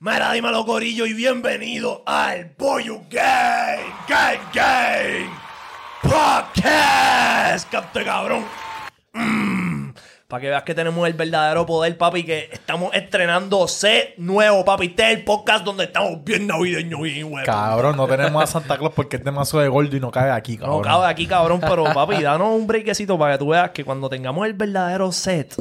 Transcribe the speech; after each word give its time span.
Mira, 0.00 0.30
dímelo, 0.32 0.64
Corillo, 0.64 1.06
y 1.06 1.12
bienvenido 1.12 2.04
al 2.06 2.52
Boyu 2.56 3.02
Gang, 3.10 3.80
Gang 4.08 4.38
Gang 4.54 5.28
Podcast, 6.00 7.68
capte 7.68 8.04
cabrón. 8.04 8.44
Para 10.28 10.40
que 10.40 10.48
veas 10.50 10.62
que 10.62 10.76
tenemos 10.76 11.04
el 11.04 11.14
verdadero 11.14 11.66
poder, 11.66 11.98
papi, 11.98 12.22
que 12.22 12.48
estamos 12.52 12.94
estrenando 12.94 13.66
set 13.66 14.16
nuevo, 14.18 14.64
papi. 14.64 14.86
Este 14.86 15.02
es 15.02 15.18
el 15.18 15.24
podcast 15.24 15.64
donde 15.64 15.84
estamos 15.84 16.22
bien 16.22 16.46
navideños, 16.46 17.00
bien 17.00 17.24
huevos. 17.24 17.42
Cabrón, 17.44 17.96
no 17.96 18.06
tenemos 18.06 18.40
a 18.40 18.46
Santa 18.46 18.78
Claus 18.78 18.92
porque 18.94 19.16
es 19.16 19.24
demasiado 19.24 19.64
de 19.64 19.68
gordo 19.68 19.96
y 19.96 19.98
no 19.98 20.12
cabe 20.12 20.30
aquí, 20.30 20.58
cabrón. 20.58 20.76
No 20.76 20.82
cabe 20.82 21.06
aquí, 21.06 21.26
cabrón, 21.26 21.58
pero 21.60 21.82
papi, 21.92 22.22
danos 22.22 22.54
un 22.54 22.68
breakcito 22.68 23.18
para 23.18 23.32
que 23.32 23.38
tú 23.38 23.48
veas 23.48 23.70
que 23.70 23.84
cuando 23.84 24.08
tengamos 24.08 24.46
el 24.46 24.54
verdadero 24.54 25.10
set, 25.10 25.56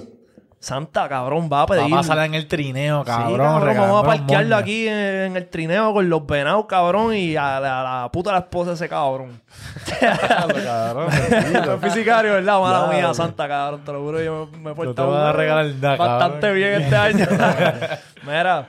Santa, 0.59 1.07
cabrón, 1.07 1.47
va 1.53 1.61
a 1.61 1.65
Va 1.65 1.75
pedir. 1.75 1.93
a 1.93 1.97
pasar 1.97 2.17
en 2.25 2.33
el 2.33 2.47
trineo, 2.47 3.01
Sí, 3.03 3.05
cabrón. 3.11 3.37
cabrón, 3.37 3.77
vamos 3.77 4.03
a 4.03 4.07
parquearlo 4.07 4.55
aquí 4.55 4.87
en, 4.87 5.37
el 5.37 5.47
trineo 5.49 5.93
con 5.93 6.09
los 6.09 6.25
venados, 6.25 6.65
cabrón, 6.65 7.13
y 7.13 7.35
a 7.37 7.59
la, 7.59 7.79
a 7.81 8.01
la 8.03 8.11
puta 8.11 8.31
la 8.31 8.39
esposa 8.39 8.71
de 8.71 8.75
ese 8.75 8.89
cabrón. 8.89 9.39
Cabrón, 9.99 11.91
sicario, 11.91 12.33
¿verdad? 12.33 12.59
Mala 12.59 12.77
Claro. 12.85 12.93
mía, 12.93 13.13
Santa, 13.13 13.47
cabrón, 13.47 13.81
te 13.85 13.91
lo 13.91 14.01
juro, 14.01 14.21
yo 14.23 14.49
me, 14.61 14.71
he 14.71 14.73
portado 14.75 15.13
nada, 15.13 15.31
bastante 15.95 16.39
cabrón. 16.41 16.55
bien 16.55 16.81
este 16.81 16.95
año. 16.95 17.25
Mira, 18.25 18.67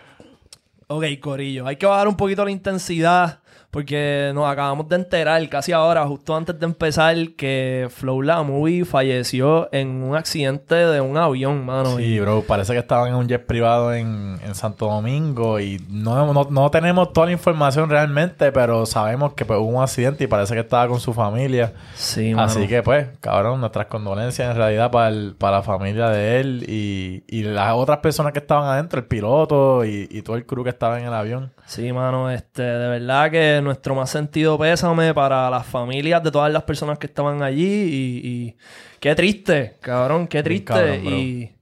ok, 0.87 1.05
Corillo, 1.21 1.67
hay 1.67 1.77
que 1.77 1.87
bajar 1.87 2.09
un 2.09 2.17
poquito 2.17 2.45
la 2.45 2.51
intensidad 2.51 3.39
porque 3.71 4.31
nos 4.35 4.49
acabamos 4.51 4.89
de 4.89 4.97
enterar 4.97 5.47
casi 5.49 5.73
ahora, 5.73 6.07
justo 6.07 6.35
antes 6.35 6.59
de 6.59 6.65
empezar, 6.67 7.15
que 7.37 7.89
Flow 7.91 8.23
La 8.23 8.43
Movie 8.43 8.85
falleció 8.85 9.69
en 9.73 10.03
un 10.03 10.17
accidente 10.17 10.75
de 10.75 11.01
un 11.01 11.17
avión, 11.19 11.67
mano. 11.67 11.97
Sí, 11.99 12.19
bro, 12.19 12.43
parece 12.47 12.73
que 12.73 12.79
estaban 12.79 13.09
en 13.09 13.15
un 13.15 13.29
jet 13.29 13.45
privado 13.45 13.93
en, 13.93 14.39
en 14.45 14.55
Santo 14.55 14.87
Domingo 14.87 15.61
y 15.61 15.79
no, 15.91 16.33
no, 16.33 16.47
no 16.51 16.71
tenemos 16.71 17.13
toda 17.13 17.27
la 17.27 17.33
información 17.33 17.91
realmente, 17.91 18.53
pero 18.53 18.87
sabemos 18.87 19.35
que 19.35 19.45
pues, 19.45 19.59
hubo 19.61 19.69
un 19.79 19.83
accidente 19.83 20.25
y 20.25 20.27
parece 20.27 20.55
que 20.55 20.61
estaba 20.61 20.89
con 20.89 20.99
su 21.01 21.13
familia. 21.13 21.73
Sí, 21.95 22.35
mano. 22.35 22.47
Así 22.51 22.67
que, 22.69 22.83
pues, 22.83 23.07
cabrón, 23.21 23.61
nuestras 23.61 23.87
condolencias 23.87 24.51
en 24.51 24.57
realidad 24.57 24.91
para, 24.91 25.09
el- 25.09 25.35
para 25.39 25.59
la 25.59 25.63
familia 25.63 26.09
de 26.09 26.41
él 26.41 26.65
y, 26.67 27.23
y 27.29 27.43
las 27.43 27.75
otras 27.75 27.99
personas 27.99 28.33
que 28.33 28.39
estaban 28.39 28.65
adentro, 28.67 28.99
el 29.01 29.07
piloto 29.07 29.85
y, 29.85 30.09
y 30.11 30.23
todo 30.23 30.37
el 30.37 30.47
crew 30.47 30.65
que 30.65 30.71
estaba 30.71 30.99
en 30.99 31.07
el 31.07 31.13
avión. 31.13 31.53
Sí, 31.67 31.93
mano, 31.93 32.31
este, 32.31 32.63
de 32.63 32.89
verdad 32.89 33.31
que 33.31 33.58
nuestro 33.63 33.95
más 33.95 34.11
sentido 34.11 34.59
pésame 34.59 35.13
para 35.15 35.49
las 35.51 35.67
familias 35.67 36.23
de 36.23 36.31
todas 36.31 36.53
las 36.53 36.63
personas 36.65 36.99
que 36.99 37.07
estaban 37.07 37.43
allí 37.43 37.65
y, 37.65 38.21
y 38.29 38.57
qué 39.01 39.15
triste, 39.15 39.77
cabrón, 39.81 40.27
qué 40.29 40.43
triste 40.43 40.65
cabrón, 40.73 41.01
y 41.07 41.53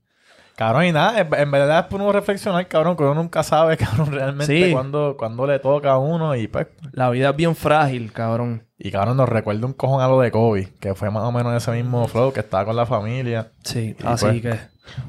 Cabrón, 0.55 0.85
y 0.85 0.91
nada, 0.91 1.19
en, 1.21 1.27
en 1.35 1.51
verdad 1.51 1.81
es 1.81 1.85
por 1.85 2.01
uno 2.01 2.11
reflexionar, 2.11 2.67
cabrón, 2.67 2.97
que 2.97 3.03
uno 3.03 3.13
nunca 3.13 3.43
sabe, 3.43 3.77
cabrón, 3.77 4.11
realmente 4.11 4.65
Sí. 4.67 4.71
cuándo, 4.73 5.15
cuándo 5.15 5.45
le 5.45 5.59
toca 5.59 5.91
a 5.91 5.97
uno 5.99 6.35
y 6.35 6.47
pues... 6.47 6.65
la 6.93 7.11
vida 7.11 7.29
es 7.29 7.35
bien 7.35 7.55
frágil, 7.55 8.11
cabrón. 8.11 8.63
Y 8.79 8.89
cabrón, 8.89 9.17
nos 9.17 9.29
recuerda 9.29 9.67
un 9.67 9.73
cojón 9.73 10.01
a 10.01 10.07
lo 10.07 10.19
de 10.19 10.31
Kobe, 10.31 10.73
que 10.79 10.95
fue 10.95 11.11
más 11.11 11.23
o 11.23 11.31
menos 11.31 11.53
ese 11.55 11.71
mismo 11.71 12.07
flow, 12.07 12.33
que 12.33 12.39
estaba 12.39 12.65
con 12.65 12.75
la 12.75 12.87
familia. 12.87 13.51
Sí, 13.63 13.95
Y 13.99 14.05
así 14.07 14.25
pues- 14.25 14.41
que 14.41 14.59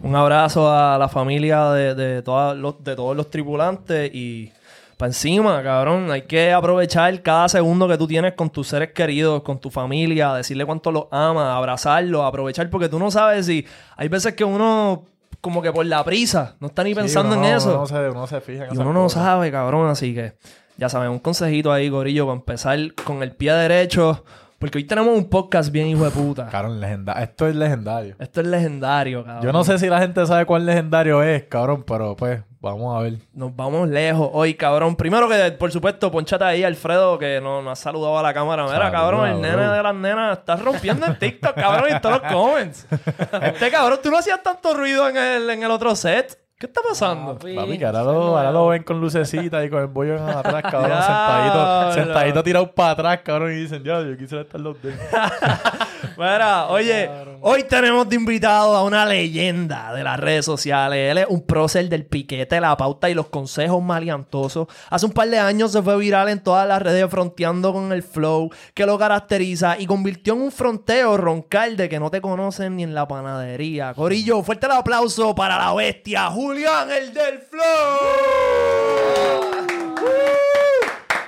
un 0.03 0.15
abrazo 0.17 0.71
a 0.71 0.99
la 0.99 1.09
familia 1.09 1.71
de, 1.71 1.95
de, 1.95 2.23
los, 2.57 2.85
de 2.85 2.95
todos 2.97 3.17
los 3.17 3.31
tripulantes 3.31 4.11
y 4.15 4.53
para 4.99 5.09
encima, 5.11 5.63
cabrón, 5.63 6.11
hay 6.11 6.23
que 6.23 6.53
aprovechar 6.53 7.23
cada 7.23 7.49
segundo 7.49 7.89
que 7.89 7.97
tú 7.97 8.07
tienes 8.07 8.35
con 8.35 8.51
tus 8.51 8.69
seres 8.69 8.93
queridos, 8.93 9.43
con 9.43 9.59
tu 9.61 9.71
familia, 9.71 10.35
decirle 10.35 10.67
cuánto 10.67 10.91
los 10.93 11.07
amas, 11.11 11.47
abrazarlos, 11.57 12.23
aprovechar 12.25 12.69
porque 12.69 12.89
tú 12.91 12.99
no 12.99 13.11
sabes 13.11 13.47
si 13.47 13.65
hay 13.97 14.09
veces 14.09 14.35
que 14.35 14.45
uno 14.45 15.05
como 15.41 15.63
que 15.63 15.71
por 15.73 15.87
la 15.87 16.03
prisa 16.05 16.57
no 16.61 16.67
está 16.67 16.83
ni 16.83 16.95
pensando 16.95 17.35
Sí, 17.35 17.39
en 17.39 17.45
eso. 17.57 17.69
Uno 17.71 17.79
no 17.79 17.87
se, 17.87 18.11
uno 18.11 18.27
se 18.27 18.41
fija 18.41 18.65
en 18.67 18.75
Y 18.75 18.79
uno 18.79 18.93
no 18.93 19.03
cosas. 19.05 19.23
sabe, 19.23 19.51
cabrón, 19.53 19.89
así 19.89 20.13
que 20.15 20.35
ya 20.77 20.89
saben, 20.89 21.11
un 21.11 21.21
consejito 21.21 21.73
ahí, 21.73 21.89
Gorillo, 21.89 22.27
para 22.27 22.37
empezar 22.39 22.79
con 23.05 23.23
el 23.23 23.33
pie 23.33 23.53
derecho, 23.53 24.25
porque 24.59 24.79
hoy 24.79 24.85
tenemos 24.85 25.17
un 25.17 25.29
podcast 25.31 25.71
bien 25.71 25.87
hijo 25.87 26.05
de 26.05 26.11
puta. 26.11 26.49
Cabrón, 26.49 26.81
legenda- 26.81 27.15
esto 27.23 27.47
es 27.47 27.55
legendario. 27.55 28.17
Esto 28.19 28.41
es 28.41 28.47
legendario, 28.49 29.25
cabrón. 29.25 29.45
Yo 29.45 29.53
no 29.53 29.63
sé 29.63 29.79
si 29.79 29.87
la 29.89 30.01
gente 30.01 30.27
sabe 30.27 30.45
cuál 30.45 30.67
legendario 30.67 31.23
es, 31.23 31.45
cabrón, 31.45 31.85
pero 31.87 32.17
pues, 32.17 32.43
vamos 32.61 32.97
a 32.97 33.03
ver. 33.03 33.15
Nos 33.33 33.55
vamos 33.55 33.89
lejos 33.89 34.31
hoy, 34.33 34.55
cabrón. 34.55 34.97
Primero 34.97 35.29
que, 35.29 35.53
por 35.53 35.71
supuesto, 35.71 36.11
ponchate 36.11 36.45
ahí, 36.45 36.65
Alfredo, 36.65 37.19
que 37.19 37.41
no, 37.41 37.63
nos 37.63 37.79
ha 37.79 37.83
saludado 37.83 38.19
a 38.19 38.23
la 38.23 38.35
cámara. 38.35 38.65
Mira, 38.65 38.77
Saluda, 38.77 38.91
cabrón, 38.93 39.29
el 39.29 39.39
bro. 39.39 39.43
nene 39.43 39.69
de 39.69 39.83
las 39.83 39.95
nenas 39.95 40.39
está 40.39 40.57
rompiendo 40.57 41.07
en 41.07 41.19
TikTok, 41.19 41.55
cabrón, 41.55 41.91
y 41.91 41.93
en 41.93 42.01
todos 42.01 42.23
los 42.23 42.33
comments. 42.33 42.87
Este 43.43 43.71
cabrón, 43.71 43.99
tú 44.03 44.11
no 44.11 44.19
hacías 44.19 44.43
tanto 44.43 44.75
ruido 44.75 45.09
en 45.09 45.17
el, 45.17 45.51
en 45.51 45.63
el 45.63 45.71
otro 45.71 45.95
set. 45.95 46.39
¿Qué 46.59 46.67
está 46.67 46.81
pasando? 46.83 47.35
Papi, 47.39 47.79
que 47.79 47.87
ahora 47.87 48.03
lo, 48.03 48.37
ahora 48.37 48.51
lo 48.51 48.67
ven 48.67 48.83
con 48.83 49.01
lucecitas 49.01 49.65
y 49.65 49.71
con 49.71 49.81
el 49.81 49.87
bollo 49.87 50.17
en 50.17 50.29
atrás, 50.29 50.61
cabrón, 50.63 51.01
sentadito, 51.01 51.93
sentadito 51.93 52.43
tirado 52.43 52.73
para 52.75 52.91
atrás, 52.91 53.21
cabrón, 53.25 53.53
y 53.53 53.57
dicen, 53.57 53.85
ya, 53.85 54.01
yo 54.03 54.17
quisiera 54.17 54.43
estar 54.43 54.61
los 54.61 54.83
de 54.83 54.93
Mira, 56.19 56.67
oye, 56.67 57.09
hoy 57.43 57.63
tenemos 57.63 58.09
de 58.09 58.17
invitado 58.17 58.75
a 58.75 58.83
una 58.83 59.07
leyenda 59.07 59.95
de 59.95 60.03
las 60.03 60.19
redes 60.19 60.45
sociales. 60.45 61.13
Él 61.13 61.19
es 61.19 61.27
un 61.29 61.43
prócer 61.43 61.89
del 61.89 62.07
piquete, 62.07 62.61
la 62.61 62.77
pauta 62.77 63.09
y 63.09 63.15
los 63.15 63.29
consejos 63.29 63.81
maleantosos. 63.81 64.67
Hace 64.91 65.07
un 65.07 65.13
par 65.13 65.29
de 65.29 65.39
años 65.39 65.71
se 65.71 65.81
fue 65.81 65.97
viral 65.97 66.29
en 66.29 66.43
todas 66.43 66.67
las 66.67 66.83
redes 66.83 67.09
fronteando 67.09 67.73
con 67.73 67.93
el 67.93 68.03
flow 68.03 68.51
que 68.75 68.85
lo 68.85 68.99
caracteriza 68.99 69.79
y 69.79 69.87
convirtió 69.87 70.35
en 70.35 70.43
un 70.43 70.51
fronteo 70.51 71.17
roncal 71.17 71.77
de 71.77 71.89
que 71.89 72.01
no 72.01 72.11
te 72.11 72.21
conocen 72.21 72.75
ni 72.75 72.83
en 72.83 72.97
la 72.97 73.07
panadería. 73.07 73.95
Corillo, 73.95 74.43
fuerte 74.43 74.67
el 74.67 74.73
aplauso 74.73 75.37
para 75.37 75.57
la 75.57 75.73
bestia, 75.73 76.27
Julián, 76.31 76.91
el 76.91 77.15
del 77.15 77.39
flow. 77.39 77.63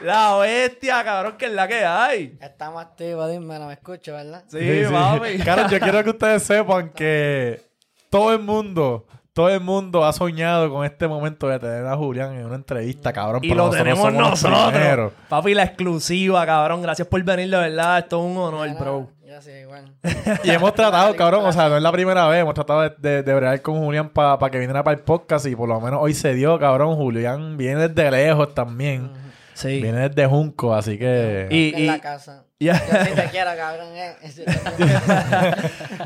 La 0.03 0.37
bestia, 0.39 1.05
cabrón, 1.05 1.37
que 1.37 1.47
es 1.47 1.53
la 1.53 1.69
que 1.69 1.85
hay. 1.85 2.39
Estamos 2.41 2.83
activos, 2.83 3.31
dime, 3.31 3.59
no 3.59 3.67
me 3.67 3.75
escucho, 3.75 4.15
¿verdad? 4.15 4.45
Sí, 4.49 4.83
papi. 4.91 5.39
Claro, 5.43 5.69
yo 5.69 5.81
quiero 5.81 6.03
que 6.05 6.11
ustedes 6.11 6.43
sepan 6.43 6.91
que 6.91 7.61
todo 8.09 8.33
el 8.33 8.41
mundo, 8.41 9.07
todo 9.33 9.49
el 9.51 9.61
mundo 9.61 10.05
ha 10.05 10.13
soñado 10.13 10.71
con 10.71 10.85
este 10.85 11.07
momento 11.07 11.49
de 11.49 11.59
tener 11.59 11.87
a 11.87 11.97
Julián 11.97 12.35
en 12.35 12.47
una 12.47 12.57
entrevista, 12.57 13.13
cabrón. 13.13 13.45
Y 13.45 13.49
pero 13.49 13.67
lo 13.67 13.73
nosotros 13.73 13.85
tenemos 13.85 14.13
nosotros. 14.13 15.13
Papi, 15.29 15.55
la 15.55 15.65
exclusiva, 15.65 16.47
cabrón. 16.47 16.83
Gracias 16.83 17.07
por 17.07 17.23
venir, 17.23 17.51
de 17.51 17.57
verdad. 17.59 17.99
Esto 17.99 18.19
es 18.19 18.31
un 18.31 18.37
honor, 18.39 18.69
bro. 18.79 19.11
Yo 19.27 19.41
sí, 19.43 19.65
bueno. 19.69 19.89
Y 20.45 20.51
hemos 20.51 20.75
tratado, 20.75 21.15
cabrón, 21.15 21.45
o 21.45 21.53
sea, 21.53 21.69
no 21.69 21.77
es 21.77 21.83
la 21.83 21.93
primera 21.93 22.27
vez, 22.27 22.41
hemos 22.41 22.55
tratado 22.55 22.83
de, 22.83 22.91
de, 22.99 23.23
de 23.23 23.35
bregar 23.35 23.63
con 23.63 23.79
Julián 23.79 24.09
para 24.09 24.51
que 24.51 24.59
viniera 24.59 24.83
para 24.83 24.97
el 24.97 25.05
podcast 25.05 25.47
y 25.47 25.55
por 25.55 25.69
lo 25.69 25.81
menos 25.81 26.01
hoy 26.03 26.15
se 26.15 26.35
dio, 26.35 26.59
cabrón. 26.59 26.97
Julián 26.97 27.57
viene 27.57 27.89
desde 27.89 28.11
lejos 28.11 28.55
también. 28.55 29.30
Sí. 29.61 29.81
Viene 29.83 30.09
desde 30.09 30.27
Junco, 30.27 30.75
así 30.75 30.99
que... 30.99 31.47
Y, 31.51 31.75
en 31.75 31.79
y- 31.81 31.87
la 31.87 31.99
casa. 31.99 32.45
Ya. 32.59 32.75
Yo 32.75 33.05
sí 33.07 33.13
te 33.15 33.25
quiero, 33.31 33.51
cabrón. 33.57 33.89
Eh. 33.95 34.15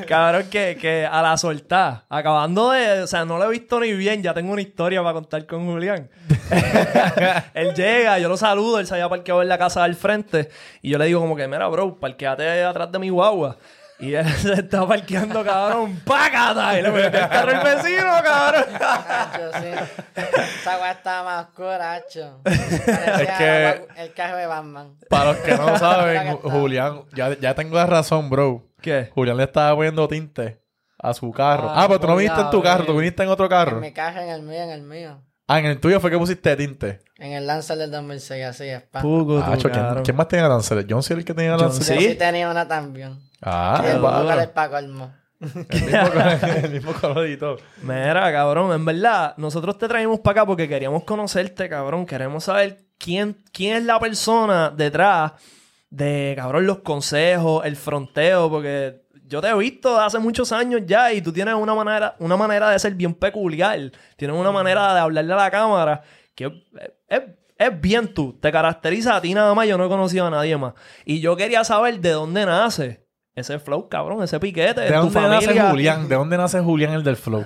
cabrón, 0.06 0.44
que, 0.50 0.76
que 0.81 1.04
a 1.04 1.20
la 1.20 1.37
soltar, 1.37 2.04
acabando 2.09 2.70
de, 2.70 3.03
o 3.03 3.06
sea, 3.09 3.25
no 3.25 3.38
lo 3.38 3.44
he 3.44 3.50
visto 3.50 3.81
ni 3.81 3.92
bien, 3.92 4.22
ya 4.22 4.34
tengo 4.34 4.53
una 4.53 4.62
historia 4.62 5.03
para 5.03 5.15
contar 5.15 5.47
con 5.47 5.66
Julián. 5.66 6.09
él 7.54 7.75
llega, 7.75 8.20
yo 8.20 8.28
lo 8.28 8.37
saludo, 8.37 8.78
él 8.78 8.87
se 8.87 8.94
había 8.94 9.09
parqueado 9.09 9.42
en 9.42 9.48
la 9.48 9.59
casa 9.59 9.82
del 9.82 9.97
frente 9.97 10.48
y 10.81 10.91
yo 10.91 10.98
le 10.98 11.06
digo 11.06 11.21
como 11.21 11.34
que, 11.34 11.48
mira, 11.48 11.66
bro, 11.66 11.97
parqueate 11.97 12.62
atrás 12.62 12.92
de 12.92 12.98
mi 13.00 13.09
guagua. 13.09 13.56
Y 14.00 14.15
él 14.15 14.27
se 14.37 14.53
está 14.55 14.87
parqueando, 14.87 15.44
cabrón, 15.44 16.00
¡págata! 16.05 16.78
Y 16.78 16.82
le 16.82 16.91
metió 16.91 17.21
el 17.21 17.28
carro 17.28 17.50
al 17.56 17.65
vecino, 17.77 18.10
cabrón. 18.25 18.65
Hacho, 18.81 19.50
sí. 19.60 20.21
Esa 20.60 20.78
weá 20.78 20.91
estaba 20.93 21.22
más 21.25 21.47
oscura, 21.47 21.93
hacho. 21.94 22.41
Es 22.44 23.28
que- 23.38 23.87
el 23.97 24.12
carro 24.15 24.37
de 24.37 24.47
Batman. 24.47 24.97
Para 25.09 25.27
los 25.27 25.37
que 25.38 25.53
no 25.56 25.78
saben, 25.78 26.27
está. 26.27 26.50
Julián, 26.50 27.03
ya, 27.15 27.38
ya 27.38 27.54
tengo 27.54 27.77
la 27.77 27.87
razón, 27.87 28.28
bro. 28.31 28.66
¿Qué? 28.81 29.10
Julián 29.15 29.37
le 29.37 29.44
estaba 29.44 29.75
poniendo 29.77 30.06
tinte 30.09 30.60
a 30.99 31.15
su 31.15 31.31
carro. 31.31 31.69
Ah, 31.71 31.83
Ah, 31.84 31.87
pero 31.87 32.00
tú 32.00 32.06
no 32.09 32.16
viniste 32.16 32.41
en 32.41 32.50
tu 32.50 32.62
carro, 32.62 32.84
tú 32.84 32.97
viniste 32.97 33.22
en 33.22 33.28
otro 33.28 33.44
En 33.47 33.50
carro. 33.50 33.81
mi 33.81 33.93
carro, 33.93 34.21
en 34.21 34.28
el 34.31 34.43
mío, 34.43 34.62
en 34.62 34.71
el 34.71 34.83
mío. 34.83 35.22
Ah, 35.47 35.59
en 35.60 35.66
el 35.66 35.78
tuyo 35.78 36.00
fue 36.00 36.10
que 36.10 36.16
pusiste 36.19 36.56
tinte. 36.56 37.00
En 37.19 37.33
el 37.33 37.47
Lancer 37.47 37.77
del 37.77 37.91
2006, 37.91 38.45
así 38.45 38.65
es, 38.65 38.83
pa. 38.83 39.01
Puco, 39.03 39.39
Ah, 39.39 39.57
¿quién, 39.60 40.03
quién 40.03 40.16
más 40.16 40.27
tenía 40.28 40.48
Lancer? 40.48 40.86
¿John 40.89 41.03
sí 41.03 41.13
el 41.13 41.24
que 41.24 41.34
tenía 41.34 41.53
John 41.53 41.60
Lancer? 41.68 41.95
Yo 41.97 42.01
¿Sí? 42.01 42.09
sí 42.10 42.15
tenía 42.16 42.51
una 42.51 42.66
también. 42.66 43.18
Ah, 43.44 43.82
el. 43.86 43.98
Búcaro 43.98 44.41
es 44.41 44.70
colmo. 44.70 45.12
El 45.41 45.82
mismo, 45.82 45.98
color- 46.12 46.64
el 46.64 46.70
mismo 46.70 46.92
color 46.94 47.28
y 47.28 47.36
todo. 47.36 47.58
Mira, 47.82 48.32
cabrón, 48.32 48.72
en 48.72 48.84
verdad, 48.84 49.34
nosotros 49.36 49.76
te 49.78 49.86
traímos 49.88 50.20
para 50.20 50.41
acá 50.41 50.46
porque 50.46 50.68
queríamos 50.68 51.04
conocerte, 51.04 51.68
cabrón. 51.68 52.06
Queremos 52.06 52.44
saber 52.44 52.78
quién, 52.98 53.42
quién 53.52 53.76
es 53.76 53.84
la 53.84 53.98
persona 54.00 54.70
detrás 54.70 55.32
de, 55.91 56.32
cabrón, 56.36 56.66
los 56.66 56.78
consejos, 56.78 57.64
el 57.66 57.76
fronteo, 57.76 58.48
porque 58.48 59.02
yo 59.26 59.41
te 59.42 59.48
he 59.48 59.54
visto 59.54 60.00
hace 60.00 60.18
muchos 60.18 60.50
años 60.52 60.82
ya 60.86 61.12
y 61.12 61.20
tú 61.20 61.32
tienes 61.32 61.54
una 61.54 61.74
manera, 61.74 62.14
una 62.20 62.36
manera 62.36 62.70
de 62.70 62.78
ser 62.78 62.94
bien 62.94 63.12
peculiar. 63.14 63.78
Tienes 64.16 64.36
una 64.36 64.50
manera 64.52 64.94
de 64.94 65.00
hablarle 65.00 65.32
a 65.34 65.36
la 65.36 65.50
cámara 65.50 66.02
que 66.34 66.46
es, 66.46 66.52
es- 67.08 67.22
es 67.56 67.80
bien 67.80 68.12
tú. 68.12 68.36
Te 68.41 68.50
caracteriza 68.50 69.14
a 69.16 69.20
ti 69.20 69.32
nada 69.32 69.54
más. 69.54 69.68
Yo 69.68 69.78
no 69.78 69.84
he 69.84 69.88
conocido 69.88 70.26
a 70.26 70.30
nadie 70.30 70.56
más. 70.56 70.74
Y 71.04 71.20
yo 71.20 71.36
quería 71.36 71.62
saber 71.62 72.00
de 72.00 72.10
dónde 72.10 72.44
nace 72.46 73.03
ese 73.34 73.59
flow, 73.59 73.89
cabrón, 73.89 74.22
ese 74.22 74.39
piquete. 74.39 74.83
¿De 74.83 74.89
tu 74.89 74.95
dónde 74.95 75.21
nace 75.21 75.47
familia. 75.47 75.71
Julián? 75.71 76.09
¿De 76.09 76.15
dónde 76.15 76.36
nace 76.36 76.60
Julián 76.60 76.92
el 76.92 77.03
del 77.03 77.16
flow? 77.16 77.45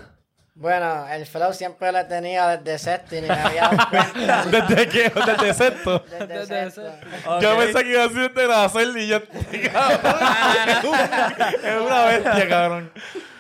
Bueno, 0.55 1.07
el 1.09 1.25
flow 1.25 1.53
siempre 1.53 1.93
lo 1.93 1.99
he 1.99 2.05
tenido 2.05 2.49
desde 2.49 2.79
sexto 2.79 3.15
y 3.15 3.21
ni 3.21 3.29
me 3.29 3.35
había 3.35 3.69
dado 3.69 3.77
cuenta. 3.91 4.45
¿Desde 4.47 4.89
qué? 4.89 5.13
¿Desde 5.15 5.55
sexto? 5.55 6.05
Desde 6.11 6.27
Desde 6.27 6.71
sexto. 6.71 6.83
Ok. 7.27 7.41
Yo 7.43 7.57
pensé 7.57 7.85
que 7.85 7.91
iba 7.93 8.05
a 8.05 8.09
ser 8.09 8.35
de 8.35 8.49
nacer 8.49 8.89
y 8.97 9.07
yo... 9.07 9.17
es 11.63 11.81
una 11.81 12.05
bestia, 12.07 12.49
cabrón. 12.49 12.91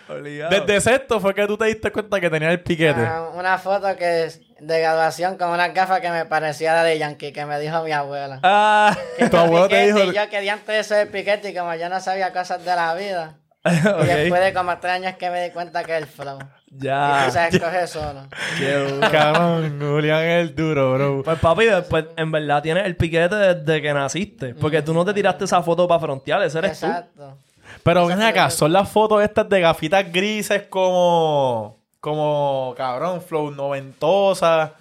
Obligado. 0.08 0.50
Desde 0.50 0.80
sexto 0.80 1.18
fue 1.20 1.34
que 1.34 1.46
tú 1.46 1.58
te 1.58 1.64
diste 1.66 1.90
cuenta 1.90 2.20
que 2.20 2.30
tenía 2.30 2.52
el 2.52 2.60
piquete. 2.60 3.00
Ah, 3.00 3.30
una 3.34 3.58
foto 3.58 3.96
que 3.96 4.30
de 4.60 4.80
graduación 4.80 5.36
con 5.36 5.50
una 5.50 5.68
gafa 5.68 6.00
que 6.00 6.10
me 6.10 6.24
parecía 6.26 6.82
de 6.82 6.98
Yankee, 6.98 7.32
que 7.32 7.46
me 7.46 7.58
dijo 7.60 7.82
mi 7.82 7.92
abuela. 7.92 8.40
Ah, 8.42 8.96
Que 9.16 9.28
Tu 9.28 9.36
yo 9.36 9.42
abuelo 9.42 9.68
te 9.68 9.86
dijo- 9.86 10.02
Y 10.04 10.14
yo 10.14 10.28
quería 10.28 10.54
antes 10.54 10.86
eso 10.86 10.94
de 10.94 11.06
piquete 11.06 11.50
y 11.50 11.54
como 11.54 11.74
yo 11.74 11.88
no 11.88 12.00
sabía 12.00 12.32
cosas 12.32 12.64
de 12.64 12.74
la 12.74 12.94
vida. 12.94 13.34
ok. 13.64 14.02
Y 14.02 14.06
después 14.06 14.40
de 14.42 14.52
como 14.52 14.76
tres 14.78 14.94
años 14.94 15.14
que 15.18 15.30
me 15.30 15.44
di 15.44 15.50
cuenta 15.50 15.84
que 15.84 15.92
es 15.96 16.02
el 16.02 16.06
flow. 16.08 16.38
Y 16.70 16.84
Ya. 16.86 17.24
tú 17.26 17.32
sabes, 17.32 17.54
escoge 17.54 17.86
solo. 17.86 18.26
Qué 18.58 18.72
duro. 18.74 19.10
Cabrón, 19.10 19.78
Julián 19.80 20.22
es 20.24 20.42
el 20.48 20.54
duro, 20.54 20.92
bro. 20.94 21.22
Pues 21.24 21.38
papi, 21.38 21.64
después 21.66 22.04
en 22.16 22.30
verdad 22.32 22.62
tienes 22.62 22.84
el 22.86 22.96
piquete 22.96 23.34
desde 23.36 23.80
que 23.82 23.92
naciste. 23.94 24.54
Porque 24.54 24.82
tú 24.82 24.92
no 24.92 25.04
te 25.04 25.14
tiraste 25.14 25.44
esa 25.44 25.62
foto 25.62 25.86
para 25.88 26.00
frontear, 26.00 26.42
ese 26.42 26.58
eres 26.58 26.78
tú. 26.80 26.86
Exacto. 26.86 27.38
Pero 27.82 28.06
ven 28.06 28.22
acá, 28.22 28.50
son 28.50 28.72
las 28.72 28.88
fotos 28.88 29.22
estas 29.22 29.48
de 29.48 29.60
gafitas 29.60 30.10
grises 30.12 30.62
como... 30.68 31.77
Como, 32.00 32.74
cabrón, 32.76 33.20
flow 33.20 33.50
noventosa. 33.50 34.74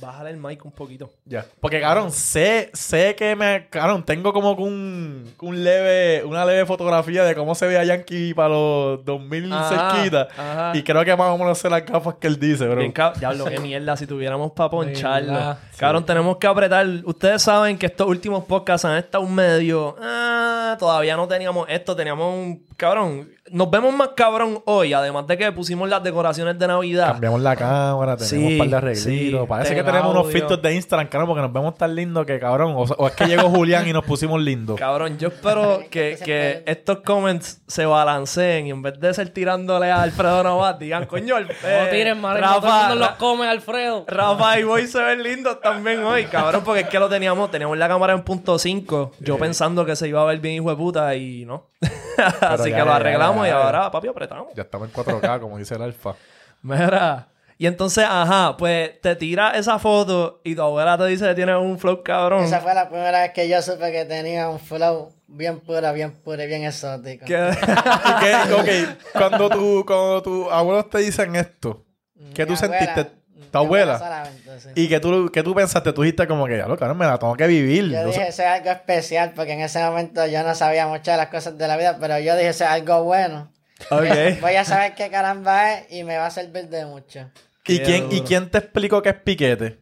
Bájale 0.00 0.30
el 0.30 0.36
mic 0.36 0.64
un 0.64 0.70
poquito. 0.70 1.10
Ya. 1.24 1.44
Porque, 1.60 1.80
cabrón, 1.80 2.12
sé, 2.12 2.70
sé 2.72 3.16
que 3.16 3.34
me... 3.34 3.66
Cabrón, 3.68 4.04
tengo 4.04 4.32
como 4.32 4.54
que 4.54 4.62
un, 4.62 5.34
un 5.40 5.64
leve... 5.64 6.22
Una 6.24 6.44
leve 6.44 6.64
fotografía 6.66 7.24
de 7.24 7.34
cómo 7.34 7.56
se 7.56 7.66
veía 7.66 7.82
Yankee 7.82 8.32
para 8.32 8.50
los 8.50 9.04
2000 9.04 9.52
Ajá, 9.52 9.68
cerquita. 9.96 10.28
ajá. 10.36 10.72
Y 10.76 10.84
creo 10.84 11.04
que 11.04 11.16
más 11.16 11.30
o 11.30 11.38
menos 11.38 11.58
sé 11.58 11.68
las 11.68 11.84
gafas 11.84 12.14
que 12.20 12.28
él 12.28 12.38
dice, 12.38 12.68
bro. 12.68 12.76
Bien, 12.78 12.92
cab- 12.94 13.14
Diablo, 13.16 13.46
qué 13.46 13.58
mierda 13.58 13.96
si 13.96 14.06
tuviéramos 14.06 14.52
para 14.52 14.70
poncharlo. 14.70 15.56
Cabrón, 15.76 16.06
tenemos 16.06 16.36
que 16.36 16.46
apretar. 16.46 16.86
Ustedes 17.04 17.42
saben 17.42 17.76
que 17.76 17.86
estos 17.86 18.06
últimos 18.06 18.44
podcasts 18.44 18.84
han 18.84 18.98
estado 18.98 19.24
un 19.24 19.34
medio. 19.34 19.96
Ah, 20.00 20.76
todavía 20.78 21.16
no 21.16 21.26
teníamos 21.26 21.66
esto, 21.68 21.96
teníamos 21.96 22.32
un. 22.34 22.64
Cabrón, 22.76 23.28
nos 23.52 23.70
vemos 23.70 23.92
más 23.94 24.10
cabrón 24.16 24.60
hoy, 24.64 24.92
además 24.92 25.26
de 25.26 25.36
que 25.38 25.50
pusimos 25.52 25.88
las 25.88 26.02
decoraciones 26.02 26.58
de 26.58 26.66
Navidad. 26.66 27.08
Cambiamos 27.12 27.40
la 27.40 27.56
cámara, 27.56 28.16
tenemos 28.16 28.28
Sí, 28.28 28.52
un 28.54 28.58
par 28.58 28.68
de 28.68 28.76
arreglitos. 28.76 29.04
sí. 29.40 29.46
Parece 29.48 29.74
que 29.74 29.82
tenemos 29.82 30.10
unos 30.12 30.32
filtros 30.32 30.60
de 30.62 30.74
Instagram, 30.74 31.08
cabrón, 31.08 31.28
porque 31.28 31.42
nos 31.42 31.52
vemos 31.52 31.74
tan 31.76 31.94
lindos 31.94 32.26
que, 32.26 32.38
cabrón. 32.38 32.72
O, 32.76 32.82
o 32.82 33.06
es 33.08 33.14
que 33.14 33.26
llegó 33.26 33.48
Julián 33.50 33.86
y 33.88 33.92
nos 33.92 34.04
pusimos 34.04 34.40
lindos. 34.40 34.78
Cabrón, 34.78 35.18
yo 35.18 35.28
espero 35.28 35.80
que, 35.90 36.18
que 36.24 36.62
estos 36.66 36.98
comments 37.00 37.60
se 37.66 37.86
balanceen 37.86 38.66
y 38.66 38.70
en 38.70 38.82
vez 38.82 38.98
de 39.00 39.12
ser 39.14 39.30
tirándole 39.30 39.90
a 39.90 40.02
Alfredo 40.02 40.42
Novat, 40.42 40.78
digan, 40.78 41.06
coño, 41.06 41.36
el- 41.38 41.46
No 41.48 41.90
tiren, 41.90 42.20
madre. 42.20 42.40
no 42.42 42.54
Rafa, 42.60 42.78
mundo 42.88 42.94
los 42.96 43.10
come, 43.12 43.48
Alfredo. 43.48 44.04
Rafa 44.06 44.58
y 44.58 44.64
Boy 44.64 44.86
se 44.86 45.02
ven 45.02 45.22
lindos 45.22 45.60
también 45.60 46.04
hoy, 46.04 46.24
cabrón, 46.26 46.62
porque 46.64 46.80
es 46.82 46.88
que 46.88 46.98
lo 46.98 47.08
teníamos, 47.08 47.50
teníamos 47.50 47.76
la 47.78 47.88
cámara 47.88 48.12
en 48.12 48.22
punto 48.22 48.58
5, 48.58 49.12
yo 49.20 49.38
pensando 49.38 49.84
que 49.84 49.96
se 49.96 50.08
iba 50.08 50.20
a 50.22 50.24
ver 50.24 50.38
bien 50.40 50.54
hijo 50.54 50.70
de 50.70 50.76
puta 50.76 51.14
y 51.14 51.44
no. 51.44 51.66
Así 52.40 52.70
ya, 52.70 52.76
que 52.78 52.84
lo 52.84 52.86
ya, 52.86 52.98
ya, 53.46 53.50
y 53.50 53.52
ahora, 53.52 53.90
papi, 53.90 54.08
apretamos. 54.08 54.48
Ya 54.54 54.62
estamos 54.62 54.88
en 54.88 54.94
4K, 54.94 55.40
como 55.40 55.58
dice 55.58 55.74
el 55.74 55.82
alfa. 55.82 56.14
Mira. 56.62 57.28
Y 57.60 57.66
entonces, 57.66 58.04
ajá, 58.08 58.56
pues 58.56 59.00
te 59.00 59.16
tira 59.16 59.50
esa 59.50 59.80
foto 59.80 60.40
y 60.44 60.54
tu 60.54 60.62
abuela 60.62 60.96
te 60.96 61.06
dice 61.06 61.26
que 61.26 61.34
tienes 61.34 61.56
un 61.56 61.76
flow 61.78 62.04
cabrón. 62.04 62.44
Esa 62.44 62.60
fue 62.60 62.72
la 62.72 62.88
primera 62.88 63.22
vez 63.22 63.32
que 63.32 63.48
yo 63.48 63.60
supe 63.62 63.90
que 63.90 64.04
tenía 64.04 64.48
un 64.48 64.60
flow 64.60 65.12
bien 65.26 65.58
puro, 65.58 65.92
bien 65.92 66.12
puro 66.12 66.40
y 66.40 66.46
bien 66.46 66.62
exótico. 66.64 67.24
Que- 67.26 67.50
¿Y 67.50 68.20
qué? 68.20 68.34
Ok, 68.54 68.98
cuando, 69.12 69.48
tu, 69.50 69.84
cuando 69.84 70.22
tus 70.22 70.52
abuelos 70.52 70.88
te 70.88 70.98
dicen 70.98 71.34
esto, 71.34 71.84
¿qué 72.32 72.46
tú 72.46 72.54
abuela- 72.54 72.78
sentiste? 72.78 73.10
¿Tu 73.50 73.58
abuela? 73.58 73.98
solamente, 73.98 74.60
sí. 74.60 74.68
¿Y 74.74 74.88
qué 74.88 75.00
tú, 75.00 75.30
qué 75.32 75.42
tú 75.42 75.54
pensaste? 75.54 75.92
Tú 75.92 76.02
dijiste 76.02 76.26
como 76.26 76.46
que, 76.46 76.56
ya 76.58 76.66
lo 76.66 76.76
cabrón, 76.76 76.98
me 76.98 77.06
la 77.06 77.18
tengo 77.18 77.34
que 77.36 77.46
vivir. 77.46 77.84
Yo 77.90 78.02
No 78.02 78.12
sé- 78.12 78.18
dije, 78.18 78.28
eso 78.28 78.42
es 78.42 78.48
algo 78.48 78.70
especial, 78.70 79.32
porque 79.34 79.52
en 79.52 79.60
ese 79.60 79.82
momento 79.84 80.26
yo 80.26 80.42
no 80.42 80.54
sabía 80.54 80.86
muchas 80.86 81.14
de 81.14 81.16
las 81.16 81.28
cosas 81.28 81.56
de 81.58 81.68
la 81.68 81.76
vida, 81.76 81.96
pero 82.00 82.18
yo 82.18 82.34
dije, 82.36 82.48
eso 82.48 82.64
es 82.64 82.70
algo 82.70 83.04
bueno. 83.04 83.52
ok. 83.90 84.02
Voy 84.40 84.54
a 84.56 84.64
saber 84.64 84.94
qué 84.94 85.08
caramba 85.10 85.74
es 85.74 85.92
y 85.92 86.04
me 86.04 86.16
va 86.16 86.26
a 86.26 86.30
servir 86.30 86.68
de 86.68 86.84
mucho. 86.86 87.30
¿Y 87.66 87.80
quién, 87.80 88.08
¿Y 88.10 88.22
quién 88.22 88.50
te 88.50 88.58
explicó 88.58 89.02
qué 89.02 89.10
es 89.10 89.16
piquete? 89.16 89.78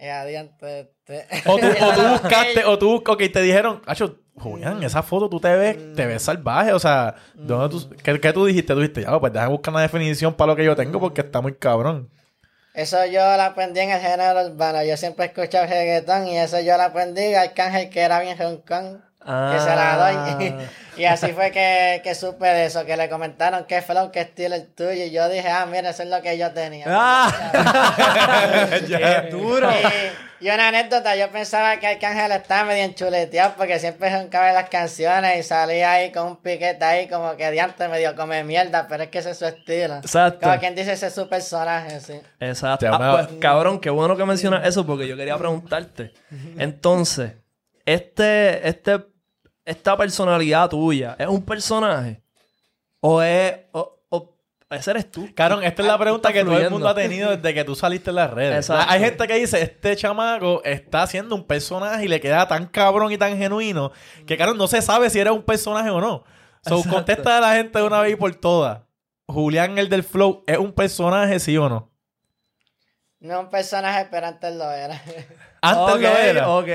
Adiante, 0.00 0.80
este... 0.80 1.26
O 1.46 1.56
tú, 1.58 1.66
o 1.66 1.92
tú 1.94 2.00
buscaste, 2.10 2.64
o 2.64 2.78
tú, 2.78 2.96
ok, 3.06 3.22
te 3.32 3.40
dijeron, 3.40 3.80
Acho, 3.86 4.18
Julián, 4.36 4.82
esa 4.82 5.02
foto 5.02 5.28
tú 5.30 5.38
te 5.40 5.54
ves, 5.54 5.94
te 5.94 6.04
ves 6.06 6.22
salvaje, 6.22 6.72
o 6.72 6.78
sea, 6.78 7.14
¿dónde 7.34 7.68
tú, 7.68 7.88
qué, 8.02 8.20
qué 8.20 8.32
tú 8.32 8.44
dijiste? 8.44 8.74
Tú 8.74 8.80
dijiste, 8.80 9.02
ya, 9.02 9.18
pues 9.20 9.32
déjame 9.32 9.52
buscar 9.52 9.72
una 9.72 9.82
definición 9.82 10.34
para 10.34 10.48
lo 10.52 10.56
que 10.56 10.64
yo 10.64 10.74
tengo 10.74 10.98
porque 11.00 11.20
está 11.20 11.40
muy 11.40 11.54
cabrón. 11.54 12.10
Eso 12.74 13.06
yo 13.06 13.20
lo 13.36 13.42
aprendí 13.42 13.80
en 13.80 13.90
el 13.90 14.00
género 14.00 14.46
urbano. 14.46 14.82
Yo 14.82 14.96
siempre 14.96 15.26
he 15.26 15.28
escuchado 15.28 15.66
reggaetón 15.66 16.26
y 16.26 16.38
eso 16.38 16.58
yo 16.60 16.76
lo 16.76 16.82
aprendí 16.82 17.22
de 17.22 17.36
Arcángel, 17.36 17.88
que 17.88 18.00
era 18.00 18.20
bien 18.20 18.36
roncón, 18.36 19.04
que 19.24 19.60
se 19.60 19.74
la 19.74 19.96
doy. 19.96 20.54
y 20.96 21.04
así 21.06 21.32
fue 21.32 21.50
que, 21.50 22.00
que 22.04 22.14
supe 22.14 22.46
de 22.46 22.66
eso, 22.66 22.84
que 22.84 22.96
le 22.96 23.08
comentaron 23.08 23.64
qué 23.64 23.82
flow, 23.82 24.10
qué 24.10 24.20
estilo 24.20 24.54
el 24.54 24.66
tuyo. 24.74 25.04
Y 25.04 25.10
yo 25.10 25.28
dije, 25.28 25.48
ah, 25.48 25.66
mira, 25.66 25.90
eso 25.90 26.02
es 26.02 26.08
lo 26.08 26.20
que 26.22 26.36
yo 26.38 26.52
tenía. 26.52 26.86
Ah. 26.88 27.32
¡Qué 28.86 29.28
duro! 29.30 29.70
Y, 29.70 30.46
y 30.46 30.50
una 30.50 30.68
anécdota, 30.68 31.16
yo 31.16 31.30
pensaba 31.30 31.78
que 31.78 31.86
Arcángel 31.86 32.30
estaba 32.32 32.64
medio 32.64 32.84
enchuleteado 32.84 33.54
porque 33.56 33.78
siempre 33.78 34.14
roncaba 34.14 34.48
en 34.48 34.54
las 34.54 34.68
canciones 34.68 35.38
y 35.38 35.42
salía 35.42 35.92
ahí 35.92 36.12
con 36.12 36.26
un 36.26 36.36
piquete 36.36 36.84
ahí 36.84 37.08
como 37.08 37.34
que 37.36 37.50
diante 37.50 37.88
medio 37.88 38.14
come 38.14 38.44
mierda, 38.44 38.86
pero 38.86 39.04
es 39.04 39.08
que 39.08 39.20
ese 39.20 39.30
es 39.30 39.38
su 39.38 39.46
estilo. 39.46 39.96
Exacto. 39.96 40.40
Como 40.46 40.58
quien 40.58 40.74
dice, 40.74 40.92
ese 40.92 41.06
es 41.06 41.14
su 41.14 41.28
personaje, 41.30 41.98
sí. 42.00 42.20
Exacto. 42.40 42.84
Ya 42.84 42.92
Ah, 42.92 43.26
pues, 43.26 43.38
cabrón, 43.40 43.80
qué 43.80 43.88
bueno 43.88 44.16
que 44.18 44.24
mencionas 44.26 44.66
eso 44.66 44.84
porque 44.84 45.08
yo 45.08 45.16
quería 45.16 45.38
preguntarte. 45.38 46.12
Entonces, 46.58 47.32
este, 47.86 48.68
este, 48.68 48.98
esta 49.64 49.96
personalidad 49.96 50.68
tuya, 50.68 51.16
¿es 51.18 51.26
un 51.26 51.42
personaje? 51.44 52.22
¿O 53.00 53.20
es, 53.22 53.54
o, 53.72 53.98
o- 54.08 54.36
ese 54.70 54.90
eres 54.92 55.10
tú? 55.10 55.28
Cabrón, 55.34 55.62
esta 55.64 55.82
es 55.82 55.88
la 55.88 55.98
pregunta 55.98 56.28
Está 56.30 56.38
que 56.40 56.44
todo 56.44 56.58
el 56.58 56.70
mundo 56.70 56.88
ha 56.88 56.94
tenido 56.94 57.36
desde 57.36 57.54
que 57.54 57.64
tú 57.64 57.74
saliste 57.74 58.10
en 58.10 58.16
las 58.16 58.30
redes. 58.30 58.56
Exacto. 58.56 58.86
Hay 58.92 59.00
gente 59.00 59.26
que 59.26 59.34
dice, 59.34 59.62
este 59.62 59.94
chamaco 59.96 60.62
está 60.64 61.02
haciendo 61.02 61.34
un 61.34 61.44
personaje 61.46 62.04
y 62.04 62.08
le 62.08 62.20
queda 62.20 62.46
tan 62.48 62.66
cabrón 62.66 63.12
y 63.12 63.18
tan 63.18 63.36
genuino 63.36 63.92
que, 64.26 64.36
cabrón, 64.36 64.56
no 64.58 64.66
se 64.66 64.80
sabe 64.82 65.10
si 65.10 65.18
era 65.20 65.32
un 65.32 65.42
personaje 65.42 65.90
o 65.90 66.00
no. 66.00 66.24
So, 66.66 66.76
Exacto. 66.76 66.96
contesta 66.96 67.38
a 67.38 67.40
la 67.40 67.54
gente 67.56 67.78
de 67.78 67.84
una 67.84 68.00
vez 68.00 68.12
y 68.12 68.16
por 68.16 68.34
todas. 68.34 68.80
Julián, 69.26 69.78
el 69.78 69.88
del 69.88 70.02
Flow, 70.02 70.44
¿es 70.46 70.58
un 70.58 70.72
personaje, 70.72 71.38
sí 71.40 71.56
o 71.58 71.68
no? 71.68 71.90
No 73.20 73.40
un 73.40 73.48
personaje, 73.50 74.06
pero 74.10 74.26
antes 74.26 74.54
lo 74.54 74.70
era. 74.70 75.00
Antes 75.62 75.94
Ok, 75.94 76.00
lo 76.02 76.08
era. 76.18 76.48
Ok. 76.50 76.68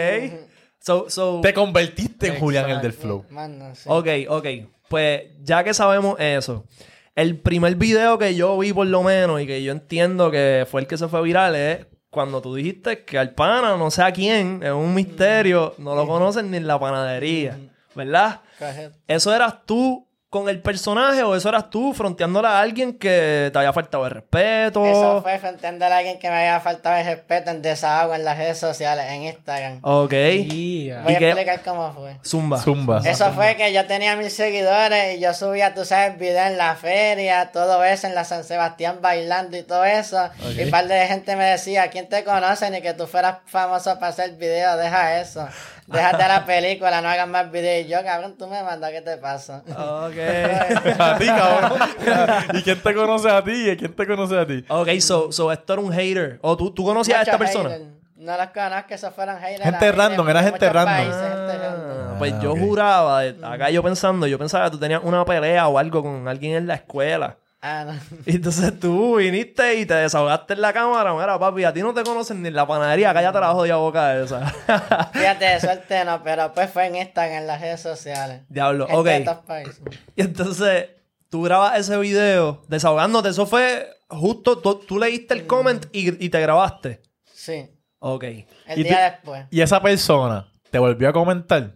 So, 0.90 1.08
so, 1.08 1.40
Te 1.42 1.54
convertiste 1.54 2.30
en. 2.30 2.40
Julián, 2.40 2.68
el 2.68 2.82
del 2.82 2.94
Flow. 2.94 3.24
Mano, 3.30 3.76
sí. 3.76 3.84
Ok, 3.86 4.08
ok. 4.28 4.48
Pues 4.88 5.22
ya 5.44 5.64
que 5.64 5.76
sabemos 5.76 6.20
eso, 6.20 6.66
el 7.14 7.38
primer 7.38 7.76
video 7.76 8.18
que 8.18 8.34
yo 8.34 8.58
vi 8.58 8.74
por 8.74 8.88
lo 8.88 9.04
menos 9.04 9.40
y 9.40 9.46
que 9.46 9.62
yo 9.62 9.72
entiendo 9.72 10.32
que 10.32 10.66
fue 10.68 10.82
el 10.82 10.88
que 10.88 10.98
se 10.98 11.08
fue 11.08 11.22
viral 11.22 11.56
es 11.56 11.86
cuando 12.10 12.42
tú 12.42 12.56
dijiste 12.56 13.04
que 13.04 13.20
al 13.20 13.36
pana, 13.36 13.78
no 13.78 13.92
sé 13.92 14.02
a 14.02 14.12
quién, 14.12 14.64
es 14.64 14.72
un 14.72 14.96
misterio, 14.96 15.76
no 15.78 15.94
lo 15.94 16.08
conocen 16.08 16.50
ni 16.50 16.58
en 16.58 16.66
la 16.66 16.80
panadería, 16.80 17.60
¿verdad? 17.94 18.42
Correcto. 18.58 18.98
¿Eso 19.08 19.32
eras 19.32 19.64
tú 19.68 20.08
con 20.30 20.48
el 20.48 20.62
personaje 20.62 21.24
o 21.24 21.36
eso 21.36 21.50
eras 21.50 21.72
tú 21.72 21.92
fronteándole 21.94 22.48
a 22.48 22.60
alguien 22.60 22.94
que 22.94 23.50
te 23.52 23.58
había 23.58 23.74
faltado 23.74 24.06
el 24.06 24.12
respeto? 24.12 24.86
Eso 24.86 25.22
fue 25.24 25.34
enfrentando 25.34 25.86
a 25.86 25.98
alguien 25.98 26.20
que 26.20 26.30
me 26.30 26.36
había 26.36 26.60
faltado 26.60 26.98
el 26.98 27.06
respeto 27.06 27.50
en 27.50 27.64
desahogo 27.64 28.14
en 28.14 28.24
las 28.24 28.38
redes 28.38 28.60
sociales, 28.60 29.06
en 29.10 29.24
Instagram. 29.24 29.80
Ok. 29.82 30.12
Yeah. 30.12 31.02
Voy 31.02 31.16
a 31.16 31.18
qué? 31.18 31.30
explicar 31.30 31.62
cómo 31.64 31.92
fue. 31.94 32.18
Zumba. 32.24 32.60
Zumba. 32.60 33.02
Eso 33.04 33.32
fue 33.34 33.56
que 33.56 33.74
yo 33.74 33.86
tenía 33.88 34.16
mil 34.16 34.30
seguidores 34.30 35.18
y 35.18 35.20
yo 35.20 35.34
subía, 35.34 35.74
tú 35.74 35.84
sabes, 35.84 36.20
videos 36.20 36.48
en 36.48 36.58
la 36.58 36.76
feria, 36.76 37.50
todo 37.52 37.84
eso, 37.84 38.06
en 38.06 38.14
la 38.14 38.24
San 38.24 38.44
Sebastián 38.44 39.00
bailando 39.02 39.58
y 39.58 39.64
todo 39.64 39.84
eso. 39.84 40.30
Y 40.56 40.64
un 40.64 40.70
par 40.70 40.88
de 40.88 41.08
gente 41.08 41.36
me 41.36 41.46
decía, 41.46 41.90
¿quién 41.90 42.08
te 42.08 42.24
conoce? 42.24 42.70
Ni 42.70 42.82
que 42.82 42.94
tú 42.94 43.08
fueras 43.08 43.38
famoso 43.48 43.96
para 43.96 44.10
hacer 44.10 44.34
videos, 44.34 44.78
deja 44.78 45.20
eso. 45.20 45.48
Déjate 45.92 46.28
la 46.28 46.46
película, 46.46 47.02
no 47.02 47.10
hagas 47.10 47.28
más 47.28 47.52
videos. 47.52 47.86
Y 47.86 47.90
yo, 47.90 48.04
cabrón, 48.04 48.36
tú 48.38 48.48
me 48.48 48.62
mandas, 48.64 48.92
¿qué 48.92 49.02
te 49.02 49.18
pasa? 49.18 49.64
Ok. 49.68 50.18
a 51.00 51.18
ti, 51.18 51.26
cabrón. 51.28 51.80
¿Y 52.54 52.62
quién 52.64 52.82
te 52.82 52.94
conoce 52.94 53.30
a 53.30 53.44
ti? 53.44 53.70
¿Y 53.72 53.78
quién 53.78 53.94
te 53.94 54.08
conoce 54.08 54.38
a 54.40 54.46
ti? 54.46 54.64
Ok, 54.70 54.90
so, 55.00 55.32
so 55.32 55.52
esto 55.52 55.74
era 55.74 55.82
un 55.82 55.92
hater. 55.92 56.40
¿O 56.42 56.56
tú, 56.56 56.72
tú 56.72 56.84
conocías 56.86 57.20
a 57.20 57.22
esta 57.24 57.38
persona? 57.38 57.70
No 58.16 58.36
los 58.36 58.48
conozco, 58.48 58.94
esos 58.94 59.14
fueron 59.14 59.38
haters. 59.40 59.64
Gente 59.64 59.92
random, 59.94 60.30
era 60.30 60.44
gente 60.44 60.60
muchos 60.60 60.74
random. 60.74 60.96
países, 60.96 61.22
gente 61.22 61.58
random. 61.58 61.98
Ah, 62.12 62.16
pues 62.20 62.34
Ah, 62.34 62.40
yo 62.44 62.56
juraba, 62.56 63.22
de- 63.22 63.46
acá 63.46 63.70
yo 63.70 63.82
pensando, 63.82 64.28
yo 64.28 64.38
pensaba 64.38 64.66
que 64.66 64.72
tú 64.72 64.78
tenías 64.80 65.02
una 65.04 65.24
pelea 65.24 65.68
o 65.70 65.78
algo 65.80 66.04
con 66.04 66.28
alguien 66.28 66.56
en 66.56 66.68
la 66.68 66.76
escuela. 66.76 67.38
Ah, 67.62 67.84
no. 67.86 68.00
Entonces 68.26 68.80
tú 68.80 69.18
viniste 69.18 69.76
y 69.80 69.86
te 69.86 69.94
desahogaste 69.94 70.54
en 70.54 70.62
la 70.62 70.72
cámara. 70.72 71.14
Mira, 71.14 71.38
papi, 71.38 71.66
a 71.66 71.74
ti 71.74 71.82
no 71.82 71.94
te 71.94 72.04
conocen 72.04 72.42
ni 72.42 72.48
en 72.48 72.56
la 72.56 72.66
panadería. 72.66 73.14
Cállate 73.14 73.40
la 73.40 73.52
jodida 73.52 73.76
boca 73.76 74.16
esa. 74.22 74.48
Fíjate, 75.14 75.46
de 75.46 75.60
suerte 75.60 76.06
no, 76.06 76.24
pero 76.24 76.54
pues 76.54 76.70
fue 76.72 76.86
en 76.88 76.96
Instagram, 76.96 77.40
en 77.42 77.48
las 77.48 77.60
redes 77.60 77.82
sociales. 77.82 78.44
Diablo, 78.48 78.88
Gente 78.88 79.30
ok. 79.30 79.50
Y 80.16 80.22
entonces 80.22 80.88
tú 81.30 81.42
grabas 81.44 81.78
ese 81.78 81.98
video 81.98 82.62
desahogándote. 82.70 83.30
Eso 83.30 83.46
fue 83.46 83.90
justo, 84.08 84.60
tú, 84.60 84.76
tú 84.80 84.98
leíste 84.98 85.34
el 85.34 85.46
comment 85.46 85.86
y, 85.92 86.26
y 86.26 86.30
te 86.30 86.40
grabaste. 86.40 87.02
Sí. 87.34 87.70
Ok. 88.00 88.24
El 88.24 88.48
¿Y 88.80 88.84
día 88.84 88.96
tú- 88.96 89.32
después. 89.32 89.46
Y 89.52 89.60
esa 89.62 89.82
persona 89.82 90.50
te 90.72 90.80
volvió 90.80 91.10
a 91.10 91.14
comentar. 91.14 91.74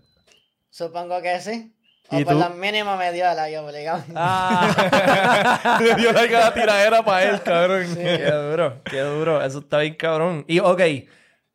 Supongo 0.69 1.21
que 1.21 1.39
sí. 1.41 1.75
O 2.09 2.19
¿Y 2.19 2.25
por 2.25 2.33
tú? 2.33 2.39
lo 2.39 2.49
mínimo 2.51 2.95
me 2.97 3.11
dio 3.11 3.23
la 3.33 3.49
yo 3.49 3.65
obligado. 3.65 4.03
Ah, 4.15 5.77
Le 5.81 5.95
dio 5.95 6.11
la 6.11 6.27
cara 6.27 6.53
tiradera 6.53 7.03
para 7.03 7.23
él, 7.23 7.41
cabrón. 7.41 7.95
qué 7.95 8.31
duro, 8.31 8.81
qué 8.83 8.99
duro. 8.99 9.43
Eso 9.43 9.59
está 9.59 9.79
bien 9.79 9.95
cabrón. 9.95 10.43
Y 10.47 10.59
ok, 10.59 10.81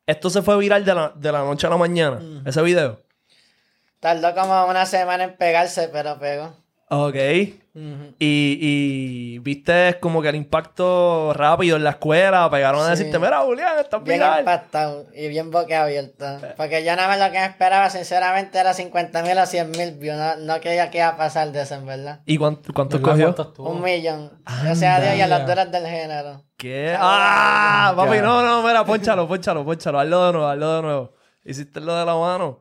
esto 0.07 0.29
se 0.29 0.41
fue 0.41 0.57
viral 0.57 0.83
de 0.83 0.95
la, 0.95 1.13
de 1.15 1.31
la 1.31 1.39
noche 1.39 1.67
a 1.67 1.69
la 1.69 1.77
mañana, 1.77 2.19
ese 2.45 2.61
video. 2.61 2.99
Tardó 3.99 4.33
como 4.33 4.65
una 4.65 4.85
semana 4.85 5.25
en 5.25 5.37
pegarse, 5.37 5.89
pero 5.93 6.17
pegó. 6.19 6.55
Ok. 6.91 7.15
Y, 8.21 8.57
y 8.59 9.39
viste 9.39 9.97
como 10.01 10.21
que 10.21 10.29
el 10.29 10.35
impacto 10.35 11.31
rápido 11.33 11.77
en 11.77 11.83
la 11.83 11.91
escuela, 11.91 12.49
pegaron 12.49 12.81
a 12.85 12.89
decirte, 12.89 13.19
mira, 13.19 13.39
Julián, 13.41 13.77
estás 13.79 14.03
Bien 14.03 14.17
viral. 14.17 14.39
impactado 14.39 15.05
y 15.13 15.27
bien 15.29 15.49
boquiabierto. 15.51 16.25
Porque 16.57 16.83
yo 16.83 16.95
nada 16.95 17.07
más 17.07 17.19
lo 17.19 17.25
que 17.31 17.39
me 17.39 17.45
esperaba, 17.45 17.89
sinceramente, 17.89 18.57
era 18.57 18.73
50 18.73 19.21
mil 19.23 19.37
o 19.37 19.45
100 19.45 19.71
mil 19.71 19.91
views. 19.91 20.17
No, 20.17 20.35
no 20.37 20.59
creía 20.59 20.89
que 20.89 20.97
iba 20.97 21.09
a 21.09 21.17
pasar 21.17 21.51
de 21.51 21.61
eso, 21.61 21.75
en 21.75 21.85
verdad. 21.85 22.19
¿Y 22.25 22.37
cuánto, 22.37 22.73
cuánto 22.73 23.01
cogió? 23.01 23.33
Un 23.59 23.81
millón. 23.81 24.31
Gracias 24.63 24.97
a 24.97 25.01
Dios 25.01 25.15
y 25.15 25.21
a 25.21 25.27
los 25.27 25.39
Anda. 25.41 25.55
duros 25.55 25.71
del 25.71 25.85
género. 25.85 26.43
¿Qué? 26.57 26.95
¡Ah! 26.99 27.93
Papi, 27.95 28.17
no, 28.17 28.41
no, 28.43 28.61
mira, 28.67 28.83
ponchalo, 28.83 29.27
ponchalo, 29.27 29.63
ponchalo. 29.63 29.99
Hazlo 29.99 30.25
de 30.25 30.31
nuevo, 30.33 30.47
hazlo 30.47 30.75
de 30.75 30.81
nuevo. 30.81 31.13
Hiciste 31.45 31.79
lo 31.79 31.95
de 31.95 32.05
la 32.05 32.15
mano. 32.15 32.59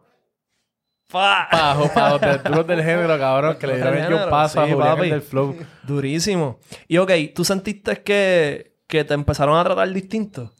Pajo, 1.11 1.89
para 1.95 2.11
los 2.11 2.21
del, 2.21 2.43
duros 2.43 2.67
del 2.67 2.83
género, 2.83 3.19
cabrón, 3.19 3.57
que 3.59 3.67
le 3.67 3.77
dieron 3.77 3.97
el 3.97 4.11
yo 4.11 4.29
paso 4.29 4.61
a 4.61 4.67
sí, 4.67 4.73
Julián 4.73 4.99
el 4.99 5.11
del 5.11 5.23
flow. 5.23 5.57
Durísimo. 5.83 6.59
Y 6.87 6.99
ok, 6.99 7.11
¿tú 7.35 7.45
sentiste 7.45 8.03
que, 8.03 8.77
que 8.87 9.05
te 9.05 9.15
empezaron 9.15 9.59
a 9.59 9.65
tratar 9.65 9.89
distinto? 9.89 10.53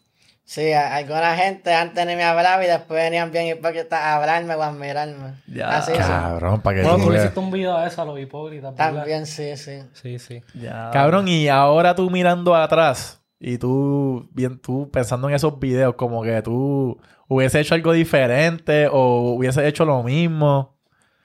Sí, 0.45 0.73
alguna 0.73 1.37
gente 1.37 1.75
antes 1.75 2.07
ni 2.07 2.17
me 2.17 2.25
hablaba 2.25 2.65
y 2.65 2.67
después 2.67 2.99
venían 2.99 3.31
bien 3.31 3.49
hipócritas 3.49 4.01
a 4.01 4.17
hablarme 4.17 4.55
o 4.55 4.63
a 4.63 4.69
admirarme. 4.69 5.35
Ya. 5.47 5.77
Así 5.77 5.93
sí. 5.93 5.99
Cabrón, 5.99 6.63
para 6.63 6.79
que 6.79 6.89
Bueno, 6.89 7.05
tú 7.05 7.11
le 7.11 7.19
hiciste 7.19 7.39
un 7.39 7.51
video 7.51 7.77
a 7.77 7.87
eso, 7.87 8.01
a 8.01 8.07
los 8.07 8.19
hipócritas. 8.19 8.75
También 8.75 9.27
sí, 9.27 9.55
sí. 9.59 9.83
Sí, 9.93 10.19
sí. 10.19 10.43
Ya. 10.55 10.89
Cabrón, 10.91 11.29
y 11.29 11.49
ahora 11.49 11.95
tú 11.95 12.09
mirando 12.09 12.55
atrás 12.55 13.23
y 13.39 13.59
tú, 13.59 14.27
bien, 14.33 14.59
tú 14.59 14.91
pensando 14.91 15.29
en 15.29 15.35
esos 15.35 15.59
videos, 15.59 15.97
como 15.97 16.23
que 16.23 16.41
tú 16.41 16.99
hubiese 17.29 17.61
hecho 17.61 17.75
algo 17.75 17.93
diferente 17.93 18.89
o 18.91 19.35
hubiese 19.35 19.67
hecho 19.69 19.85
lo 19.85 20.03
mismo. 20.03 20.77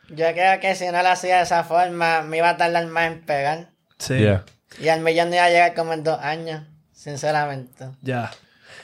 Yo 0.09 0.31
creo 0.33 0.59
que 0.59 0.75
si 0.75 0.85
no 0.85 1.01
lo 1.01 1.09
hacía 1.09 1.37
de 1.37 1.43
esa 1.43 1.63
forma, 1.63 2.21
me 2.21 2.37
iba 2.37 2.49
a 2.49 2.57
tardar 2.57 2.85
más 2.87 3.11
en 3.11 3.21
pegar. 3.21 3.71
Sí. 3.97 4.17
Yeah. 4.17 4.43
Y 4.79 4.89
al 4.89 5.01
millón 5.01 5.29
no 5.29 5.35
iba 5.35 5.45
a 5.45 5.49
llegar 5.49 5.73
como 5.73 5.93
en 5.93 6.03
dos 6.03 6.19
años, 6.19 6.63
sinceramente. 6.91 7.87
Ya. 8.01 8.31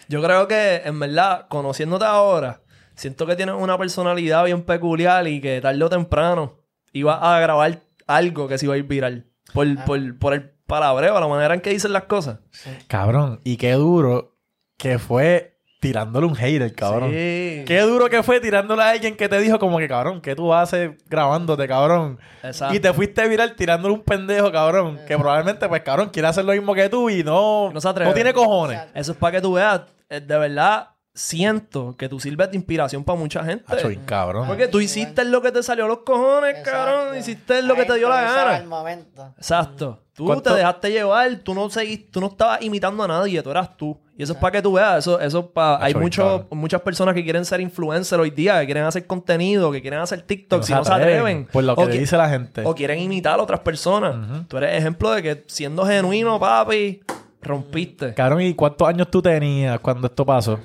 Yo 0.07 0.23
creo 0.23 0.47
que, 0.47 0.81
en 0.85 0.99
verdad, 0.99 1.47
conociéndote 1.49 2.05
ahora, 2.05 2.61
siento 2.95 3.27
que 3.27 3.35
tienes 3.35 3.55
una 3.55 3.77
personalidad 3.77 4.45
bien 4.45 4.63
peculiar 4.63 5.27
y 5.27 5.41
que 5.41 5.61
tarde 5.61 5.83
o 5.83 5.89
temprano 5.89 6.59
ibas 6.93 7.19
a 7.21 7.39
grabar 7.39 7.81
algo 8.07 8.47
que 8.47 8.57
se 8.57 8.65
iba 8.65 8.73
a 8.73 8.77
ir 8.77 8.85
viral. 8.85 9.27
Por, 9.53 9.67
por, 9.85 10.17
por 10.17 10.33
el 10.33 10.49
palabreo, 10.65 11.19
la 11.19 11.27
manera 11.27 11.53
en 11.53 11.61
que 11.61 11.71
dicen 11.71 11.93
las 11.93 12.03
cosas. 12.03 12.39
Cabrón, 12.87 13.41
y 13.43 13.57
qué 13.57 13.73
duro 13.73 14.37
que 14.77 14.99
fue 14.99 15.48
tirándole 15.79 16.25
un 16.27 16.35
hater, 16.35 16.73
cabrón. 16.75 17.11
Sí. 17.11 17.63
Qué 17.65 17.79
duro 17.81 18.09
que 18.09 18.21
fue 18.23 18.39
tirándole 18.39 18.81
a 18.83 18.89
alguien 18.89 19.15
que 19.15 19.29
te 19.29 19.39
dijo 19.39 19.59
como 19.59 19.77
que, 19.77 19.87
cabrón, 19.87 20.19
¿qué 20.21 20.35
tú 20.35 20.53
haces 20.53 20.91
grabándote, 21.07 21.67
cabrón? 21.67 22.19
Exacto. 22.43 22.75
Y 22.75 22.79
te 22.79 22.91
fuiste 22.93 23.27
viral 23.27 23.55
tirándole 23.55 23.93
un 23.93 24.01
pendejo, 24.03 24.51
cabrón, 24.51 24.99
que 25.07 25.17
probablemente, 25.17 25.67
pues, 25.69 25.81
cabrón, 25.83 26.09
quiere 26.09 26.27
hacer 26.27 26.43
lo 26.45 26.51
mismo 26.51 26.73
que 26.75 26.89
tú 26.89 27.09
y 27.09 27.23
no, 27.23 27.71
No 27.71 27.79
se 27.81 27.87
atreve. 27.87 28.13
tiene 28.13 28.33
cojones. 28.33 28.81
Eso 28.93 29.13
es 29.13 29.17
para 29.17 29.33
que 29.37 29.41
tú 29.41 29.53
veas, 29.53 29.81
eh, 30.09 30.19
de 30.19 30.37
verdad, 30.37 30.89
siento 31.19 31.95
que 31.97 32.07
tú 32.07 32.19
sirves 32.19 32.49
de 32.51 32.57
inspiración 32.57 33.03
para 33.03 33.19
mucha 33.19 33.43
gente. 33.43 33.65
Bien 33.87 34.01
cabrón. 34.05 34.47
Porque 34.47 34.67
tú 34.67 34.79
hiciste 34.79 35.25
lo 35.25 35.41
que 35.41 35.51
te 35.51 35.61
salió 35.61 35.85
a 35.85 35.87
los 35.87 35.99
cojones, 35.99 36.57
Exacto. 36.57 36.71
cabrón. 36.71 37.17
Hiciste 37.17 37.61
lo 37.61 37.75
que 37.75 37.81
Ahí 37.81 37.87
te 37.87 37.95
dio 37.95 38.09
la 38.09 38.21
gana. 38.21 38.57
el 38.57 38.67
momento. 38.67 39.33
Exacto. 39.37 39.99
Tú 40.13 40.25
¿Cuánto- 40.25 40.49
te 40.51 40.57
dejaste 40.57 40.91
llevar, 40.91 41.33
tú 41.43 41.53
no 41.53 41.69
seguiste, 41.69 42.09
tú 42.11 42.19
no 42.19 42.27
estabas 42.27 42.61
imitando 42.61 43.03
a 43.03 43.07
nadie, 43.07 43.41
tú 43.41 43.51
eras 43.51 43.75
tú. 43.77 43.97
Y 44.17 44.23
eso 44.23 44.33
es 44.33 44.39
para 44.39 44.51
que 44.51 44.61
tú 44.61 44.73
veas, 44.73 44.97
eso, 44.99 45.17
eso 45.21 45.49
pa- 45.49 45.81
hay 45.81 45.93
mucho- 45.93 46.45
muchas 46.51 46.81
personas 46.81 47.15
que 47.15 47.23
quieren 47.23 47.45
ser 47.45 47.61
influecer 47.61 48.19
hoy 48.19 48.29
día, 48.29 48.59
que 48.59 48.65
quieren 48.65 48.83
hacer 48.83 49.07
contenido, 49.07 49.71
que 49.71 49.81
quieren 49.81 49.99
hacer 50.01 50.21
TikTok, 50.23 50.63
si 50.63 50.73
no 50.73 50.83
se 50.83 50.91
atreven. 50.93 51.47
Por 51.51 51.63
lo 51.63 51.73
que 51.75 51.85
le 51.85 51.99
dice 51.99 52.17
la 52.17 52.27
gente. 52.29 52.63
o 52.65 52.75
quieren 52.75 52.99
imitar 52.99 53.39
a 53.39 53.43
otras 53.43 53.61
personas. 53.61 54.47
Tú 54.49 54.57
eres 54.57 54.75
ejemplo 54.77 55.11
de 55.11 55.21
que 55.23 55.43
siendo 55.47 55.85
genuino, 55.85 56.37
papi, 56.39 57.01
rompiste. 57.41 58.13
Cabrón, 58.13 58.41
¿y 58.41 58.53
cuántos 58.53 58.87
años 58.89 59.07
tú 59.09 59.21
tenías 59.21 59.79
cuando 59.79 60.07
esto 60.07 60.25
pasó? 60.25 60.59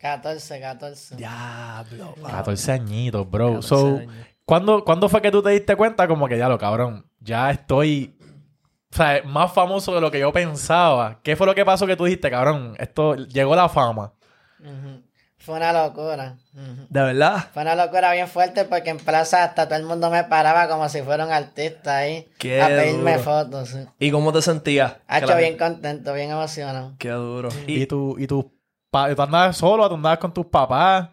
14, 0.00 0.60
14. 0.60 1.16
Diablo, 1.16 2.14
papi. 2.20 2.32
14 2.32 2.72
añitos, 2.72 3.30
bro. 3.30 3.46
14 3.56 3.68
so, 3.68 3.86
años. 3.98 4.14
¿cuándo, 4.44 4.84
¿cuándo 4.84 5.08
fue 5.08 5.20
que 5.22 5.30
tú 5.30 5.42
te 5.42 5.50
diste 5.50 5.76
cuenta 5.76 6.08
como 6.08 6.26
que 6.28 6.38
ya 6.38 6.48
lo 6.48 6.58
cabrón? 6.58 7.06
Ya 7.20 7.50
estoy... 7.50 8.16
O 8.92 8.96
sea, 8.96 9.22
más 9.24 9.52
famoso 9.52 9.94
de 9.94 10.00
lo 10.00 10.10
que 10.10 10.18
yo 10.18 10.32
pensaba. 10.32 11.20
¿Qué 11.22 11.36
fue 11.36 11.46
lo 11.46 11.54
que 11.54 11.64
pasó 11.64 11.86
que 11.86 11.94
tú 11.96 12.06
dijiste, 12.06 12.28
cabrón? 12.30 12.74
Esto 12.78 13.14
llegó 13.14 13.54
la 13.54 13.68
fama. 13.68 14.12
Fue 15.38 15.56
una 15.56 15.72
locura. 15.72 16.36
De 16.52 17.00
verdad. 17.00 17.48
Fue 17.54 17.62
una 17.62 17.74
locura 17.76 18.12
bien 18.12 18.26
fuerte 18.28 18.64
porque 18.64 18.90
en 18.90 18.98
plaza 18.98 19.44
hasta 19.44 19.66
todo 19.68 19.78
el 19.78 19.84
mundo 19.84 20.10
me 20.10 20.24
paraba 20.24 20.68
como 20.68 20.88
si 20.88 21.02
fuera 21.02 21.24
un 21.24 21.32
artista 21.32 21.98
ahí. 21.98 22.28
Qué 22.38 22.60
a 22.60 22.66
pedirme 22.66 23.12
duro. 23.12 23.22
fotos. 23.24 23.68
Sí. 23.70 23.78
¿Y 24.00 24.10
cómo 24.10 24.32
te 24.32 24.42
sentías? 24.42 24.96
Ha 25.06 25.18
Que 25.20 25.24
hecho 25.24 25.34
la- 25.34 25.40
bien 25.40 25.56
contento, 25.56 26.12
bien 26.12 26.30
emocionado. 26.32 26.92
Qué 26.98 27.10
duro. 27.10 27.48
Y, 27.66 27.86
tú, 27.86 28.16
y 28.18 28.26
tú 28.90 29.22
andabas 29.22 29.56
solo, 29.56 29.88
tú 29.88 29.94
andabas 29.94 30.18
con 30.18 30.32
tus 30.32 30.46
papás. 30.46 31.08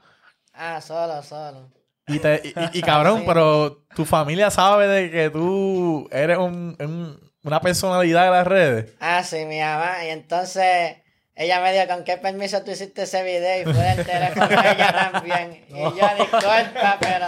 Ah, 0.54 0.82
solo, 0.82 1.22
solo. 1.22 1.70
Y, 2.08 2.20
te, 2.20 2.42
y, 2.44 2.48
y- 2.50 2.80
y, 2.80 2.82
cabrón, 2.82 3.20
Sí. 3.20 3.24
pero 3.28 3.84
tu 3.96 4.06
familia 4.06 4.50
sabe 4.50 4.88
de 4.88 5.12
que 5.12 5.30
tú 5.30 6.08
eres 6.12 6.38
un, 6.38 6.76
un- 6.80 7.20
una 7.44 7.62
personalidad 7.62 8.26
de 8.26 8.32
las 8.32 8.48
redes. 8.48 8.94
Ah, 9.00 9.24
sí, 9.24 9.46
mi 9.46 9.60
mamá. 9.60 10.04
Y 10.06 10.10
entonces 10.10 10.98
ella 11.36 11.62
me 11.62 11.72
dijo, 11.72 11.88
¿con 11.94 12.04
qué 12.04 12.18
permiso 12.18 12.64
tú 12.64 12.72
hiciste 12.72 13.04
ese 13.04 13.24
video? 13.24 13.62
Y 13.70 13.74
fue 13.74 13.84
del 13.84 14.06
teléfono 14.06 14.48
de 14.48 14.56
ella 14.56 15.12
también. 15.12 15.66
Y 15.70 15.74
yo, 15.80 15.92
disculpa, 16.18 16.98
pero... 17.00 17.26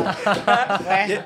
pues, 0.85 1.19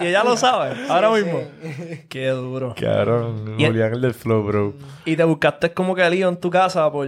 Y 0.00 0.06
ella 0.06 0.24
lo 0.24 0.36
sabe, 0.36 0.74
ahora 0.88 1.14
sí, 1.14 1.22
mismo. 1.24 1.40
sí. 1.62 2.04
Qué 2.08 2.28
duro. 2.28 2.74
Cabrón, 2.80 3.56
Julián 3.58 3.92
el 3.92 4.00
del 4.00 4.14
flow, 4.14 4.42
bro. 4.42 4.74
Y 5.04 5.16
te 5.16 5.24
buscaste 5.24 5.72
como 5.74 5.94
que 5.94 6.08
lío 6.08 6.28
en 6.28 6.38
tu 6.40 6.48
casa 6.50 6.90
por... 6.90 7.06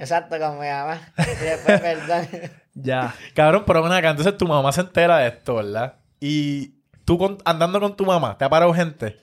Exacto, 0.00 0.38
con 0.38 0.58
mi 0.58 0.66
mamá. 0.66 1.00
Y 1.18 1.44
después, 1.44 1.80
perdón. 1.82 2.26
Ya. 2.74 3.14
Cabrón, 3.34 3.64
pero 3.66 3.82
ven 3.82 3.92
acá, 3.92 4.10
entonces 4.10 4.36
tu 4.36 4.46
mamá 4.46 4.72
se 4.72 4.80
entera 4.80 5.18
de 5.18 5.28
esto, 5.28 5.56
¿verdad? 5.56 5.94
Y 6.20 6.80
tú 7.04 7.18
con- 7.18 7.38
andando 7.44 7.80
con 7.80 7.94
tu 7.96 8.04
mamá, 8.06 8.36
te 8.38 8.44
ha 8.44 8.48
parado 8.48 8.72
gente. 8.74 9.16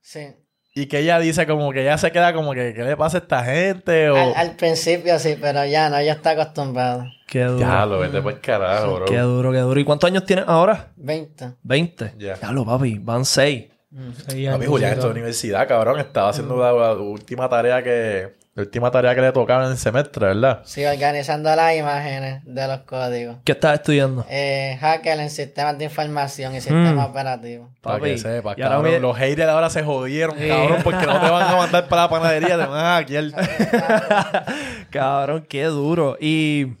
Sí. 0.00 0.28
Y 0.74 0.86
que 0.86 0.98
ella 0.98 1.18
dice 1.18 1.46
como 1.46 1.72
que 1.72 1.80
ella 1.82 1.96
se 1.96 2.12
queda 2.12 2.34
como 2.34 2.52
que, 2.52 2.74
¿qué 2.74 2.84
le 2.84 2.96
pasa 2.98 3.16
a 3.16 3.20
esta 3.20 3.42
gente? 3.44 4.10
O... 4.10 4.16
Al, 4.16 4.34
al 4.36 4.56
principio 4.56 5.18
sí, 5.18 5.36
pero 5.40 5.64
ya 5.64 5.88
no, 5.88 6.00
ya 6.02 6.12
está 6.12 6.30
acostumbrado. 6.32 7.06
Qué 7.26 7.44
duro. 7.44 7.86
lo 7.86 7.98
vete 8.00 8.20
por 8.20 8.38
carajo, 8.42 8.94
bro. 8.96 9.04
Qué 9.06 9.18
duro, 9.18 9.52
qué 9.52 9.58
duro. 9.60 9.80
¿Y 9.80 9.84
cuántos 9.84 10.08
años 10.08 10.24
tienes 10.26 10.44
ahora? 10.46 10.92
20. 10.96 11.54
20. 11.62 12.12
Ya. 12.18 12.38
Ya 12.38 12.52
lo, 12.52 12.64
papi. 12.66 12.98
Van 12.98 13.24
6. 13.24 13.64
Seis 13.68 14.24
Papi, 14.26 14.46
años, 14.46 14.66
Julián 14.66 14.90
está 14.92 15.02
en 15.04 15.08
la 15.08 15.12
universidad, 15.12 15.66
cabrón. 15.66 15.98
Estaba 15.98 16.28
haciendo 16.28 16.56
la, 16.58 16.70
la 16.72 16.92
última 16.92 17.48
tarea 17.48 17.82
que... 17.82 18.34
La 18.56 18.62
última 18.62 18.90
tarea 18.90 19.14
que 19.14 19.20
le 19.20 19.32
tocaba 19.32 19.66
en 19.66 19.72
el 19.72 19.76
semestre, 19.76 20.28
¿verdad? 20.28 20.60
Sí, 20.64 20.82
organizando 20.84 21.54
las 21.54 21.76
imágenes 21.76 22.42
de 22.46 22.66
los 22.66 22.80
códigos. 22.80 23.36
¿Qué 23.44 23.52
estás 23.52 23.74
estudiando? 23.74 24.24
Eh, 24.30 24.78
hacker 24.80 25.20
en 25.20 25.28
sistemas 25.28 25.76
de 25.76 25.84
información 25.84 26.54
y 26.54 26.60
sistemas 26.62 26.94
Mm. 27.06 27.10
operativos. 27.10 27.68
Para 27.82 27.98
Papi, 27.98 28.12
que 28.12 28.18
sepas, 28.18 28.56
cabrón. 28.56 29.02
Los 29.02 29.14
haters 29.18 29.48
ahora 29.50 29.68
se 29.68 29.82
jodieron, 29.82 30.36
cabrón, 30.38 30.78
porque 30.82 31.04
no 31.06 31.20
te 31.20 31.30
van 31.30 31.42
a 31.54 31.56
mandar 31.56 31.86
para 31.86 32.02
la 32.04 32.08
panadería. 32.08 32.48
Te 32.56 32.64
van 32.66 32.80
a 32.86 32.94
hackear. 32.96 33.24
Cabrón, 34.90 35.46
qué 35.48 35.64
duro. 35.64 36.16
Y, 36.18 36.76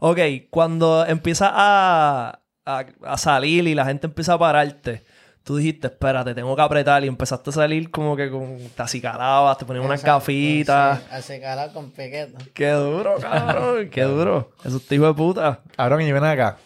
ok, 0.00 0.18
cuando 0.50 1.06
empiezas 1.06 1.50
a, 1.52 2.40
a, 2.66 2.84
a 3.04 3.16
salir 3.16 3.66
y 3.66 3.74
la 3.74 3.86
gente 3.86 4.06
empieza 4.06 4.34
a 4.34 4.38
pararte, 4.38 5.02
tú 5.46 5.56
dijiste, 5.58 5.86
espérate, 5.86 6.34
tengo 6.34 6.56
que 6.56 6.62
apretar. 6.62 7.04
Y 7.04 7.06
empezaste 7.08 7.50
a 7.50 7.52
salir 7.52 7.88
como 7.90 8.16
que 8.16 8.28
con 8.28 8.58
te 8.74 8.82
acicalabas, 8.82 9.56
te 9.56 9.64
ponías 9.64 9.84
unas 9.84 10.02
gafitas. 10.04 11.00
calado 11.40 11.72
con 11.72 11.90
piqueto. 11.92 12.36
Qué 12.52 12.68
duro, 12.72 13.14
cabrón, 13.20 13.88
qué 13.90 14.02
duro. 14.02 14.50
Eso 14.64 14.78
es 14.78 14.92
hijo 14.92 15.06
de 15.06 15.14
puta. 15.14 15.62
Cabrón, 15.76 16.02
y 16.02 16.10
ven 16.12 16.24
acá. 16.24 16.56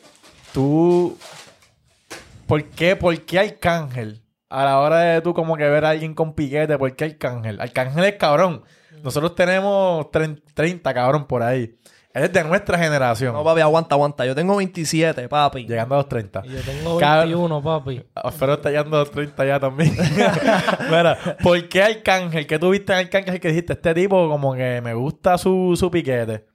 Tú... 0.55 1.17
¿Por 2.47 2.65
qué, 2.65 2.97
por 2.97 3.17
qué 3.21 3.39
Arcángel? 3.39 4.23
A 4.49 4.65
la 4.65 4.79
hora 4.81 4.99
de 5.01 5.21
tú 5.21 5.35
como 5.35 5.57
que 5.57 5.69
ver 5.69 5.85
a 5.85 5.91
alguien 5.91 6.15
con 6.15 6.35
piquete, 6.35 6.77
¿por 6.79 6.97
qué 6.97 7.05
Arcángel? 7.05 7.61
Arcángel 7.61 8.05
es 8.05 8.17
cabrón. 8.17 8.65
Nosotros 9.05 9.35
tenemos 9.37 10.07
tre- 10.07 10.43
30, 10.55 10.93
cabrón, 10.93 11.27
por 11.27 11.43
ahí. 11.43 11.77
Él 12.13 12.25
es 12.25 12.33
de 12.33 12.43
nuestra 12.43 12.77
generación. 12.77 13.33
No, 13.35 13.45
papi, 13.45 13.61
aguanta, 13.61 13.95
aguanta. 13.95 14.27
Yo 14.27 14.35
tengo 14.35 14.57
27, 14.57 15.29
papi. 15.29 15.65
Llegando 15.67 15.95
a 15.95 15.99
los 15.99 16.09
30. 16.09 16.43
Y 16.45 16.49
yo 16.51 16.61
tengo 16.63 16.99
Cada- 16.99 17.23
21, 17.25 17.63
papi. 17.63 18.05
Pero 18.39 18.55
está 18.55 18.69
llegando 18.71 18.97
a 18.97 19.01
los 19.01 19.11
30 19.13 19.45
ya 19.47 19.61
también. 19.61 19.97
Mira, 20.91 21.37
¿por 21.43 21.69
qué 21.69 21.83
Arcángel? 21.83 22.47
¿Qué 22.49 22.59
tuviste 22.59 22.93
en 22.93 22.99
Arcángel 23.01 23.39
que 23.41 23.49
dijiste? 23.49 23.75
Este 23.75 23.95
tipo 23.95 24.29
como 24.29 24.55
que 24.55 24.81
me 24.81 24.93
gusta 24.95 25.39
su, 25.39 25.75
su 25.79 25.89
piquete. 25.91 26.47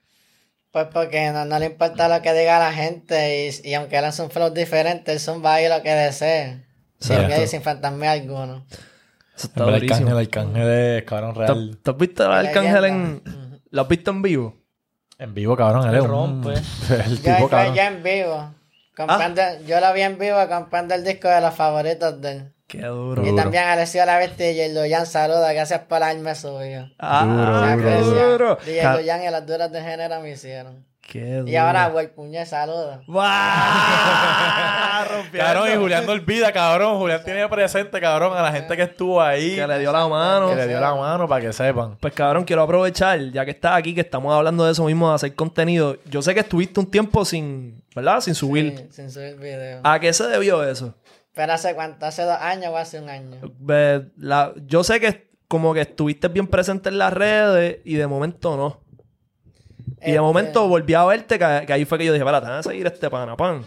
Pues 0.71 0.87
porque 0.91 1.31
no, 1.31 1.45
no 1.45 1.57
le 1.57 1.67
importa 1.67 2.09
lo 2.09 2.21
que 2.21 2.33
diga 2.33 2.59
la 2.59 2.73
gente 2.73 3.47
y, 3.63 3.69
y 3.69 3.73
aunque 3.75 3.97
él 3.97 4.03
hace 4.03 4.21
un 4.23 4.29
flow 4.29 4.49
diferente, 4.53 5.13
él 5.13 5.21
zumba 5.21 5.53
ahí 5.53 5.69
lo 5.69 5.81
que 5.81 5.91
desee. 5.91 6.65
Sin, 6.99 7.15
que- 7.27 7.47
sin 7.47 7.61
fantasma 7.61 8.11
alguno. 8.11 8.65
Eso 9.37 9.47
está 9.47 9.63
El. 9.69 9.75
Arcángel, 9.75 10.17
Arcángel 10.17 10.67
es 10.69 11.03
cabrón 11.03 11.33
¿Tú, 11.33 11.39
real. 11.39 11.79
tú 11.81 11.91
has 11.91 11.97
visto 11.97 12.29
al. 12.29 12.47
Arcángel 12.47 12.85
en... 12.85 13.21
¿Lo 13.69 13.81
has 13.83 13.87
visto 13.87 14.11
en 14.11 14.21
vivo? 14.21 14.64
En 15.17 15.33
vivo, 15.33 15.55
cabrón. 15.55 15.87
Él 15.89 15.95
es 15.95 16.01
un... 16.01 16.07
Rompe. 16.09 16.53
El 16.89 17.17
Yo, 17.17 17.21
tipo, 17.23 17.39
yo, 17.39 17.49
cabrón. 17.49 17.75
yo 17.75 17.81
en 17.81 18.03
vivo. 18.03 18.53
comprando- 18.95 19.41
Yo 19.65 19.79
lo 19.79 19.93
vi 19.93 20.01
en 20.01 20.17
vivo 20.17 20.37
comprando 20.49 20.93
el 20.95 21.03
disco 21.03 21.27
de 21.27 21.41
los 21.41 21.53
favoritos 21.53 22.21
de 22.21 22.31
él. 22.31 22.51
Qué 22.67 22.81
duro. 22.81 23.21
Y 23.23 23.29
Duro. 23.29 23.43
también 23.43 23.63
Alessio 23.65 24.03
La 24.05 24.17
Bestia 24.17 24.51
y 24.51 24.59
el 24.59 24.73
Luyan 24.73 25.05
saluda, 25.05 25.53
gracias 25.53 25.81
por 25.81 26.01
haberme 26.01 26.33
subido. 26.33 26.87
Ah, 26.97 27.23
Duro, 27.75 27.83
qué 27.83 27.95
duro. 28.01 28.31
duro. 28.31 28.57
DJ 28.65 28.81
Ca- 28.81 28.95
Luyan 28.97 29.23
y 29.23 29.29
las 29.29 29.45
duras 29.45 29.71
de 29.71 29.81
género 29.81 30.19
me 30.21 30.31
hicieron. 30.31 30.83
Qué 31.07 31.35
duro. 31.35 31.47
Y 31.47 31.55
ahora, 31.55 31.87
güey, 31.89 32.13
puñe, 32.13 32.45
saluda. 32.45 33.01
Cabrón, 35.33 35.69
y 35.71 35.75
Julián 35.75 36.05
no 36.05 36.11
olvida, 36.13 36.51
cabrón. 36.51 36.97
Julián 36.97 37.21
tiene 37.23 37.47
presente, 37.47 37.99
cabrón, 38.01 38.35
a 38.35 38.41
la 38.41 38.51
gente 38.51 38.75
que 38.75 38.83
estuvo 38.83 39.21
ahí. 39.21 39.55
Que 39.55 39.67
le 39.67 39.79
dio 39.79 39.91
la 39.91 40.07
mano. 40.07 40.49
que 40.49 40.55
le 40.55 40.67
dio 40.67 40.79
la 40.79 40.95
mano 40.95 41.27
para 41.27 41.41
que 41.41 41.53
sepan. 41.53 41.97
Pues 41.99 42.13
cabrón, 42.13 42.43
quiero 42.43 42.63
aprovechar, 42.63 43.19
ya 43.31 43.45
que 43.45 43.51
estás 43.51 43.77
aquí, 43.77 43.93
que 43.93 44.01
estamos 44.01 44.33
hablando 44.33 44.65
de 44.65 44.71
eso 44.71 44.83
mismo, 44.85 45.09
de 45.09 45.15
hacer 45.15 45.35
contenido. 45.35 45.97
Yo 46.05 46.21
sé 46.21 46.33
que 46.33 46.39
estuviste 46.41 46.79
un 46.79 46.89
tiempo 46.89 47.23
sin, 47.25 47.83
¿verdad? 47.95 48.19
Sin 48.21 48.35
subir. 48.35 48.75
Sí, 48.77 48.87
sin 48.91 49.11
subir 49.11 49.35
video. 49.37 49.81
¿A 49.83 49.99
qué 49.99 50.11
se 50.13 50.25
debió 50.27 50.63
eso? 50.63 50.95
Pero 51.33 51.53
hace 51.53 51.75
cuánto, 51.75 52.05
hace 52.05 52.23
dos 52.23 52.37
años 52.39 52.71
o 52.71 52.77
hace 52.77 52.99
un 52.99 53.09
año. 53.09 53.37
La- 54.17 54.53
yo 54.67 54.83
sé 54.83 54.99
que 54.99 55.29
como 55.47 55.73
que 55.73 55.81
estuviste 55.81 56.27
bien 56.29 56.47
presente 56.47 56.89
en 56.89 56.97
las 56.97 57.13
redes 57.13 57.77
y 57.85 57.95
de 57.95 58.07
momento 58.07 58.57
no. 58.57 58.81
Y 60.05 60.11
de 60.11 60.17
Este- 60.17 60.21
momento 60.21 60.67
volví 60.67 60.93
a 60.93 61.03
verte, 61.05 61.37
que, 61.39 61.63
que 61.65 61.73
ahí 61.73 61.85
fue 61.85 61.97
que 61.97 62.05
yo 62.05 62.13
dije, 62.13 62.25
para, 62.25 62.41
te 62.41 62.47
van 62.47 62.59
a 62.59 62.63
seguir 62.63 62.85
este 62.87 63.09
pana, 63.09 63.35
pan. 63.35 63.65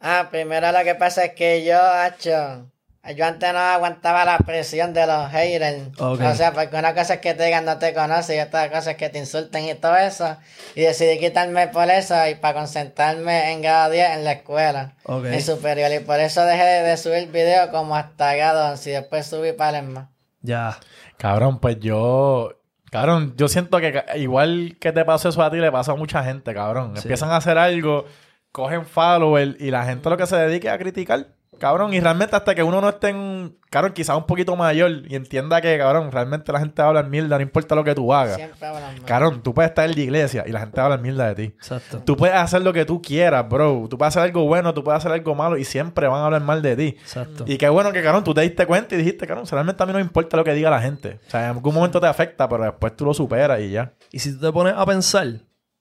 Ah, 0.00 0.28
primero 0.30 0.70
lo 0.72 0.82
que 0.82 0.94
pasa 0.94 1.24
es 1.26 1.32
que 1.34 1.62
yo, 1.64 1.78
hacho, 1.78 2.70
yo 3.14 3.26
antes 3.26 3.52
no 3.52 3.58
aguantaba 3.58 4.24
la 4.24 4.38
presión 4.38 4.94
de 4.94 5.06
los 5.06 5.28
haters. 5.30 5.88
O 5.98 6.34
sea, 6.34 6.52
porque 6.52 6.74
una 6.76 6.94
cosa 6.94 7.14
es 7.14 7.20
que 7.20 7.34
te 7.34 7.44
digan 7.44 7.66
no 7.66 7.78
te 7.78 7.92
conoces 7.92 8.34
y 8.36 8.40
otra 8.40 8.70
cosa 8.70 8.92
es 8.92 8.96
que 8.96 9.10
te 9.10 9.18
insulten 9.18 9.64
y 9.68 9.74
todo 9.74 9.96
eso. 9.96 10.36
Y 10.74 10.82
decidí 10.82 11.18
quitarme 11.18 11.68
por 11.68 11.90
eso 11.90 12.14
y 12.28 12.34
para 12.36 12.54
concentrarme 12.54 13.52
en 13.52 13.60
grado 13.60 13.90
10 13.92 14.10
en 14.16 14.24
la 14.24 14.32
escuela. 14.32 14.94
Ok. 15.04 15.26
En 15.26 15.42
superior. 15.42 15.92
Y 15.92 15.98
por 16.00 16.18
eso 16.20 16.44
dejé 16.46 16.64
de 16.64 16.96
subir 16.96 17.28
video 17.30 17.70
como 17.70 17.94
hasta 17.94 18.34
grado 18.34 18.70
11 18.72 18.88
y 18.90 18.92
después 18.94 19.26
subí 19.26 19.52
para 19.52 19.80
el 19.80 19.86
más. 19.88 20.08
Ya. 20.40 20.78
Cabrón, 21.18 21.58
pues 21.60 21.78
yo. 21.80 22.54
Cabrón, 22.90 23.34
yo 23.36 23.48
siento 23.48 23.78
que 23.78 24.04
igual 24.16 24.76
que 24.80 24.92
te 24.92 25.04
pasó 25.04 25.28
eso 25.28 25.42
a 25.42 25.50
ti, 25.50 25.58
le 25.58 25.70
pasa 25.70 25.92
a 25.92 25.96
mucha 25.96 26.24
gente, 26.24 26.52
cabrón. 26.52 26.96
Sí. 26.96 27.02
Empiezan 27.04 27.30
a 27.30 27.36
hacer 27.36 27.56
algo, 27.56 28.04
cogen 28.52 28.84
follower 28.84 29.56
y 29.60 29.70
la 29.70 29.84
gente 29.84 30.10
lo 30.10 30.16
que 30.16 30.26
se 30.26 30.36
dedique 30.36 30.66
es 30.66 30.74
a 30.74 30.78
criticar. 30.78 31.28
Cabrón, 31.60 31.92
y 31.92 32.00
realmente 32.00 32.34
hasta 32.34 32.54
que 32.54 32.62
uno 32.62 32.80
no 32.80 32.88
esté 32.88 33.10
en, 33.10 33.54
cabrón, 33.68 33.92
quizás 33.92 34.16
un 34.16 34.24
poquito 34.24 34.56
mayor 34.56 35.02
y 35.06 35.14
entienda 35.14 35.60
que, 35.60 35.76
cabrón, 35.76 36.10
realmente 36.10 36.50
la 36.52 36.58
gente 36.58 36.80
va 36.80 36.86
a 36.86 36.88
hablar 36.88 37.08
mierda, 37.08 37.36
no 37.36 37.42
importa 37.42 37.74
lo 37.74 37.84
que 37.84 37.94
tú 37.94 38.14
hagas. 38.14 38.36
Siempre 38.36 38.66
hablan 38.66 38.94
mal. 38.94 39.04
Cabrón, 39.04 39.42
tú 39.42 39.52
puedes 39.52 39.70
estar 39.70 39.84
en 39.84 39.94
la 39.94 40.00
iglesia 40.00 40.44
y 40.46 40.52
la 40.52 40.60
gente 40.60 40.76
va 40.78 40.84
a 40.84 40.86
hablar 40.86 41.02
mierda 41.02 41.28
de 41.28 41.34
ti. 41.34 41.54
Exacto. 41.54 41.98
Tú 41.98 42.16
puedes 42.16 42.34
hacer 42.34 42.62
lo 42.62 42.72
que 42.72 42.86
tú 42.86 43.02
quieras, 43.02 43.46
bro. 43.46 43.86
Tú 43.90 43.98
puedes 43.98 44.16
hacer 44.16 44.22
algo 44.22 44.46
bueno, 44.46 44.72
tú 44.72 44.82
puedes 44.82 44.96
hacer 45.00 45.12
algo 45.12 45.34
malo 45.34 45.58
y 45.58 45.64
siempre 45.66 46.08
van 46.08 46.22
a 46.22 46.24
hablar 46.24 46.40
mal 46.40 46.62
de 46.62 46.76
ti. 46.76 46.96
Exacto. 46.98 47.44
Y 47.46 47.58
qué 47.58 47.68
bueno 47.68 47.92
que, 47.92 48.02
cabrón, 48.02 48.24
tú 48.24 48.32
te 48.32 48.40
diste 48.40 48.64
cuenta 48.64 48.94
y 48.94 48.98
dijiste, 48.98 49.26
cabrón, 49.26 49.44
realmente 49.50 49.82
a 49.82 49.84
mí 49.84 49.92
no 49.92 49.98
me 49.98 50.04
importa 50.04 50.38
lo 50.38 50.44
que 50.44 50.54
diga 50.54 50.70
la 50.70 50.80
gente. 50.80 51.20
O 51.26 51.30
sea, 51.30 51.42
en 51.42 51.56
algún 51.56 51.74
momento 51.74 52.00
te 52.00 52.06
afecta, 52.06 52.48
pero 52.48 52.64
después 52.64 52.96
tú 52.96 53.04
lo 53.04 53.12
superas 53.12 53.60
y 53.60 53.70
ya. 53.70 53.92
Y 54.10 54.20
si 54.20 54.32
tú 54.32 54.40
te 54.40 54.50
pones 54.50 54.72
a 54.74 54.86
pensar, 54.86 55.26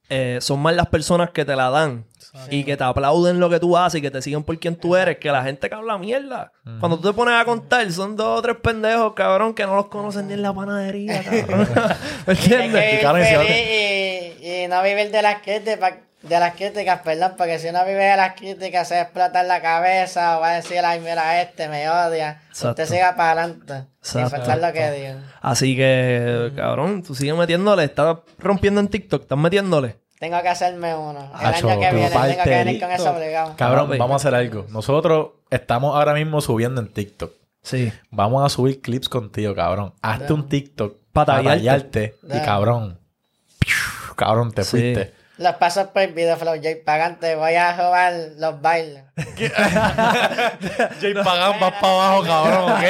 eh, 0.10 0.40
son 0.42 0.60
más 0.60 0.76
las 0.76 0.88
personas 0.88 1.30
que 1.30 1.46
te 1.46 1.56
la 1.56 1.70
dan 1.70 2.06
y 2.50 2.64
que 2.64 2.78
te 2.78 2.84
aplauden 2.84 3.40
lo 3.40 3.50
que 3.50 3.60
tú 3.60 3.78
haces 3.78 4.00
y 4.00 4.02
que 4.02 4.12
te 4.12 4.22
siguen 4.22 4.44
por 4.44 4.58
quien 4.60 4.76
tú 4.76 4.96
eres 4.96 5.18
que 5.18 5.32
la 5.32 5.44
gente 5.44 5.70
que 5.70 5.76
habla 5.76 5.98
mierda. 5.98 6.52
Cuando 6.80 7.00
tú 7.00 7.10
te 7.10 7.14
pones 7.14 7.36
a 7.36 7.46
contar, 7.46 7.92
son 7.92 8.16
dos 8.16 8.40
o 8.40 8.42
tres 8.42 8.58
pendejos, 8.62 9.14
cabrón, 9.14 9.54
que 9.54 9.66
no 9.66 9.76
los 9.76 9.88
conocen 9.88 10.28
ni 10.28 10.34
en 10.34 10.42
la 10.42 10.54
panadería, 10.54 11.24
cabrón. 11.24 11.68
¿Me 12.28 12.36
que 12.36 12.42
entiendes? 12.42 12.94
y 12.94 13.26
si 13.26 13.36
feliz 13.36 14.38
y, 14.42 14.64
y 14.64 14.68
no 14.68 14.82
vivir 14.84 15.12
de 15.12 15.22
las 15.22 15.42
críticas, 15.42 15.94
de 16.22 16.40
las 16.40 16.56
críticas, 16.56 17.02
perdón, 17.02 17.34
porque 17.38 17.60
si 17.60 17.70
uno 17.70 17.86
vive 17.86 18.04
de 18.04 18.18
las 18.18 18.36
críticas 18.36 18.88
se 18.88 18.96
va 18.96 19.02
a 19.02 19.04
explotar 19.04 19.46
la 19.46 19.62
cabeza 19.62 20.38
o 20.38 20.42
va 20.42 20.52
a 20.52 20.56
decir, 20.56 20.80
ay, 20.84 21.00
mira 21.00 21.42
este, 21.42 21.70
me 21.70 21.90
odia. 21.90 22.42
Exacto. 22.50 22.84
Usted 22.84 22.96
siga 22.96 23.16
para 23.16 23.44
adelante, 23.44 23.86
Exacto. 24.00 24.56
lo 24.56 24.74
que. 24.74 25.16
Así 25.42 25.76
que, 25.78 26.52
cabrón, 26.56 27.04
tú 27.04 27.16
sigues 27.16 27.36
metiéndole, 27.36 27.86
estás 27.86 28.18
rompiendo 28.38 28.82
en 28.82 28.90
TikTok, 28.90 29.22
estás 29.22 29.38
metiéndole. 29.38 29.98
Tengo 30.20 30.42
que 30.42 30.50
hacerme 30.50 30.94
uno. 30.96 31.32
El 31.40 31.46
Acho, 31.48 31.70
año 31.70 31.80
que 31.80 31.96
viene 31.96 32.10
tengo 32.10 32.44
que 32.44 32.50
venir 32.50 32.82
con 32.82 32.92
eso 32.92 33.12
obligado. 33.12 33.54
Cabrón, 33.56 33.90
vamos 33.98 34.12
a 34.12 34.16
hacer 34.18 34.36
algo. 34.36 34.66
Nosotros 34.70 35.30
estamos 35.50 35.96
ahora 35.96 36.14
mismo 36.14 36.42
subiendo 36.42 36.82
en 36.82 36.92
TikTok. 36.92 37.32
Sí. 37.62 37.92
Vamos 38.12 38.46
a 38.46 38.50
subir 38.50 38.82
clips 38.82 39.08
contigo, 39.10 39.56
cabrón. 39.56 39.94
Hazte 40.02 40.34
un 40.34 40.48
TikTok 40.48 40.96
Pa' 41.14 41.26
para 41.26 41.44
tallarte. 41.44 42.16
y 42.24 42.40
cabrón. 42.42 43.00
piu, 43.60 43.76
Cabrón, 44.16 44.52
te 44.52 44.64
Sí. 44.64 44.70
fuiste. 44.72 45.14
Los 45.40 45.56
pasos 45.56 45.88
prohibidos, 45.88 46.38
Flow 46.38 46.56
J 46.56 46.70
Pagante, 46.84 47.34
voy 47.36 47.56
a 47.56 47.74
jugar 47.74 48.14
los 48.38 48.62
bailes. 48.62 49.04
Jay 51.00 51.14
Pagan, 51.24 51.60
vas 51.62 51.74
para 51.80 51.94
abajo, 51.94 52.24
cabrón, 52.24 52.72
¿ok? 52.74 52.84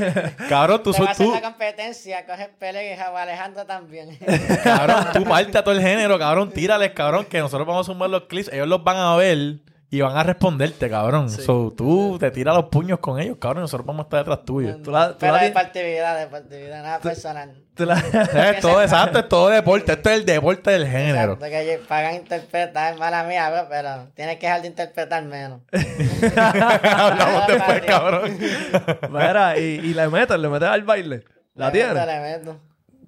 Cabrón, 0.48 0.82
tú, 0.84 0.92
Te 0.92 0.98
sos 0.98 1.16
tú. 1.16 1.32
la 1.32 1.42
competencia, 1.42 2.24
coge 2.26 2.48
Pele 2.58 2.94
y 2.94 2.98
Alejandro 2.98 3.66
también. 3.66 4.16
Cabrón, 4.62 5.08
tú 5.12 5.24
parte 5.24 5.58
a 5.58 5.64
todo 5.64 5.74
el 5.74 5.82
género, 5.82 6.16
cabrón. 6.18 6.50
Tírales, 6.52 6.92
cabrón, 6.92 7.26
que 7.26 7.40
nosotros 7.40 7.66
vamos 7.66 7.86
a 7.86 7.92
sumar 7.92 8.08
los 8.08 8.22
clips. 8.22 8.50
Ellos 8.52 8.68
los 8.68 8.82
van 8.82 8.96
a 8.96 9.16
ver 9.16 9.58
y 9.92 10.00
van 10.00 10.16
a 10.16 10.22
responderte, 10.22 10.88
cabrón. 10.88 11.28
So, 11.28 11.72
tú 11.76 12.16
te 12.20 12.30
tiras 12.30 12.54
los 12.54 12.66
puños 12.66 13.00
con 13.00 13.18
ellos, 13.20 13.38
cabrón. 13.40 13.62
y 13.62 13.64
Nosotros 13.64 13.86
vamos 13.86 14.04
a 14.04 14.04
estar 14.04 14.20
detrás 14.20 14.44
tuyo. 14.44 14.76
Tú 14.82 14.90
la, 14.92 15.08
tú 15.10 15.16
Pero 15.18 15.32
la, 15.34 15.42
deportividad, 15.42 16.18
deportividad, 16.20 16.82
nada 16.82 16.98
personal. 17.00 17.54
tú 17.74 17.84
la- 17.86 17.98
Es 18.52 18.60
todo 18.60 18.80
exacto, 18.82 19.18
es 19.18 19.28
todo 19.28 19.48
deporte. 19.48 19.92
Esto 19.92 20.10
es 20.10 20.18
el 20.20 20.24
deporte 20.26 20.70
del 20.70 20.86
género. 20.86 21.32
Exacto, 21.32 21.46
que 21.46 21.80
Pagan 21.88 22.14
interpreta, 22.14 22.90
es 22.90 22.98
mala 22.98 23.24
mía, 23.24 23.50
bro, 23.50 23.66
pero 23.68 24.06
tienes 24.14 24.36
que 24.38 24.46
dejar 24.46 24.62
de 24.62 24.68
interpretar 24.68 25.24
menos. 25.24 25.60
Hablamos 26.36 27.46
después, 27.48 27.80
cabrón. 27.82 28.38
Mira, 29.10 29.58
y, 29.58 29.62
y 29.62 29.94
le 29.94 30.08
metes, 30.08 30.38
le 30.38 30.48
metes 30.48 30.68
al 30.68 30.82
baile. 30.82 31.24
¿La 31.54 31.70
Le 31.70 31.72
meto, 31.82 31.92
tienes? 31.94 32.06
le 32.06 32.20
meto. 32.20 32.60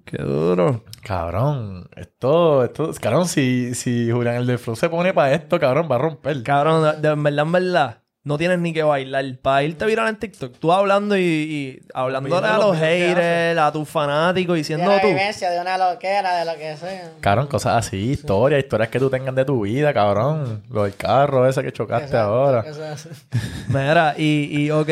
Qué 0.05 0.17
duro. 0.21 0.83
Cabrón, 1.03 1.89
esto, 1.95 2.63
esto, 2.63 2.91
cabrón, 2.99 3.27
si, 3.27 3.73
si 3.75 4.09
Julián 4.11 4.35
el 4.35 4.47
de 4.47 4.57
Flow 4.57 4.75
se 4.75 4.89
pone 4.89 5.13
para 5.13 5.33
esto, 5.33 5.59
cabrón, 5.59 5.87
va 5.91 5.95
a 5.95 5.99
romper. 5.99 6.43
Cabrón, 6.43 7.01
de, 7.01 7.15
verdad, 7.15 7.45
en 7.45 7.51
verdad, 7.51 7.97
no 8.23 8.37
tienes 8.37 8.59
ni 8.59 8.73
que 8.73 8.83
bailar. 8.83 9.25
Para 9.41 9.63
irte 9.63 9.85
viral 9.85 10.09
en 10.09 10.15
TikTok, 10.17 10.57
tú 10.59 10.71
hablando 10.71 11.17
y, 11.17 11.21
y 11.21 11.79
hablándole 11.93 12.35
Viendo 12.41 12.53
a 12.53 12.57
los 12.57 12.77
haters, 12.77 13.57
a 13.59 13.71
tus 13.71 13.89
fanáticos, 13.89 14.57
y 14.59 14.63
De 14.63 14.75
una 14.75 15.01
tú. 15.01 15.07
vivencia, 15.07 15.49
de 15.49 15.59
una 15.59 15.77
loquera, 15.77 16.37
de 16.37 16.45
lo 16.45 16.57
que 16.57 16.77
sea. 16.77 17.11
Cabrón, 17.19 17.47
cosas 17.47 17.85
así, 17.85 18.11
historias, 18.11 18.63
historias 18.63 18.89
que 18.89 18.99
tú 18.99 19.09
tengas 19.09 19.35
de 19.35 19.45
tu 19.45 19.61
vida, 19.61 19.93
cabrón. 19.93 20.63
Lo 20.69 20.83
del 20.83 20.95
carro 20.95 21.47
ese 21.47 21.63
que 21.63 21.71
chocaste 21.73 22.05
Exacto, 22.05 22.27
ahora. 22.33 22.63
eso 22.67 22.85
es. 22.85 23.07
Mira, 23.69 24.15
y, 24.17 24.49
y 24.63 24.71
ok, 24.71 24.89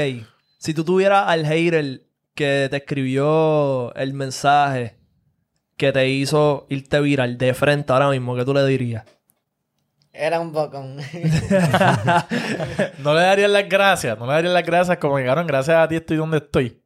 si 0.58 0.74
tú 0.74 0.84
tuvieras 0.84 1.26
al 1.28 1.46
hater 1.46 2.02
que 2.34 2.68
te 2.70 2.78
escribió 2.78 3.94
el 3.96 4.14
mensaje 4.14 4.96
que 5.82 5.92
te 5.92 6.08
hizo 6.08 6.68
irte 6.70 7.00
viral 7.02 7.40
de 7.40 7.56
frente 7.56 7.92
ahora 7.92 8.10
mismo, 8.10 8.36
¿qué 8.36 8.46
tú 8.46 8.54
le 8.54 8.64
dirías? 8.66 9.04
Era 10.14 10.40
un 10.40 10.52
bocón. 10.52 10.98
No 13.00 13.14
le 13.16 13.22
darías 13.22 13.50
las 13.50 13.68
gracias, 13.68 14.18
no 14.20 14.28
le 14.28 14.34
darías 14.34 14.54
las 14.54 14.66
gracias 14.66 14.98
como 14.98 15.18
que, 15.18 15.26
cabrón, 15.26 15.48
gracias 15.48 15.78
a 15.78 15.88
ti 15.88 15.96
estoy 15.96 16.18
donde 16.18 16.38
estoy. 16.38 16.84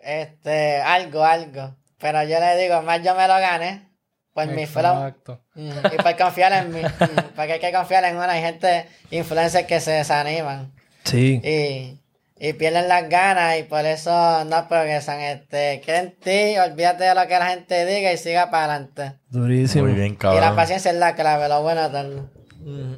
este, 0.00 0.80
algo, 0.82 1.24
algo. 1.24 1.76
Pero 1.98 2.22
yo 2.22 2.38
le 2.38 2.56
digo, 2.62 2.82
más 2.82 3.02
yo 3.02 3.14
me 3.14 3.26
lo 3.26 3.34
gané 3.34 3.88
por 4.32 4.46
mi 4.46 4.66
flow. 4.66 4.94
Exacto. 4.94 5.40
Mm, 5.54 5.70
Y 5.92 6.02
por 6.02 6.16
confiar 6.16 6.52
en 6.52 6.72
mí. 6.72 6.82
Mm, 6.82 7.34
Porque 7.34 7.52
hay 7.54 7.60
que 7.60 7.72
confiar 7.72 8.04
en 8.04 8.16
uno. 8.16 8.24
Hay 8.28 8.42
gente, 8.42 8.86
influencers 9.10 9.66
que 9.66 9.80
se 9.80 9.92
desaniman. 9.92 10.72
Sí. 11.04 11.40
y, 11.42 12.00
y 12.48 12.52
pierden 12.54 12.88
las 12.88 13.08
ganas 13.08 13.58
y 13.58 13.62
por 13.62 13.84
eso 13.84 14.44
no 14.44 14.68
progresan. 14.68 15.20
Este, 15.20 15.80
cree 15.84 15.98
en 15.98 16.14
ti, 16.18 16.58
olvídate 16.58 17.04
de 17.04 17.14
lo 17.14 17.22
que 17.26 17.38
la 17.38 17.46
gente 17.46 17.86
diga 17.86 18.12
y 18.12 18.16
siga 18.18 18.50
para 18.50 18.74
adelante. 18.74 19.12
Durísimo. 19.30 19.84
Muy 19.84 19.94
bien, 19.94 20.08
Y 20.08 20.10
la 20.12 20.18
cabrón. 20.18 20.56
paciencia 20.56 20.90
es 20.90 20.96
la 20.98 21.14
clave, 21.14 21.48
lo 21.48 21.62
bueno 21.62 21.84
eterno. 21.86 22.28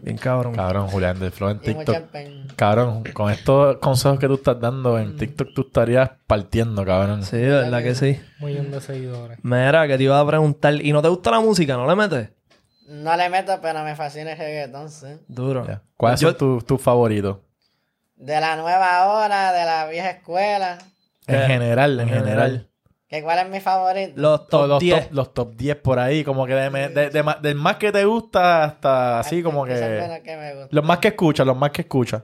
Bien 0.02 0.16
cabrón. 0.16 0.54
Cabrón, 0.54 0.86
Julián 0.86 1.18
del 1.18 1.32
Flow 1.32 1.50
en 1.50 1.58
TikTok. 1.60 2.04
Cabrón, 2.54 3.02
con 3.12 3.32
estos 3.32 3.78
consejos 3.78 4.18
que 4.20 4.28
tú 4.28 4.34
estás 4.34 4.60
dando 4.60 4.96
en 4.98 5.16
TikTok, 5.16 5.48
tú 5.54 5.62
estarías 5.66 6.10
partiendo, 6.26 6.84
cabrón. 6.84 7.24
Sí, 7.24 7.36
de 7.38 7.48
verdad 7.48 7.82
que 7.82 7.94
sí. 7.96 8.20
Un 8.40 8.46
millón 8.46 8.70
de 8.70 8.80
seguidores. 8.80 9.38
Mira, 9.42 9.88
que 9.88 9.96
te 9.96 10.04
iba 10.04 10.20
a 10.20 10.26
preguntar, 10.26 10.74
¿y 10.74 10.92
no 10.92 11.02
te 11.02 11.08
gusta 11.08 11.32
la 11.32 11.40
música? 11.40 11.74
¿No 11.76 11.86
le 11.88 11.96
metes? 11.96 12.30
no 12.88 13.16
le 13.16 13.28
meto, 13.28 13.58
pero 13.60 13.82
me 13.82 13.96
fascina 13.96 14.30
el 14.32 14.38
reggaetón, 14.38 14.88
sí. 14.88 15.08
Duro. 15.26 15.66
Ya. 15.66 15.82
¿Cuáles 15.96 16.20
Yo- 16.20 16.28
son 16.28 16.38
tus 16.38 16.64
tus 16.64 16.80
favoritos? 16.80 17.38
De 18.16 18.40
la 18.40 18.56
nueva 18.56 19.06
hora, 19.14 19.52
de 19.52 19.64
la 19.64 19.86
vieja 19.86 20.10
escuela. 20.10 20.78
En 21.26 21.34
Eh, 21.42 21.46
general, 21.46 22.00
en 22.00 22.00
en 22.00 22.08
general. 22.08 22.28
general. 22.50 22.70
¿Que 23.08 23.22
¿Cuál 23.22 23.38
es 23.38 23.48
mi 23.48 23.60
favorito? 23.60 24.12
Los 24.16 24.48
top 24.48 24.66
los 24.66 24.80
10. 24.80 25.04
top, 25.04 25.12
los 25.12 25.34
top 25.34 25.54
10 25.56 25.76
por 25.76 25.98
ahí, 26.00 26.24
como 26.24 26.44
que 26.46 26.54
de, 26.54 26.70
de- 26.88 27.10
de 27.10 27.34
del 27.42 27.54
más 27.54 27.76
que 27.76 27.92
te 27.92 28.04
gusta 28.04 28.64
hasta 28.64 29.20
así 29.20 29.42
como 29.44 29.64
que... 29.64 29.74
bueno 29.74 30.22
que 30.24 30.36
me 30.36 30.54
gusta. 30.54 30.68
Los 30.72 30.84
más 30.84 30.98
que 30.98 31.08
escuchas, 31.08 31.46
los 31.46 31.56
más 31.56 31.70
que 31.70 31.82
escuchas. 31.82 32.22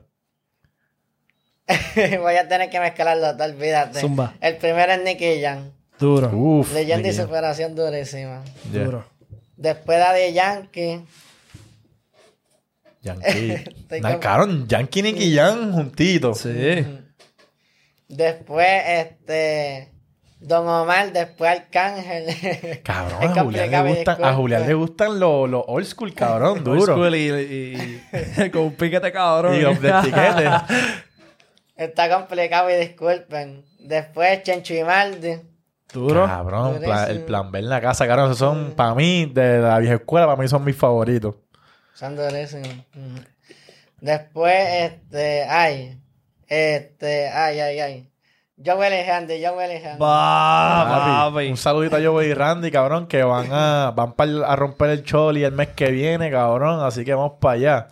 Voy 2.21 2.35
a 2.37 2.49
tener 2.49 2.69
que 2.71 2.81
mezclarlo, 2.81 3.37
todo, 3.37 3.45
olvídate. 3.49 4.01
Zumba. 4.01 4.35
El 4.41 4.57
primero 4.57 4.93
es 4.93 5.03
Nicky 5.05 5.41
Jam. 5.41 5.71
Duro. 5.99 6.31
Uf. 6.35 6.73
Leyenda 6.75 7.09
y 7.09 7.13
superación 7.13 7.75
durísima. 7.77 8.43
Yeah. 8.73 8.85
Duro. 8.85 9.05
Después 9.57 9.99
la 9.99 10.13
de 10.13 10.33
Yankee. 10.33 11.05
Yankee. 13.03 13.51
Estoy 13.81 14.01
Na- 14.01 14.09
como- 14.11 14.21
cabrón, 14.21 14.69
Yankee 14.69 15.01
y 15.01 15.03
Nicky 15.03 15.35
Jam 15.37 15.73
juntitos. 15.73 16.39
Sí. 16.39 16.87
Después, 18.09 18.67
este. 18.87 19.89
Don 20.41 20.67
Omar, 20.69 21.13
después 21.13 21.51
Arcángel. 21.53 22.81
Cabrón, 22.83 23.23
a 23.39 23.43
Julián, 23.45 23.71
le 23.71 23.95
gustan, 23.95 24.25
a. 24.25 24.35
Julián 24.35 24.67
le 24.67 24.75
gustan 24.75 25.21
los 25.21 25.49
los 25.49 25.63
old 25.69 25.87
school, 25.87 26.13
cabrón, 26.15 26.59
Old 26.59 26.65
duro. 26.65 26.95
school 26.95 27.15
y, 27.15 27.31
y- 27.31 28.03
y- 28.43 28.51
con 28.51 28.63
un 28.63 28.73
piquete 28.75 29.13
cabrón. 29.13 29.55
Y 29.55 29.61
los 29.61 29.81
de 29.81 29.91
etiquete. 29.91 30.51
Está 31.77 32.11
complicado 32.11 32.71
y 32.71 32.75
disculpen. 32.75 33.65
Después 33.79 34.43
Chencho 34.43 34.75
y 34.75 34.83
Maldi. 34.83 35.37
Duro. 35.93 36.27
Cabrón, 36.27 36.81
pla- 36.83 37.07
el 37.09 37.21
plan 37.25 37.53
B 37.53 37.61
en 37.61 37.69
la 37.69 37.81
casa, 37.81 38.07
cabrón, 38.09 38.27
esos 38.27 38.39
son, 38.39 38.73
para 38.75 38.95
mí, 38.97 39.27
de 39.33 39.59
la 39.61 39.79
vieja 39.79 39.95
escuela, 39.95 40.27
para 40.27 40.41
mí 40.43 40.49
son 40.49 40.65
mis 40.65 40.75
favoritos. 40.77 41.37
Durísimos. 42.01 42.69
Ujú. 42.69 43.23
Después, 44.01 44.55
este. 44.55 45.45
Ay. 45.45 46.01
Este. 46.49 47.29
Ay, 47.29 47.61
ay, 47.61 47.81
ay. 47.81 48.13
Joel 48.65 48.93
y 48.93 49.11
Handy, 49.11 49.45
Joel 49.45 49.73
y 49.73 49.85
Handy. 49.85 49.99
Va, 50.01 50.85
Papi, 50.89 51.35
papi. 51.35 51.51
Un 51.51 51.57
saludito 51.57 51.97
a 51.97 52.03
Joey 52.03 52.29
y 52.29 52.35
Randy, 52.35 52.71
cabrón, 52.71 53.07
que 53.07 53.23
van 53.23 53.49
a 53.51 53.93
van 53.95 54.15
a 54.45 54.57
romper 54.57 54.91
el 54.91 55.05
choli 55.05 55.43
el 55.43 55.53
mes 55.53 55.69
que 55.69 55.91
viene, 55.91 56.31
cabrón. 56.31 56.81
Así 56.85 57.05
que 57.05 57.15
vamos 57.15 57.35
para 57.41 57.55
allá. 57.55 57.89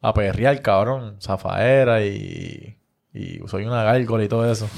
A 0.00 0.12
perrear, 0.12 0.60
cabrón. 0.60 1.18
Zafaera 1.20 2.02
y... 2.02 2.78
Y 3.14 3.38
soy 3.46 3.64
una 3.64 3.84
gárgola 3.84 4.24
y 4.24 4.28
todo 4.28 4.50
eso. 4.50 4.68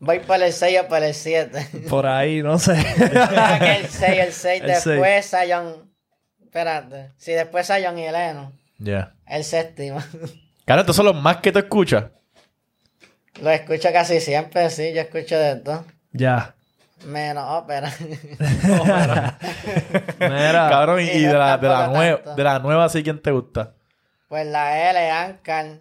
Voy 0.00 0.20
por 0.20 0.42
el 0.42 0.52
6 0.52 0.80
o 0.84 0.88
por 0.88 1.02
el 1.02 1.14
7. 1.14 1.86
Por 1.88 2.06
ahí, 2.06 2.42
no 2.42 2.58
sé. 2.58 2.72
el 2.72 3.86
6, 3.86 4.02
el 4.02 4.32
6. 4.32 4.62
El 4.62 4.66
Después 4.68 5.26
Sayon. 5.26 5.91
Espérate. 6.52 7.12
Sí, 7.16 7.32
después 7.32 7.66
Sayon 7.66 7.98
y 7.98 8.04
Eleno. 8.04 8.52
Ya. 8.78 9.14
El 9.26 9.42
séptimo. 9.42 9.98
Claro, 10.64 10.82
estos 10.82 10.94
son 10.94 11.06
los 11.06 11.16
más 11.20 11.38
que 11.38 11.50
tú 11.50 11.58
escuchas. 11.58 12.04
Lo 13.40 13.50
escucho 13.50 13.92
casi 13.92 14.20
siempre, 14.20 14.70
sí. 14.70 14.92
Yo 14.94 15.00
escucho 15.00 15.36
de 15.36 15.56
todo. 15.56 15.84
ya. 16.12 16.54
Menos 17.04 17.44
ópera. 17.48 17.92
Mira. 20.20 20.68
Cabrón, 20.70 21.00
y, 21.00 21.06
de, 21.08 21.32
la, 21.32 21.58
de, 21.58 21.66
la 21.66 21.88
nueva, 21.88 22.34
de 22.36 22.44
la 22.44 22.58
nueva, 22.60 22.88
sí, 22.88 23.02
¿quién 23.02 23.20
te 23.20 23.32
gusta? 23.32 23.74
pues 24.28 24.46
la 24.46 24.90
L, 24.90 25.10
Ankar. 25.10 25.80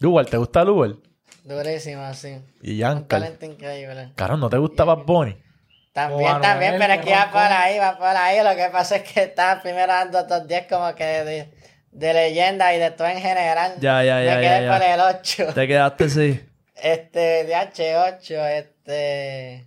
Lugar, 0.00 0.26
¿te 0.26 0.36
gusta 0.36 0.64
Lugar? 0.64 0.96
Durísima, 1.44 2.12
sí. 2.12 2.40
Y 2.60 2.80
talento 3.06 3.46
increíble. 3.46 4.12
Cabrón, 4.16 4.40
¿no 4.40 4.50
te 4.50 4.58
gusta 4.58 4.82
Bad 4.82 5.04
Bunny? 5.06 5.36
También, 6.06 6.40
también, 6.40 6.74
pero 6.78 6.92
es 6.94 7.00
que 7.00 7.10
va 7.10 7.30
por 7.30 7.40
ahí, 7.40 7.78
va 7.78 7.98
por 7.98 8.06
ahí. 8.16 8.44
Lo 8.44 8.54
que 8.54 8.68
pasa 8.70 8.96
es 8.96 9.02
que 9.02 9.22
está 9.24 9.60
primero 9.60 9.88
dando 9.88 10.20
estos 10.20 10.46
10 10.46 10.66
como 10.68 10.94
que 10.94 11.04
de, 11.04 11.50
de 11.90 12.14
leyenda 12.14 12.72
y 12.74 12.78
de 12.78 12.90
todo 12.92 13.08
en 13.08 13.20
general. 13.20 13.74
Ya, 13.80 14.02
ya, 14.04 14.22
ya, 14.22 14.36
Me 14.36 14.42
ya, 14.42 14.48
quedé 14.48 14.66
ya. 14.66 14.72
por 14.72 14.82
el 14.86 15.00
8. 15.18 15.54
Te 15.54 15.68
quedaste, 15.68 16.08
sí. 16.08 16.44
Este, 16.80 17.42
de 17.42 17.54
H8, 17.56 18.48
este. 18.56 19.66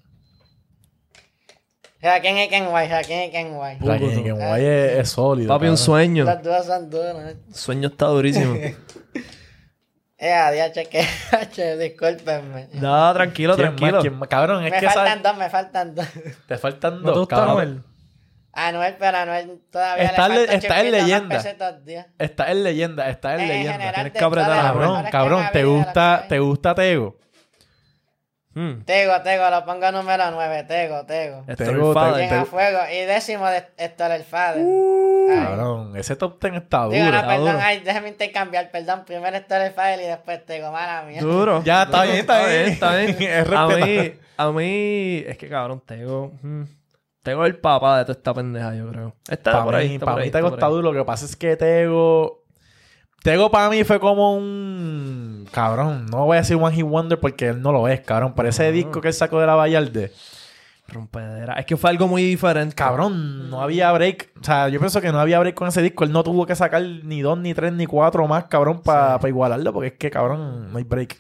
Joaquín 2.02 2.38
y 2.38 2.48
Kenway, 2.50 2.89
Joaquín 2.89 3.22
y 3.24 3.32
Kenway. 3.32 3.78
Raquel, 3.80 4.24
que 4.24 4.32
guay 4.32 4.65
es, 4.65 4.91
es 5.00 5.10
sólido. 5.10 5.50
Papi, 5.50 5.67
un 5.67 5.78
sueño. 5.78 6.24
Los 6.24 6.41
dos 6.41 6.65
son 6.65 6.89
duros. 6.89 7.22
¿eh? 7.32 7.36
Sueño 7.54 7.89
está 7.89 8.08
durísimo. 8.08 8.56
Eh, 10.23 10.31
adiós, 10.31 10.69
que 10.88 11.75
discúlpenme. 11.79 12.67
No, 12.73 13.12
tranquilo, 13.12 13.55
¿Quién 13.55 13.69
más? 13.69 13.75
tranquilo. 13.75 14.01
¿Quién 14.01 14.19
más? 14.19 14.29
Cabrón, 14.29 14.63
es 14.65 14.71
Me 14.71 14.79
que 14.79 14.88
faltan 14.88 15.23
dos, 15.23 15.36
me 15.36 15.49
faltan 15.49 15.95
dos. 15.95 16.07
te 16.47 16.57
faltan 16.60 16.93
¿No 16.93 16.99
te 16.99 17.05
dos, 17.07 17.17
gusta 17.21 17.36
cabrón. 17.38 17.51
Anuel? 17.51 17.84
Anuel, 18.53 18.95
pero 18.99 19.17
Anuel 19.17 19.62
todavía 19.71 20.03
Está 20.05 20.29
le 20.29 20.36
falta 20.36 20.53
está 20.53 20.81
en 20.81 20.91
leyenda. 20.91 21.38
Está 22.19 22.51
en 22.51 22.63
leyenda, 22.63 23.10
está 23.10 23.34
en 23.34 23.39
En 23.41 23.47
leyenda. 23.47 23.71
general, 23.73 23.95
Tienes 23.95 24.13
que 24.13 24.23
apretar, 24.23 24.62
Cabrón, 24.62 25.05
cabrón, 25.12 25.45
¿te 25.51 25.63
gusta, 25.63 26.25
te 26.29 26.38
gusta 26.39 26.75
Tego? 26.75 27.17
Hmm. 28.53 28.84
Tego, 28.84 29.21
Tego, 29.21 29.49
lo 29.49 29.65
pongo 29.65 29.91
número 29.91 30.29
9, 30.29 30.63
Tego, 30.67 31.05
Tego. 31.05 31.45
Esto 31.47 31.63
Tego. 31.63 31.93
Tego. 31.93 32.41
A 32.41 32.45
fuego. 32.45 32.79
Y 32.91 33.05
décimo 33.05 33.47
de 33.47 33.65
Héctor 33.77 34.12
el 34.12 34.23
Fader. 34.23 34.62
Uh. 34.62 35.00
Cabrón, 35.27 35.95
ese 35.97 36.15
top 36.15 36.39
ten 36.39 36.55
está 36.55 36.88
Digo, 36.88 37.05
duro. 37.05 37.21
no, 37.21 37.27
perdón, 37.27 37.45
duro. 37.53 37.60
ay, 37.62 37.79
déjame 37.81 38.10
intercambiar, 38.10 38.71
perdón. 38.71 39.03
Primero 39.05 39.36
el 39.38 39.71
Fader 39.71 39.99
y 40.01 40.05
después 40.07 40.45
Tego, 40.45 40.71
mala 40.71 41.03
mía. 41.03 41.21
Duro. 41.21 41.63
Ya, 41.63 41.84
está 41.84 42.03
bien, 42.03 42.17
está 42.17 42.45
bien. 42.45 42.65
Está 42.69 42.95
bien. 42.95 43.15
Es 43.21 43.49
a 43.51 43.67
mí, 43.67 44.13
a 44.38 44.51
mí, 44.51 45.23
es 45.27 45.38
que 45.38 45.49
cabrón, 45.49 45.81
Tego. 45.86 46.31
hmm, 46.41 46.63
Tego 47.23 47.45
el 47.45 47.57
papá 47.57 47.99
de 47.99 48.05
toda 48.05 48.17
esta 48.17 48.34
pendeja, 48.34 48.73
yo 48.75 48.89
creo. 48.89 49.15
Está 49.29 49.51
Para 49.51 49.63
por 49.65 49.75
ahí. 49.75 49.89
mí, 49.89 49.93
está 49.95 50.05
pa' 50.05 50.12
por 50.13 50.19
mí 50.21 50.25
ahí, 50.25 50.31
Tego 50.31 50.47
está 50.47 50.67
duro. 50.67 50.91
Lo 50.91 50.99
que 50.99 51.05
pasa 51.05 51.25
es 51.25 51.36
que 51.36 51.55
Tego... 51.55 52.39
Tego 53.23 53.51
para 53.51 53.69
mí 53.69 53.84
fue 53.84 53.99
como 53.99 54.34
un... 54.36 55.47
Cabrón, 55.51 56.07
no 56.07 56.25
voy 56.25 56.38
a 56.38 56.39
decir 56.41 56.55
One 56.60 56.75
Hit 56.75 56.86
Wonder 56.86 57.19
porque 57.19 57.49
él 57.49 57.62
no 57.62 57.71
lo 57.71 57.88
es, 57.88 58.01
cabrón. 58.01 58.34
Pero 58.36 58.49
ese 58.49 58.71
disco 58.71 58.99
que 59.01 59.10
él 59.10 59.13
sacó 59.13 59.39
de 59.39 59.45
la 59.47 59.55
Vallarde... 59.55 60.12
Rompedera. 60.91 61.54
Es 61.54 61.65
que 61.65 61.77
fue 61.77 61.89
algo 61.89 62.08
muy 62.08 62.23
diferente. 62.23 62.75
Cabrón, 62.75 63.49
no 63.49 63.62
había 63.62 63.91
break. 63.91 64.32
O 64.39 64.43
sea, 64.43 64.69
yo 64.69 64.80
pienso 64.80 65.01
que 65.01 65.12
no 65.12 65.19
había 65.19 65.39
break 65.39 65.56
con 65.56 65.67
ese 65.67 65.82
disco. 65.82 66.04
Él 66.04 66.12
no 66.12 66.23
tuvo 66.23 66.45
que 66.45 66.56
sacar 66.56 66.82
ni 66.82 67.21
dos, 67.21 67.38
ni 67.38 67.54
tres, 67.54 67.73
ni 67.73 67.86
cuatro 67.86 68.27
más, 68.27 68.45
cabrón, 68.45 68.82
para 68.82 69.19
igualarlo. 69.27 69.73
Porque 69.73 69.88
es 69.88 69.93
que, 69.93 70.10
cabrón, 70.10 70.71
no 70.71 70.77
hay 70.77 70.84
break. 70.84 71.17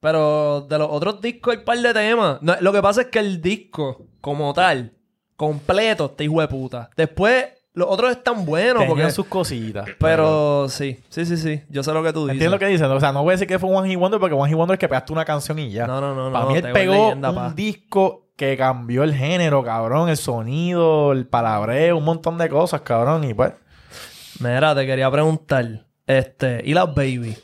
Pero 0.00 0.62
de 0.62 0.78
los 0.78 0.88
otros 0.90 1.20
discos 1.20 1.56
hay 1.56 1.64
par 1.64 1.78
de 1.78 1.92
temas. 1.92 2.42
No, 2.42 2.56
lo 2.60 2.72
que 2.72 2.82
pasa 2.82 3.02
es 3.02 3.06
que 3.08 3.18
el 3.18 3.40
disco, 3.40 4.06
como 4.20 4.52
tal, 4.54 4.92
completo, 5.36 6.06
está 6.06 6.24
hijo 6.24 6.40
de 6.40 6.48
puta. 6.48 6.90
Después, 6.96 7.46
los 7.72 7.88
otros 7.88 8.10
están 8.10 8.44
buenos. 8.44 8.80
Tenían 8.80 8.88
Porque... 8.88 9.10
sus 9.10 9.26
cositas. 9.26 9.86
Pero 9.98 10.68
sí, 10.68 10.98
sí, 11.08 11.24
sí, 11.24 11.36
sí. 11.36 11.62
Yo 11.68 11.82
sé 11.82 11.92
lo 11.92 12.02
que 12.02 12.12
tú 12.12 12.20
dices. 12.20 12.32
¿Entiendes 12.32 12.52
lo 12.52 12.58
que 12.58 12.66
dicen? 12.66 12.86
O 12.86 12.98
sea, 12.98 13.12
no 13.12 13.22
voy 13.22 13.32
a 13.32 13.34
decir 13.34 13.46
que 13.46 13.58
fue 13.58 13.70
One 13.70 13.88
Hit 13.88 13.98
Wonder 13.98 14.18
porque 14.18 14.34
One 14.34 14.48
Hit 14.48 14.56
Wonder 14.56 14.74
es 14.74 14.80
que 14.80 14.88
pegaste 14.88 15.12
una 15.12 15.24
canción 15.24 15.58
y 15.58 15.70
ya. 15.70 15.86
No, 15.86 16.00
no, 16.00 16.14
no. 16.14 16.32
Para 16.32 16.44
no, 16.46 16.50
mí 16.50 16.58
él 16.58 16.72
pegó 16.72 17.10
un 17.10 17.54
disco 17.54 18.29
que 18.40 18.56
cambió 18.56 19.04
el 19.04 19.14
género, 19.14 19.62
cabrón. 19.62 20.08
El 20.08 20.16
sonido, 20.16 21.12
el 21.12 21.26
palabreo, 21.26 21.98
un 21.98 22.04
montón 22.04 22.38
de 22.38 22.48
cosas, 22.48 22.80
cabrón. 22.80 23.22
Y 23.24 23.34
pues... 23.34 23.52
Mira, 24.38 24.74
te 24.74 24.86
quería 24.86 25.10
preguntar. 25.10 25.84
Este, 26.06 26.62
¿y 26.64 26.72
las 26.72 26.86
baby? 26.94 27.36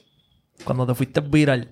Cuando 0.65 0.87
te 0.87 0.95
fuiste 0.95 1.21
viral. 1.21 1.71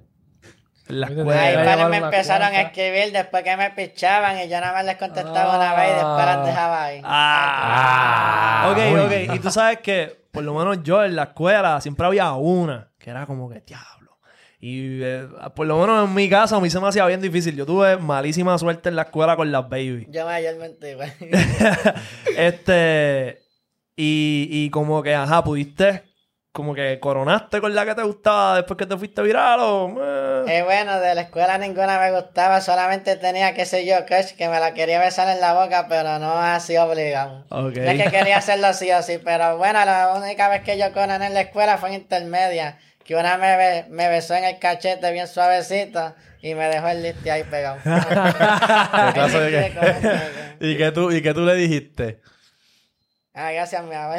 En 0.89 1.01
la 1.01 1.07
Ahí 1.07 1.19
escuela. 1.19 1.41
Ahí 1.41 1.53
Voy 1.55 1.63
a 1.63 1.65
para 1.65 1.77
llevar 1.77 1.91
me 1.91 1.97
empezaron 1.97 2.55
a 2.55 2.61
escribir 2.61 3.13
después 3.13 3.43
que 3.43 3.57
me 3.57 3.71
pichaban 3.71 4.41
y 4.41 4.51
yo 4.51 4.61
nada 4.61 4.75
más 4.75 4.85
les 4.85 4.97
contestaba 4.97 5.57
una 5.57 5.75
vez 5.75 5.89
y 5.89 5.95
después 5.95 6.27
las 6.27 6.47
dejaba 6.47 6.85
ahí. 6.85 7.01
Ah, 7.03 8.69
ok, 8.73 8.79
muy 8.91 9.01
ok. 9.01 9.35
Y 9.37 9.39
tú 9.39 9.51
sabes 9.51 9.79
que, 9.79 10.27
por 10.33 10.45
lo 10.45 10.53
menos 10.53 10.83
yo 10.83 11.03
en 11.03 11.17
la 11.17 11.23
escuela, 11.23 11.81
siempre 11.81 12.07
había 12.07 12.31
una 12.35 12.91
que 12.99 13.09
era 13.09 13.25
como 13.25 13.49
que 13.49 13.63
diablo. 13.63 14.04
Y 14.67 15.03
eh, 15.03 15.29
por 15.55 15.67
lo 15.67 15.79
menos 15.79 16.09
en 16.09 16.15
mi 16.15 16.27
caso, 16.27 16.57
a 16.57 16.61
mí 16.63 16.71
se 16.71 16.81
me 16.81 16.89
hacía 16.89 17.05
bien 17.05 17.21
difícil. 17.21 17.55
Yo 17.55 17.67
tuve 17.67 17.99
malísima 17.99 18.57
suerte 18.57 18.89
en 18.89 18.97
la 18.97 19.03
escuela 19.03 19.37
con 19.37 19.53
las 19.53 19.69
baby. 19.69 20.07
Yo 20.09 20.25
mayormente 20.25 20.93
igual. 20.93 21.13
este. 22.39 23.43
Y, 23.95 24.49
y 24.51 24.71
como 24.71 25.03
que, 25.03 25.15
ajá, 25.15 25.45
pudiste. 25.45 26.05
Como 26.51 26.73
que 26.75 26.99
coronaste 26.99 27.61
con 27.61 27.75
la 27.75 27.85
que 27.85 27.95
te 27.95 28.03
gustaba 28.05 28.57
después 28.57 28.79
que 28.79 28.87
te 28.87 28.97
fuiste 28.97 29.21
viral 29.21 29.59
o. 29.61 29.97
eh? 30.01 30.45
Eh, 30.47 30.63
bueno, 30.63 30.99
de 31.01 31.15
la 31.15 31.23
escuela 31.23 31.59
ninguna 31.59 31.99
me 31.99 32.13
gustaba, 32.13 32.61
solamente 32.63 33.17
tenía, 33.17 33.53
qué 33.55 33.67
sé 33.67 33.85
yo, 33.85 34.07
crush, 34.07 34.35
que 34.37 34.49
me 34.49 34.61
la 34.61 34.73
quería 34.73 35.01
besar 35.01 35.29
en 35.29 35.41
la 35.41 35.53
boca, 35.53 35.89
pero 35.89 36.19
no 36.21 36.39
así 36.39 36.77
obligado. 36.77 37.45
Ok. 37.51 37.77
No 37.77 37.91
es 37.91 38.03
que 38.05 38.11
quería 38.11 38.39
hacerlo 38.39 38.73
sí 38.73 38.91
o 38.93 39.03
sí, 39.03 39.19
pero 39.23 39.59
bueno, 39.59 39.85
la 39.85 40.15
única 40.17 40.49
vez 40.49 40.63
que 40.63 40.79
yo 40.79 40.93
coroné 40.93 41.27
en 41.27 41.35
la 41.35 41.41
escuela 41.41 41.77
fue 41.77 41.89
en 41.89 41.97
intermedia, 41.97 42.79
que 43.05 43.15
una 43.15 43.37
me, 43.39 43.57
be- 43.57 43.85
me 43.91 44.09
besó 44.09 44.35
en 44.35 44.45
el 44.45 44.59
cachete 44.59 45.13
bien 45.13 45.29
suavecito 45.29 46.15
y 46.43 46.55
me 46.55 46.69
dejó 46.69 46.89
el 46.89 47.03
liste 47.03 47.31
ahí 47.31 47.45
pegado. 47.45 47.79
¿Y 50.61 50.77
qué 50.77 50.93
tú, 50.93 51.11
y 51.13 51.23
qué 51.23 51.35
tú 51.35 51.45
le 51.45 51.55
dijiste? 51.55 52.21
Ah, 53.37 53.51
gracias, 53.51 53.83
mi 53.85 53.93
amor. 53.97 54.19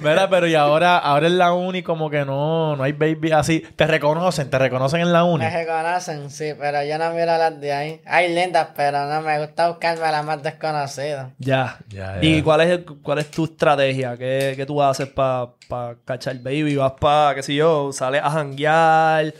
Mira, 0.00 0.30
pero 0.30 0.46
y 0.46 0.54
ahora, 0.54 0.96
ahora 0.98 1.26
en 1.26 1.38
la 1.38 1.52
uni 1.52 1.82
como 1.82 2.08
que 2.08 2.24
no, 2.24 2.76
no 2.76 2.82
hay 2.84 2.92
baby 2.92 3.32
así. 3.32 3.60
Te 3.74 3.84
reconocen, 3.88 4.48
te 4.48 4.56
reconocen 4.60 5.00
en 5.00 5.12
la 5.12 5.24
uni. 5.24 5.44
Me 5.44 5.50
reconocen, 5.50 6.30
sí, 6.30 6.52
pero 6.56 6.84
yo 6.84 6.96
no 6.98 7.10
miro 7.10 7.26
las 7.36 7.60
de 7.60 7.72
ahí. 7.72 8.00
Hay 8.06 8.32
lindas, 8.32 8.68
pero 8.76 9.06
no 9.06 9.20
me 9.22 9.40
gusta 9.40 9.68
buscarme 9.70 10.04
a 10.04 10.12
las 10.12 10.24
más 10.24 10.40
desconocidas. 10.42 11.32
Ya. 11.38 11.78
Ya, 11.88 12.20
ya. 12.20 12.24
¿Y 12.24 12.42
cuál 12.42 12.60
es, 12.60 12.70
el- 12.70 12.84
cuál 12.84 13.18
es 13.18 13.28
tu 13.28 13.44
estrategia? 13.46 14.16
¿Qué, 14.16 14.52
qué 14.56 14.64
tú 14.64 14.80
haces 14.80 15.08
para 15.08 15.48
pa 15.68 15.96
cachar 16.04 16.36
baby? 16.38 16.76
¿Vas 16.76 16.92
para, 16.92 17.34
qué 17.34 17.42
sé 17.42 17.56
yo, 17.56 17.92
sales 17.92 18.22
a 18.22 18.30
janguear? 18.30 19.34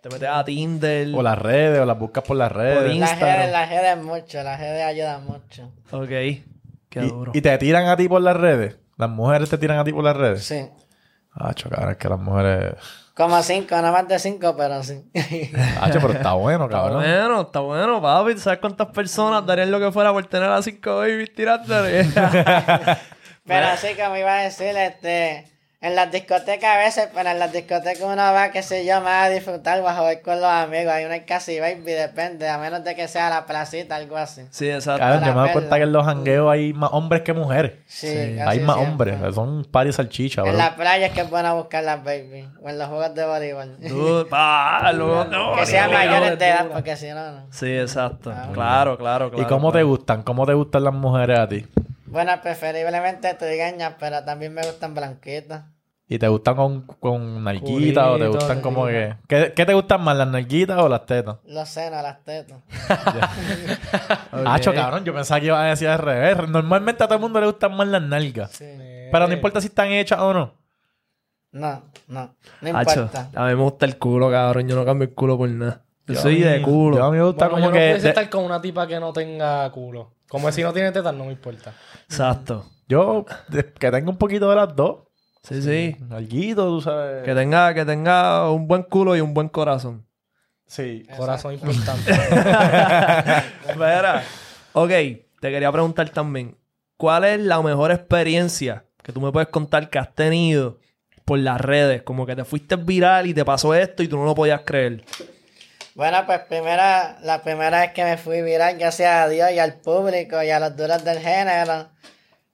¿Te 0.00 0.08
metes 0.10 0.28
a 0.30 0.44
Tinder? 0.44 1.08
O 1.14 1.22
las 1.22 1.36
redes, 1.36 1.80
o 1.80 1.84
las 1.84 1.98
buscas 1.98 2.22
por 2.22 2.36
las 2.36 2.52
redes. 2.52 2.76
Por 2.78 2.86
Las 2.86 2.94
Instagram. 3.10 3.36
redes, 3.36 3.50
las 3.52 3.68
redes 3.68 3.96
mucho, 4.04 4.42
las 4.44 4.60
redes 4.60 4.84
ayudan 4.84 5.24
mucho. 5.26 5.72
Ok. 5.90 6.10
Qué 6.90 7.00
Y, 7.04 7.08
duro. 7.08 7.32
y 7.34 7.40
te 7.40 7.56
tiran 7.56 7.86
a 7.86 7.96
ti 7.96 8.06
por 8.08 8.20
las 8.20 8.36
redes. 8.36 8.76
Las 8.98 9.08
mujeres 9.08 9.48
te 9.48 9.56
tiran 9.56 9.78
a 9.78 9.84
ti 9.84 9.92
por 9.92 10.04
las 10.04 10.14
redes. 10.16 10.44
Sí. 10.44 10.68
Ah, 11.32 11.54
cabrón, 11.54 11.90
es 11.92 11.96
que 11.96 12.08
las 12.08 12.18
mujeres. 12.18 12.74
Como 13.14 13.42
cinco, 13.42 13.80
no 13.80 13.92
más 13.92 14.06
de 14.08 14.18
cinco, 14.18 14.54
pero 14.56 14.82
sí. 14.82 15.02
Hacho, 15.80 16.00
pero 16.00 16.12
está 16.14 16.32
bueno, 16.34 16.64
Está 16.64 16.76
cabrón. 16.76 17.02
bueno, 17.02 17.40
está 17.42 17.60
bueno, 17.60 18.02
papi. 18.02 18.36
¿Sabes 18.38 18.58
cuántas 18.58 18.88
personas 18.88 19.46
darían 19.46 19.70
lo 19.70 19.78
que 19.78 19.92
fuera 19.92 20.12
por 20.12 20.26
tener 20.26 20.50
a 20.50 20.60
cinco 20.62 20.96
babies 20.96 21.32
tirándole? 21.34 22.04
Pero 23.46 23.66
así 23.72 23.88
como 24.00 24.16
iba 24.16 24.38
a 24.38 24.42
decir, 24.42 24.76
este, 24.76 25.44
en 25.82 25.96
las 25.96 26.12
discotecas 26.12 26.76
a 26.76 26.78
veces, 26.78 27.08
pero 27.14 27.30
en 27.30 27.38
las 27.38 27.52
discotecas 27.54 28.02
uno 28.02 28.16
va, 28.16 28.50
qué 28.50 28.62
sé 28.62 28.84
yo, 28.84 29.00
más 29.00 29.24
a 29.24 29.28
disfrutar 29.30 29.80
o 29.80 29.88
a 29.88 29.94
jugar 29.94 30.20
con 30.20 30.36
los 30.38 30.44
amigos. 30.50 30.92
Hay 30.92 31.06
una 31.06 31.24
casi 31.24 31.58
baby, 31.58 31.80
depende, 31.92 32.48
a 32.50 32.58
menos 32.58 32.84
de 32.84 32.94
que 32.94 33.08
sea 33.08 33.30
la 33.30 33.46
placita, 33.46 33.96
algo 33.96 34.18
así. 34.18 34.42
sí, 34.50 34.68
exacto. 34.70 35.00
Cabrón, 35.00 35.24
yo 35.24 35.34
me 35.34 35.40
doy 35.40 35.50
cuenta 35.52 35.76
que 35.78 35.82
en 35.84 35.92
los 35.92 36.04
jangueos 36.04 36.52
hay 36.52 36.72
más 36.74 36.90
hombres 36.92 37.22
que 37.22 37.32
mujeres. 37.32 37.72
Sí, 37.86 38.08
Sí. 38.08 38.36
casi 38.36 38.58
hay 38.58 38.60
más 38.60 38.76
siempre. 38.76 39.12
hombres. 39.14 39.34
Son 39.34 39.64
paris 39.64 39.96
salchicha, 39.96 40.42
bro. 40.42 40.50
En 40.50 40.58
la 40.58 40.76
playa 40.76 41.06
es 41.06 41.12
que 41.12 41.22
es 41.22 41.30
bueno 41.30 41.56
buscar 41.56 41.82
las 41.82 42.04
baby, 42.04 42.46
o 42.62 42.68
en 42.68 42.78
los 42.78 42.88
juegos 42.88 43.14
de 43.14 43.24
voleibol. 43.24 43.76
Luego- 43.80 45.24
no, 45.30 45.56
que 45.56 45.64
sean 45.66 45.90
no, 45.90 45.96
mayores 45.96 46.30
no, 46.32 46.36
de 46.36 46.46
edad, 46.48 46.66
porque 46.70 46.96
si 46.96 47.08
no, 47.08 47.32
no. 47.32 47.46
Sí, 47.52 47.74
exacto. 47.78 48.30
Claro, 48.52 48.98
claro, 48.98 49.30
claro. 49.30 49.42
¿Y 49.42 49.46
cómo 49.46 49.68
te 49.70 49.76
claro. 49.78 49.86
gustan? 49.88 50.22
¿Cómo 50.24 50.44
te 50.44 50.52
gustan 50.52 50.84
las 50.84 50.92
mujeres 50.94 51.38
a 51.38 51.48
ti? 51.48 51.66
Bueno, 52.10 52.32
preferiblemente 52.42 53.32
trigueñas, 53.34 53.94
pero 53.98 54.24
también 54.24 54.52
me 54.52 54.62
gustan 54.62 54.94
blanquitas. 54.94 55.64
¿Y 56.08 56.18
te 56.18 56.26
gustan 56.26 56.56
con, 56.56 56.82
con 56.98 57.44
narguitas 57.44 58.04
o 58.08 58.18
te 58.18 58.26
gustan 58.26 58.60
como 58.60 58.86
que... 58.86 59.14
¿Qué, 59.28 59.52
qué 59.54 59.64
te 59.64 59.72
gustan 59.74 60.02
más, 60.02 60.16
las 60.16 60.26
narguitas 60.26 60.76
o 60.80 60.88
las 60.88 61.06
tetas? 61.06 61.36
Los 61.44 61.68
senos, 61.68 62.02
las 62.02 62.24
tetas. 62.24 62.58
Ok. 64.32 64.40
Hacho, 64.46 64.74
cabrón, 64.74 65.04
yo 65.04 65.14
pensaba 65.14 65.40
que 65.40 65.46
iba 65.46 65.62
a 65.62 65.68
decir 65.68 65.86
al 65.88 65.98
revés. 65.98 66.48
Normalmente 66.48 67.02
a 67.02 67.06
todo 67.06 67.16
el 67.16 67.20
mundo 67.20 67.40
le 67.40 67.46
gustan 67.46 67.76
más 67.76 67.86
las 67.86 68.02
nalgas. 68.02 68.50
Sí. 68.52 68.64
Pero 69.12 69.26
no 69.28 69.34
importa 69.34 69.60
si 69.60 69.68
están 69.68 69.88
hechas 69.92 70.18
o 70.20 70.32
no. 70.32 70.54
No, 71.52 71.82
no, 72.08 72.34
no 72.60 72.78
Hacho, 72.78 73.02
importa. 73.02 73.28
a 73.34 73.46
mí 73.46 73.54
me 73.54 73.62
gusta 73.62 73.86
el 73.86 73.98
culo, 73.98 74.30
cabrón. 74.30 74.68
Yo 74.68 74.76
no 74.76 74.84
cambio 74.84 75.08
el 75.08 75.14
culo 75.14 75.36
por 75.36 75.48
nada. 75.48 75.82
Yo 76.06 76.14
Yo 76.14 76.20
soy 76.20 76.40
de 76.40 76.62
culo. 76.62 76.96
Yo 76.98 77.04
a 77.04 77.10
mí 77.10 77.18
me 77.18 77.24
gusta 77.24 77.48
Bueno, 77.48 77.66
como 77.66 77.76
yo 77.76 77.80
no 77.94 78.00
que... 78.00 78.08
estar 78.08 78.28
con 78.30 78.44
una 78.44 78.60
tipa 78.60 78.86
que 78.86 78.98
no 79.00 79.12
tenga 79.12 79.70
culo. 79.70 80.12
Como 80.28 80.50
si 80.52 80.62
no 80.62 80.72
tiene 80.72 80.92
tetas, 80.92 81.12
no 81.14 81.24
me 81.24 81.32
importa. 81.32 81.72
Exacto. 82.10 82.66
Yo, 82.88 83.24
que 83.78 83.90
tenga 83.90 84.10
un 84.10 84.16
poquito 84.16 84.50
de 84.50 84.56
las 84.56 84.74
dos. 84.74 85.04
Sí, 85.42 85.62
sí. 85.62 85.96
Alguito, 86.10 86.66
tú 86.66 86.80
sabes. 86.80 87.24
Que 87.24 87.34
tenga, 87.34 87.72
que 87.72 87.84
tenga 87.84 88.50
un 88.50 88.66
buen 88.66 88.82
culo 88.82 89.16
y 89.16 89.20
un 89.20 89.32
buen 89.32 89.48
corazón. 89.48 90.04
Sí. 90.66 91.06
Corazón 91.16 91.54
importante. 91.54 92.10
Espera. 93.68 94.22
Ok, 94.72 94.88
te 94.90 95.50
quería 95.50 95.72
preguntar 95.72 96.10
también. 96.10 96.56
¿Cuál 96.96 97.24
es 97.24 97.40
la 97.40 97.62
mejor 97.62 97.90
experiencia 97.92 98.84
que 99.02 99.12
tú 99.12 99.20
me 99.20 99.32
puedes 99.32 99.48
contar 99.48 99.88
que 99.88 99.98
has 99.98 100.14
tenido 100.14 100.78
por 101.24 101.38
las 101.38 101.60
redes? 101.60 102.02
Como 102.02 102.26
que 102.26 102.36
te 102.36 102.44
fuiste 102.44 102.76
viral 102.76 103.26
y 103.26 103.34
te 103.34 103.44
pasó 103.44 103.72
esto 103.74 104.02
y 104.02 104.08
tú 104.08 104.18
no 104.18 104.24
lo 104.24 104.34
podías 104.34 104.62
creer. 104.64 105.04
Bueno, 105.94 106.24
pues 106.26 106.40
primera, 106.40 107.18
la 107.22 107.42
primera 107.42 107.80
vez 107.80 107.92
que 107.92 108.04
me 108.04 108.16
fui 108.16 108.42
viral, 108.42 108.78
gracias 108.78 109.12
a 109.12 109.28
Dios 109.28 109.50
y 109.52 109.58
al 109.58 109.74
público 109.74 110.42
y 110.42 110.50
a 110.50 110.60
los 110.60 110.76
duros 110.76 111.04
del 111.04 111.18
género, 111.18 111.88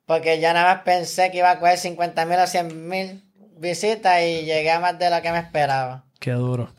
porque 0.06 0.40
yo 0.40 0.52
nada 0.52 0.74
más 0.74 0.82
pensé 0.84 1.30
que 1.30 1.38
iba 1.38 1.50
a 1.50 1.58
coger 1.58 1.78
50 1.78 2.24
mil 2.24 2.38
o 2.38 2.46
100 2.46 2.88
mil 2.88 3.22
visitas 3.58 4.20
y 4.22 4.44
llegué 4.44 4.70
a 4.70 4.80
más 4.80 4.98
de 4.98 5.10
lo 5.10 5.20
que 5.20 5.32
me 5.32 5.38
esperaba. 5.38 6.04
Qué 6.18 6.32
duro. 6.32 6.70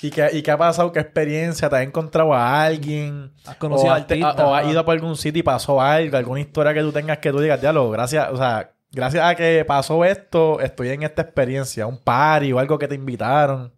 ¿Y 0.00 0.10
qué, 0.10 0.30
¿Y 0.32 0.42
qué 0.42 0.50
ha 0.50 0.56
pasado? 0.56 0.92
¿Qué 0.92 1.00
experiencia? 1.00 1.68
¿Te 1.68 1.76
has 1.76 1.82
encontrado 1.82 2.32
a 2.32 2.62
alguien? 2.62 3.32
¿Has 3.44 3.56
conocido 3.56 3.90
o, 3.90 3.94
a 3.94 3.96
artistas? 3.96 4.38
o 4.38 4.54
has 4.54 4.66
ido 4.68 4.84
por 4.84 4.94
algún 4.94 5.16
sitio 5.16 5.40
y 5.40 5.42
pasó 5.42 5.80
algo? 5.80 6.16
¿Alguna 6.16 6.40
historia 6.40 6.72
que 6.72 6.80
tú 6.80 6.92
tengas 6.92 7.18
que 7.18 7.32
tú 7.32 7.40
digas, 7.40 7.60
diablo, 7.60 7.90
gracias, 7.90 8.28
o 8.30 8.36
sea, 8.36 8.70
gracias 8.92 9.24
a 9.24 9.34
que 9.34 9.64
pasó 9.66 10.04
esto, 10.04 10.60
estoy 10.60 10.90
en 10.90 11.02
esta 11.02 11.22
experiencia? 11.22 11.86
¿Un 11.86 11.98
party 11.98 12.52
o 12.52 12.58
algo 12.58 12.78
que 12.78 12.86
te 12.86 12.94
invitaron? 12.94 13.72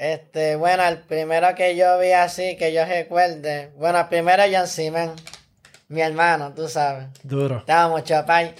Este, 0.00 0.56
bueno, 0.56 0.82
el 0.88 0.96
primero 1.00 1.54
que 1.54 1.76
yo 1.76 1.98
vi 1.98 2.12
así, 2.12 2.56
que 2.56 2.72
yo 2.72 2.86
recuerde, 2.86 3.70
bueno, 3.76 4.08
primero 4.08 4.42
John 4.50 4.66
Simen, 4.66 5.12
mi 5.88 6.00
hermano, 6.00 6.54
tú 6.54 6.70
sabes. 6.70 7.08
Duro. 7.22 7.58
Estaba 7.58 7.86
mucho 7.88 8.24
pay. 8.24 8.54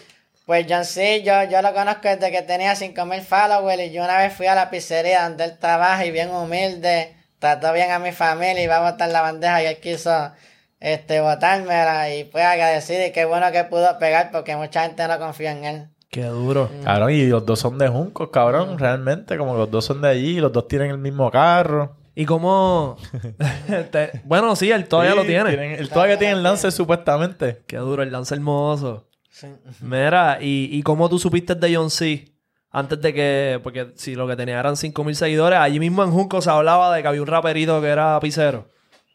Pues 0.45 0.67
John 0.69 0.85
C, 0.85 1.23
yo, 1.23 1.45
yo 1.45 1.63
lo 1.63 1.73
conozco 1.73 2.09
desde 2.09 2.31
que 2.31 2.43
tenía 2.43 2.77
5000 2.77 3.23
followers 3.23 3.85
y 3.85 3.91
yo 3.91 4.05
una 4.05 4.19
vez 4.19 4.35
fui 4.35 4.49
a 4.49 4.55
la 4.55 4.69
pizzería 4.69 5.23
donde 5.23 5.45
él 5.45 5.59
trabaja 5.59 6.05
y 6.05 6.11
bien 6.11 6.31
humilde, 6.31 7.17
trató 7.39 7.73
bien 7.73 7.91
a 7.91 7.99
mi 7.99 8.13
familia 8.13 8.61
y 8.61 8.65
iba 8.65 8.77
a 8.77 8.91
botar 8.91 9.09
la 9.09 9.23
bandeja 9.23 9.63
y 9.63 9.67
él 9.67 9.81
quiso 9.81 10.33
este 10.79 11.23
botármela 11.23 12.11
y 12.15 12.25
fue 12.25 12.43
agradecido 12.43 13.07
y 13.07 13.13
qué 13.13 13.25
bueno 13.25 13.51
que 13.51 13.65
pudo 13.65 13.99
pegar 13.99 14.31
porque 14.31 14.57
mucha 14.57 14.83
gente 14.83 15.09
no 15.09 15.19
confía 15.19 15.53
en 15.53 15.65
él. 15.65 15.89
Qué 16.11 16.25
duro. 16.25 16.69
Cabrón, 16.85 17.13
y 17.13 17.27
los 17.27 17.47
dos 17.47 17.59
son 17.61 17.79
de 17.79 17.87
Juncos, 17.89 18.31
cabrón, 18.33 18.79
realmente, 18.79 19.37
como 19.39 19.53
que 19.53 19.59
los 19.59 19.71
dos 19.71 19.85
son 19.85 20.03
de 20.03 20.09
allí, 20.09 20.41
los 20.41 20.53
dos 20.53 20.67
tienen 20.67 20.91
el 20.91 20.99
mismo 20.99 21.31
carro. 21.31 21.97
¿Y 22.17 22.25
cómo...? 22.27 22.97
te- 23.93 24.21
Bueno, 24.25 24.57
sí, 24.57 24.71
él 24.73 24.89
todavía 24.89 25.13
Sí, 25.13 25.17
lo 25.19 25.25
tiene. 25.25 25.51
tienen- 25.51 25.73
él 25.79 25.89
todavía 25.89 26.19
tiene 26.19 26.35
el 26.35 26.43
lance, 26.43 26.71
supuestamente. 26.73 27.63
Qué 27.67 27.77
duro, 27.77 28.03
el 28.03 28.11
lance 28.11 28.35
hermoso. 28.35 29.09
Sí. 29.31 29.47
Mira, 29.81 30.39
¿y, 30.41 30.69
¿y 30.73 30.83
cómo 30.83 31.09
tú 31.09 31.19
supiste 31.19 31.55
de 31.55 31.75
John 31.77 31.91
C? 31.91 32.25
Antes 32.73 33.01
de 33.01 33.15
que... 33.15 33.61
Porque 33.63 33.93
si 33.97 34.17
lo 34.17 34.27
que 34.27 34.35
tenía 34.37 34.59
eran 34.59 34.75
5.000 34.75 35.15
seguidores, 35.15 35.59
allí 35.61 35.79
mismo 35.79 36.03
en 36.03 36.11
Junco 36.11 36.43
se 36.43 36.51
hablaba 36.51 36.95
de 36.95 37.03
que 37.03 37.09
había 37.09 37.23
un 37.23 37.27
raperito 37.29 37.81
que 37.81 37.89
era 37.89 38.19
pisero. 38.21 38.69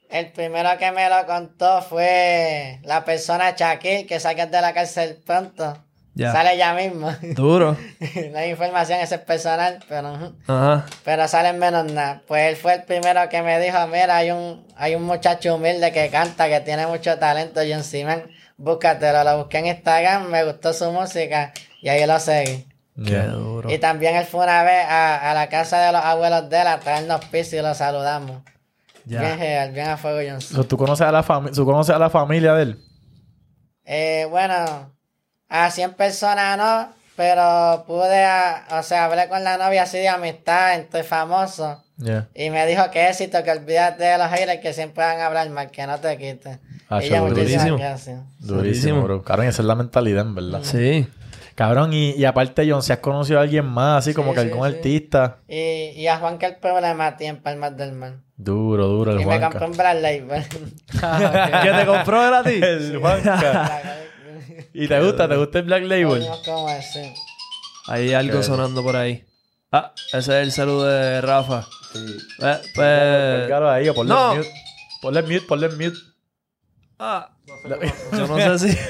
El 0.10 0.31
primero 0.31 0.69
que 0.79 0.91
me 0.93 1.10
lo 1.10 1.25
contó 1.25 1.81
fue 1.81 2.79
la 2.86 3.03
persona 3.03 3.51
Shaquille 3.55 4.05
que 4.08 4.19
saques 4.19 4.49
de 4.49 4.62
la 4.62 4.73
cárcel 4.73 5.17
pronto. 5.25 5.77
Ya. 6.15 6.32
Sale 6.32 6.58
ya 6.58 6.73
mismo. 6.73 7.12
Duro. 7.36 7.75
no 8.32 8.38
hay 8.39 8.49
información, 8.51 8.99
ese 9.01 9.15
es 9.15 9.21
personal, 9.21 9.80
pero... 9.89 10.34
Ajá. 10.47 10.86
Pero 11.04 11.28
salen 11.28 11.60
menos 11.60 11.91
nada. 11.91 12.21
Pues 12.25 12.49
él 12.49 12.56
fue 12.56 12.75
el 12.75 12.84
primero 12.84 13.28
que 13.30 13.41
me 13.41 13.60
dijo, 13.60 13.78
mira, 13.88 14.15
hay 14.15 14.32
un, 14.32 14.65
hay 14.78 14.95
un 14.95 15.04
muchacho 15.04 15.56
humilde 15.56 15.91
que 15.91 16.10
canta, 16.10 16.47
que 16.47 16.62
tiene 16.62 16.88
mucho 16.88 17.19
talento, 17.19 17.60
John 17.69 17.84
Simon. 17.84 18.23
Búscatelo. 18.56 19.25
Lo 19.25 19.39
busqué 19.39 19.58
en 19.58 19.65
Instagram, 19.67 20.30
me 20.30 20.45
gustó 20.45 20.71
su 20.71 20.89
música 20.91 21.51
y 21.82 21.89
ahí 21.89 22.08
lo 22.08 22.17
seguí. 22.19 22.65
Qué 23.06 23.19
duro. 23.23 23.69
Y 23.69 23.78
también 23.80 24.15
él 24.15 24.23
fue 24.25 24.45
una 24.45 24.63
vez 24.63 24.86
a, 24.88 25.32
a 25.32 25.34
la 25.34 25.49
casa 25.49 25.82
de 25.86 25.91
los 25.91 26.01
abuelos 26.01 26.49
de 26.49 26.62
él 26.62 26.67
a 26.67 26.80
traernos 26.80 27.25
pisos 27.25 27.56
y 27.56 27.62
lo 27.62 27.73
saludamos. 27.75 28.41
Bien 29.04 29.21
Ya. 29.21 29.36
real, 29.36 29.71
bien 29.73 29.89
a 29.89 29.97
fuego 29.97 30.19
John 30.25 30.39
Simon. 30.39 30.63
So, 30.63 30.67
¿Tú 30.69 30.78
conoces 30.78 31.06
a 31.06 31.12
la 31.12 31.23
familia, 31.23 31.54
tú 31.54 31.65
conoces 31.65 31.93
a 31.93 31.99
la 31.99 32.10
familia 32.10 32.54
de 32.54 32.63
él? 32.63 32.80
Eh, 33.84 34.25
bueno, 34.30 34.94
a 35.49 35.69
100 35.71 35.93
personas 35.93 36.58
no, 36.58 36.93
pero 37.15 37.84
pude, 37.88 38.23
a- 38.23 38.65
o 38.71 38.84
sea, 38.84 39.05
hablé 39.05 39.27
con 39.29 39.43
la 39.43 39.58
novia 39.58 39.84
así 39.84 39.97
de 39.97 40.10
amistad, 40.10 40.75
estoy 40.75 41.03
famoso. 41.03 41.81
Y 42.34 42.49
me 42.49 42.65
dijo 42.67 42.91
que 42.91 43.08
éxito, 43.08 43.41
que 43.43 43.51
olvídate 43.51 44.03
de 44.03 44.17
los 44.17 44.27
haters 44.27 44.60
que 44.62 44.73
siempre 44.73 45.03
van 45.05 45.19
a 45.21 45.27
hablar 45.27 45.49
mal, 45.49 45.71
que 45.71 45.88
no 45.88 45.97
te 45.99 46.17
quites. 46.17 46.60
Ah, 46.89 47.01
y 47.03 47.10
muchísimas 47.10 47.29
Durísimo. 47.34 47.77
gracias. 47.77 48.19
Durísimo, 48.39 48.58
Durísimo. 48.58 49.01
bro. 49.03 49.23
Cabrón, 49.23 49.47
esa 49.47 49.62
es 49.62 49.65
la 49.65 49.75
mentalidad, 49.75 50.25
en 50.25 50.36
verdad. 50.36 50.60
Sí. 50.63 51.08
Cabrón, 51.55 51.93
y, 51.93 52.12
y 52.12 52.25
aparte, 52.25 52.69
John, 52.69 52.84
si 52.84 52.91
has 52.91 52.99
conocido 52.99 53.39
a 53.39 53.43
alguien 53.43 53.65
más, 53.65 53.99
así 53.99 54.13
como 54.13 54.34
que 54.34 54.41
sí, 54.41 54.47
algún 54.49 54.67
sí. 54.69 54.75
artista. 54.75 55.38
Y, 55.47 55.91
y 55.95 56.08
a 56.08 56.17
Juan 56.17 56.38
que 56.38 56.47
el 56.47 56.58
problema 56.58 57.08
a 57.08 57.15
ti 57.17 57.25
en 57.27 57.41
Palmas 57.41 57.77
del 57.77 57.93
Mar. 57.93 58.15
Duro, 58.36 58.88
duro, 58.88 59.13
el 59.13 59.21
y 59.21 59.25
me 59.25 59.39
compré 59.39 59.65
un 59.65 59.71
Black 59.71 60.01
Label. 60.01 60.43
¿Qué 61.63 61.71
te 61.71 61.86
compró 61.86 62.43
ti? 62.43 62.60
El 62.62 62.97
Juanca. 62.99 63.81
¿Y 64.77 64.88
te 64.89 64.99
gusta? 65.01 65.27
¿Te 65.29 65.38
gusta 65.38 65.59
el 65.59 65.65
Black 65.65 65.83
Label? 65.83 66.27
Ese. 66.77 67.13
Hay 67.88 68.13
algo 68.13 68.43
sonando 68.43 68.83
por 68.83 68.95
ahí. 68.95 69.25
Ah, 69.71 69.93
ese 70.13 70.17
es 70.19 70.27
el 70.29 70.51
saludo 70.51 70.85
de 70.85 71.21
Rafa. 71.21 71.65
Sí. 71.93 72.17
Eh, 72.41 72.57
pues... 72.75 73.51
Ahí 73.51 73.89
ponle 73.91 74.13
No. 74.13 74.35
mute. 74.35 74.49
Ponle 75.01 75.19
en 75.21 75.25
mute, 75.25 75.41
ponle 75.47 75.69
mute. 75.69 75.97
Ah, 76.99 77.29
yo 78.13 78.25
no 78.27 78.57
sé 78.57 78.69
si... 78.69 78.77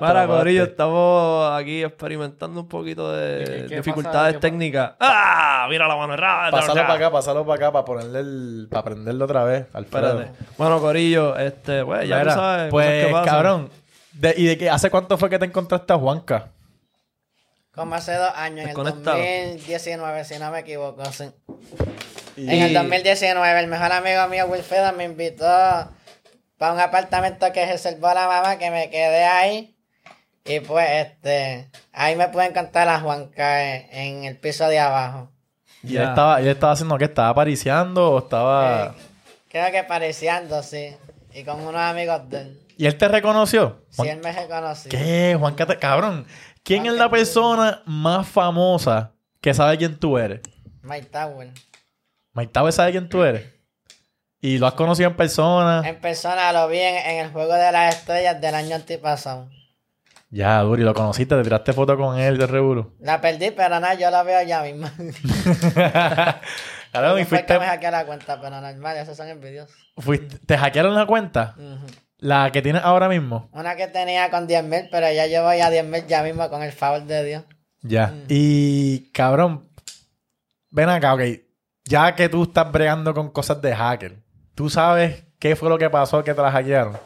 Para. 0.00 0.26
Corillo, 0.26 0.64
estamos 0.64 1.52
aquí 1.58 1.82
experimentando 1.82 2.60
un 2.60 2.68
poquito 2.68 3.12
de 3.12 3.44
¿Qué- 3.44 3.66
qué 3.68 3.76
dificultades 3.76 4.38
técnicas. 4.40 4.92
¡Ah! 5.00 5.66
Mira 5.68 5.88
la 5.88 5.96
mano 5.96 6.14
errada. 6.14 6.50
Pásalo 6.50 6.82
para 6.82 6.94
acá, 6.94 7.10
pásalo 7.10 7.46
para 7.46 7.56
acá 7.56 7.72
para 7.72 7.84
ponerle 7.84 8.20
el... 8.20 8.68
para 8.70 8.84
prenderlo 8.84 9.24
otra 9.24 9.44
vez, 9.44 9.66
Alfredo. 9.72 10.20
Espérate. 10.20 10.44
Bueno, 10.56 10.80
Corillo, 10.80 11.36
este, 11.36 11.84
pues, 11.84 12.08
ya 12.08 12.18
Mira, 12.20 12.34
tú 12.34 12.40
sabes. 12.40 12.70
Pues, 12.70 13.06
cabrón, 13.24 13.70
De- 14.18 14.34
¿Y 14.36 14.46
de 14.46 14.58
qué? 14.58 14.68
¿Hace 14.70 14.90
cuánto 14.90 15.16
fue 15.18 15.30
que 15.30 15.38
te 15.38 15.44
encontraste 15.44 15.92
a 15.92 15.96
Juanca? 15.96 16.50
Como 17.74 17.94
hace 17.94 18.14
dos 18.14 18.32
años, 18.34 18.58
en 18.64 18.70
el 18.70 18.74
Desconectado. 18.74 19.18
2019, 19.18 20.24
si 20.24 20.38
no 20.38 20.50
me 20.50 20.58
equivoco, 20.60 21.04
sí. 21.12 21.30
Y- 22.36 22.50
En 22.50 22.62
el 22.62 22.74
2019, 22.74 23.60
el 23.60 23.66
mejor 23.68 23.92
amigo 23.92 24.26
mío, 24.28 24.46
Wilfredo, 24.46 24.92
me 24.94 25.04
invitó 25.04 25.44
para 25.44 26.72
un 26.72 26.80
apartamento 26.80 27.52
que 27.52 27.66
reservó 27.66 28.12
la 28.14 28.26
mamá, 28.26 28.58
que 28.58 28.70
me 28.70 28.90
quedé 28.90 29.24
ahí. 29.24 29.76
Y 30.44 30.60
pues, 30.60 30.88
este, 30.90 31.70
ahí 31.92 32.16
me 32.16 32.28
pude 32.28 32.46
encontrar 32.46 32.88
a 32.88 33.00
Juanca 33.00 33.62
en, 33.76 33.86
en 33.92 34.24
el 34.24 34.36
piso 34.38 34.66
de 34.68 34.78
abajo. 34.80 35.30
¿Y 35.84 35.92
Ya. 35.92 36.02
él 36.02 36.08
estaba, 36.08 36.40
y 36.40 36.44
él 36.44 36.50
estaba 36.50 36.72
haciendo 36.72 36.98
qué? 36.98 37.04
¿Estaba 37.04 37.28
apariciando 37.28 38.10
o 38.12 38.18
estaba...? 38.18 38.94
Eh, 38.98 39.02
creo 39.50 39.70
que 39.70 39.84
pareciendo, 39.84 40.62
sí. 40.64 40.96
Y 41.34 41.44
con 41.44 41.60
unos 41.60 41.80
amigos 41.80 42.28
de 42.28 42.40
él. 42.42 42.62
¿Y 42.76 42.86
él 42.86 42.96
te 42.96 43.08
reconoció? 43.08 43.82
Sí, 43.90 43.96
Juan- 43.96 44.08
él 44.08 44.20
me 44.22 44.32
reconoció. 44.32 44.90
¿Qué? 44.90 45.36
Juanca, 45.38 45.66
te... 45.66 45.76
cabrón. 45.78 46.26
¿Quién 46.62 46.86
es 46.86 46.92
la 46.94 47.10
persona 47.10 47.82
más 47.86 48.28
famosa 48.28 49.12
que 49.40 49.54
sabe 49.54 49.78
quién 49.78 49.96
tú 49.98 50.18
eres? 50.18 50.40
Mike 50.82 51.06
Tower. 51.06 51.48
Mike 52.34 52.52
Tower 52.52 52.72
sabe 52.72 52.92
quién 52.92 53.08
tú 53.08 53.22
eres. 53.24 53.46
¿Y 54.40 54.58
lo 54.58 54.66
has 54.66 54.74
conocido 54.74 55.08
en 55.10 55.16
persona? 55.16 55.82
En 55.88 56.00
persona 56.00 56.52
lo 56.52 56.68
vi 56.68 56.78
en, 56.78 56.94
en 56.96 57.24
el 57.26 57.32
Juego 57.32 57.54
de 57.54 57.72
las 57.72 57.96
Estrellas 57.96 58.40
del 58.40 58.54
año 58.54 58.76
antipasado. 58.76 59.48
Ya, 60.30 60.60
Duri, 60.60 60.82
lo 60.82 60.92
conociste, 60.94 61.34
te 61.34 61.42
tiraste 61.42 61.72
foto 61.72 61.96
con 61.96 62.18
él 62.18 62.36
de 62.36 62.46
Rebulo. 62.46 62.92
La 63.00 63.20
perdí, 63.20 63.50
pero 63.50 63.80
nada, 63.80 63.94
yo 63.94 64.10
la 64.10 64.22
veo 64.22 64.42
ya 64.42 64.62
mismo. 64.62 64.88
Cabrón, 66.92 67.18
y 67.18 67.22
No 67.22 67.26
fuiste, 67.28 67.46
que 67.54 67.58
me 67.58 67.66
hackeé 67.66 67.90
la 67.90 68.04
cuenta, 68.06 68.40
pero 68.40 68.60
normal, 68.60 68.96
esos 68.96 69.16
son 69.16 69.28
envidiosos. 69.28 69.74
fuiste- 69.96 70.38
¿Te 70.46 70.56
hackearon 70.56 70.94
la 70.94 71.06
cuenta? 71.06 71.54
La 72.18 72.50
que 72.50 72.62
tienes 72.62 72.82
ahora 72.82 73.08
mismo. 73.08 73.48
Una 73.52 73.76
que 73.76 73.86
tenía 73.86 74.30
con 74.30 74.46
10.000, 74.48 74.88
pero 74.90 75.10
ya 75.12 75.26
yo 75.26 75.42
voy 75.44 75.60
a 75.60 75.70
10.000 75.70 76.06
ya 76.06 76.22
mismo 76.22 76.48
con 76.48 76.62
el 76.62 76.72
favor 76.72 77.02
de 77.04 77.24
Dios. 77.24 77.44
Ya. 77.82 78.12
Y, 78.28 79.10
cabrón, 79.12 79.68
ven 80.70 80.88
acá, 80.88 81.14
ok. 81.14 81.20
Ya 81.84 82.14
que 82.16 82.28
tú 82.28 82.42
estás 82.44 82.70
bregando 82.72 83.14
con 83.14 83.30
cosas 83.30 83.62
de 83.62 83.74
hacker, 83.74 84.16
¿tú 84.54 84.68
sabes 84.68 85.24
qué 85.38 85.54
fue 85.56 85.68
lo 85.68 85.78
que 85.78 85.88
pasó 85.90 86.24
que 86.24 86.34
te 86.34 86.42
la 86.42 86.50
hackearon? 86.50 86.98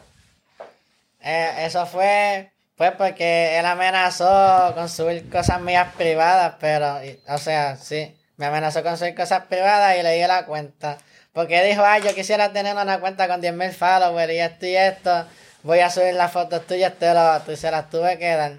Eh, 1.21 1.65
eso 1.65 1.85
fue 1.85 2.49
pues 2.75 2.91
porque 2.97 3.57
él 3.59 3.65
amenazó 3.65 4.73
con 4.73 4.89
subir 4.89 5.29
cosas 5.29 5.61
mías 5.61 5.93
privadas, 5.95 6.55
pero, 6.59 6.95
o 7.29 7.37
sea, 7.37 7.75
sí, 7.77 8.17
me 8.37 8.45
amenazó 8.45 8.83
con 8.83 8.97
subir 8.97 9.15
cosas 9.15 9.45
privadas 9.45 9.97
y 9.99 10.03
le 10.03 10.13
di 10.13 10.27
la 10.27 10.45
cuenta. 10.45 10.97
Porque 11.31 11.63
dijo, 11.63 11.83
ay, 11.83 12.03
yo 12.03 12.13
quisiera 12.13 12.51
tener 12.53 12.75
una 12.75 12.99
cuenta 12.99 13.27
con 13.27 13.41
10.000 13.41 13.71
followers 13.71 14.31
y 14.33 14.37
esto 14.37 14.65
y 14.67 14.75
esto, 14.75 15.25
voy 15.63 15.79
a 15.79 15.89
subir 15.89 16.13
las 16.13 16.31
fotos 16.31 16.65
tuyas, 16.67 16.93
te 16.99 17.11
lo 17.13 17.35
otro", 17.35 17.53
y 17.53 17.57
se 17.57 17.71
las 17.71 17.89
tuve 17.89 18.17
que 18.19 18.35
dar. 18.35 18.51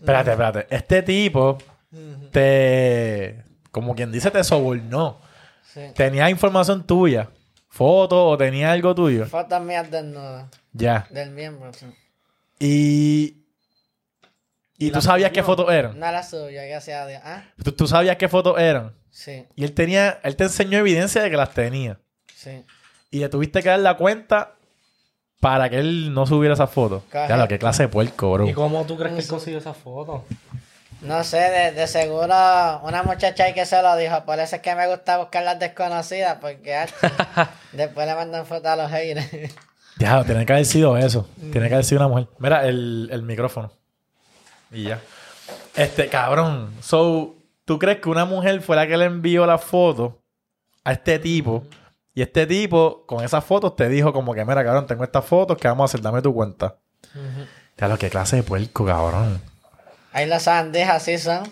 Espérate, 0.00 0.30
espérate. 0.32 0.66
Este 0.70 1.02
tipo 1.02 1.58
te, 2.32 3.42
como 3.70 3.94
quien 3.94 4.10
dice, 4.12 4.30
te 4.30 4.42
sobornó. 4.44 5.20
Sí. 5.72 5.82
Tenía 5.94 6.28
información 6.28 6.84
tuya, 6.86 7.28
fotos 7.68 8.18
o 8.20 8.36
tenía 8.36 8.72
algo 8.72 8.94
tuyo. 8.94 9.26
Fotos 9.26 9.62
mías 9.62 9.88
desnudas, 9.90 10.46
Ya. 10.72 11.06
del 11.10 11.30
miembro, 11.30 11.72
sí. 11.72 11.86
Y, 12.58 13.39
y 14.86 14.90
tú 14.90 15.00
sabías 15.00 15.30
qué 15.30 15.42
fotos 15.42 15.70
eran. 15.72 15.98
No 15.98 16.10
la 16.10 16.22
suyo, 16.22 16.60
gracias 16.68 17.00
a 17.00 17.06
Dios. 17.06 17.20
¿Ah? 17.24 17.44
Tú, 17.62 17.72
tú 17.72 17.86
sabías 17.86 18.16
qué 18.16 18.28
fotos 18.28 18.58
eran. 18.58 18.92
Sí, 19.10 19.44
Y 19.56 19.64
él 19.64 19.72
tenía, 19.72 20.18
él 20.22 20.36
te 20.36 20.44
enseñó 20.44 20.78
evidencia 20.78 21.22
de 21.22 21.30
que 21.30 21.36
las 21.36 21.52
tenía. 21.54 21.98
sí. 22.34 22.64
Y 23.12 23.18
le 23.18 23.28
tuviste 23.28 23.60
que 23.60 23.68
dar 23.68 23.80
la 23.80 23.96
cuenta 23.96 24.52
para 25.40 25.68
que 25.68 25.78
él 25.78 26.14
no 26.14 26.26
subiera 26.26 26.54
esas 26.54 26.70
fotos. 26.70 27.02
Lo 27.28 27.48
que 27.48 27.58
clase 27.58 27.82
de 27.84 27.88
puerco, 27.88 28.30
bro. 28.32 28.46
¿Y 28.48 28.52
cómo 28.52 28.84
tú 28.86 28.96
crees 28.96 29.14
que 29.14 29.20
él 29.22 29.26
consiguió 29.26 29.58
esa 29.58 29.74
foto? 29.74 30.24
No 31.00 31.24
sé, 31.24 31.38
de, 31.38 31.72
de 31.72 31.86
seguro 31.88 32.26
una 32.84 33.02
muchacha 33.04 33.44
ahí 33.44 33.52
que 33.54 33.66
se 33.66 33.82
lo 33.82 33.96
dijo. 33.96 34.24
Por 34.24 34.38
eso 34.38 34.54
es 34.56 34.62
que 34.62 34.74
me 34.76 34.86
gusta 34.86 35.18
buscar 35.18 35.42
las 35.42 35.58
desconocidas, 35.58 36.38
porque 36.40 36.74
ah, 36.76 36.86
después 37.72 38.06
le 38.06 38.14
mandan 38.14 38.46
fotos 38.46 38.66
a 38.66 38.76
los 38.76 38.90
haters. 38.92 39.28
Ya, 39.98 40.22
tiene 40.24 40.46
que 40.46 40.52
haber 40.52 40.64
sido 40.66 40.96
eso. 40.96 41.28
Tiene 41.50 41.66
que 41.68 41.74
haber 41.74 41.84
sido 41.84 42.00
una 42.02 42.08
mujer. 42.08 42.28
Mira, 42.38 42.64
el, 42.64 43.08
el 43.10 43.22
micrófono. 43.22 43.72
Y 44.70 44.84
ya. 44.84 45.00
Este, 45.74 46.08
cabrón. 46.08 46.72
So, 46.80 47.36
¿tú 47.64 47.78
crees 47.78 48.00
que 48.00 48.08
una 48.08 48.24
mujer 48.24 48.60
fue 48.60 48.76
la 48.76 48.86
que 48.86 48.96
le 48.96 49.06
envió 49.06 49.46
la 49.46 49.58
foto 49.58 50.22
a 50.84 50.92
este 50.92 51.18
tipo? 51.18 51.64
Y 52.14 52.22
este 52.22 52.46
tipo, 52.46 53.04
con 53.06 53.24
esas 53.24 53.44
fotos, 53.44 53.76
te 53.76 53.88
dijo 53.88 54.12
como 54.12 54.34
que, 54.34 54.44
mira, 54.44 54.64
cabrón, 54.64 54.86
tengo 54.86 55.04
estas 55.04 55.24
fotos, 55.24 55.56
¿qué 55.56 55.68
vamos 55.68 55.84
a 55.84 55.86
hacer? 55.86 56.02
Dame 56.02 56.22
tu 56.22 56.34
cuenta. 56.34 56.76
Ya 57.76 57.88
lo 57.88 57.98
que 57.98 58.10
clase 58.10 58.36
de 58.36 58.42
puerco, 58.42 58.84
cabrón. 58.84 59.40
Ahí 60.12 60.28
los 60.28 60.42
sandijas 60.42 60.96
así 61.02 61.18
son. 61.18 61.44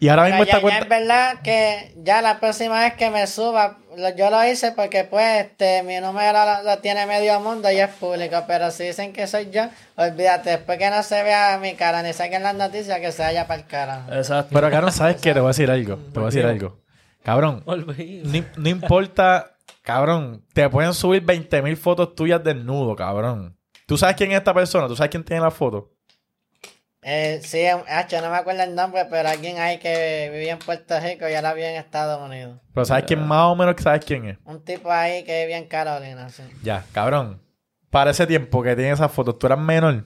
Y 0.00 0.08
ahora 0.08 0.24
mismo 0.26 0.42
esta 0.44 0.52
ya 0.52 0.58
es 0.58 0.62
cuenta... 0.62 0.84
verdad 0.84 1.42
que 1.42 1.92
ya 1.96 2.22
la 2.22 2.38
próxima 2.38 2.80
vez 2.80 2.94
que 2.94 3.10
me 3.10 3.26
suba, 3.26 3.78
lo- 3.96 4.14
yo 4.14 4.30
lo 4.30 4.44
hice 4.46 4.70
porque 4.72 5.02
pues 5.04 5.46
este 5.46 5.82
mi 5.82 5.98
número 5.98 6.38
lo, 6.44 6.62
lo 6.62 6.78
tiene 6.78 7.04
medio 7.06 7.40
mundo 7.40 7.68
y 7.70 7.78
es 7.78 7.88
público, 7.88 8.44
pero 8.46 8.70
si 8.70 8.84
dicen 8.84 9.12
que 9.12 9.26
soy 9.26 9.50
yo, 9.50 9.64
olvídate, 9.96 10.50
después 10.50 10.78
que 10.78 10.88
no 10.90 11.02
se 11.02 11.22
vea 11.24 11.58
mi 11.60 11.74
cara 11.74 12.02
ni 12.04 12.12
saquen 12.12 12.44
las 12.44 12.54
noticias, 12.54 13.00
que 13.00 13.10
se 13.10 13.22
vaya 13.22 13.46
para 13.48 13.60
el 13.60 13.66
cara. 13.66 14.06
Exacto. 14.12 14.50
Pero, 14.52 14.70
cabrón, 14.70 14.92
¿sabes 14.92 15.16
qué? 15.16 15.34
Te 15.34 15.40
voy 15.40 15.48
a 15.48 15.50
decir 15.50 15.70
algo. 15.70 15.96
Te 15.96 16.10
voy 16.20 16.22
a 16.22 16.26
decir 16.26 16.46
algo. 16.46 16.78
Cabrón, 17.24 17.64
no, 17.66 17.76
no 18.56 18.68
importa, 18.68 19.56
cabrón, 19.82 20.44
te 20.54 20.68
pueden 20.70 20.94
subir 20.94 21.22
20 21.22 21.60
mil 21.62 21.76
fotos 21.76 22.14
tuyas 22.14 22.42
desnudo, 22.44 22.94
cabrón. 22.94 23.58
¿Tú 23.86 23.98
sabes 23.98 24.14
quién 24.16 24.30
es 24.30 24.38
esta 24.38 24.54
persona? 24.54 24.86
¿Tú 24.86 24.94
sabes 24.94 25.10
quién 25.10 25.24
tiene 25.24 25.42
la 25.42 25.50
foto? 25.50 25.90
Eh, 27.10 27.40
sí, 27.42 27.64
hacho, 27.66 28.20
no 28.20 28.28
me 28.28 28.36
acuerdo 28.36 28.64
el 28.64 28.74
nombre, 28.74 29.06
pero 29.08 29.30
alguien 29.30 29.58
ahí 29.58 29.78
que 29.78 30.28
vivía 30.30 30.52
en 30.52 30.58
Puerto 30.58 31.00
Rico 31.00 31.26
y 31.26 31.32
ahora 31.32 31.54
vive 31.54 31.70
en 31.70 31.76
Estados 31.76 32.20
Unidos. 32.20 32.60
Pero 32.74 32.84
¿sabes 32.84 33.04
quién 33.06 33.26
más 33.26 33.44
o 33.44 33.56
menos 33.56 33.76
que 33.76 33.82
sabes 33.82 34.04
quién 34.04 34.26
es? 34.26 34.36
Un 34.44 34.62
tipo 34.62 34.92
ahí 34.92 35.24
que 35.24 35.40
vivía 35.40 35.56
en 35.56 35.66
Carolina, 35.68 36.28
sí. 36.28 36.42
Ya, 36.62 36.84
cabrón. 36.92 37.40
Para 37.88 38.10
ese 38.10 38.26
tiempo 38.26 38.62
que 38.62 38.76
tiene 38.76 38.90
esas 38.90 39.10
fotos, 39.10 39.38
tú 39.38 39.46
eras 39.46 39.58
menor. 39.58 40.04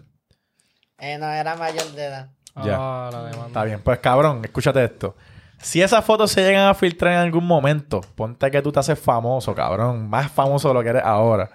Eh, 0.99 1.19
no, 1.19 1.29
era 1.29 1.57
mayor 1.57 1.91
de 1.91 2.05
edad. 2.05 2.31
Ya. 2.65 2.77
Ah, 2.79 3.11
la. 3.13 3.47
Está 3.49 3.65
bien, 3.65 3.83
pues 3.83 3.99
cabrón, 3.99 4.45
escúchate 4.45 4.85
esto. 4.85 5.17
Si 5.61 5.83
esas 5.83 6.05
fotos 6.05 6.31
se 6.31 6.41
llegan 6.41 6.69
a 6.69 6.75
filtrar 6.75 7.15
en 7.15 7.19
algún 7.19 7.45
momento, 7.45 8.01
ponte 8.15 8.49
que 8.49 8.63
tú 8.63 8.71
te 8.71 8.79
haces 8.79 8.97
famoso, 8.97 9.53
cabrón. 9.57 10.09
Más 10.09 10.31
famoso 10.31 10.69
de 10.69 10.75
lo 10.75 10.83
que 10.85 10.91
eres 10.91 11.03
ahora. 11.05 11.51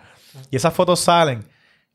Y 0.51 0.57
esas 0.57 0.73
fotos 0.73 0.99
salen. 0.99 1.47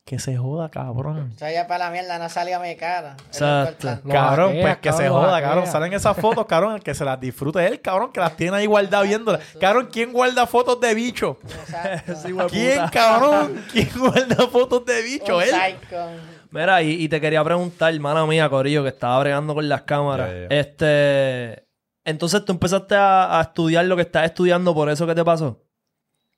Que 0.05 0.19
se 0.19 0.35
joda, 0.35 0.67
cabrón. 0.69 1.33
Soy 1.39 1.53
ya 1.53 1.65
para 1.65 1.85
la 1.85 1.91
mierda, 1.91 2.19
no 2.19 2.27
salió 2.27 2.59
mi 2.59 2.75
cara. 2.75 3.15
Es 3.31 3.37
Exacto. 3.37 4.01
Cabrón, 4.09 4.47
hackea, 4.49 4.61
pues 4.61 4.77
que 4.79 4.91
se 4.91 4.97
cabrón, 5.03 5.13
joda, 5.21 5.31
hackea. 5.31 5.47
cabrón. 5.49 5.67
Salen 5.67 5.93
esas 5.93 6.17
fotos, 6.17 6.45
cabrón, 6.45 6.73
el 6.75 6.83
que 6.83 6.93
se 6.93 7.05
las 7.05 7.17
disfrute 7.21 7.65
él, 7.65 7.79
cabrón, 7.79 8.11
que 8.11 8.19
las 8.19 8.35
tiene 8.35 8.57
ahí 8.57 8.65
guardadas 8.65 9.07
viéndolas. 9.07 9.41
Cabrón, 9.61 9.87
¿quién 9.89 10.11
guarda 10.11 10.45
fotos 10.45 10.81
de 10.81 10.93
bicho? 10.93 11.37
Exacto. 11.47 12.47
¿Quién, 12.49 12.85
cabrón? 12.91 13.63
¿Quién 13.71 13.89
guarda 13.97 14.47
fotos 14.47 14.85
de 14.85 15.01
bicho? 15.03 15.37
Un 15.37 15.43
Él. 15.43 15.49
psycho. 15.49 16.05
Mira, 16.51 16.81
y, 16.81 17.03
y 17.03 17.07
te 17.07 17.21
quería 17.21 17.41
preguntar, 17.43 17.93
hermana 17.93 18.25
mía, 18.25 18.49
Corillo, 18.49 18.83
que 18.83 18.89
estaba 18.89 19.17
bregando 19.21 19.55
con 19.55 19.69
las 19.69 19.83
cámaras. 19.83 20.29
Este. 20.49 21.65
Entonces 22.05 22.43
tú 22.43 22.51
empezaste 22.51 22.95
a, 22.95 23.39
a 23.39 23.41
estudiar 23.43 23.85
lo 23.85 23.95
que 23.95 24.01
estás 24.01 24.25
estudiando 24.25 24.73
por 24.73 24.89
eso 24.89 25.07
que 25.07 25.15
te 25.15 25.23
pasó. 25.23 25.62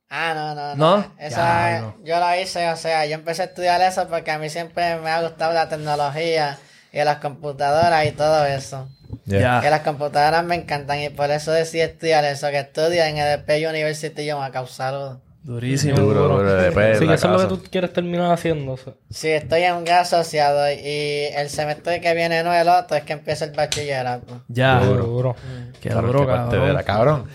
Ah, 0.10 0.34
no, 0.36 0.56
no, 0.56 0.76
¿No? 0.76 0.98
no. 0.98 1.06
Esa, 1.20 1.68
Diablo. 1.70 1.96
yo 2.04 2.20
lo 2.20 2.36
hice, 2.41 2.70
o 2.70 2.76
sea, 2.78 3.06
yo 3.06 3.15
empecé 3.15 3.41
a 3.41 3.46
estudiar 3.46 3.82
eso 3.82 4.08
porque 4.08 4.32
a 4.32 4.38
mí 4.38 4.50
siempre 4.50 4.98
me 4.98 5.10
ha 5.10 5.22
gustado 5.22 5.52
la 5.54 5.68
tecnología 5.68 6.58
y 6.94 7.04
las 7.04 7.18
computadoras 7.18 8.06
y 8.06 8.12
todo 8.12 8.46
eso. 8.46 8.88
Ya. 9.26 9.60
Que 9.62 9.70
las 9.70 9.82
computadoras 9.82 10.44
me 10.44 10.56
encantan 10.56 11.00
y 11.02 11.10
por 11.10 11.32
eso 11.32 11.52
decidí 11.52 11.82
estudiar 11.82 12.24
eso, 12.26 12.48
que 12.50 12.60
estudio 12.60 13.04
en 13.04 13.18
EDP 13.18 13.68
University 13.68 14.26
yo 14.26 14.39
me 14.39 14.52
causado. 14.52 15.22
Durísimo. 15.44 15.98
Duro, 15.98 16.28
duro, 16.28 16.54
de 16.56 16.72
pe- 16.72 16.96
Sí, 16.98 17.06
la 17.06 17.12
que 17.12 17.15
eso 17.15 17.36
es 17.36 17.41
lo 17.44 17.48
que 17.50 17.56
tú 17.56 17.63
quieres 17.70 17.94
terminar 17.94 18.32
haciendo. 18.32 18.72
o 18.74 18.78
sea. 18.78 18.94
Sí, 19.12 19.30
estoy 19.30 19.62
en 19.63 19.76
un 19.76 19.84
grado 19.86 20.02
asociado 20.02 20.72
y 20.72 21.26
el 21.36 21.50
semestre 21.50 22.02
que 22.02 22.13
viene 22.15 22.41
no 22.44 22.52
el 22.54 22.68
otro 22.68 22.98
es 22.98 23.04
que 23.04 23.13
empieza 23.13 23.46
el 23.46 23.52
bachillerato. 23.52 24.41
Ya. 24.48 24.80
Duro. 24.80 25.36
Qué 25.82 25.89
Cabrón, 25.89 26.12
duro, 26.12 26.20
qué 26.22 26.26
parte 26.34 26.58
de 26.58 26.74
la- 26.74 26.84
cabrón. 26.84 27.24
cabrón. 27.26 27.30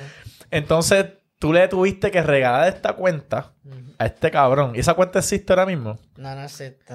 Entonces, 0.51 1.07
tú 1.41 1.53
le 1.53 1.67
tuviste 1.67 2.13
que 2.13 2.23
regalar 2.23 2.69
esta 2.69 2.93
cuenta 2.93 3.51
a 3.99 4.07
este 4.07 4.31
cabrón. 4.31 4.77
¿Y 4.77 4.79
esa 4.79 4.95
cuenta 4.95 5.19
existe 5.19 5.53
ahora 5.53 5.67
mismo? 5.67 5.99
No, 6.17 6.33
no 6.37 6.45
existe. 6.45 6.95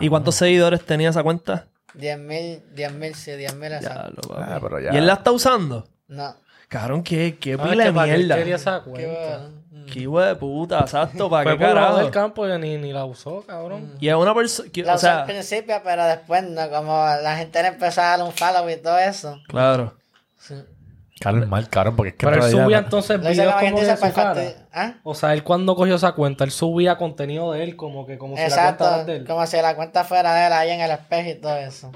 ¿Y 0.00 0.08
cuántos 0.10 0.34
seguidores 0.34 0.84
tenía 0.84 1.08
esa 1.08 1.22
cuenta? 1.22 1.68
10 1.94 2.18
mil, 2.18 2.62
10 2.74 2.92
mil, 2.92 3.14
sí, 3.14 3.32
10 3.32 3.54
mil 3.54 3.70
Ya, 3.70 3.76
exacto. 3.78 4.12
lo 4.16 4.34
papi. 4.34 4.42
Ah, 4.46 4.58
pero 4.60 4.80
ya. 4.80 4.92
¿Y 4.92 4.96
él 4.98 5.06
la 5.06 5.14
está 5.14 5.30
usando? 5.32 5.88
No. 6.08 6.36
Cabrón, 6.68 7.02
qué, 7.04 7.38
qué 7.38 7.52
Ah, 7.52 7.62
es 7.64 7.68
pila 7.70 7.82
que 7.84 7.88
de 7.88 7.94
para 7.94 8.06
qué 8.12 8.18
mierda. 8.18 8.36
quería 8.36 8.56
esa 8.56 8.82
Qué 8.84 8.90
cuenta. 8.90 9.38
bueno. 9.38 9.64
Qué 9.92 10.00
hijo 10.00 10.20
de 10.20 10.34
puta, 10.34 10.80
exacto, 10.80 11.28
para 11.30 11.42
Fue 11.44 11.58
qué 11.58 11.64
carajo. 11.64 11.98
del 11.98 12.10
campo 12.10 12.48
y 12.48 12.58
ni, 12.58 12.78
ni 12.78 12.92
la 12.92 13.04
usó, 13.04 13.42
cabrón. 13.46 13.96
Y 14.00 14.08
es 14.08 14.14
una 14.14 14.34
persona. 14.34 14.68
La 14.76 14.92
O 14.94 14.96
usé 14.96 15.08
al 15.08 15.16
sea, 15.18 15.24
principio, 15.26 15.80
pero 15.84 16.04
después 16.06 16.42
no, 16.42 16.68
como 16.70 17.04
la 17.22 17.36
gente 17.36 17.60
le 17.62 17.68
empezó 17.68 18.00
a 18.00 18.16
dar 18.16 18.22
un 18.22 18.32
follow 18.32 18.68
y 18.70 18.76
todo 18.76 18.98
eso. 18.98 19.38
claro. 19.46 19.94
Sí. 20.38 20.54
Es 21.24 21.48
mal, 21.48 21.68
caro, 21.68 21.94
porque 21.96 22.10
es 22.10 22.14
que 22.16 22.26
Pero 22.26 22.44
él 22.44 22.50
subía 22.50 22.64
no- 22.80 22.84
entonces 22.84 23.20
videos 23.20 23.54
como 23.54 23.80
de 23.80 23.96
su 23.96 24.12
cara. 24.12 24.42
¿Ah? 24.72 24.94
O 25.04 25.14
sea, 25.14 25.32
él 25.32 25.42
cuando 25.44 25.74
cogió 25.76 25.94
esa 25.94 26.12
cuenta, 26.12 26.44
él 26.44 26.50
subía 26.50 26.96
contenido 26.96 27.52
de 27.52 27.62
él 27.62 27.76
como 27.76 28.06
que 28.06 28.18
como 28.18 28.36
si 28.36 28.42
la 28.42 28.48
cuenta 28.48 28.94
era 28.96 29.04
de 29.04 29.16
él. 29.16 29.24
como 29.26 29.46
si 29.46 29.56
la 29.56 29.76
cuenta 29.76 30.04
fuera 30.04 30.34
de 30.34 30.46
él 30.46 30.52
ahí 30.52 30.70
en 30.70 30.80
el 30.80 30.90
espejo 30.90 31.30
y 31.30 31.34
todo 31.36 31.56
eso. 31.56 31.92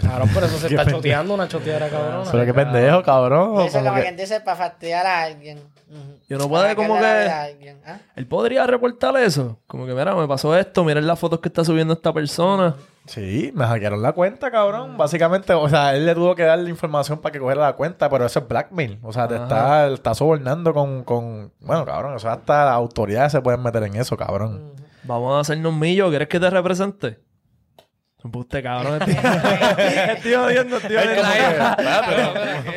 Claro, 0.00 0.24
pero 0.32 0.46
eso 0.46 0.58
se 0.58 0.66
está 0.68 0.78
pendejo. 0.84 0.98
choteando 0.98 1.34
una 1.34 1.46
choteadera 1.48 1.88
cabrona. 1.88 2.30
Pero 2.30 2.44
qué 2.46 2.54
pendejo, 2.54 3.02
cabrón. 3.02 3.54
Como 3.54 3.68
como 3.70 3.94
que- 3.94 4.02
quien 4.02 4.16
dice 4.16 4.40
para 4.40 4.56
fastidiar 4.56 5.06
a 5.06 5.22
alguien. 5.24 5.60
Ujú. 5.92 6.18
Y 6.28 6.34
uno 6.34 6.48
Para 6.48 6.74
puede 6.74 6.76
como 6.76 6.98
que- 6.98 7.04
alguien, 7.06 7.80
¿ah? 7.86 7.98
Él 8.16 8.26
podría 8.26 8.66
reportar 8.66 9.14
eso. 9.18 9.58
Como 9.66 9.84
que, 9.86 9.92
mira, 9.94 10.14
me 10.14 10.26
pasó 10.26 10.56
esto, 10.56 10.82
miren 10.84 11.06
las 11.06 11.18
fotos 11.18 11.40
que 11.40 11.48
está 11.48 11.64
subiendo 11.64 11.92
esta 11.94 12.12
persona. 12.12 12.74
Sí, 13.06 13.50
me 13.54 13.64
hackearon 13.66 14.00
la 14.00 14.12
cuenta, 14.12 14.50
cabrón. 14.50 14.96
Básicamente, 14.96 15.52
o 15.52 15.68
sea, 15.68 15.94
él 15.94 16.06
le 16.06 16.14
tuvo 16.14 16.34
que 16.34 16.44
dar 16.44 16.58
la 16.58 16.70
información 16.70 17.18
para 17.20 17.32
que 17.32 17.40
cogiera 17.40 17.60
la 17.62 17.72
cuenta, 17.74 18.08
pero 18.08 18.24
eso 18.24 18.38
es 18.38 18.48
blackmail. 18.48 18.98
O 19.02 19.12
sea, 19.12 19.26
te 19.28 19.34
está, 19.36 19.88
está 19.88 20.14
sobornando 20.14 20.72
con, 20.72 21.02
con... 21.04 21.52
Bueno, 21.60 21.84
cabrón, 21.84 22.14
o 22.14 22.18
sea, 22.20 22.34
hasta 22.34 22.64
las 22.66 22.74
autoridades 22.74 23.32
se 23.32 23.40
pueden 23.42 23.62
meter 23.62 23.82
en 23.82 23.96
eso, 23.96 24.16
cabrón. 24.16 24.72
Vamos 25.02 25.36
a 25.36 25.40
hacernos 25.40 25.74
millo. 25.74 26.10
¿Quieres 26.10 26.28
que 26.28 26.38
te 26.38 26.48
represente? 26.48 27.18
Usted, 28.24 28.62
cabrón. 28.62 29.02
Estoy, 29.02 29.14
estoy 30.14 30.34
jodiendo, 30.34 30.76
estoy 30.76 30.96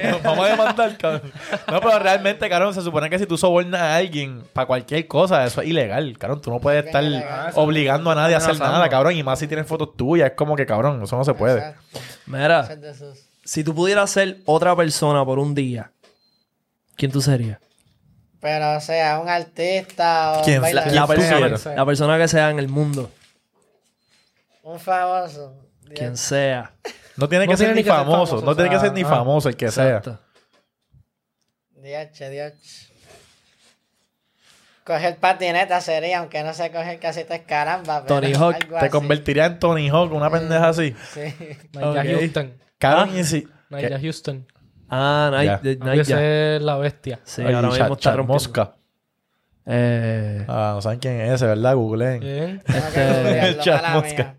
nos 0.10 0.24
vamos 0.24 0.46
a 0.46 0.50
demandar, 0.50 0.98
cabrón. 0.98 1.32
No, 1.72 1.82
pero 1.82 2.00
realmente, 2.00 2.50
cabrón, 2.50 2.74
se 2.74 2.82
supone 2.82 3.10
que 3.10 3.20
si 3.20 3.28
tú 3.28 3.38
sobornas 3.38 3.80
a 3.80 3.96
alguien 3.98 4.44
para 4.54 4.66
cualquier 4.66 5.08
cosa, 5.08 5.46
eso 5.46 5.62
es 5.62 5.68
ilegal, 5.68 6.18
cabrón. 6.18 6.42
Tú 6.42 6.50
no 6.50 6.60
puedes 6.60 6.86
estar 6.86 7.04
ilegal. 7.04 7.52
obligando 7.56 8.10
a 8.10 8.16
nadie 8.16 8.34
a 8.34 8.40
hacer 8.40 8.58
nada, 8.58 8.90
cabrón. 8.90 9.16
Y 9.16 9.24
más 9.24 9.38
si 9.38 9.48
tienes 9.48 9.68
fotos 9.68 9.96
tuyas, 9.96 10.32
es 10.32 10.36
como 10.36 10.56
que, 10.56 10.66
cabrón, 10.66 11.04
eso 11.04 11.16
no 11.16 11.24
se 11.24 11.34
puede. 11.34 11.60
Exacto. 11.60 12.00
Mira, 12.26 12.68
si 13.44 13.64
tú 13.64 13.76
pudieras 13.76 14.10
ser 14.10 14.38
otra 14.46 14.76
persona 14.76 15.24
por 15.24 15.38
un 15.38 15.54
día, 15.54 15.92
¿quién 16.96 17.12
tú 17.12 17.22
serías? 17.22 17.60
Pero, 18.42 18.78
o 18.78 18.80
sea, 18.80 19.20
un 19.20 19.30
artista 19.30 20.34
o 20.40 20.44
¿Quién? 20.44 20.64
un 20.64 20.74
La, 20.74 21.08
persona, 21.08 21.76
la 21.76 21.86
persona 21.86 22.18
que 22.18 22.28
sea 22.28 22.50
en 22.50 22.60
el 22.60 22.68
mundo. 22.68 23.10
Un 24.66 24.80
famoso. 24.80 25.56
Quien 25.94 26.18
sea. 26.18 26.74
No 27.16 27.30
tiene 27.30 27.46
No 27.46 27.52
que 27.52 27.58
ser 27.58 27.68
tiene 27.68 27.80
ni 27.80 27.84
que 27.84 27.90
famoso, 27.90 28.26
famoso, 28.26 28.46
no 28.46 28.52
o 28.52 28.56
tiene 28.56 28.70
que 28.70 28.76
sea, 28.76 28.86
ser 28.88 28.94
ni 28.94 29.04
ah. 29.04 29.08
famoso 29.08 29.50
el 29.50 29.56
que 29.56 29.72
sea. 29.72 29.86
Exacto. 29.88 30.20
Dios, 31.70 32.08
Dios. 32.32 32.54
Coger 34.84 35.18
patineta 35.18 35.82
sería, 35.82 36.20
aunque 36.20 36.44
no 36.44 36.54
sé 36.54 36.72
coger 36.72 37.00
casitas 37.00 37.42
caramba. 37.48 38.04
pero 38.06 38.22
Tony 38.22 38.34
Hawk, 38.34 38.56
algo 38.56 38.78
Te 38.78 38.86
así. 38.86 38.90
convertiría 38.90 39.46
en 39.46 39.60
Tony 39.60 39.90
Hawk, 39.90 40.12
una 40.14 40.30
pendeja 40.30 40.70
así. 40.70 40.96
Sí. 41.14 41.22
Nigel 41.74 42.16
Ok. 42.16 42.20
Houston. 42.20 42.54
Cabrón. 42.78 43.14
Nigel 43.16 43.50
¿Qué? 43.70 44.00
Houston. 44.02 44.48
Ah, 44.90 45.30
Night, 45.32 45.48
Ya. 45.50 45.58
de- 45.58 45.70
Hay 45.72 45.78
Night 45.78 46.02
que 46.02 46.10
ya. 46.10 46.18
ser 46.18 46.62
la 46.62 46.78
bestia. 46.78 47.20
Sí, 47.24 47.42
Ay, 47.42 47.54
ahora 47.54 47.70
mismo 47.70 47.94
está 47.94 48.16
rompiendo. 48.16 48.75
Eh, 49.68 50.46
Ah, 50.48 50.74
no 50.76 50.82
saben 50.82 51.00
quién 51.00 51.22
es 51.22 51.34
ese, 51.34 51.48
¿verdad? 51.48 51.76
Googleen. 51.76 52.20
Tengo 52.20 52.62
que 52.64 52.78
Este- 52.88 53.14
googlearlo, 53.24 53.62
Chat 53.64 53.94
mosca. 53.94 54.36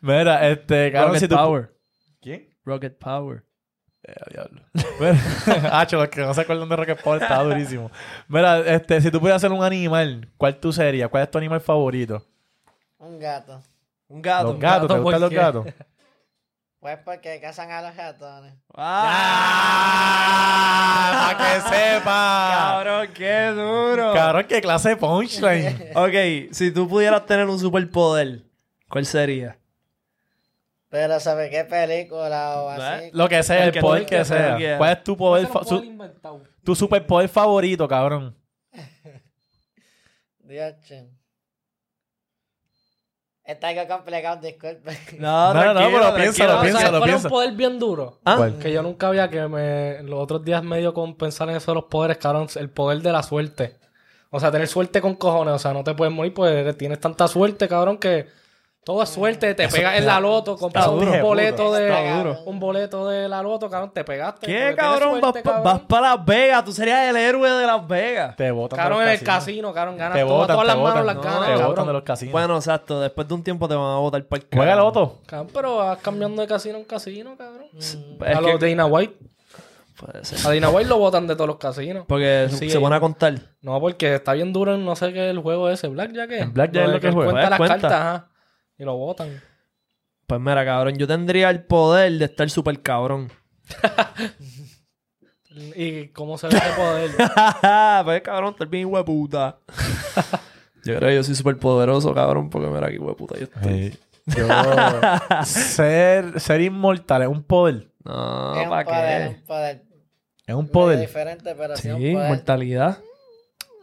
Mira, 0.00 0.48
este, 0.48 0.92
cabrón, 0.92 1.08
Rocket 1.14 1.20
si 1.20 1.28
tú... 1.28 1.36
Power. 1.36 1.74
¿Quién? 2.20 2.48
Rocket 2.64 2.98
Power. 2.98 3.44
Eh, 4.04 4.14
diablo. 4.32 4.62
Mira, 5.00 5.18
Hacho, 5.80 5.98
los 5.98 6.08
que 6.08 6.20
no 6.22 6.32
se 6.32 6.40
acuerdan 6.40 6.68
de 6.68 6.76
Rocket 6.76 7.02
Power 7.02 7.22
está 7.22 7.42
durísimo. 7.42 7.90
Mira, 8.28 8.60
este, 8.60 9.00
si 9.00 9.10
tú 9.10 9.20
pudieras 9.20 9.42
ser 9.42 9.52
un 9.52 9.62
animal, 9.62 10.28
¿cuál 10.38 10.56
tú 10.58 10.72
serías? 10.72 11.10
¿Cuál 11.10 11.24
es 11.24 11.30
tu 11.30 11.36
animal 11.38 11.60
favorito? 11.60 12.24
Un 12.98 13.18
gato. 13.18 13.62
Un 14.08 14.22
gato. 14.22 14.44
los 14.44 14.54
un 14.54 14.60
gatos, 14.60 14.82
gato, 14.88 14.94
¿te 14.94 15.00
gustan 15.00 15.20
¿por 15.20 15.30
los 15.30 15.30
gatos? 15.38 15.66
Pues 16.80 16.96
porque 17.04 17.40
cazan 17.40 17.70
a 17.72 17.82
los 17.82 17.94
gatones. 17.96 18.54
¡Ah! 20.28 21.34
¡Para 21.36 21.38
que 21.38 21.60
sepa! 21.68 22.48
Cabrón, 22.52 23.08
qué 23.14 23.46
duro. 23.48 24.12
Cabrón, 24.14 24.46
qué 24.48 24.60
clase 24.60 24.90
de 24.90 24.96
punchline. 24.96 25.90
Ok, 25.96 26.52
si 26.52 26.70
tú 26.70 26.88
pudieras 26.88 27.26
tener 27.26 27.46
un 27.46 27.58
superpoder, 27.58 28.42
¿cuál 28.88 29.04
sería? 29.06 29.58
Pero 30.88 31.18
¿sobre 31.20 31.50
qué 31.50 31.64
película 31.64 32.62
o 32.62 32.68
así? 32.70 33.10
Lo 33.12 33.28
que 33.28 33.42
sea, 33.42 33.58
El 33.58 33.64
el, 33.68 33.72
que 33.72 33.80
poder 33.80 34.02
tú 34.04 34.08
que 34.10 34.24
sea. 34.24 34.56
quieras. 34.56 34.78
¿Cuál 34.78 34.92
es 34.92 35.04
tu 35.04 35.16
poder, 35.16 35.46
fa- 35.48 35.64
su- 35.64 35.84
inventado. 35.84 36.42
tu 36.64 36.74
superpoder 36.74 37.28
favorito, 37.28 37.86
cabrón? 37.88 38.34
Dios. 40.44 40.74
Está 43.48 43.68
algo 43.68 43.88
complicado, 43.88 44.42
disculpe. 44.42 44.98
No, 45.18 45.54
No, 45.54 45.72
no, 45.72 45.80
pero 45.80 46.14
piénsalo, 46.14 46.16
tranquilo. 46.16 46.34
¿Sabes 46.36 46.60
piénsalo, 46.60 47.02
piensa. 47.02 47.28
un 47.28 47.32
poder 47.32 47.52
bien 47.52 47.78
duro? 47.78 48.18
¿Ah? 48.26 48.50
Que 48.60 48.70
yo 48.70 48.82
nunca 48.82 49.08
había 49.08 49.30
que 49.30 49.48
me... 49.48 50.02
Los 50.02 50.22
otros 50.22 50.44
días 50.44 50.62
medio 50.62 50.92
con 50.92 51.16
pensar 51.16 51.48
en 51.48 51.56
eso 51.56 51.70
de 51.70 51.76
los 51.76 51.84
poderes, 51.84 52.18
cabrón. 52.18 52.46
El 52.56 52.68
poder 52.68 53.00
de 53.00 53.10
la 53.10 53.22
suerte. 53.22 53.78
O 54.28 54.38
sea, 54.38 54.50
tener 54.50 54.68
suerte 54.68 55.00
con 55.00 55.14
cojones. 55.14 55.54
O 55.54 55.58
sea, 55.58 55.72
no 55.72 55.82
te 55.82 55.94
puedes 55.94 56.12
morir 56.12 56.34
pues 56.34 56.76
tienes 56.76 57.00
tanta 57.00 57.26
suerte, 57.26 57.66
cabrón, 57.68 57.96
que... 57.96 58.26
Todo 58.88 59.02
es 59.02 59.10
suerte. 59.10 59.54
Te 59.54 59.68
pegas 59.68 59.98
en 59.98 60.06
la 60.06 60.18
loto, 60.18 60.56
compras 60.56 60.88
un 60.88 61.00
dije, 61.00 61.20
boleto 61.20 61.74
de... 61.74 61.88
Duro. 62.16 62.38
Un 62.46 62.58
boleto 62.58 63.06
de 63.06 63.28
la 63.28 63.42
loto, 63.42 63.68
cabrón. 63.68 63.90
Te 63.92 64.02
pegaste. 64.02 64.46
¿Qué, 64.46 64.72
cabrón? 64.74 65.20
suerte, 65.20 65.42
vas, 65.44 65.62
vas 65.62 65.80
para 65.80 66.16
Las 66.16 66.24
Vegas. 66.24 66.64
Tú 66.64 66.72
serías 66.72 67.00
el 67.10 67.16
héroe 67.18 67.50
de 67.50 67.66
Las 67.66 67.86
Vegas. 67.86 68.34
Te 68.36 68.50
botan 68.50 68.78
Cabrón, 68.78 69.00
de 69.00 69.04
en 69.04 69.10
el 69.10 69.22
casino, 69.22 69.74
cabrón. 69.74 69.98
Ganas 69.98 70.14
Te 70.16 70.24
todas, 70.24 70.38
botan, 70.38 70.56
todas 70.56 70.62
te 70.62 70.66
las 70.68 70.76
manos 70.78 70.90
botan. 70.92 71.06
las 71.06 71.16
No, 71.16 71.22
ganas, 71.22 71.40
te 71.40 71.46
cabrón. 71.52 71.68
botan 71.68 71.86
de 71.86 71.92
los 71.92 72.02
casinos. 72.02 72.32
Bueno, 72.32 72.56
exacto. 72.56 73.00
Después 73.02 73.28
de 73.28 73.34
un 73.34 73.44
tiempo 73.44 73.68
te 73.68 73.74
van 73.74 73.94
a 73.94 73.98
votar 73.98 74.24
para 74.24 74.42
el 74.42 74.48
¿Juega 74.56 74.74
loto? 74.76 75.18
Cabrón, 75.26 75.50
pero 75.52 75.76
vas 75.76 75.98
cambiando 75.98 76.40
de 76.40 76.48
casino 76.48 76.78
en 76.78 76.84
casino, 76.84 77.36
cabrón. 77.36 77.66
Es 77.78 77.98
a 78.26 78.40
los 78.40 78.58
que- 78.58 78.70
Dana 78.70 78.86
White. 78.86 79.18
Puede 80.00 80.24
ser. 80.24 80.38
A 80.46 80.54
Dana 80.54 80.70
White 80.70 80.88
lo 80.88 80.96
botan 80.96 81.26
de 81.26 81.34
todos 81.34 81.48
los 81.48 81.58
casinos. 81.58 82.04
Porque 82.08 82.46
Sí, 82.52 82.70
se 82.70 82.80
pone 82.80 82.96
a 82.96 83.00
contar. 83.00 83.34
No, 83.60 83.78
porque 83.80 84.14
está 84.14 84.32
bien 84.32 84.50
duro 84.54 84.74
en 84.74 84.82
no 84.86 84.96
sé 84.96 85.12
qué 85.12 85.26
es 85.26 85.30
el 85.30 85.40
juego 85.40 85.68
ese. 85.68 85.88
Blackjack. 85.88 86.30
En 86.30 86.54
Blackjack 86.54 86.82
es 86.84 86.86
de 86.88 86.94
lo 86.94 87.00
que 87.00 87.10
juega. 87.12 87.32
Cuenta 87.32 87.50
las 87.50 87.68
cartas, 87.68 87.92
ajá. 87.92 88.28
Y 88.78 88.84
lo 88.84 88.96
botan. 88.96 89.40
Pues 90.26 90.40
mira, 90.40 90.64
cabrón, 90.64 90.96
yo 90.96 91.06
tendría 91.06 91.50
el 91.50 91.64
poder 91.64 92.12
de 92.12 92.24
estar 92.26 92.48
súper 92.50 92.80
cabrón. 92.82 93.30
¿Y 95.74 96.08
cómo 96.08 96.38
se 96.38 96.48
ve 96.48 96.56
ese 96.56 96.70
poder? 96.76 97.10
pues 98.04 98.22
cabrón, 98.22 98.50
estar 98.52 98.68
bien 98.68 98.86
hueputa. 98.92 99.58
yo 100.84 100.96
creo 100.96 101.08
que 101.08 101.14
yo 101.16 101.24
soy 101.24 101.34
súper 101.34 101.58
poderoso, 101.58 102.14
cabrón, 102.14 102.50
porque 102.50 102.68
mira 102.68 102.86
aquí 102.86 102.98
hueputa 102.98 103.36
yo 103.36 103.44
estoy. 103.44 103.90
Sí. 103.90 103.98
Yo... 104.36 104.46
ser, 105.44 106.38
ser 106.38 106.60
inmortal 106.60 107.22
es 107.22 107.28
un 107.28 107.42
poder. 107.42 107.88
No, 108.04 108.54
es 108.56 108.64
un 108.64 108.70
¿para 108.70 108.84
poder, 108.84 109.22
qué? 109.22 109.28
un 109.38 109.46
poder. 109.46 109.82
Es 110.46 110.54
un 110.54 110.68
poder. 110.68 111.00
diferente, 111.00 111.54
pero 111.54 111.76
sí, 111.76 111.82
Sí, 111.82 111.88
un 111.88 111.94
poder. 111.98 112.12
inmortalidad. 112.12 112.98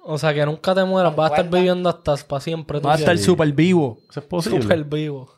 O 0.07 0.19
sea, 0.19 0.33
que 0.35 0.45
nunca 0.45 0.75
te 0.75 0.83
mueras. 0.83 1.15
Vas 1.15 1.31
a 1.31 1.35
estar 1.35 1.49
viviendo 1.49 1.89
hasta 1.89 2.15
para 2.27 2.39
siempre. 2.39 2.79
tú 2.79 2.87
Va 2.87 2.93
a 2.93 2.97
estar 2.97 3.17
súper 3.17 3.51
vivo. 3.53 3.97
Eso 4.09 4.19
es 4.19 4.25
posible. 4.27 4.61
súper 4.61 4.83
vivo. 4.83 5.33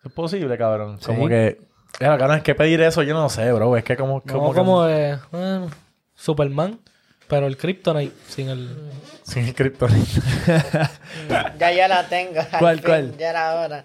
Eso 0.00 0.08
es 0.08 0.12
posible, 0.12 0.58
cabrón. 0.58 0.98
Sí. 0.98 1.06
Como 1.06 1.28
que... 1.28 1.60
Claro, 1.92 2.18
cabrón, 2.18 2.38
es 2.38 2.42
que 2.42 2.54
pedir 2.56 2.80
eso 2.80 3.02
yo 3.04 3.14
no 3.14 3.28
sé, 3.28 3.50
bro. 3.52 3.76
Es 3.76 3.84
que 3.84 3.96
como... 3.96 4.22
No, 4.24 4.32
como, 4.32 4.54
como, 4.54 4.86
que... 4.86 4.92
de, 4.92 5.18
bueno, 5.30 5.70
Superman. 6.16 6.80
Pero 7.28 7.46
el 7.46 7.56
Kryptonite 7.56 8.14
sin 8.28 8.48
el... 8.48 8.90
Sin 9.22 9.44
el 9.44 9.54
kryptonita. 9.54 10.20
Ya 11.58 11.72
yo 11.72 11.88
la 11.88 12.08
tengo. 12.08 12.40
¿Cuál, 12.58 12.76
fin, 12.76 12.84
cuál? 12.86 13.16
Ya 13.16 13.30
era 13.30 13.54
hora. 13.54 13.84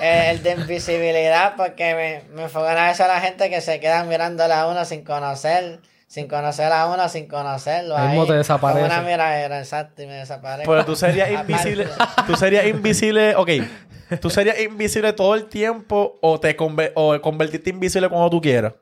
Eh, 0.00 0.30
el 0.30 0.42
de 0.42 0.52
invisibilidad, 0.52 1.54
porque 1.56 1.94
me, 1.94 2.34
me 2.34 2.42
enfocan 2.44 2.76
a 2.76 2.88
veces 2.88 3.00
a 3.02 3.08
la 3.08 3.20
gente 3.20 3.48
que 3.48 3.60
se 3.60 3.80
quedan 3.80 4.08
mirándola 4.08 4.62
a 4.62 4.68
uno 4.68 4.84
sin 4.84 5.04
conocer, 5.04 5.80
sin 6.12 6.28
conocer 6.28 6.70
a 6.70 6.88
uno, 6.88 7.08
sin 7.08 7.26
conocerlo. 7.26 7.96
Ahí 7.96 8.08
mismo 8.08 8.26
te 8.26 8.34
desaparece. 8.34 8.82
Como 8.82 8.92
una 8.92 9.00
miradera, 9.00 9.58
exacto, 9.60 10.02
y 10.02 10.06
me 10.06 10.12
desaparece. 10.12 10.68
Pero 10.68 10.84
tú 10.84 10.94
serías 10.94 11.30
invisible... 11.40 11.88
tú 12.26 12.36
serías 12.36 12.66
invisible... 12.66 13.34
Ok. 13.34 13.48
¿Tú 14.20 14.28
serías 14.28 14.60
invisible 14.60 15.14
todo 15.14 15.34
el 15.34 15.46
tiempo 15.46 16.18
o 16.20 16.38
te 16.38 16.54
conver- 16.54 16.92
o 16.96 17.18
convertirte 17.22 17.70
invisible 17.70 18.10
cuando 18.10 18.28
tú 18.28 18.42
quieras? 18.42 18.74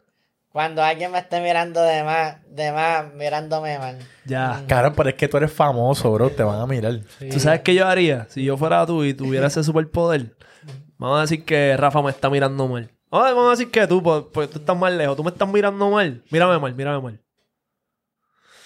Cuando 0.51 0.83
alguien 0.83 1.13
me 1.13 1.21
esté 1.21 1.41
mirando 1.41 1.81
de 1.81 2.03
más, 2.03 2.39
de 2.49 2.73
más, 2.73 3.15
mirándome 3.15 3.79
mal. 3.79 3.97
Ya. 4.25 4.65
Cabrón, 4.67 4.95
pero 4.97 5.11
es 5.11 5.15
que 5.15 5.29
tú 5.29 5.37
eres 5.37 5.53
famoso, 5.53 6.11
bro. 6.11 6.31
Te 6.31 6.43
van 6.43 6.61
a 6.61 6.67
mirar. 6.67 6.99
¿Tú 7.31 7.39
sabes 7.39 7.61
qué 7.61 7.77
yo 7.77 7.87
haría? 7.87 8.27
Si 8.29 8.43
yo 8.43 8.57
fuera 8.57 8.85
tú 8.87 9.05
y 9.05 9.15
tuviera 9.15 9.47
ese 9.47 9.63
superpoder, 9.63 10.35
vamos 10.99 11.19
a 11.19 11.21
decir 11.21 11.45
que 11.45 11.77
Rafa 11.77 12.03
me 12.03 12.11
está 12.11 12.29
mirando 12.29 12.67
mal. 12.67 12.91
Ay, 13.13 13.33
vamos 13.35 13.49
a 13.49 13.51
decir 13.51 13.71
que 13.71 13.87
tú, 13.87 14.03
pues, 14.03 14.25
pues 14.33 14.51
tú 14.51 14.59
estás 14.59 14.77
más 14.77 14.93
lejos. 14.93 15.17
Tú 15.17 15.25
me 15.25 15.31
estás 15.31 15.49
mirando 15.49 15.91
mal. 15.91 16.23
Mírame 16.31 16.59
mal, 16.59 16.75
mírame 16.75 17.01
mal. 17.03 17.21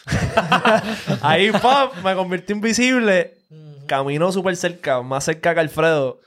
Ahí, 1.22 1.50
pap, 1.50 1.94
me 2.04 2.14
convirtió 2.14 2.54
invisible. 2.54 3.38
Camino 3.86 4.30
súper 4.32 4.56
cerca, 4.56 5.02
más 5.02 5.24
cerca 5.24 5.54
que 5.54 5.60
Alfredo. 5.60 6.20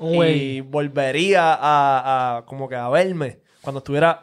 Y 0.00 0.62
volvería 0.62 1.52
a, 1.54 2.38
a, 2.38 2.46
como 2.46 2.68
que 2.68 2.74
a 2.76 2.88
verme 2.88 3.38
cuando 3.60 3.78
estuviera 3.78 4.22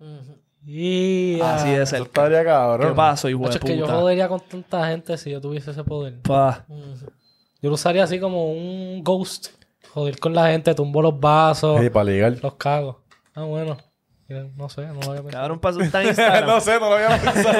así 0.00 1.68
de 1.70 1.82
Eso 1.82 1.86
cerca. 1.86 2.04
estaría 2.06 2.44
cabrón. 2.44 2.88
¿Qué 2.88 2.94
pasó, 2.94 3.28
hijo 3.28 3.44
de 3.44 3.50
es 3.50 3.58
que 3.58 3.76
yo 3.76 3.84
puta? 3.84 3.98
jodería 3.98 4.28
con 4.28 4.40
tanta 4.40 4.86
gente 4.88 5.18
si 5.18 5.30
yo 5.30 5.40
tuviese 5.40 5.70
ese 5.72 5.84
poder. 5.84 6.20
Pa. 6.22 6.64
Yo 7.60 7.68
lo 7.68 7.74
usaría 7.74 8.04
así 8.04 8.18
como 8.18 8.52
un 8.52 9.02
ghost. 9.04 9.48
Joder 9.94 10.18
con 10.18 10.34
la 10.34 10.48
gente, 10.48 10.74
tumbo 10.74 11.02
los 11.02 11.18
vasos, 11.18 11.80
Sí, 11.80 11.90
para 11.90 12.04
ligar. 12.04 12.36
los 12.42 12.54
cago. 12.54 13.02
Ah, 13.34 13.42
bueno. 13.42 13.76
No 14.54 14.68
sé, 14.68 14.86
no 14.86 14.94
lo 14.94 15.10
había 15.10 15.22
pensado. 15.22 15.30
Cabrón, 15.42 15.58
para 15.58 15.72
eso 15.72 15.80
está 15.82 16.04
Instagram. 16.08 16.46
no 16.46 16.60
sé, 16.60 16.78
no 16.78 16.88
lo 16.88 16.94
había 16.94 17.08
pensado. 17.20 17.58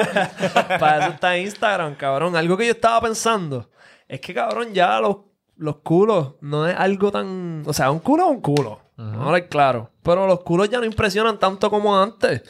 para 0.79 0.99
eso 0.99 1.09
está 1.13 1.37
Instagram, 1.37 1.95
cabrón. 1.95 2.35
Algo 2.37 2.55
que 2.55 2.65
yo 2.67 2.71
estaba 2.71 3.01
pensando 3.01 3.69
es 4.07 4.21
que, 4.21 4.33
cabrón, 4.33 4.73
ya 4.73 5.01
los, 5.01 5.17
los 5.57 5.77
culos 5.77 6.35
no 6.39 6.65
es 6.67 6.75
algo 6.77 7.11
tan... 7.11 7.63
O 7.65 7.73
sea, 7.73 7.91
un 7.91 7.99
culo 7.99 8.23
es 8.23 8.29
un 8.31 8.41
culo. 8.41 8.79
No 8.95 9.35
es 9.35 9.43
claro. 9.47 9.89
Pero 10.03 10.27
los 10.27 10.41
culos 10.41 10.69
ya 10.69 10.79
no 10.79 10.85
impresionan 10.85 11.39
tanto 11.39 11.69
como 11.69 11.99
antes. 11.99 12.43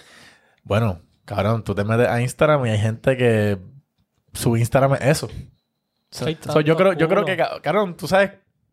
bueno, 0.64 1.00
cabrón, 1.26 1.64
tú 1.64 1.74
te 1.74 1.84
metes 1.84 2.08
a 2.08 2.22
Instagram 2.22 2.66
y 2.68 2.70
hay 2.72 2.78
gente 2.78 3.18
que 3.18 3.58
su 4.34 4.56
Instagram 4.58 4.94
es 4.96 5.02
eso. 5.04 5.30
So, 6.12 6.60
yo 6.62 6.76
creo, 6.76 6.94
yo 6.94 7.08
creo 7.08 7.24
que, 7.26 7.38
ca- 7.38 7.60
cabrón, 7.62 7.96
tú 7.96 8.06
sabes, 8.08 8.32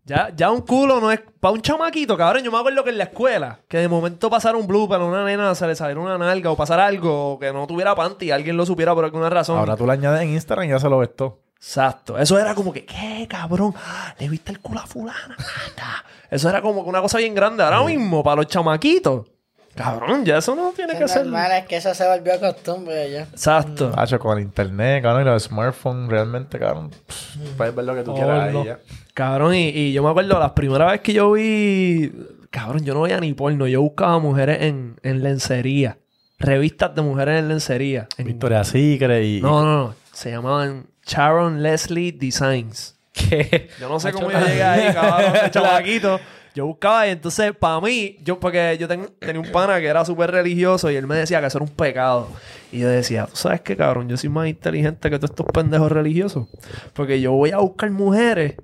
Ya, 0.08 0.32
ya 0.34 0.50
un 0.50 0.62
culo 0.62 1.00
no 1.00 1.12
es 1.12 1.20
para 1.38 1.52
un 1.52 1.60
chamaquito, 1.60 2.16
cabrón. 2.16 2.42
Yo 2.42 2.50
me 2.50 2.58
acuerdo 2.58 2.82
que 2.82 2.90
en 2.90 2.98
la 2.98 3.04
escuela, 3.04 3.58
que 3.68 3.76
de 3.78 3.88
momento 3.88 4.30
pasara 4.30 4.56
un 4.56 4.66
blooper 4.66 5.00
a 5.00 5.04
una 5.04 5.22
nena, 5.24 5.54
se 5.54 5.66
le 5.66 5.76
saliera 5.76 6.00
una 6.00 6.16
nalga 6.16 6.50
o 6.50 6.56
pasara 6.56 6.86
algo, 6.86 7.32
o 7.34 7.38
que 7.38 7.52
no 7.52 7.66
tuviera 7.66 7.94
panty 7.94 8.26
y 8.26 8.30
alguien 8.30 8.56
lo 8.56 8.64
supiera 8.64 8.94
por 8.94 9.04
alguna 9.04 9.28
razón. 9.28 9.58
ahora 9.58 9.76
tú 9.76 9.86
le 9.86 9.92
añades 9.92 10.22
en 10.22 10.30
Instagram 10.30 10.66
y 10.66 10.70
ya 10.70 10.80
se 10.80 10.88
lo 10.88 10.98
ves 10.98 11.14
todo. 11.14 11.40
Exacto. 11.56 12.16
Eso 12.18 12.38
era 12.38 12.54
como 12.54 12.72
que, 12.72 12.84
¿qué, 12.86 13.26
cabrón? 13.28 13.74
Ah, 13.76 14.14
¿Le 14.18 14.28
viste 14.28 14.52
el 14.52 14.60
culo 14.60 14.80
a 14.80 14.86
fulana? 14.86 15.36
Anda. 15.36 16.04
Eso 16.30 16.48
era 16.48 16.62
como 16.62 16.84
que 16.84 16.88
una 16.88 17.00
cosa 17.02 17.18
bien 17.18 17.34
grande. 17.34 17.62
Ahora 17.62 17.82
mismo, 17.84 18.22
para 18.22 18.36
los 18.36 18.46
chamaquitos. 18.46 19.26
Cabrón, 19.74 20.24
ya 20.24 20.38
eso 20.38 20.56
no 20.56 20.72
tiene 20.74 20.96
que 20.98 21.04
Es 21.04 21.12
ser. 21.12 21.24
normal, 21.24 21.52
es 21.52 21.66
que 21.66 21.76
eso 21.76 21.94
se 21.94 22.08
volvió 22.08 22.38
costumbre 22.40 23.10
ya. 23.12 23.20
Exacto. 23.22 23.92
Hacho, 23.96 24.18
con 24.18 24.36
el 24.38 24.42
internet, 24.44 25.02
cabrón, 25.04 25.22
y 25.22 25.24
los 25.26 25.44
smartphones, 25.44 26.10
realmente, 26.10 26.58
cabrón, 26.58 26.90
pff, 26.90 27.36
puedes 27.56 27.74
ver 27.74 27.84
lo 27.84 27.94
que 27.94 28.00
tú 28.00 28.06
Todo 28.06 28.14
quieras 28.16 28.42
ahí 28.44 28.52
lo- 28.52 28.64
ya. 28.64 28.78
Cabrón, 29.18 29.52
y, 29.56 29.68
y 29.70 29.92
yo 29.92 30.04
me 30.04 30.10
acuerdo 30.10 30.38
la 30.38 30.54
primera 30.54 30.92
vez 30.92 31.00
que 31.00 31.12
yo 31.12 31.32
vi. 31.32 32.12
Cabrón, 32.50 32.84
yo 32.84 32.94
no 32.94 33.00
veía 33.02 33.18
ni 33.18 33.32
porno. 33.34 33.66
Yo 33.66 33.82
buscaba 33.82 34.20
mujeres 34.20 34.58
en, 34.62 34.94
en 35.02 35.24
lencería. 35.24 35.98
Revistas 36.38 36.94
de 36.94 37.02
mujeres 37.02 37.40
en 37.40 37.48
lencería. 37.48 38.06
En- 38.16 38.26
Victoria 38.28 38.62
Secret 38.62 39.24
y... 39.24 39.40
No, 39.40 39.64
no, 39.64 39.76
no. 39.86 39.94
Se 40.12 40.30
llamaban 40.30 40.86
Sharon 41.04 41.64
Leslie 41.64 42.12
Designs. 42.12 42.94
Que... 43.12 43.68
Yo 43.80 43.88
no 43.88 43.98
sé 43.98 44.12
cómo 44.12 44.30
yo 44.30 44.38
llegué 44.38 44.62
ahí, 44.62 44.94
cabrón, 44.94 45.32
de 45.32 45.50
chamaquito. 45.50 46.20
Yo 46.54 46.66
buscaba 46.66 47.08
y 47.08 47.10
entonces, 47.10 47.52
para 47.58 47.80
mí, 47.80 48.18
yo, 48.22 48.38
porque 48.38 48.76
yo 48.78 48.86
ten- 48.86 49.10
tenía 49.18 49.40
un 49.40 49.50
pana 49.50 49.80
que 49.80 49.86
era 49.86 50.04
súper 50.04 50.30
religioso 50.30 50.92
y 50.92 50.94
él 50.94 51.08
me 51.08 51.16
decía 51.16 51.40
que 51.40 51.48
eso 51.48 51.58
era 51.58 51.64
un 51.64 51.72
pecado. 51.72 52.28
Y 52.70 52.78
yo 52.78 52.88
decía, 52.88 53.26
¿tú 53.26 53.34
sabes 53.34 53.62
qué, 53.62 53.76
cabrón? 53.76 54.08
Yo 54.08 54.16
soy 54.16 54.30
más 54.30 54.46
inteligente 54.46 55.10
que 55.10 55.18
todos 55.18 55.30
estos 55.30 55.46
pendejos 55.52 55.90
religiosos. 55.90 56.46
Porque 56.94 57.20
yo 57.20 57.32
voy 57.32 57.50
a 57.50 57.58
buscar 57.58 57.90
mujeres 57.90 58.54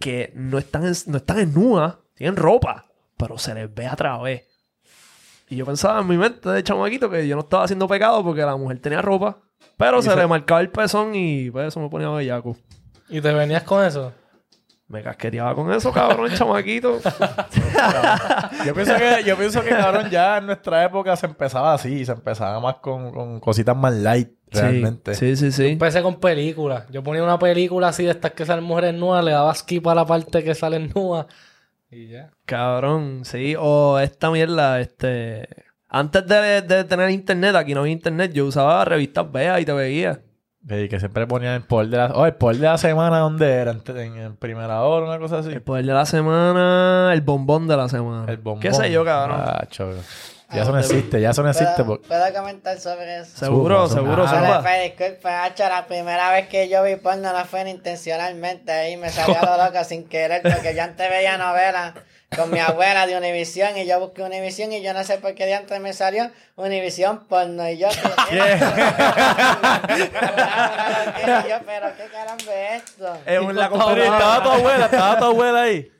que 0.00 0.32
no 0.34 0.58
están, 0.58 0.84
en, 0.84 0.94
no 1.06 1.18
están 1.18 1.36
desnudas, 1.36 1.98
tienen 2.14 2.36
ropa, 2.36 2.86
pero 3.16 3.38
se 3.38 3.54
les 3.54 3.72
ve 3.72 3.86
a 3.86 3.94
través. 3.94 4.42
Y 5.48 5.56
yo 5.56 5.66
pensaba 5.66 6.00
en 6.00 6.08
mi 6.08 6.16
mente 6.16 6.48
de 6.48 6.62
chamaquito 6.64 7.10
que 7.10 7.28
yo 7.28 7.36
no 7.36 7.42
estaba 7.42 7.64
haciendo 7.64 7.86
pecado 7.86 8.24
porque 8.24 8.40
la 8.40 8.56
mujer 8.56 8.80
tenía 8.80 9.02
ropa, 9.02 9.38
pero 9.76 10.00
se 10.00 10.14
le 10.16 10.26
marcaba 10.26 10.60
el 10.60 10.70
pezón 10.70 11.14
y 11.14 11.50
pues 11.50 11.68
eso 11.68 11.80
me 11.80 11.88
ponía 11.88 12.08
bellaco. 12.08 12.56
¿Y 13.08 13.20
te 13.20 13.32
venías 13.32 13.62
con 13.64 13.84
eso? 13.84 14.12
Me 14.88 15.02
casqueteaba 15.02 15.54
con 15.54 15.72
eso, 15.72 15.92
cabrón, 15.92 16.30
chamaquito. 16.34 16.98
Yo 18.64 18.74
pienso 18.74 18.96
que, 18.96 19.22
yo 19.24 19.36
pienso 19.36 19.62
que, 19.62 19.70
cabrón, 19.70 20.10
ya 20.10 20.38
en 20.38 20.46
nuestra 20.46 20.84
época 20.84 21.14
se 21.14 21.26
empezaba 21.26 21.74
así, 21.74 22.04
se 22.04 22.10
empezaba 22.10 22.58
más 22.58 22.76
con, 22.76 23.12
con 23.12 23.38
cositas 23.38 23.76
más 23.76 23.94
light, 23.94 24.30
realmente. 24.52 25.14
Sí, 25.14 25.36
sí, 25.36 25.52
sí. 25.52 25.68
Empecé 25.68 26.02
con 26.02 26.20
películas. 26.20 26.84
Yo 26.90 27.02
ponía 27.02 27.22
una 27.22 27.38
película 27.38 27.88
así 27.88 28.04
de 28.04 28.10
estas 28.10 28.32
que 28.32 28.44
salen 28.46 28.64
mujeres 28.64 28.94
nuevas, 28.94 29.24
le 29.24 29.30
daba 29.32 29.54
skip 29.54 29.86
a 29.86 29.94
la 29.94 30.04
parte 30.06 30.42
que 30.44 30.54
salen 30.54 30.90
nuevas. 30.94 31.26
Y 31.90 32.08
ya. 32.08 32.30
Cabrón, 32.44 33.24
sí. 33.24 33.54
O 33.58 33.98
esta 33.98 34.30
mierda, 34.30 34.80
este... 34.80 35.48
Antes 35.88 36.24
de, 36.26 36.62
de 36.62 36.84
tener 36.84 37.10
internet, 37.10 37.56
aquí 37.56 37.74
no 37.74 37.80
había 37.80 37.92
internet, 37.92 38.32
yo 38.32 38.46
usaba 38.46 38.84
revistas 38.84 39.30
Bea 39.32 39.58
y 39.58 39.64
te 39.64 39.72
veía. 39.72 40.20
Y 40.68 40.88
que 40.88 41.00
siempre 41.00 41.26
ponían 41.26 41.54
el 41.54 41.62
poder 41.62 41.88
de 41.88 41.96
la... 41.96 42.06
Oh, 42.14 42.26
el 42.26 42.34
poder 42.34 42.58
de 42.58 42.66
la 42.66 42.78
semana, 42.78 43.18
¿dónde 43.18 43.50
era? 43.50 43.72
En, 43.72 44.16
en- 44.16 44.36
primera 44.36 44.82
hora, 44.82 45.06
una 45.06 45.18
cosa 45.18 45.38
así. 45.38 45.48
El 45.50 45.62
poder 45.62 45.84
de 45.86 45.92
la 45.94 46.06
semana, 46.06 47.10
el 47.12 47.22
bombón 47.22 47.66
de 47.66 47.76
la 47.76 47.88
semana. 47.88 48.30
El 48.30 48.36
bombón. 48.36 48.60
¿Qué 48.60 48.72
sé 48.72 48.92
yo, 48.92 49.04
cabrón? 49.04 49.40
Ah, 49.40 49.64
cholo. 49.68 49.96
Ya 50.52 50.62
eso 50.62 50.72
no 50.72 50.80
existe, 50.80 51.20
ya 51.20 51.30
eso 51.30 51.42
no 51.42 51.50
existe. 51.50 51.84
¿Puedo, 51.84 52.34
comentar 52.34 52.78
sobre 52.80 53.20
eso? 53.20 53.36
seguro, 53.36 53.88
seguro, 53.88 54.26
pues, 54.62 54.82
disculpa, 54.82 55.44
Hacho, 55.44 55.68
la 55.68 55.86
primera 55.86 56.32
vez 56.32 56.48
que 56.48 56.68
yo 56.68 56.82
vi 56.82 56.96
porno 56.96 57.32
no 57.32 57.44
fue 57.44 57.68
intencionalmente. 57.68 58.72
Ahí 58.72 58.96
me 58.96 59.10
salió 59.10 59.38
lo 59.42 59.56
loco 59.64 59.84
sin 59.84 60.08
querer, 60.08 60.42
porque 60.42 60.74
yo 60.74 60.82
antes 60.82 61.08
veía 61.08 61.38
novelas 61.38 61.94
con 62.36 62.50
mi 62.50 62.58
abuela 62.58 63.06
de 63.06 63.16
Univisión 63.16 63.76
y 63.76 63.86
yo 63.86 64.00
busqué 64.00 64.22
Univisión 64.22 64.72
y 64.72 64.82
yo 64.82 64.92
no 64.92 65.04
sé 65.04 65.18
por 65.18 65.34
qué 65.34 65.46
de 65.46 65.54
antes 65.54 65.80
me 65.80 65.92
salió 65.92 66.30
Univisión 66.56 67.26
porno 67.26 67.68
y 67.68 67.78
yo... 67.78 67.88
Y 69.90 70.02
pero 71.66 71.88
qué 71.96 72.04
caramba 72.12 72.52
es 72.54 72.82
esto. 72.82 73.18
En 73.26 73.56
la 73.56 73.68
conferencia 73.68 74.12
estaba 74.12 74.42
tu 74.42 74.50
abuela, 74.50 74.84
estaba 74.86 75.18
tu 75.18 75.24
abuela 75.24 75.62
ahí. 75.62 75.90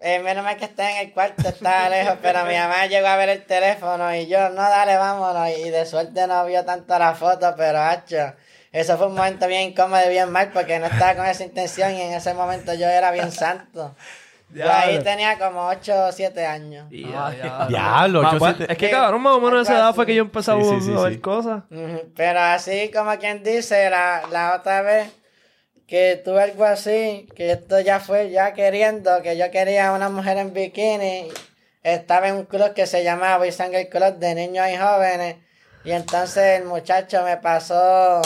Eh, 0.00 0.20
menos 0.20 0.44
mal 0.44 0.56
que 0.56 0.64
está 0.66 0.92
en 0.92 1.08
el 1.08 1.12
cuarto, 1.12 1.48
estaba 1.48 1.88
lejos, 1.88 2.14
pero 2.22 2.44
mi 2.44 2.54
mamá 2.54 2.86
llegó 2.86 3.08
a 3.08 3.16
ver 3.16 3.30
el 3.30 3.44
teléfono 3.44 4.14
y 4.14 4.28
yo, 4.28 4.48
no, 4.50 4.62
dale, 4.62 4.96
vámonos. 4.96 5.48
Y 5.58 5.70
de 5.70 5.84
suerte 5.86 6.26
no 6.28 6.44
vio 6.46 6.64
tanto 6.64 6.96
la 6.98 7.14
foto, 7.14 7.52
pero 7.56 7.80
hacho, 7.80 8.32
eso 8.70 8.96
fue 8.96 9.08
un 9.08 9.14
momento 9.16 9.48
bien 9.48 9.62
incómodo 9.70 10.00
y 10.06 10.10
bien 10.10 10.30
mal 10.30 10.50
porque 10.52 10.78
no 10.78 10.86
estaba 10.86 11.16
con 11.16 11.26
esa 11.26 11.42
intención 11.42 11.92
y 11.94 12.00
en 12.02 12.12
ese 12.12 12.32
momento 12.32 12.74
yo 12.74 12.86
era 12.86 13.10
bien 13.10 13.32
santo. 13.32 13.96
Yo 14.50 14.70
ahí 14.72 14.98
tenía 15.00 15.36
como 15.38 15.66
8 15.66 16.06
o 16.06 16.12
7 16.12 16.46
años. 16.46 16.86
Ya, 16.90 17.34
ya. 17.36 17.66
Diablo, 17.66 18.22
Ma- 18.22 18.32
yo 18.32 18.38
ma- 18.38 18.52
sí 18.52 18.58
te- 18.66 18.72
Es 18.72 18.78
que 18.78 18.90
cabrón, 18.90 19.20
más 19.20 19.34
o 19.34 19.40
menos 19.40 19.62
esa 19.68 19.76
edad 19.78 19.94
fue 19.94 20.06
que 20.06 20.14
yo 20.14 20.22
empecé 20.22 20.52
a 20.52 20.54
Sí, 20.54 20.62
sí, 20.64 20.80
sí, 20.80 20.94
a 20.96 21.00
ver 21.02 21.12
sí. 21.14 21.18
cosas. 21.20 21.64
Pero 22.16 22.40
así 22.40 22.90
como 22.94 23.14
quien 23.18 23.42
dice, 23.42 23.90
la, 23.90 24.22
la 24.30 24.54
otra 24.56 24.80
vez 24.82 25.10
que 25.88 26.20
tuve 26.22 26.42
algo 26.42 26.64
así, 26.66 27.26
que 27.34 27.50
esto 27.50 27.80
ya 27.80 27.98
fue 27.98 28.30
ya 28.30 28.52
queriendo, 28.52 29.22
que 29.22 29.38
yo 29.38 29.50
quería 29.50 29.92
una 29.92 30.10
mujer 30.10 30.36
en 30.36 30.52
bikini, 30.52 31.28
estaba 31.82 32.28
en 32.28 32.34
un 32.36 32.44
club 32.44 32.74
que 32.74 32.86
se 32.86 33.02
llamaba 33.02 33.38
Boys 33.38 33.58
and 33.60 33.74
Girls 33.74 33.88
Club 33.88 34.18
de 34.18 34.34
niños 34.34 34.68
y 34.70 34.76
jóvenes, 34.76 35.36
y 35.84 35.92
entonces 35.92 36.60
el 36.60 36.66
muchacho 36.66 37.24
me 37.24 37.38
pasó, 37.38 38.20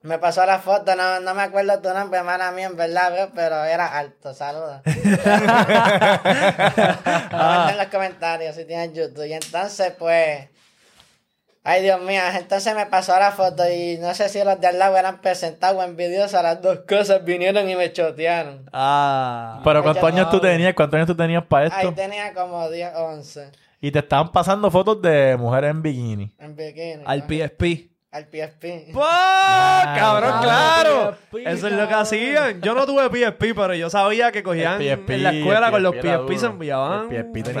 me 0.00 0.18
pasó 0.18 0.46
la 0.46 0.60
foto, 0.60 0.96
no, 0.96 1.20
no 1.20 1.34
me 1.34 1.42
acuerdo 1.42 1.78
tu 1.82 1.90
nombre, 1.90 2.20
hermana 2.20 2.50
mía, 2.52 2.68
en 2.68 2.76
verdad, 2.76 3.28
pero 3.34 3.64
era 3.64 3.86
alto, 3.98 4.32
saludos. 4.32 4.80
Abajo 7.30 7.70
en 7.70 7.76
los 7.76 7.86
comentarios 7.88 8.56
si 8.56 8.64
tienes 8.64 8.94
YouTube. 8.94 9.26
Y 9.26 9.34
entonces, 9.34 9.92
pues. 9.98 10.48
Ay, 11.70 11.82
Dios 11.82 12.00
mío. 12.00 12.22
Entonces 12.34 12.74
me 12.74 12.86
pasó 12.86 13.18
la 13.18 13.30
foto 13.30 13.62
y 13.70 13.98
no 14.00 14.14
sé 14.14 14.30
si 14.30 14.42
los 14.42 14.58
de 14.58 14.68
al 14.68 14.78
lado 14.78 14.96
eran 14.96 15.20
presentados 15.20 15.76
o 15.78 15.82
envidiosos. 15.86 16.42
Las 16.42 16.62
dos 16.62 16.78
cosas 16.88 17.22
vinieron 17.24 17.68
y 17.68 17.76
me 17.76 17.92
chotearon. 17.92 18.68
Ah. 18.72 19.60
Pero 19.62 19.82
¿cuántos 19.82 20.04
años 20.04 20.30
tú 20.30 20.40
tenías? 20.40 20.72
¿Cuántos 20.74 20.96
años 20.96 21.08
tú 21.08 21.14
tenías 21.16 21.44
para 21.44 21.66
Ahí 21.76 21.86
esto? 21.88 21.94
tenía 21.94 22.32
como 22.32 22.70
10, 22.70 22.94
11 22.96 23.50
Y 23.82 23.90
te 23.90 23.98
estaban 23.98 24.32
pasando 24.32 24.70
fotos 24.70 25.02
de 25.02 25.36
mujeres 25.36 25.70
en 25.70 25.82
bikini. 25.82 26.32
en 26.38 26.56
bikini. 26.56 27.02
Al 27.04 27.20
¿no? 27.20 27.26
PSP. 27.26 27.90
Al 28.10 28.24
PSP. 28.24 28.92
¡Pah! 28.94 29.94
¡Cabrón, 29.98 30.30
cabrón, 30.30 30.42
claro! 30.42 31.16
PSP, 31.30 31.36
Eso 31.46 31.66
es 31.66 31.72
lo 31.74 31.86
que 31.88 31.94
hacían. 31.94 32.62
Yo 32.62 32.74
no 32.74 32.86
tuve 32.86 33.04
PSP, 33.10 33.54
pero 33.54 33.74
yo 33.74 33.90
sabía 33.90 34.32
que 34.32 34.42
cogían 34.42 34.78
PSP, 34.80 35.10
en 35.10 35.22
la 35.24 35.30
escuela 35.32 35.66
el 35.66 35.72
con 35.72 35.82
los 35.82 35.94
PSP 35.94 36.38
se 36.38 36.46
enviaban. 36.46 37.12
El 37.12 37.24
PSP 37.26 37.52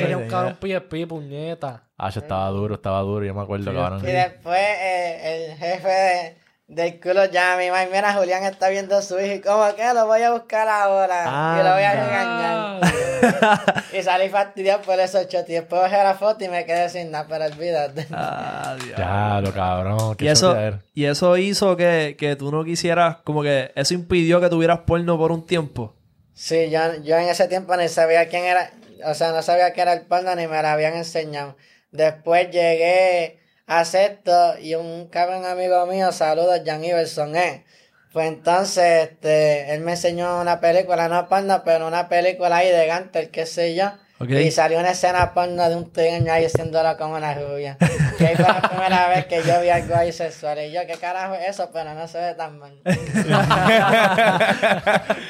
tenía 0.00 0.16
un 0.18 0.28
cabrón 0.28 0.56
PSP, 0.60 1.06
puñeta. 1.08 1.84
Ah, 1.96 2.10
yo 2.10 2.20
estaba 2.20 2.48
duro, 2.48 2.74
estaba 2.74 3.00
duro, 3.02 3.24
yo 3.24 3.34
me 3.34 3.42
acuerdo, 3.42 3.72
cabrón. 3.72 4.00
Y 4.00 4.10
después 4.10 4.58
eh, 4.58 5.50
el 5.52 5.56
jefe 5.58 5.88
de- 5.88 6.43
del 6.66 6.98
culo 6.98 7.26
llama 7.26 7.64
y 7.64 7.70
me 7.70 7.86
mira, 7.86 8.14
Julián 8.14 8.42
está 8.44 8.68
viendo 8.70 8.96
a 8.96 9.02
su 9.02 9.20
hijo 9.20 9.34
y 9.34 9.40
como 9.40 9.74
que 9.74 9.92
lo 9.92 10.06
voy 10.06 10.22
a 10.22 10.30
buscar 10.32 10.66
ahora 10.66 11.58
y 11.60 11.62
lo 11.62 11.72
voy 11.74 11.82
a 11.82 11.90
Anda. 11.90 12.80
regañar. 12.80 13.84
y 13.92 14.02
salí 14.02 14.28
fastidiado 14.30 14.82
por 14.82 14.98
eso, 14.98 15.22
choti. 15.24 15.52
Después 15.52 15.82
bajé 15.82 15.96
la 15.96 16.14
foto 16.14 16.44
y 16.44 16.48
me 16.48 16.64
quedé 16.64 16.88
sin 16.88 17.10
nada, 17.10 17.26
pero 17.28 17.44
olvídate. 17.44 18.06
Ah. 18.10 18.76
Ya, 18.96 19.40
lo 19.42 19.52
cabrón. 19.52 20.16
qué 20.16 20.24
Y 20.24 20.28
eso, 20.28 20.56
y 20.94 21.04
eso 21.04 21.36
hizo 21.36 21.76
que, 21.76 22.16
que 22.18 22.34
tú 22.36 22.50
no 22.50 22.64
quisieras, 22.64 23.18
como 23.24 23.42
que 23.42 23.70
eso 23.74 23.94
impidió 23.94 24.40
que 24.40 24.48
tuvieras 24.48 24.80
porno 24.80 25.18
por 25.18 25.32
un 25.32 25.46
tiempo. 25.46 25.94
Sí, 26.32 26.70
yo, 26.70 26.80
yo 27.02 27.16
en 27.16 27.28
ese 27.28 27.46
tiempo 27.46 27.76
ni 27.76 27.88
sabía 27.88 28.28
quién 28.28 28.44
era, 28.44 28.70
o 29.04 29.14
sea, 29.14 29.32
no 29.32 29.42
sabía 29.42 29.72
qué 29.72 29.82
era 29.82 29.92
el 29.92 30.02
porno 30.02 30.34
ni 30.34 30.46
me 30.46 30.60
lo 30.62 30.68
habían 30.68 30.94
enseñado. 30.94 31.56
Después 31.92 32.50
llegué 32.50 33.38
a 33.66 33.84
sexto 33.84 34.58
y 34.60 34.74
un 34.74 35.08
cabrón 35.08 35.44
amigo 35.44 35.86
mío, 35.86 36.12
saludos, 36.12 36.60
Jan 36.64 36.84
Iverson, 36.84 37.36
eh. 37.36 37.64
Pues 38.12 38.28
entonces, 38.28 39.10
este, 39.10 39.74
él 39.74 39.80
me 39.80 39.92
enseñó 39.92 40.40
una 40.40 40.60
película, 40.60 41.08
no 41.08 41.28
porno, 41.28 41.62
pero 41.64 41.88
una 41.88 42.08
película 42.08 42.58
ahí 42.58 42.70
de 42.70 42.86
Gantel, 42.86 43.30
qué 43.30 43.44
sé 43.44 43.74
yo. 43.74 43.90
Y 44.20 44.52
salió 44.52 44.78
una 44.78 44.92
escena 44.92 45.34
porno 45.34 45.68
de 45.68 45.74
un 45.74 45.90
trigueño 45.92 46.32
ahí 46.32 46.44
haciéndolo 46.44 46.96
con 46.96 47.10
una 47.10 47.34
rubia. 47.34 47.76
Que 48.16 48.28
ahí 48.28 48.36
fue 48.36 48.46
la 48.46 48.62
primera 48.62 49.08
vez 49.08 49.26
que 49.26 49.42
yo 49.42 49.60
vi 49.60 49.68
algo 49.68 49.96
ahí 49.96 50.12
sexual. 50.12 50.60
Y 50.60 50.70
yo, 50.72 50.82
¿qué 50.86 50.94
carajo 50.94 51.34
es 51.34 51.50
eso? 51.50 51.70
Pero 51.72 51.92
no 51.94 52.06
se 52.06 52.20
ve 52.20 52.34
tan 52.34 52.56
mal. 52.58 52.80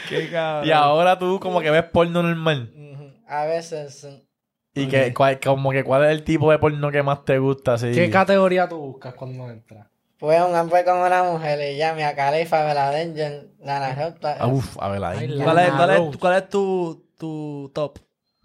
Qué 0.09 0.31
cabrón. 0.31 0.69
Y 0.69 0.73
ahora 0.73 1.19
tú 1.19 1.41
como 1.41 1.63
que 1.63 1.71
ves 1.71 1.85
porno 1.85 2.23
normal. 2.23 2.71
A 3.27 3.47
veces, 3.47 4.07
Y 4.75 4.89
que, 4.89 5.15
cuál- 5.15 5.39
como 5.41 5.71
que 5.71 5.85
cuál 5.85 6.05
es 6.05 6.11
el 6.11 6.25
tipo 6.25 6.51
de 6.51 6.59
porno 6.59 6.91
que 6.91 7.03
más 7.03 7.25
te 7.25 7.39
gusta, 7.39 7.75
así. 7.75 7.93
¿Qué 7.93 8.11
categoría 8.11 8.69
tú 8.69 8.77
buscas 8.79 9.15
cuando 9.15 9.49
entras? 9.51 9.87
Pues 10.19 10.41
un 10.41 10.55
hombre 10.55 10.85
con 10.85 10.97
una 10.99 11.23
mujer 11.23 11.61
y 11.73 11.77
ya, 11.77 11.95
Mia 11.95 12.15
Khalifa, 12.17 12.65
Bella 12.65 12.91
Danger, 12.91 13.49
Lana 13.61 13.95
Rhodes. 13.95 14.37
Ah, 14.41 14.47
Uf, 14.47 14.77
a 14.81 14.89
ver, 14.89 15.05
ahí. 15.05 15.19
Ay, 15.21 15.29
la- 15.29 15.45
¿Cuál 15.45 15.59
es, 15.59 15.71
cuál 15.71 15.91
es- 15.91 16.17
cuál 16.19 16.35
es 16.37 16.49
tu, 16.49 17.05
tu 17.19 17.71
top? 17.75 17.99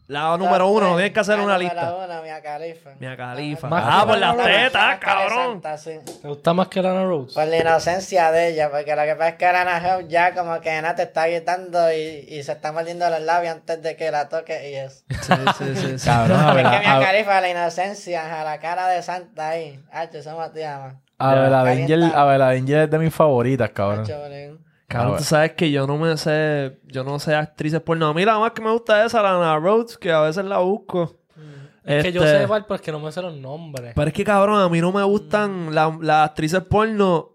La 0.10 0.36
número 0.38 0.68
uno, 0.70 0.88
no 0.90 0.96
tienes 0.96 1.14
que 1.14 1.20
hacer 1.20 1.40
una 1.40 1.56
lista. 1.56 1.86
Número 1.92 2.06
uno, 2.14 2.24
Mia 2.24 2.42
Khalifa. 2.42 2.90
Mia 3.00 3.16
Khalifa. 3.16 3.68
Más 3.70 3.84
Ah, 3.86 4.06
por 4.08 4.18
la 4.18 4.34
las 4.34 4.38
Rose. 4.38 4.50
tetas, 4.50 4.98
cabrón. 5.00 5.62
¿Te 5.62 6.28
gusta 6.28 6.54
más 6.56 6.68
que 6.68 6.82
Lana 6.82 7.04
Rose? 7.04 7.36
Por 7.36 7.46
la 7.46 7.58
inocencia 7.58 8.32
de 8.32 8.48
ella, 8.48 8.72
porque 8.72 8.96
lo 8.96 9.04
que 9.04 9.14
pasa 9.16 9.30
es 9.30 9.36
que 9.36 9.46
Lana 9.46 9.80
Rhodes 9.80 10.08
ya 10.10 10.34
como 10.34 10.60
que 10.62 10.82
nada 10.82 10.96
te 10.96 11.04
está 11.04 11.28
gritando 11.28 11.94
y, 11.94 12.26
y 12.28 12.42
se 12.42 12.54
está 12.54 12.72
mordiendo 12.72 13.08
los 13.08 13.22
labios 13.22 13.54
antes 13.54 13.84
de 13.84 13.96
que 13.96 14.10
la 14.10 14.28
toque 14.30 14.72
y 14.72 14.76
eso. 14.78 15.04
Sí, 15.10 15.34
sí, 15.60 15.76
sí. 15.76 16.00
sí. 16.00 16.06
Cabrón, 16.10 16.40
a 16.40 16.54
ver, 16.56 16.66
Es 16.66 16.72
que 16.72 16.80
Mia 16.80 16.98
a, 16.98 17.00
Khalifa, 17.02 17.42
la 17.42 17.50
inocencia, 17.50 18.42
a 18.42 18.44
la 18.44 18.60
cara 18.60 18.88
de 18.88 19.04
santa 19.04 19.50
ahí. 19.50 19.80
Hacho, 19.92 20.24
somos 20.24 20.52
te 20.52 20.66
ama. 20.66 21.00
a 21.20 21.36
ver, 21.36 21.54
a 21.54 21.64
Danger, 21.64 21.88
Calienta. 22.00 22.20
a 22.22 22.26
ver, 22.26 22.42
a 22.42 22.46
Danger 22.48 22.78
es 22.80 22.90
de 22.90 22.98
mis 22.98 23.14
favoritas, 23.14 23.70
cabrón. 23.70 24.08
Cabrón, 24.90 25.14
Ah, 25.14 25.18
tú 25.20 25.24
sabes 25.24 25.54
que 25.54 25.72
yo 25.72 25.88
no 25.88 25.98
me 25.98 26.18
sé, 26.18 26.80
yo 26.88 27.04
no 27.06 27.20
sé 27.20 27.34
actrices 27.36 27.80
porno. 27.80 28.08
A 28.08 28.14
mí 28.14 28.26
la 28.26 28.38
más 28.40 28.52
que 28.52 28.62
me 28.62 28.72
gusta 28.72 29.06
es 29.06 29.14
Lana 29.14 29.58
Rhodes, 29.58 29.98
que 29.98 30.12
a 30.12 30.22
veces 30.22 30.44
la 30.44 30.58
busco. 30.58 31.16
Es 31.86 32.04
que 32.04 32.12
yo 32.12 32.22
Este, 32.24 32.38
sé 32.40 32.44
igual, 32.44 32.64
pero 32.66 32.76
es 32.76 32.82
que 32.82 32.92
no 32.92 33.00
me 33.00 33.12
sé 33.12 33.22
los 33.22 33.36
nombres. 33.36 33.94
Pero 33.96 34.08
es 34.08 34.14
que, 34.14 34.24
cabrón, 34.24 34.60
a 34.62 34.68
mí 34.68 34.82
no 34.82 34.92
me 34.92 35.02
gustan 35.04 35.74
la- 35.74 35.98
las 36.02 36.30
actrices 36.30 36.62
porno 36.64 37.30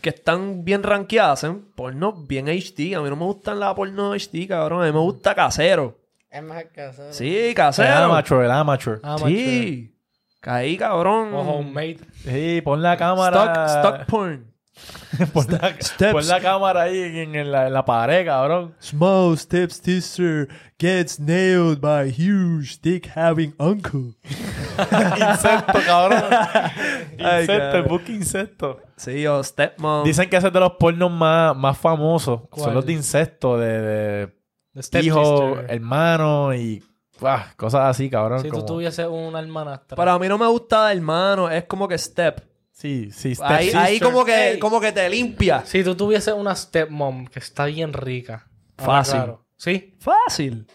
que 0.00 0.10
están 0.10 0.64
bien 0.64 0.82
rankeadas, 0.82 1.44
¿eh? 1.44 1.54
Porno 1.74 2.12
bien 2.12 2.48
HD. 2.48 2.94
A 2.94 3.00
mí 3.00 3.08
no 3.08 3.16
me 3.16 3.24
gustan 3.24 3.58
las 3.60 3.72
porno 3.74 4.12
HD, 4.12 4.46
cabrón. 4.46 4.82
A 4.82 4.86
mí 4.86 4.92
me 4.92 4.98
gusta 4.98 5.34
casero. 5.34 5.98
Es 6.28 6.42
que 6.74 6.86
eso. 6.88 7.12
Sí, 7.12 7.36
El 7.36 7.54
casero. 7.54 8.04
amateur, 8.04 8.44
el 8.44 8.50
amateur. 8.50 9.00
Ah, 9.02 9.16
sí. 9.24 9.94
Caí, 10.40 10.76
cabrón. 10.76 11.32
O 11.32 11.40
homemade. 11.40 11.98
Sí, 12.24 12.60
pon 12.62 12.82
la 12.82 12.96
cámara. 12.96 13.64
Stock, 13.66 13.66
stock 13.96 14.06
porn. 14.06 14.52
pon, 15.32 15.46
la, 15.48 15.74
Steps. 15.80 16.12
pon 16.12 16.28
la 16.28 16.40
cámara 16.40 16.82
ahí 16.82 16.98
en, 16.98 17.34
en 17.34 17.50
la, 17.50 17.66
en 17.66 17.72
la 17.72 17.84
pared, 17.84 18.26
cabrón. 18.26 18.74
Small 18.80 19.36
steps 19.38 19.80
sister 19.82 20.48
gets 20.78 21.18
nailed 21.18 21.80
by 21.80 22.10
huge 22.10 22.78
dick 22.82 23.08
having 23.16 23.54
uncle. 23.58 24.14
Insecto, 24.78 25.78
cabrón. 25.86 26.22
Insecto, 27.18 27.84
busca 27.88 28.12
insecto. 28.12 28.80
Sí, 28.96 29.26
o 29.26 29.42
stepmom. 29.42 30.04
Dicen 30.04 30.28
que 30.28 30.36
ese 30.36 30.48
es 30.48 30.52
de 30.52 30.60
los 30.60 30.72
pornos 30.72 31.10
más, 31.10 31.56
más 31.56 31.78
famosos. 31.78 32.42
¿Cuál? 32.50 32.64
Son 32.66 32.74
los 32.74 32.86
de 32.86 32.92
insecto, 32.92 33.58
de, 33.58 34.30
de 34.74 35.02
hijo, 35.02 35.58
hermano 35.68 36.54
y 36.54 36.82
ah, 37.22 37.46
cosas 37.56 37.82
así, 37.90 38.10
cabrón. 38.10 38.40
Si 38.40 38.48
tú 38.48 38.54
como- 38.56 38.66
tuvieses 38.66 39.06
una 39.08 39.38
hermanastra. 39.40 39.96
Pero 39.96 40.10
a 40.12 40.18
mí 40.18 40.28
no 40.28 40.36
me 40.38 40.46
gusta 40.46 40.88
de 40.88 40.94
hermano, 40.96 41.50
es 41.50 41.64
como 41.64 41.88
que 41.88 41.96
step. 41.98 42.40
Sí, 42.76 43.10
sí. 43.10 43.34
step 43.34 43.46
Ahí, 43.48 43.70
ahí 43.74 43.98
como 43.98 44.22
que, 44.22 44.50
Ey. 44.50 44.58
como 44.58 44.82
que 44.82 44.92
te 44.92 45.08
limpia. 45.08 45.64
Si 45.64 45.82
tú 45.82 45.94
tuvieses 45.94 46.34
una 46.34 46.54
stepmom 46.54 47.26
que 47.26 47.38
está 47.38 47.64
bien 47.64 47.94
rica. 47.94 48.50
Fácil. 48.76 49.14
claro. 49.14 49.46
¿Sí? 49.56 49.96
Fácil. 49.98 50.66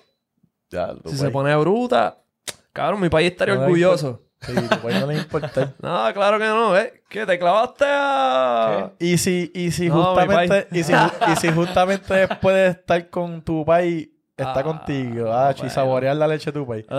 Ya, 0.71 0.95
Si 1.05 1.15
se 1.15 1.29
pone 1.29 1.55
bruta, 1.57 2.17
cabrón, 2.73 3.01
mi 3.01 3.09
país 3.09 3.31
estaría 3.31 3.53
No 3.53 3.61
orgulloso. 3.61 4.23
Sí, 4.39 4.51
no 4.51 5.05
le 5.05 5.17
importa. 5.19 5.75
No, 5.83 6.11
claro 6.11 6.39
que 6.39 6.45
no, 6.45 6.75
¿eh? 6.75 7.03
Que 7.07 7.23
te 7.27 7.37
clavaste 7.37 7.85
a... 7.87 8.93
Y 8.97 9.19
si, 9.19 9.51
y 9.53 9.69
si 9.69 9.87
No, 9.87 10.15
justamente, 10.15 10.67
y 10.71 10.83
si, 10.83 10.93
y 10.93 11.35
si 11.35 11.51
justamente 11.51 12.15
después 12.15 12.55
de 12.55 12.67
estar 12.69 13.09
con 13.11 13.43
tu 13.43 13.63
país, 13.63 14.09
está 14.43 14.59
Ah, 14.59 14.63
contigo, 14.63 15.33
ah, 15.33 15.51
y 15.51 15.55
bueno. 15.57 15.73
saborear 15.73 16.15
la 16.15 16.27
leche 16.27 16.51
de 16.51 16.59
tu 16.59 16.67
país. 16.67 16.85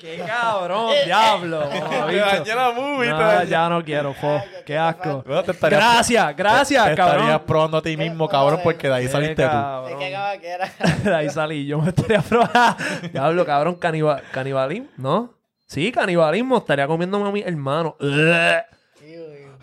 ¡Qué 0.00 0.22
cabrón, 0.26 0.92
diablo! 1.04 1.68
mamabicho. 1.90 2.54
la 2.54 2.70
movie, 2.72 3.10
No, 3.10 3.44
ya 3.44 3.68
no 3.68 3.84
quiero, 3.84 4.14
fo. 4.14 4.40
¡Qué 4.64 4.76
asco! 4.78 5.22
Bueno, 5.26 5.42
te 5.42 5.52
estarías, 5.52 5.80
Gracias, 5.80 6.36
gracias, 6.36 6.84
te 6.84 6.90
estarías 6.92 7.18
cabrón. 7.20 7.42
probando 7.46 7.76
a 7.78 7.82
ti 7.82 7.96
mismo, 7.96 8.28
cabrón, 8.28 8.60
porque 8.62 8.88
de 8.88 8.94
ahí 8.94 9.06
Qué 9.06 9.12
saliste 9.12 9.42
tú. 9.42 9.46
Es 9.48 9.48
cabrón. 9.50 9.98
quiera. 10.40 10.68
De 11.04 11.14
ahí 11.14 11.28
salí, 11.30 11.66
yo 11.66 11.78
me 11.80 11.88
estaría 11.90 12.20
probando. 12.22 12.76
Diablo, 13.12 13.44
cabrón, 13.46 13.76
caniba- 13.78 14.20
canibalismo, 14.32 14.88
¿no? 14.96 15.34
Sí, 15.66 15.92
canibalismo, 15.92 16.58
estaría 16.58 16.86
comiéndome 16.86 17.28
a 17.28 17.32
mi 17.32 17.40
hermano. 17.42 17.96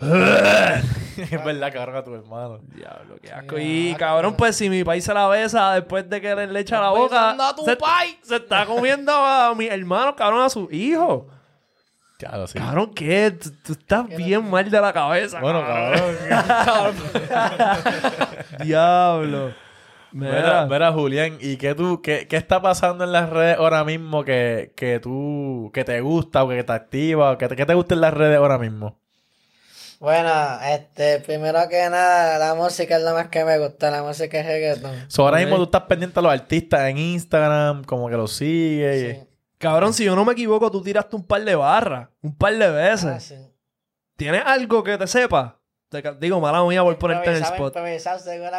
Es 1.16 1.44
verdad, 1.44 1.72
cabrón, 1.72 1.96
a 1.96 2.04
tu 2.04 2.14
hermano. 2.14 2.60
Diablo, 2.74 3.16
qué 3.22 3.32
asco. 3.32 3.58
Y 3.58 3.94
cabrón, 3.94 4.34
pues 4.36 4.56
si 4.56 4.68
mi 4.68 4.84
país 4.84 5.02
se 5.04 5.14
la 5.14 5.26
besa 5.28 5.72
después 5.72 6.08
de 6.10 6.20
que 6.20 6.34
le, 6.34 6.60
echa 6.60 6.80
la 6.80 6.90
boca, 6.90 7.32
besando 7.32 7.44
a 7.44 7.56
tu 7.56 7.64
se, 7.64 8.36
está 8.36 8.66
comiendo 8.66 9.12
a 9.12 9.54
mi 9.54 9.66
hermano, 9.66 10.14
cabrón, 10.14 10.42
a 10.42 10.50
su 10.50 10.68
hijo. 10.70 11.26
Claro, 12.18 12.46
sí. 12.46 12.58
Cabrón, 12.58 12.94
¿qué? 12.94 13.30
Tú, 13.30 13.50
tú 13.64 13.72
estás 13.72 14.06
bien 14.08 14.48
mal 14.50 14.70
de 14.70 14.80
la 14.80 14.92
cabeza. 14.92 15.40
Bueno, 15.40 15.62
cabrón. 15.66 16.16
cabrón. 16.28 16.94
Diablo. 18.64 19.52
Mira, 20.12 20.32
Mira. 20.32 20.66
mira, 20.66 20.92
Julián, 20.92 21.36
¿y 21.40 21.58
qué, 21.58 21.74
tú, 21.74 22.00
qué, 22.00 22.26
qué 22.26 22.36
está 22.36 22.62
pasando 22.62 23.04
en 23.04 23.12
las 23.12 23.28
redes 23.28 23.58
ahora 23.58 23.84
mismo 23.84 24.24
que, 24.24 24.72
que 24.74 24.98
tú, 24.98 25.70
que 25.74 25.84
te 25.84 26.00
gusta 26.00 26.44
o 26.44 26.48
que 26.48 26.64
te 26.64 26.72
activa? 26.72 27.32
O 27.32 27.38
que 27.38 27.48
te, 27.48 27.56
¿Qué 27.56 27.66
te 27.66 27.74
gusta 27.74 27.94
en 27.94 28.00
las 28.00 28.14
redes 28.14 28.38
ahora 28.38 28.56
mismo? 28.56 28.98
Bueno, 29.98 30.30
este, 30.62 31.20
primero 31.20 31.58
que 31.70 31.88
nada, 31.88 32.38
la 32.38 32.54
música 32.54 32.96
es 32.96 33.02
lo 33.02 33.14
más 33.14 33.28
que 33.28 33.44
me 33.44 33.58
gusta, 33.58 33.90
la 33.90 34.02
música 34.02 34.40
es 34.40 34.46
reggaeton. 34.46 34.92
So, 35.08 35.22
ahora 35.24 35.38
mismo 35.38 35.56
tú 35.56 35.62
estás 35.64 35.82
pendiente 35.82 36.18
a 36.18 36.22
los 36.22 36.32
artistas 36.32 36.88
en 36.90 36.98
Instagram, 36.98 37.82
como 37.84 38.08
que 38.10 38.16
los 38.16 38.32
sigues. 38.32 39.02
y- 39.02 39.14
Sí. 39.20 39.28
Cabrón, 39.58 39.94
si 39.94 40.04
yo 40.04 40.14
no 40.14 40.24
me 40.26 40.32
equivoco, 40.34 40.70
tú 40.70 40.82
tiraste 40.82 41.16
un 41.16 41.24
par 41.24 41.42
de 41.42 41.54
barras. 41.54 42.08
Un 42.22 42.36
par 42.36 42.54
de 42.56 42.70
veces. 42.70 43.06
Ah, 43.06 43.20
sí. 43.20 43.36
¿Tienes 44.16 44.42
algo 44.44 44.82
que 44.84 44.98
te 44.98 45.06
sepa? 45.06 45.58
Te 45.88 46.02
digo, 46.20 46.40
mala 46.40 46.62
mía 46.64 46.82
por 46.82 46.98
ponerte 46.98 47.30
en 47.30 47.36
el 47.36 47.42
spot. 47.54 47.72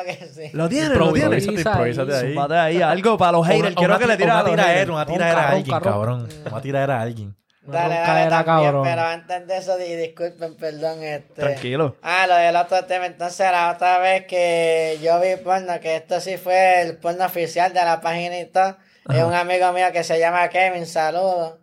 que 0.04 0.16
sí. 0.34 0.50
¿Lo 0.54 0.68
tienes? 0.70 0.98
¿Lo 0.98 1.14
tienes? 1.14 1.46
Improvísate, 1.46 1.70
improvísate 1.94 2.16
ahí. 2.16 2.78
Ahí. 2.78 2.82
Algo 2.82 3.16
para 3.18 3.34
los 3.34 3.46
haters. 3.46 3.62
Una- 3.68 3.76
Quiero 3.76 3.94
una 3.94 4.00
que 4.00 4.08
le 4.08 4.14
ti- 4.14 4.18
tires 4.24 4.32
a 4.34 4.36
una 4.42 4.50
tiraera, 4.50 4.92
una 4.94 5.06
tiraera 5.06 5.42
a 5.42 5.50
alguien, 5.52 5.80
cabrón. 5.80 6.30
Una 6.52 6.62
tiraera 6.62 6.98
a 6.98 7.02
alguien. 7.02 7.36
Dale, 7.72 7.96
dale, 7.96 8.22
era 8.24 8.44
también, 8.44 8.66
cabrón. 8.72 8.84
pero 8.84 9.02
antes 9.02 9.48
de 9.48 9.58
eso, 9.58 9.78
di- 9.78 9.96
disculpen, 9.96 10.56
perdón, 10.56 11.04
este... 11.04 11.42
Tranquilo. 11.42 11.98
Ah, 12.02 12.26
lo 12.28 12.36
del 12.36 12.56
otro 12.56 12.86
tema, 12.86 13.06
entonces 13.06 13.52
la 13.52 13.72
otra 13.72 14.00
vez 14.00 14.26
que 14.26 14.98
yo 15.02 15.20
vi 15.20 15.36
porno, 15.44 15.80
que 15.80 15.98
esto 15.98 16.20
sí 16.22 16.38
fue 16.38 16.82
el 16.82 16.98
porno 16.98 17.26
oficial 17.26 17.74
de 17.74 17.84
la 17.84 18.00
página 18.02 18.40
y 18.40 18.46
todo, 18.46 18.78
es 19.14 19.24
un 19.24 19.34
amigo 19.34 19.72
mío 19.74 19.88
que 19.92 20.04
se 20.04 20.20
llama 20.20 20.48
Kevin, 20.50 20.86
saludo. 20.86 21.60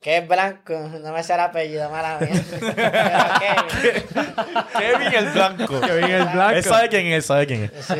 Que 0.00 0.18
es 0.18 0.28
blanco, 0.28 0.74
no 1.00 1.12
me 1.12 1.22
sé 1.24 1.34
el 1.34 1.40
apellido, 1.40 1.90
mala 1.90 2.18
mía. 2.20 2.30
Pero 2.60 3.38
Kevin. 3.40 4.64
Kevin 4.78 5.14
el 5.14 5.30
Blanco. 5.32 5.80
Kevin 5.80 6.04
el 6.10 6.24
Blanco. 6.28 6.54
Él 6.56 6.64
sabe 6.64 6.88
quién 6.90 7.06
es, 7.06 7.26
sabe 7.26 7.46
quién 7.46 7.64
es. 7.64 7.84
Sí. 7.86 7.94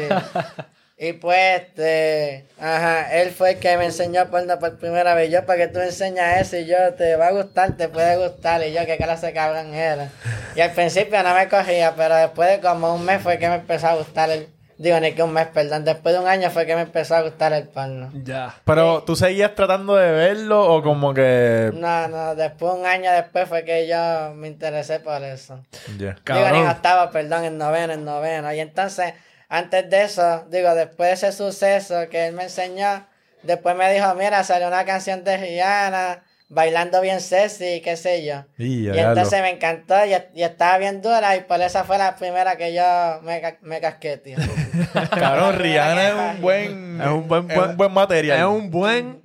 Y 0.99 1.13
pues, 1.13 1.61
este, 1.61 2.47
ajá, 2.59 3.15
él 3.21 3.31
fue 3.31 3.51
el 3.51 3.59
que 3.59 3.77
me 3.77 3.85
enseñó 3.85 4.31
porno 4.31 4.59
por 4.59 4.79
primera 4.79 5.15
vez. 5.15 5.31
Yo, 5.31 5.45
para 5.45 5.59
que 5.59 5.69
tú 5.69 5.79
me 5.79 5.85
enseñas 5.85 6.41
eso, 6.41 6.57
y 6.57 6.65
yo, 6.65 6.95
te 6.95 7.17
va 7.17 7.27
a 7.27 7.33
gustar, 7.33 7.77
te 7.77 7.89
puede 7.89 8.17
gustar. 8.17 8.63
Y 8.63 8.73
yo, 8.73 8.87
qué 8.87 8.97
clase 8.97 9.27
de 9.27 9.33
cabrón 9.35 9.75
era. 9.75 10.09
Y 10.55 10.63
al 10.63 10.73
principio 10.73 11.23
no 11.23 11.35
me 11.35 11.49
cogía, 11.49 11.93
pero 11.95 12.17
después 12.17 12.49
de 12.49 12.61
como 12.61 12.95
un 12.95 13.05
mes 13.05 13.21
fue 13.21 13.39
que 13.39 13.47
me 13.49 13.57
empezó 13.57 13.89
a 13.89 13.97
gustar 13.97 14.31
el. 14.31 14.49
Digo, 14.79 14.99
ni 15.01 15.13
que 15.13 15.23
un 15.23 15.33
mes, 15.33 15.49
perdón. 15.49 15.85
Después 15.85 16.15
de 16.15 16.21
un 16.21 16.29
año 16.29 16.51
fue 16.51 16.65
que 16.65 16.75
me 16.75 16.83
empezó 16.83 17.15
a 17.15 17.23
gustar 17.23 17.53
el 17.53 17.69
porno. 17.69 18.11
Ya. 18.25 18.55
Pero, 18.65 19.03
¿tú 19.03 19.17
seguías 19.17 19.55
tratando 19.55 19.97
de 19.97 20.11
verlo 20.13 20.65
o 20.65 20.83
como 20.83 21.15
que...? 21.15 21.71
No, 21.73 22.09
no, 22.09 22.35
después, 22.35 22.75
un 22.75 22.85
año 22.85 23.11
después 23.11 23.49
fue 23.49 23.65
que 23.65 23.89
yo 23.89 24.35
me 24.35 24.49
interesé 24.49 25.01
por 25.01 25.23
eso. 25.23 25.63
Ya. 25.99 26.17
Digo, 26.27 26.51
ni 26.53 26.59
en 26.59 26.69
octavo, 26.69 27.11
perdón, 27.11 27.45
en 27.45 27.57
noveno, 27.57 27.95
en 27.95 28.05
noveno. 28.05 28.53
Y 28.53 28.61
entonces, 28.61 29.15
antes 29.49 29.89
de 29.91 30.03
eso, 30.05 30.47
digo, 30.51 30.75
después 30.75 31.09
de 31.21 31.29
ese 31.29 31.33
suceso 31.37 32.09
que 32.11 32.27
él 32.27 32.35
me 32.35 32.45
enseñó, 32.45 33.07
después 33.43 33.77
me 33.77 33.93
dijo, 33.93 34.15
mira, 34.15 34.43
salió 34.45 34.69
una 34.69 34.85
canción 34.85 35.23
de 35.25 35.37
Rihanna, 35.37 36.23
bailando 36.49 37.01
bien 37.01 37.21
sexy, 37.21 37.81
qué 37.83 37.97
sé 37.97 38.25
yo. 38.25 38.45
Y, 38.59 38.89
entonces 38.89 39.41
me 39.43 39.51
encantó 39.51 39.97
y, 40.07 40.15
y 40.39 40.43
estaba 40.45 40.79
bien 40.79 41.03
dura 41.03 41.35
y 41.37 41.41
por 41.43 41.61
esa 41.61 41.83
fue 41.85 41.99
la 41.99 42.15
primera 42.17 42.57
que 42.57 42.73
yo 42.73 42.83
me, 43.23 43.59
me 43.63 43.81
casqué, 43.81 44.17
tío. 44.19 44.37
Cabrón, 45.11 45.57
Rihanna 45.59 46.09
es 46.09 46.15
un 46.37 46.41
buen... 46.43 47.01
Es 47.01 47.07
un 47.09 47.29
buen- 47.29 47.51
es 47.51 47.57
un 47.59 47.77
buen 47.77 47.93
material. 47.93 48.39
Es 48.39 48.45
un 48.45 48.71
buen 48.71 49.23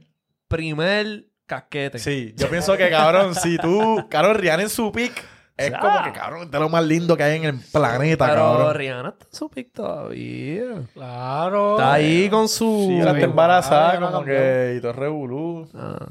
primer 0.48 1.26
casquete. 1.46 2.00
Sí, 2.00 2.34
yo 2.38 2.50
pienso 2.50 2.76
que, 2.78 2.90
cabrón, 2.90 3.36
si 3.36 3.58
tú... 3.58 4.08
Cabrón, 4.10 4.38
Rihanna 4.38 4.64
en 4.64 4.70
su 4.70 4.92
pick 4.92 5.24
es 5.68 5.78
como 5.78 6.04
que, 6.04 6.12
cabrón, 6.12 6.44
es 6.44 6.52
de 6.52 6.60
lo 6.60 6.70
más 6.70 6.84
lindo 6.84 7.18
que 7.18 7.24
hay 7.24 7.38
en 7.38 7.46
el 7.46 7.60
planeta, 7.60 8.28
Pero 8.28 8.42
cabrón. 8.42 8.76
Rihanna 8.76 9.10
está 9.10 9.26
en 9.26 9.34
su 9.34 9.50
pick 9.50 9.74
todavía. 9.74 10.64
Claro. 10.94 11.78
Está 11.78 11.94
ahí 11.94 12.30
con 12.30 12.48
su... 12.48 12.86
Sí, 12.88 13.00
ahora 13.00 13.12
está 13.14 13.26
embarazada, 13.26 14.00
como 14.00 14.12
cambió. 14.12 14.34
que... 14.34 14.76
Y 14.78 14.82
todo 14.82 14.94
revolú. 14.94 15.70
Ah, 15.74 16.08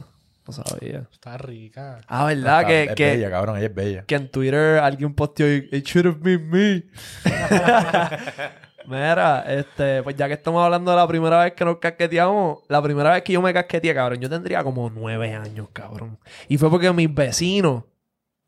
no 0.46 0.52
sabía. 0.52 1.06
Está 1.12 1.38
rica. 1.38 2.00
Ah, 2.08 2.26
¿verdad? 2.26 2.66
que, 2.66 2.84
es 2.84 2.94
que, 2.94 3.06
bella, 3.16 3.30
cabrón, 3.30 3.56
ella 3.58 3.66
es 3.66 3.74
bella. 3.74 4.04
que 4.06 4.14
en 4.14 4.30
Twitter 4.30 4.78
alguien 4.78 5.14
posteó 5.14 5.46
y, 5.46 5.68
It 5.72 5.84
should 5.84 6.06
have 6.06 6.18
been 6.20 6.48
me. 6.48 6.84
Mira, 8.86 9.44
este, 9.46 10.02
pues 10.02 10.16
ya 10.16 10.26
que 10.26 10.34
estamos 10.34 10.64
hablando 10.64 10.90
de 10.90 10.96
la 10.96 11.06
primera 11.06 11.44
vez 11.44 11.52
que 11.52 11.64
nos 11.64 11.78
casqueteamos, 11.78 12.58
la 12.68 12.82
primera 12.82 13.12
vez 13.12 13.22
que 13.22 13.32
yo 13.32 13.40
me 13.42 13.52
casqueteé, 13.52 13.94
cabrón, 13.94 14.18
yo 14.18 14.28
tendría 14.28 14.64
como 14.64 14.90
nueve 14.90 15.32
años, 15.32 15.68
cabrón. 15.72 16.18
Y 16.48 16.58
fue 16.58 16.70
porque 16.70 16.92
mis 16.92 17.14
vecinos 17.14 17.84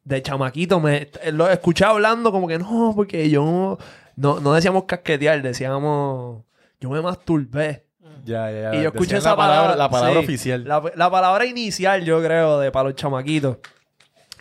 de 0.05 0.23
chamaquito 0.23 0.81
me 0.81 1.09
lo 1.33 1.49
escuché 1.49 1.85
hablando 1.85 2.33
como 2.33 2.49
que 2.49 2.59
no, 2.59 2.93
porque 2.95 3.31
yo 3.31 3.79
no, 4.17 4.41
no 4.41 4.53
decíamos 4.53 4.85
casquetear, 4.85 5.43
decíamos 5.43 6.43
yo 6.81 6.91
me 6.91 7.01
masturbé. 7.01 7.87
Ya, 8.25 8.51
ya, 8.51 8.73
ya. 8.73 8.75
Y 8.75 8.83
yo 8.83 8.89
escuché 8.89 9.15
Decían 9.15 9.19
esa 9.19 9.31
la 9.31 9.37
palabra, 9.37 9.63
palabra. 9.63 9.77
la 9.77 9.91
palabra 9.91 10.21
sí, 10.21 10.25
oficial. 10.27 10.65
La, 10.65 10.83
la 10.95 11.11
palabra 11.11 11.45
inicial, 11.47 12.05
yo 12.05 12.23
creo, 12.23 12.61
de 12.61 12.71
para 12.71 12.89
los 12.89 12.97
chamaquitos. 12.97 13.59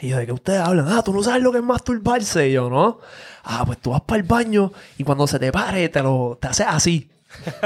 Y 0.02 0.10
yo, 0.10 0.18
¿de 0.18 0.26
qué 0.26 0.32
ustedes 0.32 0.60
hablan? 0.60 0.88
Ah, 0.88 1.04
tú 1.04 1.14
no 1.14 1.22
sabes 1.24 1.44
lo 1.44 1.52
que 1.52 1.60
es 1.60 1.64
masturbarse. 1.64 2.50
Y 2.50 2.54
yo, 2.54 2.70
¿no? 2.70 3.00
Ah, 3.44 3.64
pues 3.66 3.80
tú 3.80 3.92
vas 3.92 4.02
para 4.02 4.20
el 4.20 4.28
baño 4.28 4.72
y 4.98 5.04
cuando 5.04 5.28
se 5.28 5.40
te 5.40 5.52
pare, 5.52 5.90
te 5.90 6.02
lo 6.02 6.38
te 6.42 6.48
haces 6.48 6.66
así. 6.68 7.12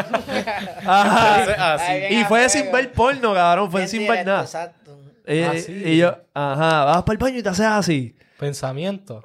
Ajá. 0.85 1.73
Así. 1.73 2.15
Y 2.15 2.23
fue 2.25 2.47
sin 2.49 2.71
ver 2.71 2.91
porno, 2.91 3.33
cabrón. 3.33 3.71
Fue 3.71 3.81
Bien 3.81 3.89
sin 3.89 4.07
ver 4.07 4.25
nada. 4.25 4.73
Eh, 5.25 5.47
Ah, 5.49 5.57
sí. 5.57 5.71
Y 5.85 5.97
yo, 5.97 6.15
ajá, 6.33 6.85
vas 6.85 7.03
para 7.03 7.13
el 7.13 7.17
baño 7.17 7.37
y 7.39 7.43
te 7.43 7.49
haces 7.49 7.65
así. 7.65 8.15
Pensamiento. 8.39 9.23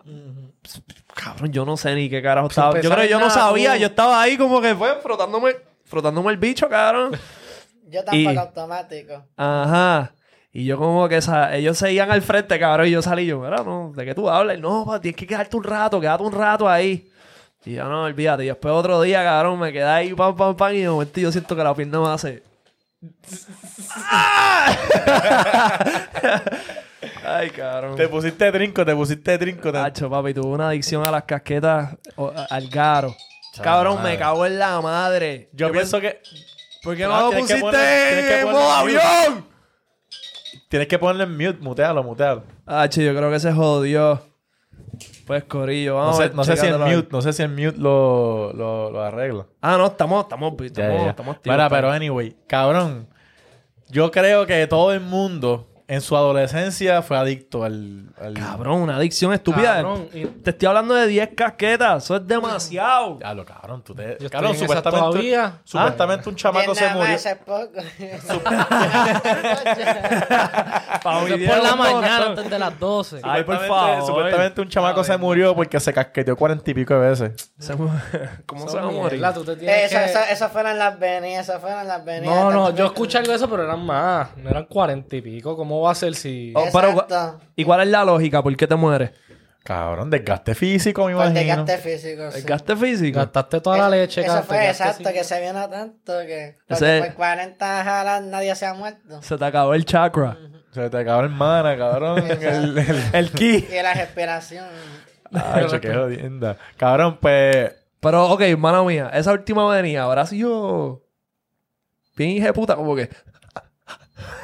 Cabrón, 1.14 1.52
yo 1.52 1.64
no 1.64 1.76
sé 1.76 1.94
ni 1.94 2.08
qué 2.08 2.22
carajo 2.22 2.48
estaba. 2.48 2.80
Yo 2.80 2.90
creo 2.90 3.02
que 3.02 3.08
yo 3.10 3.18
no 3.20 3.28
sabía. 3.30 3.76
Yo 3.76 3.88
estaba 3.88 4.20
ahí 4.22 4.36
como 4.36 4.60
que 4.60 4.74
fue 4.74 4.94
frotándome, 5.02 5.56
frotándome 5.84 6.30
el 6.30 6.36
bicho, 6.36 6.68
cabrón. 6.68 7.12
Yo 7.90 8.04
tampoco 8.04 8.32
Y- 8.32 8.36
automático. 8.36 9.24
Ajá. 9.36 10.12
Y 10.52 10.64
yo 10.64 10.78
como 10.78 11.08
que 11.08 11.16
esa- 11.16 11.56
ellos 11.56 11.76
seguían 11.76 12.08
al 12.10 12.22
frente, 12.22 12.56
cabrón, 12.58 12.86
y 12.86 12.90
yo 12.92 13.02
salí 13.02 13.26
yo, 13.26 13.40
mira, 13.40 13.64
no, 13.64 13.92
¿de 13.96 14.04
qué 14.04 14.14
tú 14.14 14.30
hablas? 14.30 14.58
No, 14.60 14.84
pa, 14.86 15.00
tienes 15.00 15.16
que 15.16 15.26
quedarte 15.26 15.56
un 15.56 15.64
rato, 15.64 16.00
quédate 16.00 16.22
un 16.22 16.32
rato 16.32 16.68
ahí. 16.68 17.08
Y 17.64 17.74
yo, 17.74 17.84
no, 17.88 18.04
olvídate. 18.04 18.44
Y 18.44 18.46
después 18.46 18.72
otro 18.72 19.02
día, 19.02 19.24
cabrón, 19.24 19.58
me 19.58 19.72
quedé 19.72 19.84
ahí, 19.84 20.14
pam, 20.14 20.36
pam, 20.36 20.56
pam, 20.56 20.72
y 20.74 20.82
de 20.82 20.88
momento 20.88 21.18
yo 21.20 21.32
siento 21.32 21.54
que 21.56 21.64
la 21.64 21.74
pierna 21.74 22.00
me 22.00 22.08
hace... 22.08 22.42
Ay, 27.24 27.50
cabrón. 27.50 27.96
Te 27.96 28.08
pusiste 28.08 28.52
trinco, 28.52 28.84
te 28.84 28.94
pusiste 28.94 29.38
trinco. 29.38 29.72
te- 29.72 29.78
Tacho, 29.78 30.10
papi, 30.10 30.34
tuve 30.34 30.48
una 30.48 30.68
adicción 30.68 31.06
a 31.06 31.10
las 31.10 31.24
casquetas 31.24 31.96
o- 32.16 32.28
a- 32.34 32.44
al 32.44 32.68
garo. 32.68 33.14
Cabrón, 33.62 33.96
madre. 33.96 34.12
me 34.12 34.18
cago 34.18 34.46
en 34.46 34.58
la 34.58 34.80
madre. 34.80 35.50
Yo 35.52 35.70
pienso 35.72 36.00
que 36.00 36.20
¿Por 36.82 36.96
qué 36.96 37.04
no 37.04 37.20
lo 37.20 37.28
tienes 37.30 37.46
que 37.48 37.54
pusiste 37.56 37.76
poner- 37.78 38.08
tienes 38.08 38.26
que 38.26 38.40
en 38.40 38.50
modo 38.50 38.72
avión? 38.72 39.46
tienes 40.68 40.88
que 40.88 40.98
ponerle 40.98 41.24
en 41.24 41.32
mute, 41.36 41.58
mutealo, 41.60 42.02
mutealo. 42.02 42.44
Ah, 42.66 42.88
che, 42.88 43.04
yo 43.04 43.14
creo 43.14 43.30
que 43.30 43.40
se 43.40 43.52
jodió. 43.52 44.22
Pues, 45.30 45.44
Corillo, 45.44 45.92
No 45.92 45.98
vamos 45.98 46.18
a 46.18 46.26
sé, 46.26 46.34
no 46.34 46.42
sé 46.42 46.56
si 46.56 46.66
ahí. 46.66 46.72
mute, 46.96 47.08
no 47.12 47.22
sé 47.22 47.32
si 47.32 47.42
en 47.44 47.54
mute 47.54 47.78
lo, 47.78 48.52
lo, 48.52 48.90
lo 48.90 49.00
arregla. 49.00 49.46
Ah, 49.60 49.76
no, 49.78 49.86
estamos, 49.86 50.24
estamos, 50.24 50.54
estamos, 50.60 50.72
Ya, 50.72 50.88
ya, 50.92 51.04
ya. 51.04 51.10
estamos 51.10 51.36
activos, 51.36 51.54
Mira, 51.56 51.68
pa. 51.68 51.76
pero 51.76 51.92
anyway, 51.92 52.36
cabrón. 52.48 53.06
Yo 53.88 54.10
creo 54.10 54.44
que 54.44 54.66
todo 54.66 54.92
el 54.92 54.98
mundo 54.98 55.68
en 55.90 56.00
su 56.02 56.16
adolescencia 56.16 57.02
fue 57.02 57.16
adicto 57.18 57.64
al. 57.64 58.04
al... 58.16 58.34
Cabrón, 58.34 58.82
una 58.82 58.94
adicción 58.94 59.32
estúpida. 59.32 59.74
Cabrón, 59.74 60.08
y- 60.14 60.24
Te 60.24 60.50
estoy 60.50 60.68
hablando 60.68 60.94
de 60.94 61.08
10 61.08 61.30
casquetas. 61.34 62.04
Eso 62.04 62.14
es 62.14 62.24
demasiado. 62.28 63.18
Ya 63.18 63.34
lo 63.34 63.44
cabrón, 63.44 63.82
tú 63.82 63.92
te. 63.92 64.16
Yo 64.20 64.30
cabrón, 64.30 64.52
estoy 64.52 64.66
en 64.68 64.70
esas 64.70 64.84
supuestamente. 64.84 64.98
todavía. 65.10 65.58
Supuestamente 65.64 66.28
un 66.28 66.36
chamaco 66.36 66.74
se 66.76 66.88
murió. 66.90 67.14
es 67.16 67.36
poco. 67.44 67.70
Por 71.02 71.62
la 71.62 71.76
mañana, 71.76 72.26
antes 72.26 72.50
de 72.50 72.58
las 72.58 72.78
12. 72.78 73.20
Ay, 73.24 73.42
por 73.42 73.58
favor. 73.66 74.06
Supuestamente 74.06 74.60
un 74.60 74.68
chamaco 74.68 75.02
se 75.02 75.16
murió 75.16 75.56
porque 75.56 75.80
se 75.80 75.92
casqueteó 75.92 76.36
cuarenta 76.36 76.70
y 76.70 76.74
pico 76.74 76.94
de 76.94 77.00
veces. 77.00 77.50
Se 77.58 77.74
mu- 77.74 77.88
¿Cómo 78.46 78.68
se 78.68 78.76
va 78.76 78.84
a 78.84 78.90
morir? 78.92 79.20
eso 80.30 80.48
fueron 80.50 80.78
las 80.78 80.98
venidas, 80.98 81.48
eso 81.48 81.58
fueron 81.58 81.88
las 81.88 82.04
venidas. 82.04 82.32
No, 82.34 82.52
no, 82.52 82.64
Tanto 82.66 82.78
yo 82.78 82.86
escuché 82.86 83.18
algo 83.18 83.30
de 83.30 83.36
eso, 83.36 83.50
pero 83.50 83.64
eran 83.64 83.84
más. 83.84 84.36
No 84.36 84.50
eran 84.50 84.66
cuarenta 84.66 85.16
y 85.16 85.20
pico. 85.20 85.56
¿Cómo 85.80 85.86
va 85.86 85.92
a 85.92 85.94
ser 85.94 86.14
si...? 86.14 86.52
Oh, 86.54 86.66
pero. 86.70 87.06
¿Y 87.56 87.64
cuál 87.64 87.80
es 87.80 87.88
la 87.88 88.04
lógica? 88.04 88.42
¿Por 88.42 88.54
qué 88.54 88.66
te 88.66 88.74
mueres? 88.76 89.12
Cabrón, 89.64 90.10
desgaste 90.10 90.54
físico, 90.54 91.06
me 91.06 91.14
Por 91.14 91.26
imagino. 91.26 91.64
desgaste 91.64 91.78
físico. 91.78 92.30
sí. 92.30 92.38
¿El 92.38 92.44
gaste 92.44 92.76
físico? 92.76 93.18
Gastaste 93.18 93.60
toda 93.62 93.78
la 93.78 93.88
leche, 93.88 94.20
Eso 94.20 94.42
fue 94.42 94.68
exacto, 94.68 95.10
que 95.12 95.24
se 95.24 95.40
vino 95.40 95.68
tanto 95.70 96.18
que. 96.26 96.58
Ese- 96.68 97.00
por 97.02 97.14
40 97.14 97.84
jalas 97.84 98.22
nadie 98.24 98.54
se 98.54 98.66
ha 98.66 98.74
muerto. 98.74 99.22
Se 99.22 99.38
te 99.38 99.44
acabó 99.44 99.72
el 99.74 99.84
chakra. 99.86 100.36
Se 100.72 100.88
te 100.90 100.98
acabó 100.98 101.22
el 101.22 101.30
mana, 101.30 101.76
cabrón. 101.78 102.18
el, 102.28 102.76
el, 102.78 103.02
El 103.12 103.30
ki. 103.32 103.66
Y 103.70 103.82
la 103.82 103.94
respiración. 103.94 104.66
Ay, 105.32 105.64
qué 105.80 105.94
jodienda. 105.94 106.56
Cabrón, 106.76 107.18
pues. 107.20 107.72
Pero, 108.00 108.28
ok, 108.30 108.40
hermana 108.42 108.82
mía, 108.82 109.10
esa 109.14 109.32
última 109.32 109.66
venida 109.74 110.04
habrá 110.04 110.26
sido 110.26 111.02
bien 112.16 112.30
hija 112.30 112.46
de 112.46 112.52
puta, 112.52 112.76
como 112.76 112.94
que. 112.96 113.08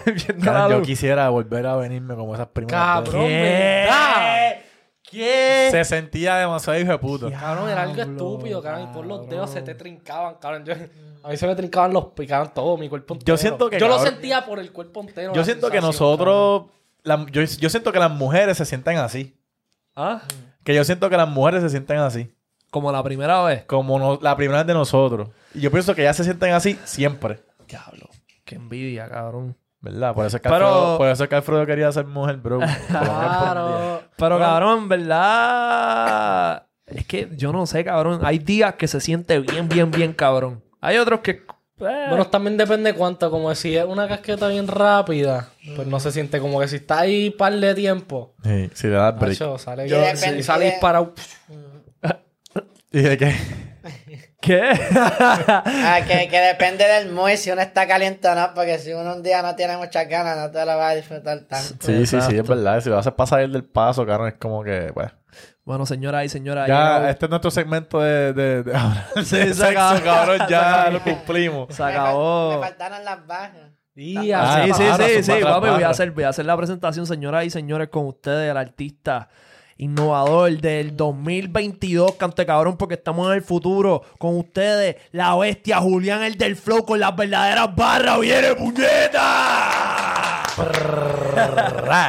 Viendo 0.26 0.44
la 0.46 0.52
cabrón, 0.52 0.78
yo 0.80 0.82
quisiera 0.84 1.28
volver 1.28 1.66
a 1.66 1.76
venirme 1.76 2.14
como 2.14 2.34
esas 2.34 2.46
primeras 2.48 2.80
Cabrón. 3.04 3.24
¿verdad? 3.24 4.56
¿Qué? 5.08 5.68
Se 5.70 5.84
sentía 5.84 6.36
demasiado 6.36 6.78
hijo 6.80 6.90
de 6.92 6.98
puta. 6.98 7.30
Cabrón, 7.30 7.68
era 7.70 7.82
algo 7.82 8.02
estúpido, 8.02 8.62
cabrón. 8.62 8.88
Y 8.90 8.94
por 8.94 9.06
los 9.06 9.28
dedos 9.28 9.50
se 9.50 9.62
te 9.62 9.74
trincaban, 9.74 10.34
cabrón. 10.40 10.64
Yo- 10.64 10.74
a 11.22 11.28
mí 11.28 11.36
se 11.36 11.46
me 11.46 11.54
trincaban 11.54 11.92
los 11.92 12.06
picaban 12.06 12.52
todo, 12.54 12.76
mi 12.76 12.88
cuerpo 12.88 13.14
entero. 13.14 13.26
Yo 13.34 13.36
siento 13.36 13.68
que, 13.70 13.78
Yo 13.78 13.88
lo 13.88 13.98
sentía 13.98 14.44
por 14.44 14.58
el 14.58 14.72
cuerpo 14.72 15.00
entero. 15.00 15.32
Yo 15.32 15.44
siento 15.44 15.70
que 15.70 15.80
nosotros. 15.80 16.66
la- 17.02 17.24
yo, 17.30 17.42
yo 17.42 17.70
siento 17.70 17.92
que 17.92 17.98
las 18.00 18.10
mujeres 18.10 18.56
se 18.58 18.64
sienten 18.64 18.98
así. 18.98 19.36
¿Ah? 19.94 20.22
Que 20.64 20.74
yo 20.74 20.84
siento 20.84 21.08
que 21.08 21.16
las 21.16 21.28
mujeres 21.28 21.62
se 21.62 21.70
sienten 21.70 21.98
así. 21.98 22.32
Como 22.70 22.90
la 22.90 23.02
primera 23.02 23.42
vez. 23.44 23.64
Como 23.64 23.98
no- 23.98 24.18
la 24.20 24.36
primera 24.36 24.58
vez 24.58 24.66
de 24.66 24.74
nosotros. 24.74 25.28
Y 25.54 25.60
yo 25.60 25.70
pienso 25.70 25.94
que 25.94 26.02
ellas 26.02 26.16
se 26.16 26.24
sienten 26.24 26.52
así 26.52 26.78
siempre. 26.84 27.40
Diablo. 27.68 28.08
Qué 28.44 28.56
envidia, 28.56 29.08
cabrón. 29.08 29.56
¿Verdad? 29.80 30.14
Por 30.14 30.26
eso 30.26 30.36
es 30.36 30.42
que, 30.42 30.48
Pero- 30.48 30.66
Alfredo, 30.66 30.98
por 30.98 31.08
eso 31.08 31.22
es 31.24 31.28
que 31.30 31.34
Alfredo 31.36 31.66
quería 31.66 31.92
ser 31.92 32.06
mujer, 32.06 32.36
bro. 32.38 32.60
Claro. 32.88 34.02
Pero, 34.16 34.38
cabrón, 34.38 34.78
en 34.84 34.88
verdad. 34.88 36.66
Es 36.86 37.06
que 37.06 37.28
yo 37.36 37.52
no 37.52 37.66
sé, 37.66 37.84
cabrón. 37.84 38.20
Hay 38.24 38.38
días 38.38 38.74
que 38.76 38.88
se 38.88 39.00
siente 39.00 39.38
bien, 39.40 39.68
bien, 39.68 39.90
bien, 39.90 40.12
cabrón. 40.12 40.62
Hay 40.80 40.96
otros 40.98 41.20
que. 41.20 41.30
eh, 41.32 41.42
Bueno, 42.08 42.26
también 42.26 42.56
depende 42.56 42.94
cuánto. 42.94 43.30
Como 43.30 43.54
si 43.54 43.76
es 43.76 43.84
una 43.84 44.08
casqueta 44.08 44.48
bien 44.48 44.66
rápida, 44.66 45.50
pues 45.74 45.86
no 45.86 46.00
se 46.00 46.10
siente 46.12 46.40
como 46.40 46.58
que 46.60 46.68
si 46.68 46.76
está 46.76 47.00
ahí 47.00 47.30
par 47.30 47.52
de 47.54 47.74
tiempo. 47.74 48.34
Sí, 48.44 48.70
si 48.74 48.86
le 48.86 48.94
das 48.94 49.14
break. 49.18 49.32
macho, 49.40 49.58
sale, 49.58 49.86
Y 49.86 49.90
yo, 49.90 49.98
si 50.14 50.42
sale 50.42 50.66
disparado. 50.66 51.12
¿Y 52.92 53.00
de 53.02 53.18
qué? 53.18 53.34
¿Qué? 54.46 54.62
Ah, 54.94 56.00
que, 56.06 56.28
que 56.28 56.40
depende 56.40 56.84
del 56.86 57.10
muy 57.12 57.36
si 57.36 57.50
uno 57.50 57.60
está 57.62 57.86
caliente 57.86 58.28
o 58.28 58.34
no, 58.34 58.52
porque 58.54 58.78
si 58.78 58.92
uno 58.92 59.14
un 59.14 59.22
día 59.22 59.42
no 59.42 59.54
tiene 59.56 59.76
muchas 59.76 60.08
ganas, 60.08 60.36
no 60.36 60.50
te 60.50 60.60
lo 60.64 60.76
vas 60.76 60.92
a 60.92 60.94
disfrutar 60.94 61.40
tanto. 61.40 61.74
Sí, 61.86 62.06
sí, 62.06 62.20
sí, 62.20 62.36
es 62.36 62.46
verdad. 62.48 62.80
Si 62.80 62.88
lo 62.88 62.98
haces 62.98 63.12
para 63.12 63.26
salir 63.26 63.50
del 63.50 63.64
paso, 63.64 64.06
cabrón, 64.06 64.28
es 64.28 64.34
como 64.34 64.62
que, 64.62 64.90
pues. 64.94 65.10
bueno, 65.64 65.84
señora 65.86 66.24
y 66.24 66.28
señora. 66.28 66.66
Ya, 66.66 67.00
ya, 67.02 67.10
este 67.10 67.26
es 67.26 67.30
nuestro 67.30 67.50
segmento 67.50 68.00
de, 68.00 68.32
de, 68.32 68.62
de 68.62 68.72
se 69.24 69.52
sexo, 69.54 69.66
acabó. 69.66 70.00
cabrón. 70.02 70.38
Se 70.46 70.50
Ya 70.50 70.90
lo 70.90 71.02
cumplimos. 71.02 71.74
se 71.74 71.82
Me 71.82 71.88
fal- 71.88 71.92
acabó. 71.92 72.52
Me 72.60 72.66
faltaron 72.66 73.04
las 73.04 73.26
bajas. 73.26 73.70
Y 73.98 74.30
Ah, 74.30 74.62
sí, 74.66 74.72
sí, 74.74 74.84
sí, 74.98 75.22
sí, 75.22 75.32
papi. 75.42 75.68
Voy 75.70 75.82
a, 75.82 75.88
hacer, 75.88 76.10
voy 76.10 76.24
a 76.24 76.28
hacer 76.28 76.44
la 76.44 76.54
presentación, 76.56 77.06
señoras 77.06 77.44
y 77.46 77.50
señores, 77.50 77.88
con 77.88 78.06
ustedes, 78.06 78.50
el 78.50 78.56
artista 78.58 79.28
innovador 79.78 80.60
del 80.60 80.96
2022, 80.96 82.14
cante 82.14 82.46
cabrón, 82.46 82.76
porque 82.76 82.94
estamos 82.94 83.28
en 83.28 83.34
el 83.34 83.42
futuro. 83.42 84.02
Con 84.18 84.36
ustedes, 84.36 84.96
la 85.12 85.34
bestia 85.36 85.78
Julián, 85.78 86.22
el 86.22 86.38
del 86.38 86.56
flow, 86.56 86.84
con 86.84 87.00
las 87.00 87.14
verdaderas 87.14 87.74
barras. 87.74 88.20
¡Viene, 88.20 88.54
puñeta! 88.54 90.42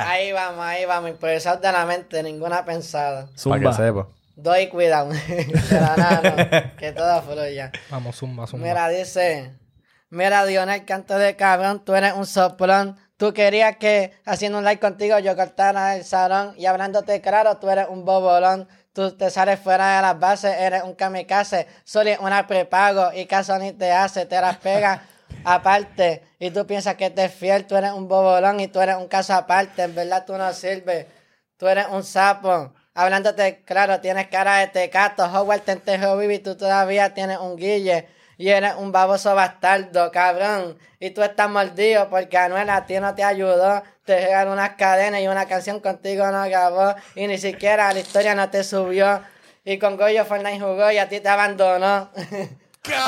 Ahí 0.09 0.31
vamos, 0.31 0.65
ahí 0.65 0.85
vamos, 0.85 1.09
improvisado 1.09 1.59
de 1.59 1.71
la 1.71 1.85
mente, 1.85 2.23
ninguna 2.23 2.63
pensada. 2.63 3.27
Para 3.43 3.61
que 3.61 3.73
sepa. 3.73 4.07
Doy 4.35 4.67
cuidado. 4.67 5.09
Pero 5.69 5.81
nada, 5.81 6.21
no, 6.21 6.75
que 6.77 6.91
todo 6.91 7.21
fluya. 7.23 7.71
Vamos, 7.89 8.15
zumba, 8.15 8.45
zumba. 8.47 8.67
Mira, 8.67 8.87
dice. 8.89 9.55
Mira, 10.09 10.45
Dionel, 10.45 10.85
canto 10.85 11.17
de 11.17 11.35
cabrón, 11.35 11.83
tú 11.83 11.95
eres 11.95 12.13
un 12.13 12.25
soplón. 12.25 12.97
Tú 13.17 13.33
querías 13.33 13.77
que 13.77 14.13
haciendo 14.25 14.59
un 14.59 14.63
like 14.63 14.79
contigo 14.79 15.17
yo 15.17 15.35
cortara 15.35 15.95
el 15.95 16.05
salón 16.05 16.53
y 16.55 16.67
hablándote 16.67 17.19
claro, 17.19 17.57
tú 17.57 17.67
eres 17.69 17.87
un 17.89 18.05
bobolón. 18.05 18.67
Tú 18.93 19.11
te 19.15 19.29
sales 19.31 19.59
fuera 19.59 19.95
de 19.95 20.01
las 20.03 20.19
bases, 20.19 20.55
eres 20.59 20.83
un 20.83 20.93
kamikaze. 20.93 21.67
Solo 21.83 22.11
una 22.19 22.45
prepago 22.45 23.11
y 23.13 23.25
caso 23.25 23.57
ni 23.57 23.71
te 23.71 23.91
hace, 23.91 24.25
te 24.27 24.39
las 24.39 24.57
pega 24.57 25.01
aparte. 25.43 26.23
Y 26.39 26.51
tú 26.51 26.67
piensas 26.67 26.95
que 26.95 27.09
te 27.09 27.25
es 27.25 27.33
fiel, 27.33 27.65
tú 27.65 27.75
eres 27.75 27.91
un 27.91 28.07
bobolón 28.07 28.59
y 28.59 28.67
tú 28.67 28.79
eres 28.81 28.95
un 28.97 29.07
caso 29.07 29.33
aparte. 29.33 29.83
En 29.83 29.95
verdad 29.95 30.23
tú 30.25 30.37
no 30.37 30.53
sirves. 30.53 31.07
Tú 31.57 31.67
eres 31.67 31.87
un 31.89 32.03
sapo. 32.03 32.73
Hablándote 32.93 33.63
claro, 33.63 33.99
tienes 33.99 34.27
cara 34.27 34.57
de 34.57 34.67
tecato. 34.67 35.25
Howard 35.25 35.61
te 35.61 35.71
enterró 35.71 36.17
vivo 36.17 36.33
y 36.33 36.39
tú 36.39 36.55
todavía 36.55 37.15
tienes 37.15 37.39
un 37.39 37.55
guille. 37.55 38.07
Y 38.37 38.49
eres 38.49 38.75
un 38.77 38.91
baboso 38.91 39.33
bastardo, 39.33 40.11
cabrón. 40.11 40.77
Y 40.99 41.09
tú 41.09 41.23
estás 41.23 41.49
mordido 41.49 42.09
porque 42.09 42.37
Anuel 42.37 42.69
a 42.69 42.85
ti 42.85 42.99
no 42.99 43.15
te 43.15 43.23
ayudó. 43.23 43.81
Te 44.05 44.19
regaló 44.25 44.53
unas 44.53 44.71
cadenas 44.71 45.21
y 45.21 45.27
una 45.27 45.47
canción 45.47 45.79
contigo 45.79 46.29
no 46.31 46.43
grabó. 46.45 46.95
Y 47.15 47.27
ni 47.27 47.37
siquiera 47.37 47.91
la 47.93 47.99
historia 47.99 48.35
no 48.35 48.49
te 48.49 48.63
subió. 48.63 49.21
Y 49.65 49.79
con 49.79 49.97
Goyo 49.97 50.23
Fortnite 50.23 50.59
jugó 50.59 50.91
y 50.91 50.97
a 50.97 51.09
ti 51.09 51.19
te 51.19 51.29
abandonó. 51.29 52.11
¡Cabrón 52.81 53.07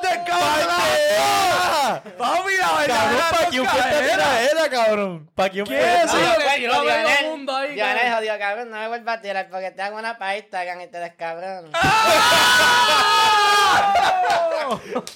de 0.00 0.24
cabrón! 0.24 2.02
Papi, 2.16 2.56
la 2.58 2.73
Cabrón. 2.86 3.20
¿para 3.30 3.46
quién 3.48 3.66
fue 3.66 3.78
esta 3.80 4.00
tiradera, 4.00 4.68
cabrón? 4.70 5.30
¿Para 5.34 5.48
quién 5.50 5.66
fue 5.66 5.76
Ah, 5.80 6.04
le 6.38 6.48
a 6.50 6.56
Lionel, 6.58 7.04
medio 7.04 7.30
mundo 7.30 7.56
ahí, 7.56 7.74
Lionel, 7.74 7.96
cabrón. 7.96 8.14
jodido, 8.16 8.38
cabrón, 8.38 8.70
no 8.70 8.76
me 8.78 8.88
vuelvas 8.88 9.18
a 9.18 9.20
tirar 9.20 9.48
porque 9.50 9.70
te 9.70 9.82
hago 9.82 9.98
una 9.98 10.18
pa' 10.18 10.36
Instagram 10.36 10.80
y 10.82 10.86
te 10.88 10.98
descabrón. 10.98 11.70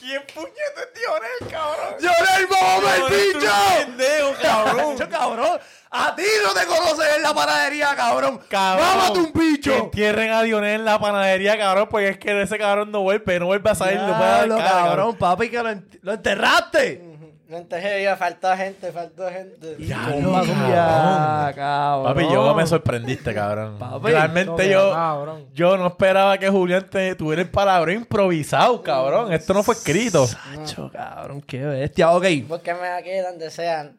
¿Quién 0.01 0.23
puñete 0.35 0.81
es 0.83 1.01
Lionel, 1.01 1.53
cabrón? 1.53 1.95
¡Lionel, 2.01 2.47
vamos 2.51 2.93
el 2.95 3.03
bicho! 3.17 3.53
pendejo, 3.79 4.35
cabrón. 4.43 4.99
Cabrón! 5.11 5.61
A 5.91 6.15
ti 6.15 6.23
no 6.45 6.53
te 6.53 6.67
conocen 6.67 7.07
en 7.17 7.23
la 7.23 7.33
panadería, 7.35 7.95
cabrón. 7.97 8.41
Cabrón. 8.49 8.87
¡Mámate 8.87 9.19
un 9.21 9.33
Que 9.33 9.39
bicho! 9.39 9.75
entierren 9.75 10.31
a 10.33 10.43
Lionel 10.43 10.75
en 10.81 10.85
la 10.85 10.99
panadería, 10.99 11.57
cabrón, 11.59 11.89
porque 11.91 12.09
es 12.11 12.19
que 12.19 12.43
ese 12.43 12.59
cabrón 12.59 12.91
no 12.93 13.01
vuelve, 13.01 13.39
no 13.41 13.47
vuelve 13.47 13.71
a 13.71 13.75
salir, 13.75 13.99
no 13.99 14.17
puede 14.17 14.49
cara, 14.49 14.71
cabrón, 14.85 15.17
papi, 15.17 15.49
que 15.49 15.63
lo, 15.63 15.71
ent- 15.71 15.99
lo 16.03 16.13
enterraste. 16.13 17.08
No 17.49 17.57
entonces 17.57 18.05
yo, 18.05 18.15
faltó 18.17 18.55
gente, 18.55 18.93
faltó 18.93 19.27
gente. 19.31 19.77
Toma, 19.77 20.41
cabrón. 20.45 20.71
ya, 20.71 21.53
cabrón. 21.57 22.15
Papi, 22.15 22.23
yo 22.31 22.55
me 22.55 22.67
sorprendiste, 22.67 23.33
cabrón. 23.35 23.79
Papi, 23.79 24.09
Realmente 24.09 24.65
no, 24.67 24.71
yo, 24.71 24.93
cabrón. 24.93 25.47
yo 25.55 25.77
no 25.79 25.87
esperaba 25.87 26.37
que 26.37 26.51
Julián 26.51 26.87
te 26.91 27.15
tuviera 27.15 27.41
el 27.41 27.49
palabra 27.49 27.95
improvisado, 27.95 28.83
cabrón. 28.83 29.33
Esto 29.33 29.55
no 29.55 29.63
fue 29.63 29.75
escrito. 29.75 30.27
Sacho, 30.27 30.91
cabrón, 30.93 31.41
qué 31.41 31.65
bestia. 31.65 32.11
Ok, 32.13 32.27
Búsquenme 32.47 32.87
aquí 32.89 33.17
donde 33.27 33.51
sean. 33.51 33.97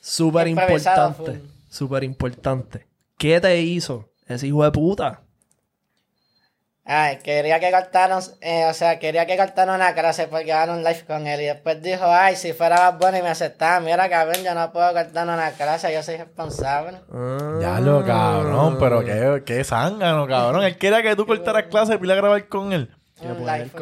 súper 0.00 0.48
importante. 0.48 1.42
Súper 1.68 2.04
importante. 2.04 2.86
¿Qué 3.18 3.38
te 3.38 3.60
hizo 3.60 4.08
ese 4.26 4.46
hijo 4.46 4.64
de 4.64 4.70
puta? 4.70 5.20
Ay, 6.90 7.18
quería 7.18 7.60
que 7.60 7.70
cortaran, 7.70 8.22
eh, 8.40 8.64
o 8.64 8.72
sea, 8.72 8.98
quería 8.98 9.26
que 9.26 9.36
cortaran 9.36 9.74
una 9.74 9.92
clase 9.92 10.26
porque 10.26 10.54
hagan 10.54 10.78
un 10.78 10.82
live 10.82 11.04
con 11.06 11.26
él. 11.26 11.42
Y 11.42 11.44
después 11.44 11.82
dijo, 11.82 12.06
ay, 12.06 12.34
si 12.34 12.54
fuera 12.54 12.76
más 12.76 12.98
bueno 12.98 13.18
y 13.18 13.22
me 13.22 13.28
aceptaba, 13.28 13.78
mira 13.80 14.08
cabrón, 14.08 14.42
yo 14.42 14.54
no 14.54 14.72
puedo 14.72 14.90
cortar 14.94 15.28
una 15.28 15.50
clase, 15.50 15.92
yo 15.92 16.02
soy 16.02 16.16
responsable. 16.16 16.96
Ah. 17.12 17.58
Ya 17.60 17.80
lo 17.80 18.02
cabrón, 18.06 18.78
pero 18.80 19.04
qué, 19.04 19.42
qué 19.44 19.64
zángano, 19.64 20.26
cabrón. 20.26 20.64
Él 20.64 20.78
quería 20.78 21.02
que 21.02 21.14
tú 21.14 21.26
cortaras 21.26 21.64
clase 21.64 21.96
y 21.96 21.98
pila 21.98 22.14
a 22.14 22.16
grabar 22.16 22.48
con 22.48 22.72
él. 22.72 22.88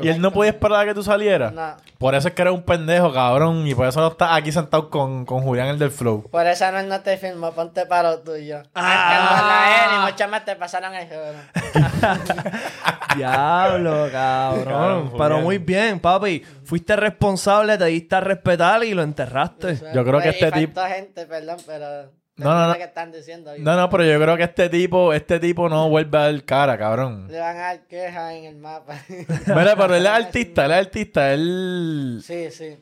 Y 0.03 0.09
él 0.09 0.21
no 0.21 0.33
podía 0.33 0.51
esperar 0.51 0.81
a 0.81 0.85
que 0.87 0.95
tú 0.95 1.03
salieras. 1.03 1.53
No. 1.53 1.77
Por 1.99 2.15
eso 2.15 2.29
es 2.29 2.35
que 2.35 2.43
eres 2.43 2.55
un 2.55 2.63
pendejo, 2.63 3.13
cabrón. 3.13 3.67
Y 3.67 3.75
por 3.75 3.87
eso 3.87 4.01
no 4.01 4.09
estás 4.09 4.31
aquí 4.33 4.53
sentado 4.53 4.91
con, 4.91 5.25
con 5.25 5.43
Julián, 5.43 5.69
el 5.69 5.79
del 5.79 5.91
Flow. 5.91 6.29
Por 6.31 6.47
eso 6.47 6.71
no, 6.73 6.83
no 6.83 7.01
te 7.01 7.17
filmó, 7.17 7.53
ponte 7.53 7.87
para 7.87 8.11
lo 8.13 8.19
tuyo. 8.21 8.63
Ah. 8.75 9.85
Ah. 9.85 9.87
él 9.87 9.99
y 9.99 10.11
muchas 10.13 10.31
más 10.31 10.45
te 10.45 10.57
pasaron 10.57 10.95
el 10.95 11.07
juego. 11.07 11.25
Diablo, 13.17 14.09
cabrón. 14.13 14.65
Cabrón, 14.65 15.13
Pero 15.17 15.41
muy 15.41 15.59
bien, 15.59 16.01
papi. 16.01 16.43
Fuiste 16.65 16.97
responsable, 16.97 17.79
te 17.79 17.87
diste 17.87 18.17
a 18.17 18.21
respetar 18.21 18.85
y 18.85 18.95
lo 18.95 19.03
enterraste. 19.03 19.81
Yo 19.95 20.05
creo 20.05 20.21
que 20.21 20.27
Y 20.27 20.31
este 20.31 20.53
tipo- 20.53 20.81
gente, 20.83 21.27
perdón, 21.27 21.57
pero... 21.67 22.11
No, 22.37 22.53
no, 22.53 22.69
no. 22.69 22.75
que 22.75 22.83
están 22.83 23.11
diciendo. 23.11 23.53
No, 23.59 23.77
no, 23.77 23.89
pero 23.89 24.05
yo 24.05 24.21
creo 24.21 24.37
que 24.37 24.43
este 24.43 24.69
tipo, 24.69 25.13
este 25.15 25.41
tipo 25.41 25.71
no 25.71 25.89
vuelve 25.89 26.19
a 26.19 26.31
dar 26.31 26.45
cara, 26.45 26.77
cabrón. 26.77 27.29
Le 27.31 27.39
van 27.41 27.57
a 27.57 27.61
dar 27.61 27.87
quejas 27.87 28.35
en 28.35 28.45
el 28.45 28.57
mapa. 28.57 29.01
Mira, 29.09 29.75
pero 29.75 29.95
él 29.95 30.05
es 30.05 30.13
artista, 30.13 30.67
él 30.67 30.73
es 30.73 30.79
artista, 30.79 31.33
él... 31.33 32.21
sí, 32.23 32.51
sí. 32.51 32.77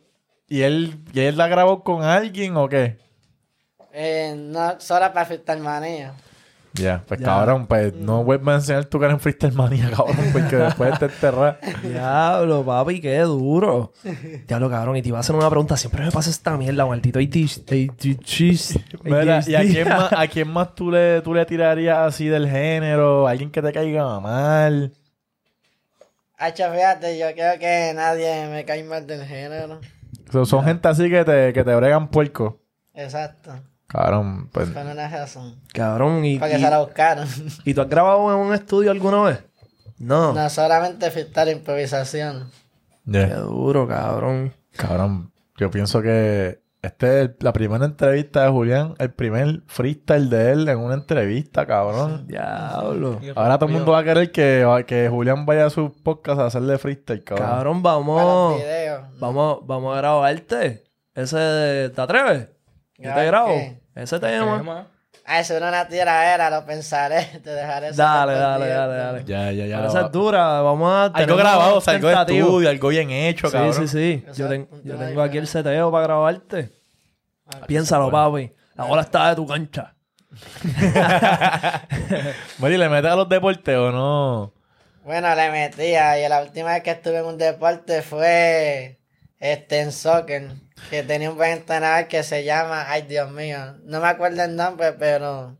¿Y 0.48 0.62
él, 0.62 0.98
y 1.12 1.20
él 1.20 1.36
la 1.36 1.48
grabó 1.48 1.82
con 1.82 2.02
alguien 2.02 2.56
o 2.56 2.68
qué? 2.68 2.98
Eh, 3.92 4.34
no, 4.36 4.78
solo 4.80 5.12
para 5.12 5.24
Freestyle 5.24 5.60
Manía. 5.60 6.14
Ya, 6.74 7.04
pues 7.06 7.20
Ya. 7.20 7.26
cabrón, 7.26 7.66
pues 7.68 7.94
no 7.94 8.24
vuelvas 8.24 8.54
a 8.54 8.56
enseñar 8.58 8.84
tu 8.86 8.98
cara 8.98 9.12
en 9.12 9.20
Freestyle 9.20 9.52
Manía, 9.52 9.90
cabrón, 9.96 10.16
porque 10.32 10.56
después 10.56 10.98
te 10.98 11.04
enterras. 11.04 11.56
Diablo, 11.82 12.64
papi, 12.64 13.00
qué 13.00 13.20
duro. 13.20 13.92
Diablo, 14.48 14.68
cabrón. 14.68 14.96
Y 14.96 15.02
te 15.02 15.08
iba 15.08 15.18
a 15.18 15.20
hacer 15.20 15.36
una 15.36 15.48
pregunta. 15.48 15.76
Siempre 15.76 16.04
me 16.04 16.10
pasa 16.10 16.30
esta 16.30 16.56
mierda, 16.56 16.84
maldito. 16.84 17.20
Mira, 19.04 19.40
¿y 19.46 19.54
a 19.54 19.60
quién 19.60 19.88
más, 19.88 20.12
a 20.12 20.26
quién 20.26 20.48
más 20.48 20.74
tú, 20.74 20.90
le, 20.90 21.20
tú 21.22 21.32
le 21.32 21.46
tirarías 21.46 21.98
así 21.98 22.26
del 22.26 22.48
género? 22.48 23.28
¿Alguien 23.28 23.50
que 23.52 23.62
te 23.62 23.72
caiga 23.72 24.18
mal? 24.18 24.92
Hacho, 26.36 26.64
fíjate, 26.72 27.16
yo 27.18 27.26
creo 27.34 27.58
que 27.60 27.92
nadie 27.94 28.48
me 28.48 28.64
cae 28.64 28.82
mal 28.82 29.06
del 29.06 29.24
género. 29.24 29.80
So- 30.32 30.44
son 30.44 30.64
gente 30.64 30.88
así 30.88 31.08
que 31.08 31.24
te, 31.24 31.52
que 31.52 31.62
te 31.62 31.74
bregan 31.76 32.08
puerco. 32.08 32.60
Exacto. 32.94 33.52
Cabrón, 33.94 34.48
pues... 34.52 34.70
Con 34.70 34.88
una 34.88 35.08
razón. 35.08 35.54
Cabrón, 35.72 36.24
y, 36.24 36.38
Porque 36.38 36.58
y, 36.58 36.60
se 36.62 36.68
la 36.70 36.80
buscaron. 36.80 37.28
¿y 37.64 37.74
tú 37.74 37.80
has 37.80 37.88
grabado 37.88 38.32
en 38.32 38.46
un 38.48 38.52
estudio 38.54 38.90
alguna 38.90 39.22
vez? 39.22 39.44
No. 39.98 40.32
no 40.32 40.50
solamente 40.50 41.10
freestyle 41.12 41.50
improvisación. 41.52 42.50
yeah. 43.06 43.28
Qué 43.28 43.34
duro, 43.36 43.86
cabrón. 43.86 44.52
Cabrón, 44.76 45.30
yo 45.56 45.70
pienso 45.70 46.02
que 46.02 46.60
este 46.82 47.22
es 47.22 47.30
la 47.38 47.52
primera 47.52 47.84
entrevista 47.86 48.42
de 48.42 48.50
Julián, 48.50 48.94
el 48.98 49.12
primer 49.12 49.62
freestyle 49.68 50.28
de 50.28 50.50
él 50.52 50.68
en 50.68 50.78
una 50.80 50.94
entrevista, 50.94 51.64
cabrón. 51.64 52.26
Diablo. 52.26 53.20
Ahora 53.36 53.58
todo 53.58 53.70
el 53.70 53.76
mundo 53.76 53.92
va 53.92 54.00
a 54.00 54.04
querer 54.04 54.32
que, 54.32 54.84
que 54.86 55.08
Julián 55.08 55.46
vaya 55.46 55.66
a 55.66 55.70
su 55.70 55.92
podcast 56.02 56.40
a 56.40 56.46
hacerle 56.46 56.76
freestyle, 56.78 57.22
cabrón. 57.22 57.48
Cabrón, 57.48 57.82
Para 57.82 57.96
vamos. 57.98 58.60
Vamos, 59.20 59.58
vamos 59.66 59.94
a 59.94 59.98
grabarte. 59.98 60.84
Ese 61.14 61.38
de- 61.38 61.90
¿Te 61.90 62.00
atreves? 62.02 62.48
Yo 62.98 63.02
te 63.02 63.02
¿Grabar 63.04 63.26
grabo. 63.26 63.48
qué? 63.48 63.83
Ese 63.94 64.18
tema. 64.20 64.58
Tema. 64.58 64.86
Ah, 65.26 65.40
eso 65.40 65.56
era 65.56 65.68
una 65.68 65.88
tiradera, 65.88 66.50
lo 66.50 66.66
pensaré. 66.66 67.24
Te 67.44 67.50
dejaré 67.50 67.92
Dale, 67.92 68.34
dale, 68.34 68.68
dale, 68.68 68.94
dale. 68.94 69.24
Ya, 69.24 69.50
ya, 69.52 69.64
ya. 69.66 69.76
Pero 69.76 69.88
esa 69.88 70.00
es 70.02 70.12
dura. 70.12 70.60
Vamos 70.60 70.90
a 70.92 71.04
Algo 71.06 71.36
grabado, 71.36 71.76
o 71.76 71.80
sea, 71.80 71.94
algo 71.94 72.08
de 72.08 72.14
estudio, 72.14 72.68
algo 72.68 72.88
bien 72.88 73.10
hecho, 73.10 73.46
Sí, 73.46 73.52
cabrón. 73.52 73.74
sí, 73.74 73.88
sí. 73.88 74.22
Yo, 74.26 74.30
Exacto, 74.46 74.48
ten- 74.50 74.68
yo 74.84 74.96
tengo 74.96 75.22
aquí 75.22 75.38
el 75.38 75.46
seteo 75.46 75.90
para 75.90 76.04
grabarte. 76.06 76.70
Piénsalo, 77.66 78.10
papi. 78.10 78.52
La 78.74 78.84
bola 78.84 79.02
está 79.02 79.30
de 79.30 79.36
tu 79.36 79.46
cancha. 79.46 79.94
Mari, 82.58 82.76
¿le 82.76 82.88
metes 82.88 83.10
a 83.10 83.16
los 83.16 83.28
deportes 83.28 83.76
o 83.76 83.92
no? 83.92 84.52
Bueno, 85.04 85.34
le 85.34 85.50
metía 85.50 86.18
y 86.24 86.28
la 86.28 86.42
última 86.42 86.72
vez 86.72 86.82
que 86.82 86.90
estuve 86.92 87.18
en 87.18 87.26
un 87.26 87.38
deporte 87.38 88.02
fue 88.02 88.98
este 89.38 89.80
en 89.80 89.92
soccer, 89.92 90.50
que 90.90 91.02
tenía 91.02 91.30
un 91.30 91.36
buen 91.36 91.52
entrenador 91.52 92.08
que 92.08 92.22
se 92.22 92.44
llama, 92.44 92.84
ay 92.90 93.02
Dios 93.02 93.30
mío, 93.30 93.76
no 93.84 94.00
me 94.00 94.06
acuerdo 94.08 94.42
el 94.44 94.54
nombre, 94.56 94.92
pero 94.92 95.56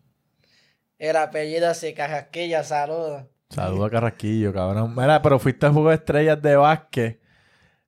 el 0.99 1.17
apellido 1.17 1.73
sí, 1.75 1.95
Carrasquillo, 1.95 2.63
saludos. 2.65 3.25
Saludos 3.51 3.89
a 3.89 3.91
Carrasquillo, 3.91 4.53
cabrón. 4.53 4.95
Mira, 4.97 5.23
pero 5.23 5.39
fuiste 5.39 5.67
a 5.67 5.71
juego 5.73 5.91
de 5.91 5.97
estrellas 5.97 6.41
de 6.43 6.57
básquet 6.57 7.21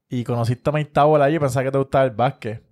y 0.09 0.23
conociste 0.25 0.71
a 0.71 0.93
Tower 0.93 1.23
allí 1.23 1.37
y 1.37 1.39
pensaba 1.41 1.65
que 1.65 1.73
te 1.73 1.79
gustaba 1.79 2.05
el 2.05 2.11
básquet. 2.13 2.63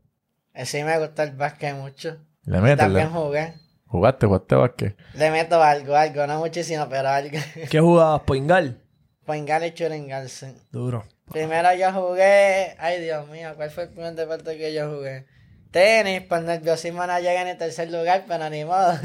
Eh, 0.53 0.67
Sí 0.67 0.83
me 0.85 0.99
gusta 0.99 1.25
el 1.25 1.33
básquet 1.33 1.75
mucho. 1.75 2.17
Le 2.45 2.61
metes, 2.61 2.79
También 2.79 3.09
le- 3.13 3.19
jugué. 3.19 3.55
jugaste, 3.87 4.27
jugaste 4.27 4.55
básquet. 4.55 4.97
Le 5.15 5.31
meto 5.31 5.61
algo, 5.63 5.97
algo, 5.97 6.27
no 6.27 6.39
muchísimo, 6.39 6.87
pero 6.89 7.09
algo. 7.09 7.39
¿Qué 7.71 7.81
jugabas? 7.81 8.21
¿Poingal? 8.23 8.81
Poingal 9.25 9.65
y 9.65 9.73
churingal, 9.73 10.29
sí. 10.29 10.47
Duro. 10.71 11.05
Primero 11.31 11.75
yo 11.75 11.93
jugué, 11.93 12.77
ay 12.79 13.01
Dios 13.01 13.29
mío, 13.29 13.53
¿cuál 13.57 13.71
fue 13.71 13.85
el 13.85 13.91
primer 13.91 14.15
deporte 14.15 14.57
que 14.57 14.73
yo 14.75 14.91
jugué? 14.95 15.27
Tenis, 15.71 16.23
por 16.23 16.43
nerviosismo 16.43 17.07
no 17.07 17.19
llegué 17.19 17.41
en 17.51 17.59
tercer 17.59 17.91
lugar, 17.91 18.25
pero 18.29 18.49
ni 18.49 18.65
modo. 18.65 18.97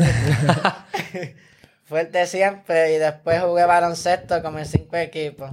Fuerte 1.86 2.28
siempre, 2.28 2.94
y 2.94 2.98
después 3.00 3.42
jugué 3.42 3.66
baloncesto 3.66 4.44
como 4.44 4.60
en 4.60 4.66
cinco 4.66 4.96
equipos. 4.98 5.52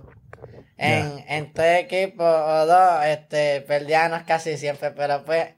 En, 0.77 1.25
en 1.29 1.55
tres 1.55 1.85
equipos 1.85 2.27
o 2.27 2.67
dos, 2.67 3.05
este, 3.07 3.63
perdíamos 3.63 4.25
casi 4.25 4.59
siempre, 4.59 4.91
pero 4.91 5.25
pues 5.25 5.55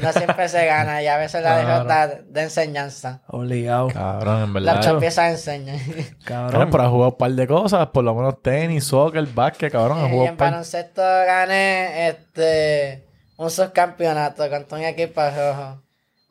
no 0.00 0.12
siempre 0.12 0.48
se 0.48 0.64
gana 0.66 1.02
y 1.02 1.06
a 1.08 1.16
veces 1.16 1.42
la 1.42 1.54
Claro. 1.60 1.68
derrota 1.84 2.20
de 2.26 2.42
enseñanza. 2.42 3.22
Obligado. 3.28 3.88
Cabrón, 3.88 4.42
en 4.56 4.64
Las 4.64 4.74
verdad. 4.76 4.90
tropiezas 4.90 5.30
enseñan. 5.32 5.78
Cabrón, 6.24 6.50
Cabrón. 6.52 6.68
pero 6.70 6.82
has 6.84 6.90
jugado 6.90 7.10
un 7.12 7.18
par 7.18 7.30
de 7.32 7.46
cosas, 7.46 7.86
por 7.88 8.04
lo 8.04 8.14
menos 8.14 8.40
tenis, 8.42 8.84
soccer, 8.84 9.26
básquet, 9.26 9.72
cabrón, 9.72 9.98
Y 9.98 10.02
jugado 10.10 10.24
en 10.24 10.30
un 10.32 10.36
par. 10.36 10.50
baloncesto 10.52 11.02
gané 11.02 12.08
este 12.08 13.06
un 13.36 13.50
subcampeonato 13.50 14.48
contra 14.48 14.78
un 14.78 14.84
equipo 14.84 15.20
rojo. 15.20 15.82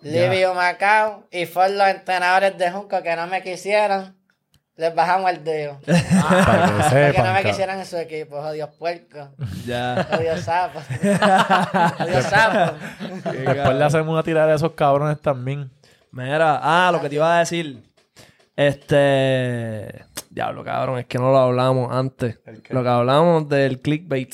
Livio 0.01 0.53
Macao 0.55 1.27
y 1.29 1.45
fueron 1.45 1.77
los 1.77 1.87
entrenadores 1.89 2.57
de 2.57 2.71
Junco 2.71 3.03
que 3.03 3.15
no 3.15 3.27
me 3.27 3.43
quisieron. 3.43 4.17
Les 4.81 4.95
bajamos 4.95 5.29
el 5.29 5.43
dedo. 5.43 5.77
Para 5.85 6.65
que 6.65 6.71
Porque 6.71 6.89
sepan, 6.89 7.25
no 7.27 7.33
me 7.33 7.43
quisieran 7.43 7.79
en 7.79 7.85
su 7.85 7.97
equipo. 7.97 8.41
Jodidos 8.41 8.71
puercos. 8.79 9.29
Ya. 9.63 10.07
Jodidos 10.11 10.39
sapos. 10.41 10.83
Jodidos 11.99 12.25
sapos. 12.25 12.79
Después 13.31 13.75
le 13.75 13.83
hacemos 13.83 14.11
una 14.11 14.23
tirada 14.23 14.51
a 14.51 14.55
esos 14.55 14.71
cabrones 14.71 15.21
también. 15.21 15.69
Mira, 16.11 16.59
ah, 16.63 16.89
lo 16.91 16.99
que 16.99 17.09
te 17.09 17.15
iba 17.15 17.35
a 17.35 17.39
decir. 17.41 17.83
Este. 18.55 20.03
Diablo, 20.31 20.63
cabrón, 20.63 20.97
es 20.97 21.05
que 21.05 21.19
no 21.19 21.29
lo 21.29 21.37
hablamos 21.37 21.93
antes. 21.93 22.39
Lo 22.69 22.81
que 22.81 22.89
hablamos 22.89 23.47
del 23.49 23.81
clickbait. 23.81 24.33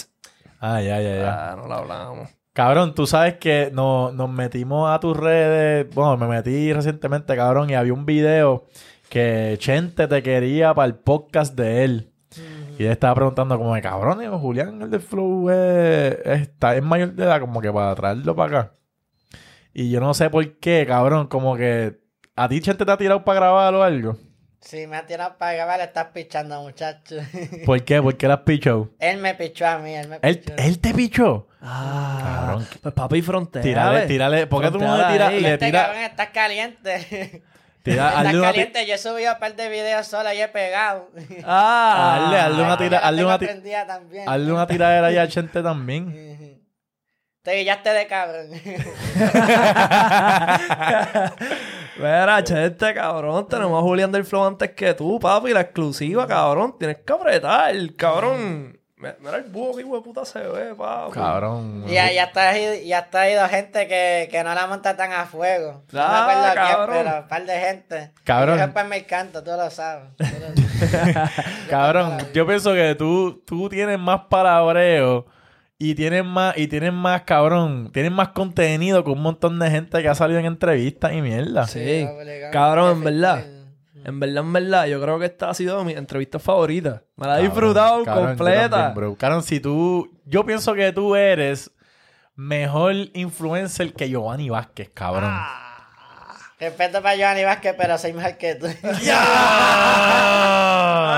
Ah, 0.62 0.82
ya, 0.82 1.02
ya, 1.02 1.16
ya. 1.16 1.52
Ah, 1.52 1.56
no 1.58 1.68
lo 1.68 1.74
hablamos. 1.74 2.30
Cabrón, 2.54 2.96
tú 2.96 3.06
sabes 3.06 3.36
que 3.36 3.70
no- 3.74 4.14
nos 4.14 4.30
metimos 4.30 4.90
a 4.90 5.00
tus 5.02 5.18
redes. 5.18 5.94
Bueno, 5.94 6.16
me 6.16 6.28
metí 6.28 6.72
recientemente, 6.72 7.36
cabrón, 7.36 7.70
y 7.70 7.76
había 7.76 7.94
un 7.94 8.06
video 8.06 8.66
que 9.10 9.56
Chente 9.60 10.08
te 10.08 10.22
quería 10.24 10.74
para 10.74 10.88
el 10.88 10.96
podcast 10.96 11.56
de 11.56 11.84
él. 11.84 12.12
Y 12.80 12.84
él 12.86 12.92
estaba 12.92 13.16
preguntando 13.16 13.58
como 13.58 13.74
de 13.74 13.82
cabrón, 13.82 14.20
digo, 14.20 14.38
Julián, 14.38 14.80
el 14.82 14.92
de 14.92 15.00
Flow 15.00 15.50
es, 15.50 16.18
está, 16.26 16.76
es 16.76 16.84
mayor 16.84 17.14
de 17.14 17.24
edad, 17.24 17.40
como 17.40 17.60
que 17.60 17.72
para 17.72 17.96
traerlo 17.96 18.36
para 18.36 18.60
acá. 18.60 18.74
Y 19.74 19.90
yo 19.90 20.00
no 20.00 20.14
sé 20.14 20.30
por 20.30 20.60
qué, 20.60 20.86
cabrón, 20.88 21.28
como 21.28 21.56
que 21.56 22.00
a 22.36 22.48
ti 22.48 22.62
Chente 22.62 22.86
te 22.86 22.92
ha 22.92 22.98
tirado 22.98 23.24
para 23.26 23.40
grabar 23.40 23.74
o 23.74 23.84
algo. 23.84 24.18
Sí, 24.60 24.86
me 24.86 24.98
ha 24.98 25.06
tirado 25.06 25.38
para 25.38 25.54
grabar, 25.54 25.78
le 25.80 25.86
estás 25.86 26.08
pichando, 26.14 26.62
muchacho. 26.62 27.16
¿Por 27.66 27.82
qué? 27.84 28.02
¿Por 28.02 28.16
qué 28.18 28.28
las 28.28 28.40
pichó? 28.42 28.90
él 29.00 29.18
me 29.22 29.34
pichó 29.34 29.66
a 29.66 29.78
mí, 29.80 29.96
él 29.96 30.08
me 30.10 30.20
¿Él, 30.22 30.40
pichó. 30.40 30.54
él 30.58 30.80
te 30.80 30.94
pichó? 30.94 31.48
Ah, 31.62 32.44
Cabrón. 32.46 32.68
pues 32.82 32.94
papi 32.94 33.22
frontera. 33.22 33.64
Tírale, 33.64 34.06
tírale. 34.08 34.48
¿Por 34.48 34.62
qué 34.64 34.72
tú 34.72 34.78
no 34.80 34.98
le 34.98 35.04
tiras? 35.06 35.34
Este 35.34 35.58
tira, 35.66 35.84
cabrón 35.86 36.02
está 36.04 36.32
caliente. 36.32 37.44
tira, 37.92 38.20
hazle 38.20 38.38
una, 38.40 38.48
caliente, 38.48 38.86
yo 38.86 38.96
he 38.96 38.98
subido 38.98 39.34
un 39.34 39.40
par 39.40 39.56
de 39.56 39.70
videos 39.70 40.08
solo 40.08 40.32
y 40.34 40.42
he 40.42 40.48
pegado. 40.48 41.10
Ah, 41.44 42.26
Hazle, 42.26 42.40
hazle 42.40 42.64
una 42.64 42.78
tira, 42.78 43.00
hazle 43.00 43.26
una, 43.26 43.40
también. 43.40 44.30
hazle 44.30 44.52
una 44.52 44.68
tiradera 44.68 45.22
a 45.22 45.28
Chente 45.28 45.64
también. 45.64 46.38
Te 47.48 47.56
guillaste 47.56 47.90
de 47.92 48.08
cabrón. 48.08 48.50
Mira, 51.96 52.44
chete, 52.44 52.94
cabrón. 52.94 53.48
Tenemos 53.48 53.80
a 53.80 53.82
Julián 53.82 54.12
del 54.12 54.26
Flow 54.26 54.46
antes 54.46 54.72
que 54.72 54.94
tú, 54.94 55.18
papi. 55.18 55.54
La 55.54 55.62
exclusiva, 55.62 56.28
cabrón. 56.28 56.76
Tienes 56.78 56.98
que 56.98 57.14
apretar, 57.14 57.74
cabrón. 57.96 58.78
Mi- 59.00 59.10
Mira 59.20 59.38
el 59.38 59.44
búho 59.44 59.76
que 59.76 59.84
hijo 59.84 59.96
de 59.96 60.02
puta 60.02 60.26
se 60.26 60.40
ve, 60.40 60.74
papi. 60.76 61.12
Cabrón. 61.14 61.84
y 61.88 61.94
ya, 61.94 62.12
ya 62.12 62.24
está 62.26 62.58
ido, 62.58 62.74
ya 62.84 63.00
está 63.00 63.30
ido 63.30 63.48
gente 63.48 63.88
que, 63.88 64.28
que 64.32 64.44
no 64.44 64.56
la 64.56 64.66
monta 64.66 64.98
tan 64.98 65.12
a 65.14 65.26
fuego. 65.26 65.84
No 65.92 66.00
me 66.00 66.06
Ah, 66.08 66.52
quién, 66.54 66.66
cabrón. 66.66 66.96
pero 67.04 67.18
un 67.22 67.28
par 67.28 67.46
de 67.46 67.60
gente. 67.60 68.12
Cabrón. 68.24 68.58
Yo 68.76 68.84
me 68.86 68.98
encanto, 68.98 69.44
tú 69.44 69.52
lo 69.52 69.70
sabes. 69.70 70.06
Tú 70.18 70.26
lo- 70.26 71.22
Cabrón, 71.70 72.18
yo 72.34 72.48
pienso 72.48 72.74
que 72.74 72.96
tú, 72.96 73.44
tú 73.46 73.70
tienes 73.70 74.00
más 74.00 74.22
palabreo 74.30 75.26
y 75.78 75.94
tienes 75.94 76.26
más, 76.26 76.58
y 76.58 76.68
tienes 76.68 76.92
más, 76.94 77.22
cabrón, 77.22 77.92
tienes 77.94 78.12
más 78.12 78.30
contenido 78.30 79.04
que 79.04 79.12
un 79.12 79.22
montón 79.22 79.60
de 79.60 79.70
gente 79.70 80.02
que 80.02 80.10
ha 80.10 80.16
salido 80.16 80.40
en 80.40 80.46
entrevistas 80.48 81.14
y 81.14 81.22
mierda. 81.22 81.68
Sí, 81.68 82.08
cabrón, 82.52 82.94
en 82.98 83.04
verdad. 83.04 83.46
En 84.04 84.20
verdad, 84.20 84.44
en 84.44 84.54
verdad, 84.54 84.86
yo 84.88 85.02
creo 85.02 85.20
que 85.20 85.26
esta 85.26 85.50
ha 85.50 85.54
sido 85.54 85.84
mi 85.84 85.94
entrevista 85.94 86.40
favorita. 86.40 87.04
Me 87.16 87.28
la 87.28 87.40
he 87.40 87.44
disfrutado 87.44 88.04
cabrón, 88.04 88.28
completa. 88.28 88.70
también, 88.70 88.96
bro. 88.96 89.16
Cabrón, 89.16 89.44
si 89.44 89.60
tú, 89.60 90.10
yo 90.26 90.46
pienso 90.46 90.74
que 90.74 90.92
tú 90.94 91.16
eres 91.16 91.72
mejor 92.36 92.94
influencer 93.14 93.94
que 93.94 94.10
Giovanni 94.10 94.50
Vázquez, 94.50 94.90
cabrón. 94.94 95.32
Ah. 95.34 95.67
Respeto 96.60 97.04
para 97.04 97.16
Giovanni 97.16 97.44
Vázquez, 97.44 97.76
pero 97.78 97.98
soy 98.00 98.14
mejor 98.14 98.36
que 98.38 98.56
tú. 98.56 98.66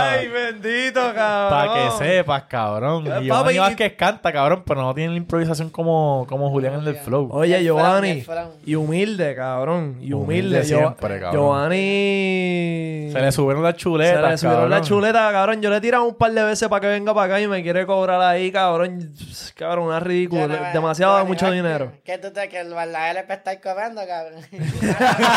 Ay, 0.02 0.28
bendito, 0.28 1.00
cabrón. 1.16 1.50
Para 1.50 1.74
que 1.74 1.92
sepas, 1.98 2.44
cabrón. 2.44 3.08
Eh, 3.08 3.10
papi, 3.10 3.26
Giovanni 3.26 3.56
y- 3.56 3.60
Vázquez 3.60 3.94
canta, 3.96 4.34
cabrón, 4.34 4.64
pero 4.66 4.82
no 4.82 4.94
tiene 4.94 5.12
la 5.12 5.18
improvisación 5.18 5.70
como, 5.70 6.26
como 6.28 6.50
Julián 6.50 6.74
el 6.76 6.84
del 6.86 6.98
Flow. 6.98 7.30
Oye, 7.32 7.56
El 7.58 7.64
Giovanni. 7.64 8.10
El. 8.10 8.26
Y 8.66 8.76
humilde, 8.76 9.34
cabrón. 9.34 9.98
Y 10.02 10.12
humilde. 10.12 10.58
Humilde 10.58 10.64
siempre, 10.66 11.20
cabrón. 11.22 11.32
Giovanni. 11.42 13.10
Se 13.14 13.20
le 13.22 13.32
subieron 13.32 13.64
las 13.64 13.76
chuletas, 13.76 14.22
Se 14.22 14.28
le 14.32 14.38
subieron 14.38 14.62
cabrón. 14.64 14.72
la 14.72 14.82
chuleta, 14.82 15.32
cabrón. 15.32 15.62
Yo 15.62 15.70
le 15.70 15.78
he 15.78 15.82
tirado 15.82 16.04
un 16.04 16.16
par 16.16 16.32
de 16.34 16.44
veces 16.44 16.68
para 16.68 16.82
que 16.82 16.88
venga 16.88 17.14
para 17.14 17.26
acá 17.28 17.40
y 17.42 17.48
me 17.48 17.64
quiere 17.64 17.86
cobrar 17.86 18.20
ahí, 18.22 18.52
cabrón. 18.52 19.10
Cabrón, 19.56 19.86
una 19.88 20.02
ridícula. 20.02 20.48
No 20.48 20.74
Demasiado, 20.74 21.14
Giovanni 21.14 21.28
mucho 21.30 21.46
Vázquez, 21.46 21.64
dinero. 21.64 21.92
¿Qué 22.04 22.18
tú 22.18 22.32
te 22.34 22.50
que 22.50 22.60
el 22.60 22.74
verdadero 22.74 23.22
está 23.34 23.60
cobrando, 23.62 24.02
cabrón? 24.06 24.42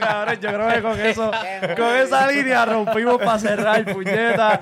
Cabrón, 0.00 0.40
yo 0.40 0.52
creo 0.52 0.68
que 0.68 0.82
con 0.82 1.00
eso, 1.00 1.30
con 1.76 1.96
esa 1.96 2.26
línea 2.26 2.64
rompimos 2.64 3.18
para 3.18 3.38
cerrar, 3.38 3.84
puñeta. 3.84 4.60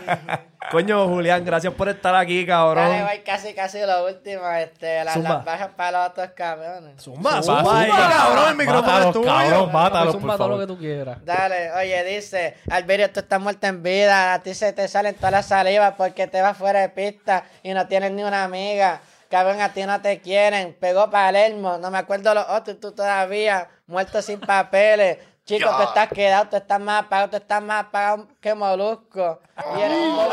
Coño, 0.71 1.09
Julián, 1.09 1.45
gracias 1.45 1.73
por 1.73 1.89
estar 1.89 2.15
aquí, 2.15 2.45
cabrón. 2.45 2.89
Dale, 2.89 3.03
voy 3.03 3.19
casi, 3.21 3.55
casi 3.55 3.81
lo 3.81 4.07
último. 4.07 4.47
Este, 4.51 5.03
las, 5.05 5.23
bajas 5.45 5.71
para 5.77 5.99
los 5.99 6.11
otros 6.11 6.31
cabrones. 6.35 7.03
Zumba, 7.03 7.43
Zumba, 7.43 7.63
zumba, 7.63 7.85
zumba. 7.87 8.09
cabrón, 8.11 8.49
el 8.51 8.57
micrófono 8.57 8.99
es 8.99 9.13
tuyo. 9.13 9.27
cabrón, 9.27 9.73
mátalos, 9.73 10.13
Zumba 10.15 10.37
por 10.37 10.37
todo 10.37 10.49
lo 10.49 10.59
que 10.59 10.67
tú 10.67 10.79
quieras. 10.79 11.25
Dale, 11.25 11.73
oye, 11.73 12.05
dice, 12.05 12.57
Alberio, 12.71 13.11
tú 13.11 13.21
estás 13.21 13.41
muerto 13.41 13.67
en 13.67 13.83
vida, 13.83 14.35
a 14.35 14.43
ti 14.43 14.53
se 14.53 14.73
te 14.73 14.89
salen 14.89 15.15
todas 15.15 15.33
las 15.33 15.47
salivas 15.47 15.95
porque 15.97 16.27
te 16.27 16.43
vas 16.43 16.57
fuera 16.57 16.81
de 16.81 16.89
pista 16.91 17.45
y 17.63 17.73
no 17.73 17.87
tienes 17.87 18.13
ni 18.13 18.23
una 18.23 18.45
amiga. 18.45 19.01
Cabrón, 19.29 19.61
a 19.61 19.73
ti 19.73 19.83
no 19.85 20.01
te 20.01 20.21
quieren. 20.21 20.77
Pegó 20.81 21.11
Palermo, 21.11 21.77
no 21.79 21.91
me 21.91 21.99
acuerdo 21.99 22.33
los 22.35 22.47
otros, 22.49 22.81
tú 22.81 22.93
todavía, 22.93 23.69
muerto 23.87 24.23
sin 24.23 24.41
papeles. 24.41 25.19
Chico, 25.45 25.71
tú 25.77 25.83
estás 25.83 26.09
quedado, 26.09 26.49
tú 26.49 26.57
estás 26.57 26.79
más 26.81 27.05
apagado, 27.05 27.31
tú 27.31 27.37
estás 27.37 27.63
más 27.63 27.85
apagado 27.87 28.29
que 28.41 28.55
Molusco. 28.55 29.41
Y 29.77 29.81
eres 29.81 29.99
un 29.99 30.17
bobo. 30.17 30.31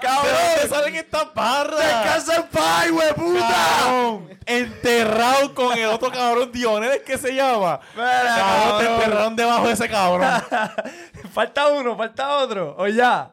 ¡Cabrón! 0.00 0.24
¿De 0.24 0.60
dónde 0.60 0.68
salen 0.68 0.96
estas 0.96 1.34
barras? 1.34 1.78
¡Descansa 1.78 2.36
en 2.36 2.46
paz, 2.48 2.90
hueputa! 2.90 4.20
Enterrado 4.46 5.54
con 5.54 5.78
el 5.78 5.86
otro 5.86 6.10
cabrón 6.10 6.50
Dionel, 6.50 7.02
¿qué 7.04 7.16
se 7.16 7.32
llama? 7.34 7.78
Mira, 7.94 8.34
Cabrón, 8.36 8.78
te 8.78 8.86
enterraron 8.86 9.36
debajo 9.36 9.66
de 9.66 9.72
ese 9.72 9.88
cabrón. 9.88 10.42
falta 11.32 11.68
uno, 11.68 11.96
falta 11.96 12.38
otro. 12.38 12.74
Oye, 12.76 12.94
ya. 12.94 13.30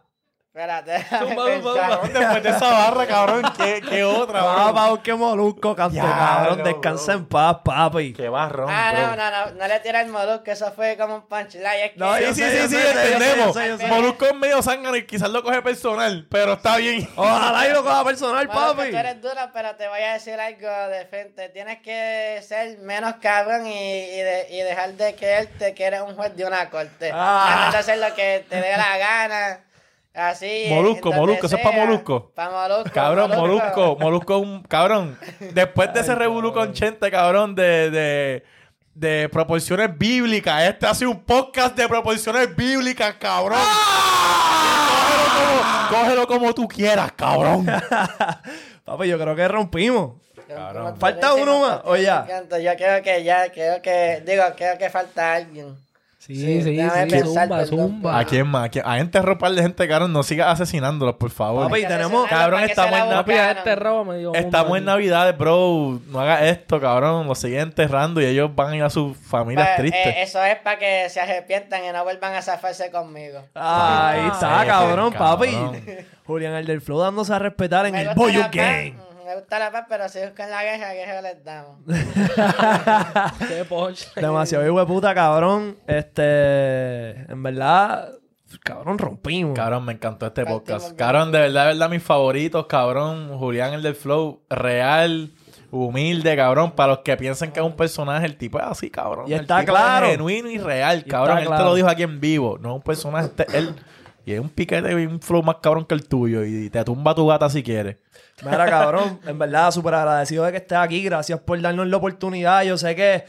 Espérate, 0.57 0.91
después 1.25 2.41
de 2.43 2.49
esa 2.49 2.71
barra, 2.71 3.05
cabrón, 3.05 3.43
¿qué, 3.57 3.79
qué 3.87 4.03
otra, 4.03 4.41
Vamos 4.41 4.99
a 4.99 5.03
que 5.03 5.13
molusco, 5.13 5.75
canto, 5.75 5.95
Ya, 5.95 6.01
cabrón. 6.01 6.63
Descansa 6.63 7.13
en 7.13 7.25
paz, 7.27 7.57
papi. 7.63 8.11
Qué 8.13 8.27
barrón, 8.27 8.67
Ah, 8.67 8.91
no, 8.91 9.15
no, 9.15 9.29
no, 9.29 9.51
no 9.51 9.67
le 9.67 9.79
tira 9.81 10.01
el 10.01 10.07
molusco, 10.07 10.49
eso 10.49 10.71
fue 10.71 10.97
como 10.97 11.13
un 11.17 11.21
punchline. 11.27 11.65
Es 11.83 11.91
que 11.91 11.99
No, 11.99 12.15
Sí, 12.17 12.23
sí, 12.29 12.33
sé, 12.33 12.49
sí, 12.63 12.69
sí, 12.69 12.75
sé, 12.75 12.81
yo 12.81 12.91
sé, 12.93 13.03
entendemos. 13.13 13.45
yo 13.47 13.53
sé, 13.53 13.67
yo 13.67 13.77
sé. 13.77 13.87
Molusco 13.87 14.25
es 14.25 14.33
medio 14.35 14.61
zángano 14.63 14.95
y 14.95 15.05
quizás 15.05 15.29
lo 15.29 15.43
coge 15.43 15.61
personal, 15.61 16.25
pero 16.31 16.53
está 16.53 16.77
bien. 16.77 17.07
Ojalá 17.15 17.67
y 17.67 17.71
lo 17.71 17.83
coja 17.83 18.03
personal, 18.03 18.47
Molusco, 18.47 18.75
papi. 18.77 18.89
tú 18.89 18.97
eres 18.97 19.21
duro, 19.21 19.41
pero 19.53 19.75
te 19.75 19.87
voy 19.87 20.01
a 20.01 20.13
decir 20.13 20.39
algo 20.39 20.87
de 20.89 21.05
frente. 21.05 21.49
Tienes 21.49 21.83
que 21.83 22.41
ser 22.47 22.79
menos 22.79 23.13
cabrón 23.21 23.67
y, 23.67 23.73
y, 23.73 24.17
de- 24.21 24.47
y 24.49 24.57
dejar 24.63 24.93
de 24.93 25.13
creerte 25.13 25.75
que 25.75 25.83
eres 25.85 26.01
un 26.01 26.15
juez 26.15 26.35
de 26.35 26.45
una 26.45 26.67
corte. 26.71 27.11
Ah. 27.13 27.45
Realmente 27.47 27.77
hacer 27.77 27.99
lo 27.99 28.15
que 28.15 28.43
te 28.49 28.55
dé 28.59 28.75
la 28.75 28.97
gana. 28.97 29.59
Así. 30.17 30.65
Molusco, 30.69 31.13
Molusco, 31.13 31.45
eso 31.45 31.57
es 31.57 31.61
pa' 31.63 31.71
Molusco. 31.71 32.31
Para 32.33 32.49
Molusco. 32.49 32.91
Cabrón, 32.91 33.29
Molusco, 33.29 33.97
Molusco 33.99 34.37
es 34.37 34.41
un 34.41 34.63
cabrón. 34.63 35.19
Después 35.53 35.93
de 35.93 35.99
ese 35.99 36.15
revolú 36.15 36.51
con 36.51 36.73
Chente, 36.73 37.11
cabrón, 37.11 37.53
de, 37.53 37.91
de, 37.91 38.43
de 38.95 39.29
proporciones 39.29 39.95
bíblicas. 39.95 40.63
Este 40.63 40.87
hace 40.87 41.05
un 41.05 41.23
podcast 41.23 41.75
de 41.75 41.87
proporciones 41.87 42.55
bíblicas, 42.55 43.13
cabrón. 43.19 43.59
Cógelo, 45.07 45.35
como, 45.37 45.99
cógelo 46.01 46.27
como 46.27 46.53
tú 46.55 46.67
quieras, 46.67 47.11
cabrón. 47.11 47.67
Papi, 48.85 49.07
yo 49.07 49.19
creo 49.19 49.35
que 49.35 49.47
rompimos. 49.47 50.13
Cabrón. 50.47 50.97
Falta 50.97 51.35
uno 51.35 51.59
más, 51.59 51.81
o 51.83 51.95
ya. 51.95 52.25
Yo 52.49 52.75
creo 52.75 53.03
que 53.03 53.23
ya, 53.23 53.51
creo 53.51 53.81
que, 53.83 54.23
digo, 54.25 54.43
creo 54.55 54.79
que 54.79 54.89
falta 54.89 55.35
alguien. 55.35 55.77
Sí, 56.27 56.35
Sí, 56.35 56.41
sí, 56.61 56.61
sí. 56.63 56.75
déjame 56.75 57.07
pensar, 57.07 57.43
Zumba, 57.47 57.57
perdón. 57.57 57.67
zumba. 57.67 58.19
¿A 58.19 58.25
quién 58.25 58.47
más? 58.47 58.65
¿A, 58.65 58.69
quién? 58.69 58.85
a 58.85 58.95
gente 58.97 59.21
ropa 59.21 59.49
de 59.49 59.61
gente, 59.61 59.87
cabrón. 59.87 60.11
No 60.11 60.23
sigas 60.23 60.49
asesinándolos, 60.49 61.15
por 61.15 61.29
favor. 61.31 61.69
Papi, 61.69 61.85
tenemos- 61.85 62.27
Cabrón, 62.27 62.63
estamos 62.65 62.99
en 62.99 63.05
buscaran. 63.15 63.57
este 63.57 63.75
robo 63.77 64.03
me 64.03 64.37
Estamos 64.37 64.77
en. 64.77 64.83
Navidades, 64.85 65.37
bro. 65.37 66.01
No 66.09 66.19
hagas 66.19 66.41
esto, 66.43 66.81
cabrón. 66.81 67.27
Los 67.27 67.39
siguen 67.39 67.61
enterrando 67.61 68.19
y 68.21 68.25
ellos 68.25 68.53
van 68.53 68.73
a 68.73 68.75
ir 68.75 68.83
a 68.83 68.89
sus 68.89 69.15
familias 69.15 69.69
Pues, 69.77 69.89
tristes. 69.91 70.15
eh, 70.17 70.21
eso 70.23 70.43
es 70.43 70.57
para 70.57 70.77
que 70.77 71.09
se 71.09 71.21
arrepientan 71.21 71.85
y 71.85 71.93
no 71.93 72.03
vuelvan 72.03 72.33
a 72.35 72.41
zafarse 72.41 72.91
conmigo. 72.91 73.39
Ahí 73.55 74.27
está, 74.27 74.65
cabrón, 74.65 75.13
cabrón. 75.13 75.13
papi. 75.13 75.95
Julián, 76.27 76.53
el 76.55 76.65
del 76.65 76.81
flow 76.81 76.99
dándose 76.99 77.33
a 77.33 77.39
respetar 77.39 77.85
en 77.85 77.93
Me 77.93 78.01
el 78.01 78.07
paz, 78.09 78.51
Gang. 78.51 78.93
Me 79.27 79.35
gusta 79.35 79.59
la 79.59 79.71
paz, 79.73 79.85
pero 79.89 80.07
si 80.07 80.19
buscan 80.21 80.49
la 80.49 80.63
guerra, 80.63 80.93
guerra 80.93 81.21
les 81.21 81.43
damos. 81.43 81.79
Qué 83.49 83.65
punch. 83.65 84.13
Demasiado 84.15 84.65
hijo 84.65 84.79
de 84.79 84.85
puta, 84.85 85.13
cabrón. 85.13 85.75
Este. 85.85 87.29
En 87.29 87.43
verdad, 87.43 88.13
cabrón, 88.63 88.97
rompimos. 88.97 89.53
Cabrón, 89.53 89.83
me 89.83 89.91
encantó 89.91 90.27
este 90.27 90.43
Partimos 90.43 90.61
podcast. 90.61 90.85
bien. 90.85 90.95
Cabrón, 90.95 91.31
de 91.33 91.39
verdad, 91.39 91.63
de 91.67 91.73
verdad, 91.73 91.89
mis 91.89 92.03
favoritos, 92.03 92.67
cabrón. 92.67 93.37
Julián, 93.37 93.73
el 93.73 93.81
del 93.83 93.95
Flow, 93.95 94.43
real, 94.49 95.31
humilde, 95.71 96.35
cabrón. 96.37 96.71
Para 96.71 96.93
los 96.93 96.99
que 96.99 97.17
piensan 97.17 97.51
que 97.51 97.59
es 97.59 97.65
un 97.65 97.75
personaje, 97.75 98.25
el 98.27 98.37
tipo 98.37 98.59
es 98.59 98.65
así, 98.65 98.89
cabrón. 98.89 99.25
Y 99.27 99.33
El 99.33 99.41
está 99.41 99.59
tipo 99.59 99.73
claro. 99.73 100.05
Es 100.05 100.11
genuino 100.13 100.49
y 100.49 100.57
real, 100.57 101.03
Y 101.05 101.09
cabrón. 101.09 101.39
está 101.39 101.41
Él 101.41 101.47
claro. 101.47 101.63
te 101.63 101.69
lo 101.69 101.75
dijo 101.75 101.89
aquí 101.89 102.03
en 102.03 102.21
vivo. 102.21 102.57
No 102.61 102.69
es 102.69 102.75
un 102.75 102.81
personaje, 102.81 103.25
este- 103.27 103.57
él. 103.57 103.75
Y 104.27 104.33
es 104.33 104.41
un 104.41 104.49
piquete 104.49 104.91
y 104.91 105.05
un 105.05 105.21
flow 105.21 105.41
más 105.41 105.55
cabrón 105.61 105.85
que 105.85 105.95
el 105.95 106.05
tuyo. 106.05 106.43
Y 106.43 106.69
te 106.69 106.83
tumba 106.83 107.15
tu 107.15 107.25
gata 107.27 107.49
si 107.49 107.63
quieres. 107.63 107.95
Mira, 108.43 108.65
cabrón, 108.65 109.21
en 109.25 109.39
verdad, 109.39 109.71
súper 109.71 109.93
agradecido 109.93 110.43
de 110.43 110.51
que 110.51 110.57
estés 110.57 110.77
aquí. 110.77 111.01
Gracias 111.01 111.39
por 111.39 111.61
darnos 111.61 111.87
la 111.87 111.95
oportunidad. 111.95 112.63
Yo 112.63 112.77
sé 112.77 112.93
que 112.93 113.23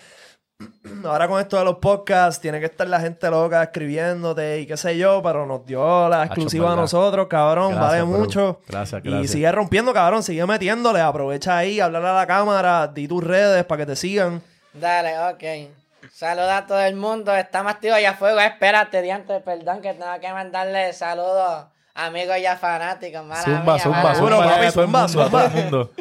ahora 1.04 1.28
con 1.28 1.40
esto 1.40 1.56
de 1.56 1.64
los 1.64 1.76
podcasts, 1.76 2.40
tiene 2.40 2.58
que 2.58 2.66
estar 2.66 2.88
la 2.88 2.98
gente 2.98 3.30
loca 3.30 3.62
escribiéndote 3.62 4.58
y 4.62 4.66
qué 4.66 4.76
sé 4.76 4.98
yo, 4.98 5.22
pero 5.22 5.46
nos 5.46 5.64
dio 5.64 6.08
la 6.08 6.24
exclusiva 6.24 6.72
a 6.72 6.74
nosotros, 6.74 7.28
cabrón, 7.28 7.74
Gracias, 7.76 7.90
vale 7.90 8.02
bro. 8.02 8.18
mucho. 8.18 8.60
Gracias, 8.66 9.00
Y 9.04 9.08
gracias. 9.08 9.30
sigue 9.30 9.52
rompiendo, 9.52 9.92
cabrón, 9.94 10.24
sigue 10.24 10.44
metiéndole, 10.46 11.00
aprovecha 11.00 11.58
ahí, 11.58 11.78
hablarle 11.78 12.08
a 12.08 12.14
la 12.14 12.26
cámara, 12.26 12.88
di 12.88 13.06
tus 13.06 13.22
redes 13.22 13.64
para 13.66 13.82
que 13.82 13.86
te 13.86 13.94
sigan. 13.94 14.42
Dale, 14.74 15.16
ok. 15.32 15.77
Saluda 16.12 16.58
a 16.58 16.66
todo 16.66 16.80
el 16.80 16.94
mundo. 16.96 17.34
Estamos 17.34 17.72
activos 17.72 18.00
ya 18.00 18.14
fuego. 18.14 18.40
Espérate, 18.40 19.02
diante, 19.02 19.40
perdón 19.40 19.80
que 19.82 19.94
tengo 19.94 20.18
que 20.20 20.32
mandarle 20.32 20.92
saludos 20.92 21.66
amigos 21.94 22.38
y 22.38 22.46
a 22.46 22.56
fanáticos. 22.56 23.24
Mala 23.24 23.42
Zumba, 23.42 23.74
mía, 23.74 23.82
zumba, 23.82 24.02
mala 24.02 24.14
zumba, 24.14 24.30
mía. 24.40 24.48
papi, 24.54 24.66
a 24.66 24.72
todo 24.72 24.82
el 24.82 24.86
zumba, 24.88 25.06
mundo, 25.06 25.22
a 25.22 25.30
todo 25.30 25.40
el 25.44 25.50
zumba. 25.50 25.62
mundo. 25.62 25.92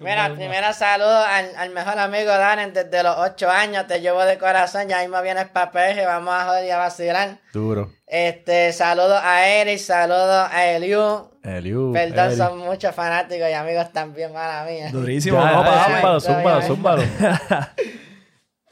Mira, 0.00 0.28
primero 0.34 0.72
saludo 0.72 1.18
al, 1.24 1.54
al 1.56 1.70
mejor 1.70 1.96
amigo 2.00 2.26
Danen 2.26 2.72
desde 2.72 3.02
los 3.04 3.16
8 3.16 3.48
años. 3.48 3.86
Te 3.86 4.00
llevo 4.00 4.24
de 4.24 4.36
corazón. 4.38 4.88
Ya 4.88 4.98
mismo 5.00 5.22
vienes 5.22 5.46
para 5.48 5.70
peje. 5.70 6.04
Vamos 6.04 6.34
a 6.34 6.46
joder 6.46 6.64
y 6.66 6.70
a 6.70 6.78
vacilar. 6.78 7.38
Duro. 7.52 7.90
Este, 8.06 8.72
saludo 8.72 9.16
a 9.22 9.46
Eric, 9.46 9.78
saludo 9.78 10.48
a 10.50 10.66
Eliu. 10.66 11.30
Eliu. 11.44 11.92
Perdón, 11.92 12.26
Eli. 12.26 12.36
son 12.36 12.58
muchos 12.58 12.92
fanáticos 12.94 13.48
y 13.48 13.52
amigos 13.52 13.92
también, 13.92 14.32
mala 14.32 14.64
mía. 14.64 14.88
Durísimo, 14.90 15.40
Ya, 15.40 15.52
no, 15.52 15.64
ya, 15.64 15.70
papi. 15.70 15.92
zúmbalo, 15.92 16.20
zúmbalo, 16.20 16.62
zúmbalo. 16.62 17.02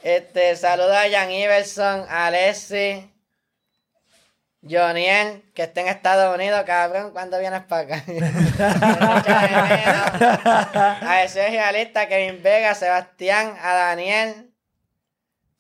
Este, 0.03 0.57
saludo 0.57 0.93
a 0.93 1.03
Jan 1.11 1.31
Iverson, 1.31 2.05
Alessi, 2.09 3.09
Joniel, 4.69 5.43
que 5.55 5.63
está 5.65 5.81
en 5.81 5.89
Estados 5.89 6.35
Unidos, 6.35 6.63
cabrón, 6.67 7.11
¿cuándo 7.13 7.39
vienes 7.39 7.63
para 7.63 7.83
acá? 7.83 8.05
a 11.03 11.29
Sergio 11.29 11.65
Alista, 11.65 12.07
Kevin 12.09 12.43
Vega, 12.43 12.75
Sebastián, 12.75 13.55
a 13.63 13.75
Daniel. 13.75 14.49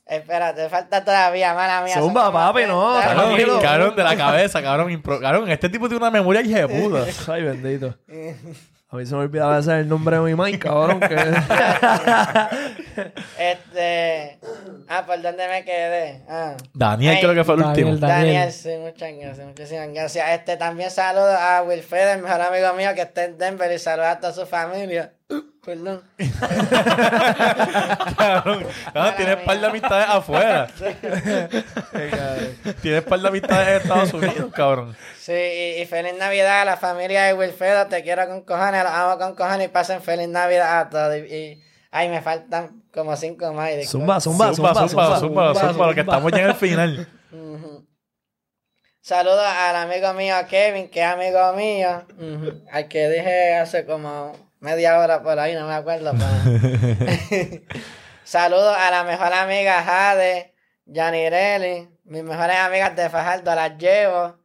Espérate, 0.07 0.68
falta 0.68 1.05
todavía, 1.05 1.55
mala 1.55 1.82
mía. 1.82 1.95
son 1.95 2.05
Zumba, 2.05 2.32
papi, 2.32 2.64
no, 2.66 3.01
30. 3.01 3.61
Cabrón, 3.61 3.97
de 3.97 4.03
la 4.05 4.16
cabeza, 4.16 4.62
cabrón. 4.62 4.90
impro- 4.90 5.20
Cabrón, 5.20 5.49
este 5.51 5.68
tipo 5.68 5.88
tiene 5.88 6.03
una 6.03 6.11
memoria 6.11 6.43
hija 6.43 6.66
de 6.66 6.68
puta. 6.68 7.05
Ay, 7.32 7.43
bendito. 7.45 7.97
A 8.93 8.97
mí 8.97 9.07
se 9.07 9.14
me 9.14 9.22
olvidaba 9.22 9.59
ese 9.59 9.80
el 9.80 9.88
nombre 9.88 10.18
de 10.18 10.22
mi 10.22 10.34
mic, 10.34 10.62
cabrón. 10.62 11.01
Que... 11.01 11.16
Este. 13.38 14.38
Ah, 14.86 15.07
¿por 15.07 15.22
dónde 15.22 15.49
me 15.49 15.64
quedé? 15.64 16.20
Ah. 16.28 16.55
Daniel 16.74 17.14
Ay, 17.14 17.22
creo 17.22 17.34
que 17.34 17.43
fue 17.43 17.55
el 17.55 17.62
Daniel, 17.62 17.86
último. 17.86 18.07
Daniel. 18.07 18.34
Daniel, 18.34 18.53
sí, 18.53 18.68
muchas 18.78 19.11
gracias, 19.18 19.47
muchísimas 19.47 19.88
gracias. 19.95 20.28
Este 20.32 20.59
también 20.59 20.90
saludo 20.90 21.34
a 21.34 21.62
Wilfred, 21.62 22.16
el 22.16 22.22
mejor 22.22 22.43
amigo 22.43 22.74
mío 22.74 22.90
que 22.95 23.01
está 23.01 23.24
en 23.24 23.38
Denver 23.38 23.72
y 23.72 23.78
saluda 23.78 24.11
a 24.11 24.20
toda 24.20 24.34
su 24.34 24.45
familia. 24.45 25.14
Perdón. 25.64 26.02
Cabrón, 28.18 28.66
cabrón, 28.92 29.14
tienes 29.16 29.36
par 29.36 29.60
de 29.60 29.66
amistades 29.66 30.06
afuera. 30.08 30.68
Tienes 32.80 33.02
par 33.02 33.20
de 33.20 33.28
amistades 33.28 33.68
en 33.68 33.76
Estados 33.76 34.12
Unidos, 34.14 34.52
cabrón. 34.54 34.96
Sí, 35.18 35.32
y, 35.32 35.80
y 35.82 35.86
feliz 35.86 36.14
Navidad 36.18 36.62
a 36.62 36.64
la 36.64 36.76
familia 36.76 37.24
de 37.24 37.34
Wilfredo. 37.34 37.86
Te 37.86 38.02
quiero 38.02 38.26
con 38.26 38.42
cojones, 38.42 38.82
los 38.82 38.92
amo 38.92 39.18
con 39.18 39.34
cojones 39.36 39.66
y 39.66 39.68
pasen 39.70 40.02
feliz 40.02 40.28
Navidad 40.28 40.80
a 40.80 40.90
todos. 40.90 41.16
Y, 41.16 41.34
y- 41.34 41.62
ay, 41.92 42.08
me 42.08 42.20
faltan 42.22 42.82
como 42.92 43.14
cinco 43.16 43.52
más. 43.52 43.70
Zumba, 43.88 44.20
zumba, 44.20 44.52
Zumba, 44.54 44.74
zumba, 44.74 44.88
zumba, 44.88 44.88
zumba. 44.88 45.18
zumba, 45.20 45.54
zumba, 45.54 45.72
zumba, 45.72 45.86
lo 45.86 45.94
que 45.94 46.00
estamos 46.00 46.32
ya 46.32 46.38
en 46.40 46.46
el 46.48 46.54
final. 46.54 47.08
Saludos 49.00 49.44
al 49.44 49.74
amigo 49.76 50.12
mío 50.14 50.34
Kevin, 50.48 50.88
que 50.88 51.00
es 51.00 51.06
amigo 51.06 51.52
mío. 51.54 52.04
Ujú. 52.18 52.64
Al 52.70 52.86
que 52.88 53.08
dije 53.08 53.54
hace 53.56 53.84
como 53.84 54.32
media 54.62 54.98
hora 54.98 55.22
por 55.22 55.38
ahí, 55.38 55.54
no 55.54 55.66
me 55.66 55.74
acuerdo. 55.74 56.12
pero- 56.18 57.62
Saludos 58.24 58.76
a 58.78 58.90
la 58.90 59.04
mejor 59.04 59.32
amiga 59.32 59.82
Jade, 59.82 60.54
Yanireli, 60.86 61.88
mis 62.04 62.22
mejores 62.22 62.56
amigas 62.56 62.96
de 62.96 63.10
Fajardo, 63.10 63.54
las 63.54 63.76
llevo. 63.76 64.36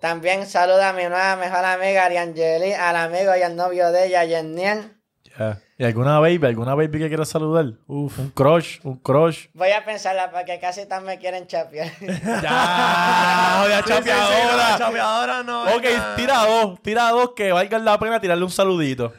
También 0.00 0.46
saludo 0.46 0.82
a 0.82 0.92
mi 0.92 1.04
nueva 1.04 1.36
mejor 1.36 1.64
amiga 1.64 2.04
Ariangeli, 2.06 2.72
al 2.72 2.96
amigo 2.96 3.34
y 3.36 3.42
al 3.42 3.54
novio 3.54 3.92
de 3.92 4.06
ella, 4.08 4.24
Yenniel. 4.24 4.96
Ya. 5.38 5.60
¿Y 5.78 5.84
alguna 5.84 6.18
baby, 6.18 6.44
alguna 6.46 6.74
baby 6.74 6.98
que 6.98 7.08
quieras 7.08 7.28
saludar? 7.28 7.64
Uf, 7.86 8.18
un 8.18 8.30
crush, 8.30 8.80
un 8.82 8.98
crush. 8.98 9.46
Voy 9.54 9.70
a 9.70 9.84
pensarla 9.84 10.30
porque 10.30 10.58
casi 10.60 10.86
tan 10.86 11.04
me 11.04 11.18
quieren 11.18 11.46
chapear. 11.46 11.88
Ya, 12.00 13.64
ya 13.68 13.82
chapeadora. 13.84 14.76
Chapeadora 14.78 15.42
no. 15.44 15.62
Ok, 15.74 15.84
tira 16.16 16.44
dos, 16.44 16.82
tira 16.82 17.08
dos 17.10 17.30
que 17.34 17.52
valgan 17.52 17.84
la 17.84 17.98
pena 17.98 18.20
tirarle 18.20 18.44
un 18.44 18.50
saludito. 18.50 19.12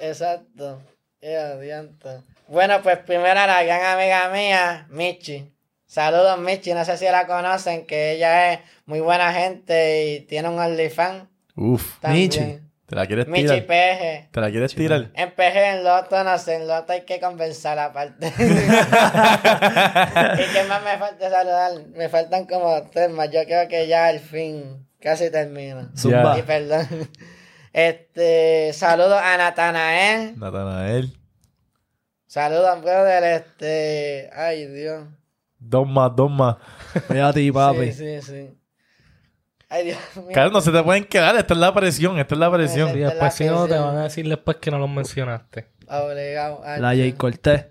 Exacto. 0.00 0.82
Qué 1.20 1.36
adiante. 1.36 2.22
Bueno, 2.48 2.80
pues 2.82 2.98
primero 2.98 3.38
a 3.38 3.46
la 3.46 3.62
gran 3.62 3.98
amiga 3.98 4.28
mía, 4.30 4.86
Michi. 4.90 5.52
Saludos, 5.86 6.38
Michi. 6.38 6.72
No 6.72 6.84
sé 6.84 6.96
si 6.96 7.04
la 7.04 7.26
conocen, 7.26 7.86
que 7.86 8.12
ella 8.12 8.52
es 8.52 8.60
muy 8.86 9.00
buena 9.00 9.32
gente 9.32 10.06
y 10.06 10.20
tiene 10.20 10.48
un 10.48 10.58
OnlyFans. 10.58 11.24
Uf, 11.56 12.00
también. 12.00 12.22
Michi. 12.22 12.60
¿te 12.86 12.96
la 12.96 13.06
quieres 13.06 13.28
Michi 13.28 13.42
tirar? 13.42 13.66
PG. 13.66 14.30
¿Te 14.32 14.40
la 14.40 14.50
quieres 14.50 14.74
tirar? 14.74 15.10
En 15.14 15.30
PG, 15.30 15.56
en 15.56 15.84
Loto, 15.84 16.24
no 16.24 16.38
sé, 16.38 16.56
en 16.56 16.66
Loto 16.66 16.92
hay 16.92 17.02
que 17.02 17.20
conversar 17.20 17.78
aparte. 17.78 18.26
¿Y 18.38 18.40
qué 20.52 20.64
más 20.68 20.82
me 20.82 20.98
falta 20.98 21.30
saludar? 21.30 21.72
Me 21.94 22.08
faltan 22.08 22.46
como 22.46 22.82
tres 22.90 23.10
más. 23.10 23.30
Yo 23.30 23.44
creo 23.44 23.68
que 23.68 23.86
ya 23.86 24.06
al 24.06 24.18
fin 24.18 24.88
casi 25.00 25.30
termino. 25.30 25.88
Zumba. 25.96 26.36
Y 26.38 26.42
perdón. 26.42 26.88
Este, 27.72 28.72
saludos 28.72 29.20
a 29.22 29.36
Natanael. 29.36 30.38
Natanael. 30.38 31.16
Saludos, 32.26 32.80
brother. 32.80 33.24
Este, 33.24 34.30
ay, 34.34 34.66
Dios. 34.66 35.04
Dos 35.58 35.88
más, 35.88 36.14
dos 36.14 36.30
más. 36.30 36.56
Mira 37.08 37.28
a 37.28 37.32
ti, 37.32 37.50
papi. 37.52 37.92
Sí, 37.92 38.20
sí, 38.20 38.22
sí. 38.22 38.56
Ay, 39.68 39.84
Dios 39.86 39.98
mío. 40.16 40.28
Claro, 40.32 40.50
no 40.50 40.60
se 40.60 40.72
te 40.72 40.82
pueden 40.82 41.04
quedar. 41.04 41.36
Esta 41.36 41.54
es 41.54 41.60
la 41.60 41.72
presión, 41.72 42.18
esta 42.18 42.34
es 42.34 42.38
la 42.38 42.50
presión. 42.52 42.90
Sí, 42.92 42.98
Y 42.98 43.00
después 43.00 43.22
la 43.22 43.30
si 43.30 43.44
no, 43.46 43.68
te 43.68 43.78
van 43.78 43.96
a 43.98 44.02
decir 44.04 44.28
después 44.28 44.56
que 44.56 44.70
no 44.70 44.78
los 44.78 44.90
mencionaste. 44.90 45.68
Obligado. 45.88 46.62
ay, 46.64 46.80
La 46.80 46.88
Jay 46.88 47.12
Cortés. 47.12 47.66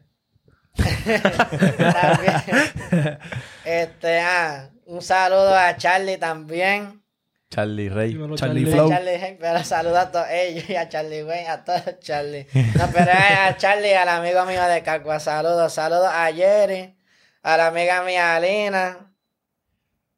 Este, 3.65 4.19
ah, 4.21 4.69
un 4.85 5.01
saludo 5.01 5.53
a 5.55 5.75
Charlie 5.77 6.17
también. 6.17 7.01
Charlie 7.49 7.89
Rey. 7.89 8.13
Dímelo, 8.13 8.35
Charlie 8.35 8.67
A 8.69 8.71
Flow. 8.73 8.89
Charlie, 8.89 9.15
Hen- 9.15 9.37
pero 9.39 9.63
saludo 9.63 9.97
a 9.97 10.11
todos 10.11 10.27
ellos 10.29 10.69
y 10.69 10.75
a 10.75 10.87
Charlie 10.87 11.23
Wayne, 11.23 11.47
a 11.49 11.63
todos 11.63 11.99
Charlie. 11.99 12.45
No, 12.53 12.87
pero 12.93 13.11
a 13.11 13.57
Charlie 13.57 13.89
y 13.89 13.93
al 13.93 14.07
amigo 14.09 14.45
mío 14.45 14.63
de 14.65 14.83
Cacua. 14.83 15.19
Saludos, 15.19 15.73
saludos 15.73 16.09
a 16.13 16.31
Jerry, 16.31 16.95
a 17.41 17.57
la 17.57 17.67
amiga 17.67 18.03
mía 18.03 18.35
Alina, 18.35 19.11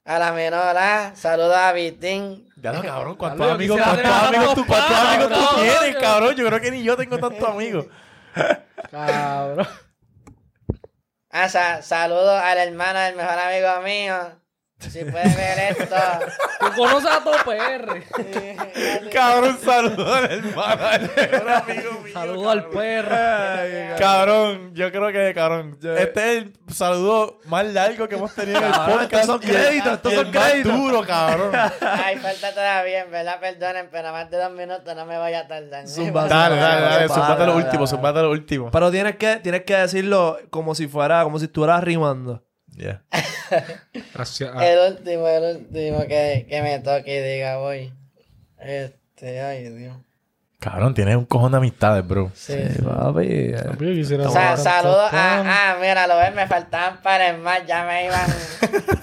a 0.04 0.20
la 0.20 0.34
menor 0.34 0.78
A, 0.78 1.16
saludos 1.16 1.56
a 1.56 1.72
Vitín. 1.72 2.50
Ya 2.58 2.74
no, 2.74 2.82
cabrón, 2.82 3.16
¿cuántos 3.16 3.50
amigos, 3.50 3.80
cuántos 3.82 4.06
amigos 4.12 4.56
tú, 4.56 4.66
cuántos 4.68 4.98
amigos 4.98 5.30
tú 5.30 5.46
cabrón. 5.46 5.62
tienes, 5.64 5.96
cabrón? 6.02 6.36
Yo 6.36 6.46
creo 6.48 6.60
que 6.62 6.72
ni 6.72 6.84
yo 6.84 6.98
tengo 6.98 7.18
tantos 7.18 7.50
amigos. 7.50 7.86
Cabrón. 8.92 9.68
Ah, 11.30 11.48
sa- 11.48 11.82
saludos 11.82 12.42
al 12.44 12.58
hermano 12.58 13.00
del 13.00 13.16
mejor 13.16 13.40
amigo 13.40 13.82
mío. 13.84 14.41
Si 14.90 15.04
puedes 15.06 15.36
ver 15.36 15.60
esto. 15.78 15.96
Tú 16.60 16.66
conoces 16.76 17.10
a 17.12 17.24
tu 17.24 17.32
PR. 17.50 18.04
Cabrón, 19.12 19.58
saludos 19.64 20.18
al 20.18 20.32
hermano. 20.32 21.10
Saludo 22.14 22.50
al 22.50 22.66
perro. 22.70 23.96
Cabrón, 23.98 24.72
yo 24.74 24.92
creo 24.92 25.12
que, 25.12 25.34
cabrón, 25.34 25.78
este 25.82 26.38
es 26.38 26.44
el 26.44 26.54
saludo 26.74 27.40
más 27.46 27.66
largo 27.66 28.08
que 28.08 28.16
hemos 28.16 28.34
tenido 28.34 28.58
en 28.58 28.66
el 28.66 28.72
podcast. 28.72 29.14
estos 29.14 29.26
son 29.26 29.40
créditos, 29.40 29.94
estos 29.94 30.14
son 30.14 30.32
créditos. 30.32 30.74
duro, 30.74 31.02
cabrón. 31.06 31.52
Ay, 31.82 32.18
falta 32.18 32.54
todavía, 32.54 33.02
en 33.02 33.12
verdad, 33.12 33.40
perdonen, 33.40 33.90
pero 33.92 34.12
más 34.12 34.30
de 34.30 34.38
dos 34.38 34.52
minutos 34.52 34.96
no 34.96 35.06
me 35.06 35.18
voy 35.18 35.34
a 35.34 35.48
tardar. 35.48 35.88
Zumba, 35.88 36.28
Dale, 36.28 36.56
dale, 36.56 36.82
dale, 36.82 37.08
Zumba, 37.08 37.28
zumbate 37.28 37.46
lo 37.46 37.56
último, 37.56 37.88
zumbate 37.88 38.22
lo 38.22 38.32
último. 38.32 38.72
Pero 38.72 38.92
tienes 38.92 39.16
que, 39.18 39.38
tienes 39.38 39.64
que 39.64 39.76
decirlo 39.76 40.38
como 40.50 40.76
si 40.76 40.88
fuera, 40.88 41.24
como 41.24 41.40
si 41.40 41.46
estuvieras 41.46 41.84
rimando. 41.84 42.44
Yeah. 42.76 43.02
A- 43.12 44.66
El 44.66 44.94
último, 44.94 45.28
el 45.28 45.58
último 45.58 46.00
que, 46.08 46.46
que 46.50 46.62
me 46.62 46.80
toque 46.80 47.18
y 47.18 47.22
diga, 47.36 47.58
voy. 47.58 47.94
Este, 48.60 49.42
ay, 49.42 49.70
Dios. 49.70 49.96
Cabrón, 50.60 50.94
tienes 50.94 51.16
un 51.16 51.26
cojón 51.26 51.52
de 51.52 51.58
amistades, 51.58 52.08
bro. 52.08 52.32
Sí. 52.36 52.54
Sí, 52.54 52.82
papi. 52.84 53.52
Yo 53.52 53.78
quisiera 53.78 54.26
Sa- 54.26 54.56
saber 54.56 54.58
saludos 54.60 55.10
tantos 55.10 55.12
panas. 55.12 55.46
a. 55.48 55.72
Ah, 55.72 55.78
mira, 55.82 56.06
lo 56.06 56.18
ves, 56.18 56.36
me 56.36 56.46
faltaban 56.48 57.02
pares 57.02 57.38
más. 57.40 57.66
Ya 57.66 57.84
me 57.84 58.06
iban 58.06 58.30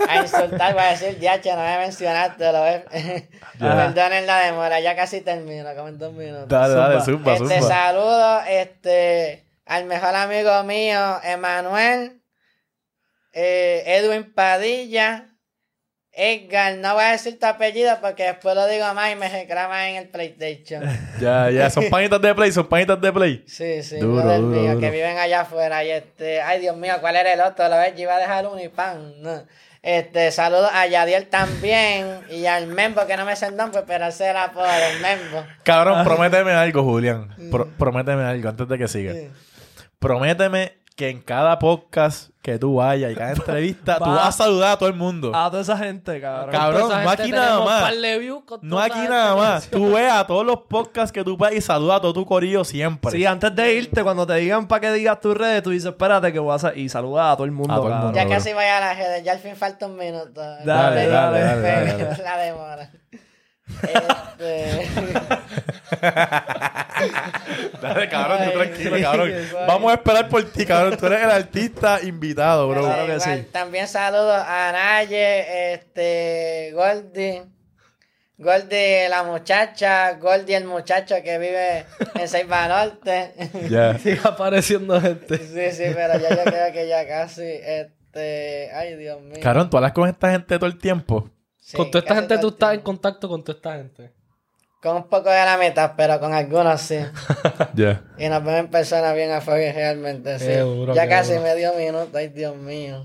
a 0.08 0.16
insultar. 0.22 0.72
Voy 0.74 0.82
a 0.84 0.90
decir, 0.90 1.18
DH, 1.18 1.56
no 1.56 1.62
me 1.62 1.78
mencionaste, 1.78 2.52
lo 2.52 2.62
ves. 2.62 2.82
Perdonen 3.58 4.26
la 4.26 4.38
demora, 4.44 4.78
ya 4.78 4.94
casi 4.94 5.20
termino, 5.20 5.74
como 5.74 5.88
en 5.88 5.98
dos 5.98 6.12
minutos. 6.12 6.48
Dale, 6.48 6.74
dale, 6.74 7.00
Zumba. 7.00 7.36
zumba, 7.36 7.52
Este 7.54 7.60
zumba. 7.60 7.74
saludo 7.74 8.40
este, 8.48 9.44
al 9.66 9.84
mejor 9.86 10.14
amigo 10.14 10.62
mío, 10.62 11.18
Emanuel, 11.24 12.17
eh, 13.40 13.82
Edwin 13.86 14.32
Padilla, 14.34 15.26
Edgar, 16.10 16.74
no 16.78 16.94
voy 16.94 17.04
a 17.04 17.12
decir 17.12 17.38
tu 17.38 17.46
apellido 17.46 17.96
porque 18.00 18.24
después 18.24 18.54
lo 18.56 18.66
digo 18.66 18.92
más 18.94 19.12
y 19.12 19.16
me 19.16 19.28
reclaman 19.28 19.86
en 19.90 19.96
el 19.96 20.08
PlayStation. 20.08 20.82
Ya, 21.20 21.48
ya, 21.50 21.68
son 21.70 21.88
panitas 21.90 22.20
de 22.20 22.34
play, 22.34 22.50
son 22.52 22.66
panitas 22.68 23.00
de 23.00 23.12
play. 23.12 23.44
Sí, 23.46 23.82
sí, 23.82 23.98
Duro, 23.98 24.24
mío, 24.38 24.62
duro. 24.70 24.80
que 24.80 24.90
viven 24.90 25.16
allá 25.18 25.42
afuera. 25.42 25.84
Y 25.84 25.90
este, 25.90 26.40
ay 26.42 26.60
Dios 26.60 26.76
mío, 26.76 26.94
¿cuál 27.00 27.16
era 27.16 27.32
el 27.32 27.40
otro? 27.40 27.68
La 27.68 27.78
vez 27.78 27.94
yo 27.94 28.02
iba 28.02 28.16
a 28.16 28.18
dejar 28.18 28.46
un 28.48 28.58
y 28.58 28.68
pan. 28.68 29.20
No. 29.22 29.44
Este, 29.82 30.32
saludos 30.32 30.70
a 30.72 30.86
Yadiel 30.88 31.28
también 31.28 32.20
y 32.30 32.46
al 32.46 32.66
Membo, 32.66 33.06
que 33.06 33.16
no 33.16 33.24
me 33.24 33.36
sé 33.36 33.46
el 33.46 33.56
nombre, 33.56 33.82
pero 33.86 34.06
ese 34.06 34.26
era 34.26 34.50
por 34.52 34.66
el 34.68 35.00
Membo. 35.00 35.44
Cabrón, 35.62 36.04
prométeme 36.04 36.50
algo, 36.52 36.82
Julián. 36.82 37.28
Pro- 37.50 37.68
prométeme 37.78 38.24
algo 38.24 38.48
antes 38.48 38.66
de 38.68 38.76
que 38.78 38.88
siga. 38.88 39.12
Sí. 39.12 39.30
Prométeme 40.00 40.78
que 40.96 41.10
en 41.10 41.20
cada 41.20 41.58
podcast 41.58 42.30
que 42.52 42.58
tú 42.58 42.76
vayas 42.76 43.12
y 43.12 43.14
cada 43.14 43.32
entrevista, 43.32 43.98
tú 43.98 44.04
Va. 44.04 44.16
vas 44.16 44.28
a 44.28 44.32
saludar 44.32 44.72
a 44.72 44.76
todo 44.78 44.88
el 44.88 44.94
mundo. 44.94 45.32
A 45.34 45.50
toda 45.50 45.62
esa 45.62 45.76
gente, 45.76 46.20
cabrón. 46.20 46.50
Cabrón, 46.50 46.88
no 47.04 47.10
aquí 47.10 47.30
nada 47.30 47.60
más. 47.64 47.94
No 48.62 48.78
aquí 48.78 48.98
nada 49.08 49.34
más. 49.36 49.68
Tú 49.68 49.92
ves 49.92 50.10
a 50.12 50.26
todos 50.26 50.44
los 50.46 50.60
podcasts 50.68 51.12
que 51.12 51.22
tú 51.24 51.36
ves 51.36 51.52
y 51.54 51.60
saluda 51.60 51.96
a 51.96 52.00
todo 52.00 52.12
tu 52.12 52.24
corillo 52.26 52.64
siempre. 52.64 53.10
Sí, 53.12 53.24
antes 53.26 53.54
de 53.54 53.74
irte, 53.74 54.02
cuando 54.02 54.26
te 54.26 54.34
digan 54.34 54.66
para 54.68 54.80
que 54.80 54.92
digas 54.92 55.20
tus 55.20 55.36
redes, 55.36 55.62
tú 55.62 55.70
dices, 55.70 55.90
espérate 55.90 56.32
que 56.32 56.38
voy 56.38 56.54
a 56.54 56.58
sa- 56.58 56.74
y 56.74 56.88
saluda 56.88 57.32
a 57.32 57.36
todo 57.36 57.44
el 57.44 57.52
mundo, 57.52 57.72
A 57.72 57.76
todo 57.76 57.86
el 57.86 57.92
cabrón. 57.92 58.12
mundo. 58.14 58.18
Ya 58.28 58.28
casi 58.28 58.52
voy 58.52 58.64
a 58.64 58.80
las 58.80 58.96
redes, 58.96 59.24
ya 59.24 59.32
al 59.32 59.38
fin 59.38 59.56
falta 59.56 59.86
un 59.86 59.96
minuto. 59.96 60.40
Dale, 60.64 61.06
dale. 61.06 62.16
La 62.22 62.36
demora. 62.38 62.90
Este... 63.82 64.88
Dale, 67.80 68.08
cabrón, 68.08 68.38
tú 68.38 68.44
Ay, 68.44 68.52
tranquilo, 68.52 68.96
sí, 68.96 69.02
cabrón. 69.02 69.32
Vamos 69.66 69.90
a 69.90 69.94
esperar 69.94 70.28
por 70.28 70.44
ti, 70.50 70.66
cabrón. 70.66 70.96
Tú 70.96 71.06
eres 71.06 71.22
el 71.22 71.30
artista 71.30 72.00
invitado, 72.02 72.68
bro. 72.68 72.82
Claro 72.82 73.06
que 73.06 73.14
Igual, 73.14 73.38
sí. 73.38 73.48
También 73.52 73.88
saludos 73.88 74.42
a 74.46 74.72
Naye, 74.72 75.74
este, 75.74 76.72
Goldie. 76.74 77.44
Goldie 78.38 79.08
la 79.08 79.24
muchacha, 79.24 80.12
Goldie 80.12 80.56
el 80.56 80.64
muchacho 80.64 81.16
que 81.24 81.38
vive 81.38 81.86
en 82.14 82.28
Seiba 82.28 82.68
Norte. 82.68 83.32
Ya. 83.68 83.98
Sigue 83.98 84.20
apareciendo 84.22 85.00
gente. 85.00 85.38
sí, 85.38 85.72
sí, 85.72 85.92
pero 85.94 86.18
ya 86.18 86.30
yo 86.30 86.44
creo 86.44 86.72
que 86.72 86.88
ya 86.88 87.06
casi, 87.06 87.42
este, 87.42 88.70
ay 88.72 88.96
Dios 88.96 89.20
mío. 89.20 89.40
Cabrón, 89.42 89.68
tú 89.68 89.76
hablas 89.76 89.92
con 89.92 90.08
esta 90.08 90.30
gente 90.30 90.56
todo 90.56 90.66
el 90.66 90.78
tiempo. 90.78 91.28
Sí, 91.68 91.76
con 91.76 91.90
toda 91.90 92.00
esta 92.00 92.14
gente 92.14 92.38
tú 92.38 92.48
estás 92.48 92.72
en 92.72 92.80
contacto 92.80 93.28
con 93.28 93.44
toda 93.44 93.56
esta 93.56 93.74
gente. 93.74 94.10
Con 94.80 94.96
un 94.96 95.06
poco 95.06 95.28
de 95.28 95.44
la 95.44 95.58
mitad, 95.58 95.92
pero 95.98 96.18
con 96.18 96.32
algunos 96.32 96.80
sí. 96.80 96.96
Ya. 97.74 98.04
Y 98.16 98.26
nos 98.30 98.42
vemos 98.42 98.60
en 98.60 98.70
persona 98.70 99.12
bien 99.12 99.30
a 99.32 99.42
fuego 99.42 99.70
realmente, 99.74 100.38
sí. 100.38 100.46
Qué 100.46 100.60
duro, 100.60 100.94
ya 100.94 101.02
qué 101.02 101.08
casi 101.10 101.32
duro. 101.32 101.42
medio 101.42 101.74
minuto, 101.74 102.16
ay 102.16 102.28
Dios 102.28 102.56
mío. 102.56 103.04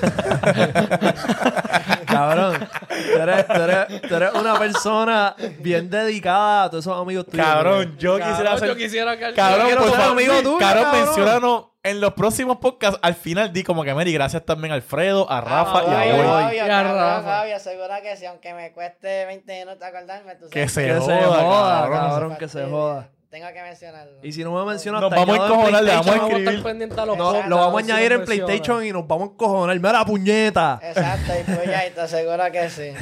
Cabrón, 2.06 2.66
tú 2.88 3.20
eres, 3.20 3.46
tú, 3.46 3.52
eres, 3.52 4.00
tú 4.08 4.14
eres 4.14 4.32
una 4.32 4.58
persona 4.58 5.36
bien 5.58 5.90
dedicada 5.90 6.64
a 6.64 6.70
todos 6.70 6.86
esos 6.86 6.98
amigos 6.98 7.26
tuyos. 7.26 7.44
Cabrón, 7.46 7.96
yo 7.98 8.18
Cabrón, 8.18 8.30
quisiera 8.30 8.52
hacer. 8.54 8.68
yo 8.68 8.76
quisiera 8.76 9.18
que 9.18 9.34
Cabrón, 9.34 9.68
por 9.76 9.88
ser 9.90 9.98
favor, 9.98 10.12
amigo 10.12 10.34
tuyo, 10.42 10.58
cabrón, 10.58 10.84
cabrón. 10.84 11.04
menciónanos 11.04 11.64
en 11.84 12.00
los 12.00 12.12
próximos 12.14 12.58
podcasts. 12.58 12.98
Al 13.02 13.14
final 13.14 13.52
di 13.52 13.62
como 13.64 13.82
que 13.84 13.92
Mary, 13.94 14.12
gracias 14.12 14.44
también 14.44 14.72
a 14.72 14.76
Alfredo, 14.76 15.30
a 15.30 15.40
Rafa 15.40 15.80
Ah, 15.86 16.06
y 16.06 16.10
a 16.10 16.14
Boy. 16.16 16.26
obvio, 16.46 16.54
Y 16.56 16.58
a 16.70 16.82
Rafa. 16.82 17.42
obvio, 17.42 17.58
seguro 17.58 17.94
que 18.02 18.16
sí, 18.16 18.26
aunque 18.26 18.54
me 18.54 18.72
cueste 18.72 19.26
20 19.26 19.58
minutos 19.60 19.82
acordarme, 19.82 20.34
tú 20.36 20.48
Que 20.50 20.68
sabes. 20.68 20.72
se 20.72 20.86
Que 20.86 20.94
joda, 20.94 21.18
se 21.18 21.24
joda, 21.44 21.80
cabrón. 21.82 22.10
cabrón, 22.10 22.36
que 22.36 22.48
se 22.48 22.64
joda. 22.66 23.08
Tengo 23.30 23.46
que 23.54 23.62
mencionarlo. 23.62 24.18
Y 24.22 24.30
si 24.32 24.44
no 24.44 24.52
me 24.52 24.70
mencionas, 24.70 25.00
Nos 25.00 25.10
te 25.10 25.16
vamos 25.16 25.38
a 25.40 25.44
encojonar, 25.46 25.82
le 25.82 25.90
vamos 25.90 26.06
a 26.06 26.12
PlayStation. 26.12 26.20
Vamos 26.20 26.22
a 26.22 26.38
estar 26.38 26.40
escribir. 26.54 26.62
pendientes 26.62 26.98
a 26.98 27.06
los 27.06 27.16
No, 27.16 27.42
lo 27.48 27.56
vamos 27.56 27.82
a 27.82 27.84
si 27.86 27.90
añadir 27.92 28.12
en 28.12 28.24
PlayStation 28.26 28.84
y 28.84 28.92
nos 28.92 29.08
vamos 29.08 29.28
a 29.28 29.32
encojonar. 29.32 29.76
Mira, 29.80 30.04
puñeta. 30.04 30.80
Exacto, 30.82 31.32
y 31.40 31.44
pues 31.50 31.64
ya, 31.64 31.86
y 31.86 31.90
te 31.92 32.00
aseguro 32.02 32.44
que 32.52 32.68
sí. 32.68 32.92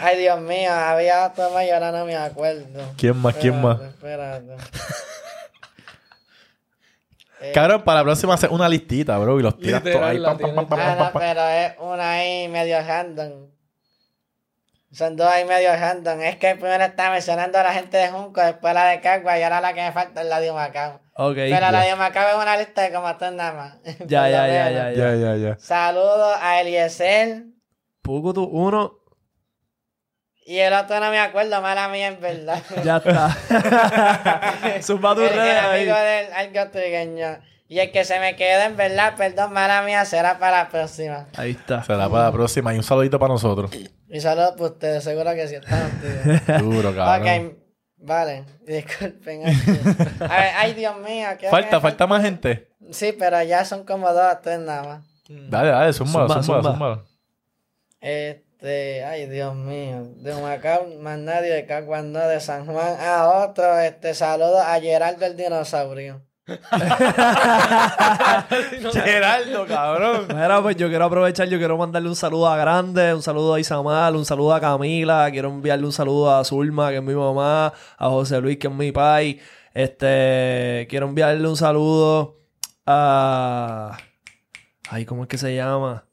Ay, 0.00 0.18
Dios 0.18 0.40
mío, 0.40 0.72
había 0.72 1.26
otro 1.26 1.50
más 1.50 1.64
y 1.64 1.70
ahora 1.70 1.92
no 1.92 2.06
me 2.06 2.16
acuerdo. 2.16 2.64
¿Quién 2.96 3.16
más? 3.18 3.34
¿Quién 3.34 3.60
más? 3.60 3.78
Espérate, 3.80 4.56
Cabrón, 7.52 7.82
para 7.82 8.00
la 8.00 8.04
próxima 8.04 8.34
hacer 8.34 8.50
una 8.50 8.68
listita, 8.68 9.16
bro, 9.18 9.38
y 9.38 9.42
los 9.42 9.58
tiras 9.58 9.82
todos 9.82 10.02
ahí. 10.02 10.20
pam, 10.22 10.38
pam, 10.38 10.54
pam, 10.54 10.66
pam, 10.68 10.78
Ah, 10.80 10.96
pam, 10.96 11.12
no, 11.12 11.20
pero 11.20 11.48
es 11.48 11.72
una 11.80 12.10
ahí 12.12 12.48
medio 12.48 12.80
random. 12.80 13.50
Son 14.92 15.14
dos 15.16 15.26
ahí 15.26 15.44
medio 15.44 15.70
random. 15.72 16.20
Es 16.22 16.36
que 16.36 16.54
primero 16.54 16.84
estaba 16.84 17.10
mencionando 17.10 17.58
a 17.58 17.62
la 17.64 17.72
gente 17.74 17.96
de 17.98 18.08
Junco, 18.08 18.40
después 18.40 18.72
la 18.72 18.84
de 18.86 19.00
Cagua 19.00 19.38
y 19.38 19.42
ahora 19.42 19.60
la 19.60 19.74
que 19.74 19.82
me 19.82 19.92
falta 19.92 20.22
es 20.22 20.28
la 20.28 20.40
de 20.40 20.52
Macao. 20.52 21.00
Ok. 21.16 21.34
Pero 21.34 21.70
la 21.70 21.82
de 21.82 21.96
Macao 21.96 22.28
es 22.28 22.42
una 22.42 22.56
lista 22.56 22.82
de 22.82 22.92
como 22.92 23.14
tú 23.16 23.24
nada 23.32 23.52
más. 23.52 23.74
Ya, 24.06 24.28
ya, 24.30 24.48
ya, 24.48 24.70
ya, 24.70 25.14
ya. 25.14 25.36
Ya. 25.36 25.58
Saludos 25.58 26.36
a 26.40 26.60
Eliezer. 26.60 27.44
Pucutu, 28.00 28.44
uno. 28.44 29.00
Y 30.48 30.58
el 30.60 30.72
otro 30.74 31.00
no 31.00 31.10
me 31.10 31.18
acuerdo, 31.18 31.60
mala 31.60 31.88
mía 31.88 32.06
en 32.06 32.20
verdad. 32.20 32.62
Ya 32.84 32.98
está. 32.98 33.36
Zumba 34.82 35.14
tus 35.14 35.24
el, 35.24 35.30
el 35.30 35.36
redes 35.36 35.58
ahí. 35.58 35.80
amigo 35.88 35.96
del 35.96 36.32
algo 36.32 36.70
trigueño. 36.70 37.38
Y 37.68 37.80
el 37.80 37.90
que 37.90 38.04
se 38.04 38.20
me 38.20 38.36
quede 38.36 38.64
en 38.66 38.76
verdad, 38.76 39.14
perdón, 39.16 39.52
mala 39.52 39.82
mía, 39.82 40.04
será 40.04 40.38
para 40.38 40.58
la 40.64 40.68
próxima. 40.68 41.26
Ahí 41.36 41.50
está. 41.50 41.82
Será 41.82 42.08
para 42.08 42.26
la 42.26 42.32
próxima. 42.32 42.72
Y 42.72 42.76
un 42.76 42.84
saludito 42.84 43.18
para 43.18 43.32
nosotros. 43.32 43.72
Y 44.08 44.20
saludos 44.20 44.52
para 44.52 44.64
ustedes, 44.66 45.02
seguro 45.02 45.34
que 45.34 45.48
sí 45.48 45.56
están 45.56 45.90
contigo. 45.90 46.58
Duro, 46.60 46.94
cabrón. 46.94 47.46
Ok, 47.48 47.56
vale, 47.96 48.44
disculpen. 48.64 49.42
A 50.20 50.28
ver, 50.40 50.52
ay 50.58 50.74
Dios 50.74 50.96
mío. 51.00 51.26
¿qué 51.40 51.48
Falta, 51.50 51.80
falta 51.80 52.06
más 52.06 52.22
gente. 52.22 52.68
Sí, 52.92 53.12
pero 53.18 53.42
ya 53.42 53.64
son 53.64 53.84
como 53.84 54.12
dos 54.12 54.32
o 54.32 54.38
tres 54.38 54.60
nada 54.60 54.84
más. 54.84 55.04
Dale, 55.28 55.70
dale, 55.70 55.92
zumba, 55.92 56.28
Zumba, 56.28 56.42
zumba, 56.44 56.62
zumba. 56.62 57.04
Este, 58.66 59.04
ay 59.04 59.26
Dios 59.26 59.54
mío, 59.54 60.08
de 60.16 60.34
Macao 60.42 60.88
más 61.00 61.20
nadie, 61.20 61.52
de 61.52 61.66
Caguas 61.66 62.02
no, 62.02 62.18
de 62.18 62.40
San 62.40 62.66
Juan 62.66 62.96
a 63.00 63.46
otro, 63.46 63.78
este, 63.78 64.12
saludos 64.12 64.60
a 64.60 64.80
Geraldo 64.80 65.24
el 65.24 65.36
dinosaurio. 65.36 66.22
Geraldo, 68.92 69.66
cabrón. 69.68 70.26
Mira, 70.26 70.60
pues 70.62 70.74
yo 70.74 70.88
quiero 70.88 71.04
aprovechar, 71.04 71.46
yo 71.46 71.58
quiero 71.58 71.78
mandarle 71.78 72.08
un 72.08 72.16
saludo 72.16 72.48
a 72.48 72.56
Grande, 72.56 73.14
un 73.14 73.22
saludo 73.22 73.54
a 73.54 73.60
Isamal, 73.60 74.16
un 74.16 74.24
saludo 74.24 74.52
a 74.52 74.60
Camila, 74.60 75.30
quiero 75.30 75.50
enviarle 75.50 75.86
un 75.86 75.92
saludo 75.92 76.34
a 76.34 76.42
Zulma, 76.42 76.90
que 76.90 76.96
es 76.96 77.04
mi 77.04 77.14
mamá, 77.14 77.72
a 77.96 78.08
José 78.08 78.40
Luis, 78.40 78.58
que 78.58 78.66
es 78.66 78.74
mi 78.74 78.90
pai. 78.90 79.38
Este, 79.74 80.88
quiero 80.90 81.06
enviarle 81.06 81.46
un 81.46 81.56
saludo 81.56 82.40
a. 82.84 83.96
Ay, 84.90 85.04
¿cómo 85.04 85.22
es 85.22 85.28
que 85.28 85.38
se 85.38 85.54
llama? 85.54 86.05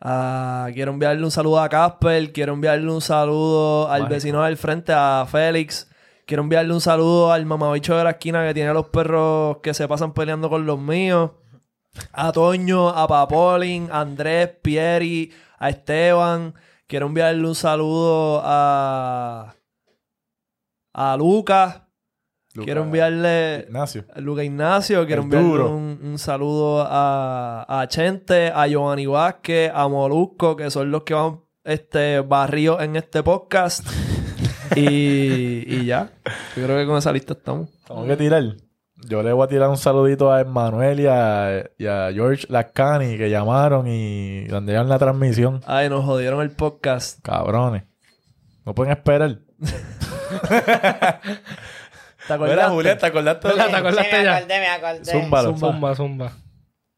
Ah, 0.00 0.68
quiero 0.72 0.92
enviarle 0.92 1.22
un 1.22 1.30
saludo 1.30 1.60
a 1.60 1.68
Casper, 1.68 2.32
quiero 2.32 2.54
enviarle 2.54 2.90
un 2.90 3.02
saludo 3.02 3.88
al 3.90 4.02
Mágico. 4.02 4.14
vecino 4.14 4.42
del 4.42 4.56
frente, 4.56 4.92
a 4.94 5.26
Félix. 5.30 5.90
Quiero 6.24 6.42
enviarle 6.42 6.72
un 6.72 6.80
saludo 6.80 7.32
al 7.32 7.44
mamabicho 7.44 7.96
de 7.96 8.04
la 8.04 8.10
esquina 8.10 8.46
que 8.46 8.54
tiene 8.54 8.70
a 8.70 8.72
los 8.74 8.86
perros 8.86 9.58
que 9.62 9.74
se 9.74 9.88
pasan 9.88 10.14
peleando 10.14 10.48
con 10.48 10.64
los 10.64 10.78
míos. 10.78 11.32
A 12.12 12.32
Toño, 12.32 12.88
a 12.88 13.06
Papolin, 13.08 13.88
a 13.90 14.00
Andrés, 14.00 14.48
Pieri, 14.62 15.32
a 15.58 15.70
Esteban. 15.70 16.54
Quiero 16.86 17.06
enviarle 17.06 17.46
un 17.46 17.54
saludo 17.54 18.40
a. 18.44 19.54
A 20.94 21.16
Lucas. 21.16 21.82
Luca 22.60 22.64
Quiero 22.66 22.82
enviarle. 22.82 23.64
Ignacio. 23.66 24.04
a 24.14 24.20
Luca 24.20 24.44
Ignacio, 24.44 25.06
quiero 25.06 25.22
enviarle 25.22 25.64
un, 25.64 25.98
un 26.02 26.18
saludo 26.18 26.84
a, 26.86 27.64
a 27.66 27.88
Chente, 27.88 28.52
a 28.54 28.66
Giovanni 28.66 29.06
Vázquez, 29.06 29.72
a 29.74 29.88
Molusco, 29.88 30.56
que 30.56 30.70
son 30.70 30.90
los 30.90 31.04
que 31.04 31.14
van 31.14 31.40
este, 31.64 32.20
barrios 32.20 32.82
en 32.82 32.96
este 32.96 33.22
podcast. 33.22 33.86
y, 34.76 35.64
y 35.74 35.86
ya. 35.86 36.10
Yo 36.54 36.64
creo 36.64 36.76
que 36.76 36.86
con 36.86 36.98
esa 36.98 37.12
lista 37.12 37.32
estamos. 37.32 37.70
Tengo 37.86 38.06
que 38.06 38.16
tirar. 38.16 38.42
Yo 39.08 39.22
le 39.22 39.32
voy 39.32 39.44
a 39.44 39.48
tirar 39.48 39.70
un 39.70 39.78
saludito 39.78 40.30
a 40.30 40.42
Emanuel 40.42 41.00
y 41.00 41.06
a, 41.06 41.64
y 41.78 41.86
a 41.86 42.10
George 42.12 42.46
Lascani 42.50 43.16
que 43.16 43.30
llamaron 43.30 43.86
y 43.86 44.44
donde 44.48 44.74
la 44.74 44.98
transmisión. 44.98 45.62
Ay, 45.66 45.88
nos 45.88 46.04
jodieron 46.04 46.42
el 46.42 46.50
podcast. 46.50 47.22
Cabrones. 47.22 47.84
No 48.66 48.74
pueden 48.74 48.92
esperar. 48.92 49.38
¿Te 52.26 52.32
acuerdas? 52.34 52.56
Mira, 52.56 52.68
Julián, 52.70 52.98
¿te 52.98 53.06
acordaste 53.06 53.48
de 53.48 53.54
¿Te 53.54 53.58
la... 53.70 53.78
acordaste 53.78 54.16
sí, 54.16 54.22
me 54.22 54.28
acordé, 54.28 54.58
me 54.60 54.66
acordé. 54.68 55.04
Zúmbalo. 55.04 55.56
Zumba, 55.56 55.94
zumba. 55.94 56.32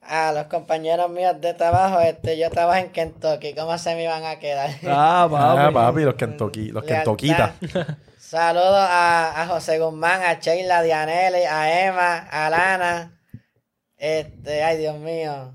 A 0.01 0.32
los 0.32 0.47
compañeros 0.47 1.09
míos 1.11 1.40
de 1.40 1.55
trabajo, 1.55 2.01
este, 2.01 2.36
yo 2.36 2.51
trabajo 2.51 2.78
en 2.81 2.90
Kentucky, 2.90 3.55
¿cómo 3.55 3.78
se 3.78 3.94
me 3.94 4.03
iban 4.05 4.24
a 4.24 4.39
quedar? 4.40 4.70
Ah, 4.86 5.28
papi. 5.31 5.59
Ah, 5.61 5.70
papi, 5.73 6.01
los 6.03 6.15
Kentucky, 6.15 6.70
los. 6.70 6.85
Kentuckitas. 6.85 7.53
Saludos 8.19 8.78
a, 8.89 9.43
a 9.43 9.47
José 9.47 9.78
Guzmán, 9.78 10.23
a 10.23 10.35
Sheila, 10.40 10.78
a 10.78 10.82
Dianelli, 10.82 11.44
a 11.44 11.86
Emma, 11.86 12.16
a 12.31 12.51
Lana. 12.51 13.20
Este, 13.97 14.62
ay 14.65 14.78
Dios 14.78 14.97
mío. 14.99 15.55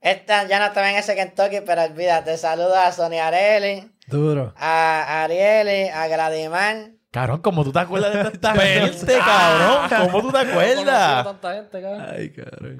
Esta 0.00 0.46
ya 0.46 0.58
no 0.58 0.66
estaba 0.66 0.90
en 0.90 0.96
ese 0.96 1.14
Kentucky, 1.14 1.60
pero 1.66 1.82
olvídate. 1.82 2.36
Saludos 2.38 2.76
a 2.76 2.92
Sonia 2.92 3.26
Areli, 3.28 3.90
Duro. 4.06 4.54
a 4.56 5.24
Arieli, 5.24 5.88
a 5.88 6.06
Gladimar. 6.08 6.93
Cabrón, 7.14 7.40
¿cómo 7.42 7.62
tú 7.62 7.72
te 7.72 7.78
acuerdas 7.78 8.12
de 8.12 8.24
tanta 8.24 8.60
gente, 8.60 9.18
cabrón? 9.24 10.10
¿Cómo 10.10 10.20
tú 10.20 10.32
te 10.32 10.38
acuerdas? 10.38 11.24
tanta 11.24 11.54
gente, 11.54 11.80
cabrón. 11.80 12.06
Ay, 12.12 12.30
cabrón. 12.30 12.78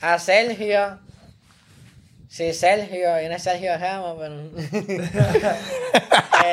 a 0.00 0.18
Sergio. 0.20 1.00
Sí, 2.28 2.52
Sergio, 2.52 3.20
y 3.20 3.28
no 3.28 3.34
es 3.34 3.42
Sergio 3.42 3.76
Ramos, 3.76 4.16
pero... 4.20 4.34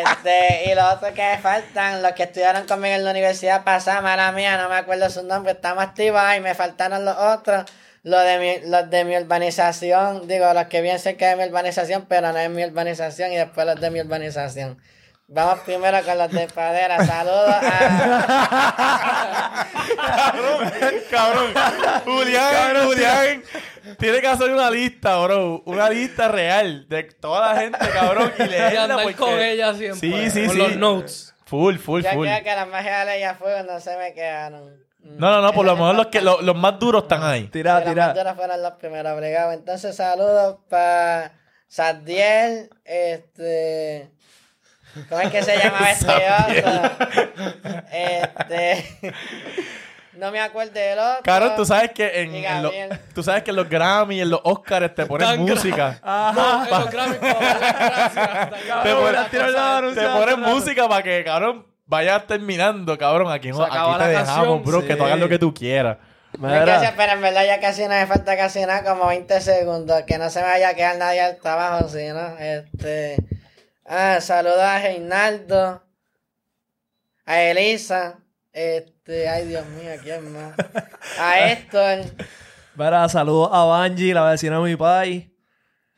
este, 0.01 0.71
y 0.71 0.73
los 0.73 0.93
otros 0.95 1.11
que 1.11 1.21
me 1.21 1.37
faltan, 1.37 2.01
los 2.01 2.13
que 2.13 2.23
estudiaron 2.23 2.65
conmigo 2.65 2.95
en 2.95 3.03
la 3.03 3.11
universidad 3.11 3.63
pasada, 3.63 4.01
mala 4.01 4.31
mía, 4.31 4.57
no 4.57 4.67
me 4.67 4.77
acuerdo 4.77 5.07
su 5.11 5.21
nombre, 5.21 5.51
estamos 5.51 5.83
activos 5.83 6.19
y 6.35 6.39
me 6.39 6.55
faltaron 6.55 7.05
los 7.05 7.17
otros, 7.17 7.65
los 8.01 8.23
de 8.23 8.39
mi, 8.39 8.67
los 8.67 8.89
de 8.89 9.05
mi 9.05 9.15
urbanización, 9.15 10.27
digo, 10.27 10.51
los 10.55 10.65
que 10.65 10.81
bien 10.81 10.97
que 10.99 11.25
de 11.25 11.35
mi 11.35 11.43
urbanización, 11.43 12.07
pero 12.09 12.31
no 12.31 12.39
es 12.39 12.49
mi 12.49 12.65
urbanización, 12.65 13.31
y 13.31 13.35
después 13.35 13.67
los 13.67 13.79
de 13.79 13.91
mi 13.91 14.01
urbanización. 14.01 14.79
Vamos 15.33 15.59
primero 15.59 15.97
con 16.03 16.17
los 16.17 16.29
de 16.29 16.45
Padera. 16.49 17.05
Saludos 17.05 17.55
a. 17.63 19.65
cabrón, 21.09 21.11
cabrón. 21.53 21.53
Julián, 22.03 22.85
Julián. 22.85 23.43
Tiene 23.97 24.19
que 24.19 24.27
hacer 24.27 24.49
una 24.51 24.69
lista, 24.69 25.17
bro. 25.19 25.61
Una 25.65 25.89
lista 25.89 26.27
real 26.27 26.85
de 26.89 27.03
toda 27.03 27.53
la 27.53 27.61
gente, 27.61 27.79
cabrón. 27.93 28.33
Y 28.39 28.43
leerla 28.49 28.83
andar 28.83 29.03
porque... 29.03 29.17
con 29.17 29.39
ella 29.39 29.73
siempre. 29.73 29.99
Sí, 29.99 30.29
sí, 30.31 30.45
con 30.47 30.55
sí. 30.55 30.61
los 30.61 30.75
notes. 30.75 31.33
Full, 31.45 31.77
full, 31.77 32.01
Ya 32.01 32.11
full. 32.13 32.27
creo 32.27 32.43
que 32.43 32.53
las 32.55 32.67
más 32.67 32.83
reales 32.83 33.19
ya 33.21 33.35
fueron, 33.35 33.67
no 33.67 33.79
se 33.79 33.95
me 33.97 34.13
quedaron. 34.13 34.81
No, 34.99 35.31
no, 35.31 35.41
no. 35.41 35.53
Por 35.53 35.65
lo 35.65 35.75
menos 35.77 35.95
los, 35.95 36.07
que, 36.07 36.19
los, 36.21 36.41
los 36.43 36.55
más 36.57 36.77
duros 36.77 37.03
están 37.03 37.23
ahí. 37.23 37.47
Tira, 37.47 37.79
Sí, 37.79 37.85
las 37.85 37.93
tira. 37.93 38.07
más 38.07 38.15
duras 38.15 38.35
fueron 38.35 38.61
los 38.61 38.73
primeros 38.73 39.17
obligados. 39.17 39.53
Entonces, 39.53 39.95
saludos 39.95 40.57
para 40.69 41.31
Sadiel, 41.67 42.69
este. 42.83 44.11
¿Cómo 45.09 45.21
es 45.21 45.29
que 45.29 45.43
se 45.43 45.57
llamaba 45.57 45.91
este? 45.91 46.11
Este. 47.91 49.13
No 50.13 50.29
me 50.29 50.39
acuerdo 50.39 50.73
del 50.73 50.99
otro. 50.99 51.23
Cabrón, 51.23 51.53
tú 51.55 51.65
sabes 51.65 51.91
que 51.91 52.21
en, 52.21 52.35
en 52.35 52.61
los, 52.61 52.73
tú 53.15 53.23
sabes 53.23 53.41
que 53.41 53.49
en 53.49 53.55
los 53.55 53.67
Grammy 53.67 54.17
y 54.17 54.21
en 54.21 54.29
los 54.29 54.41
Oscars 54.43 54.93
te 54.95 55.05
ponen 55.07 55.39
música. 55.39 55.99
No, 56.03 56.29
en 56.29 56.69
los 56.69 56.69
favor, 56.69 56.91
gracias. 56.91 57.21
te 59.31 59.39
ponen, 59.39 59.95
te 59.95 60.07
ponen 60.07 60.39
música 60.41 60.87
para 60.87 61.01
que, 61.01 61.23
cabrón, 61.23 61.65
vayas 61.87 62.27
terminando, 62.27 62.97
cabrón. 62.97 63.31
Aquí, 63.31 63.49
no, 63.51 63.63
aquí 63.63 63.71
te 63.71 63.97
la 63.97 64.07
dejamos, 64.07 64.35
canción, 64.35 64.63
bro, 64.63 64.81
sí. 64.81 64.87
que 64.87 64.95
tú 64.95 65.05
hagas 65.05 65.19
lo 65.19 65.29
que 65.29 65.39
tú 65.39 65.53
quieras. 65.53 65.97
Mira, 66.37 66.59
gracias, 66.59 66.93
pero 66.95 67.13
en 67.13 67.21
verdad 67.21 67.45
ya 67.45 67.59
casi 67.59 67.83
no 67.83 67.89
me 67.89 68.05
falta 68.05 68.37
casi 68.37 68.59
nada, 68.61 68.83
como 68.83 69.07
20 69.07 69.41
segundos. 69.41 70.03
Que 70.05 70.17
no 70.17 70.29
se 70.29 70.41
me 70.41 70.45
vaya 70.45 70.69
a 70.69 70.73
quedar 70.75 70.97
nadie 70.97 71.21
al 71.21 71.37
trabajo, 71.37 71.89
si 71.89 72.09
no. 72.09 72.37
Este. 72.37 73.17
Ah, 73.85 74.19
saludos 74.21 74.59
a 74.59 74.79
Reinaldo, 74.79 75.81
a 77.25 77.41
Elisa, 77.41 78.19
este, 78.53 79.27
ay 79.27 79.47
Dios 79.47 79.65
mío, 79.67 79.91
¿quién 80.03 80.31
más? 80.31 80.53
A 81.19 81.39
Héctor, 81.51 81.99
mira, 82.75 83.09
saludos 83.09 83.49
a 83.51 83.65
Banji, 83.65 84.13
la 84.13 84.23
vecina 84.29 84.57
de 84.59 84.63
mi 84.69 84.75
país. 84.75 85.27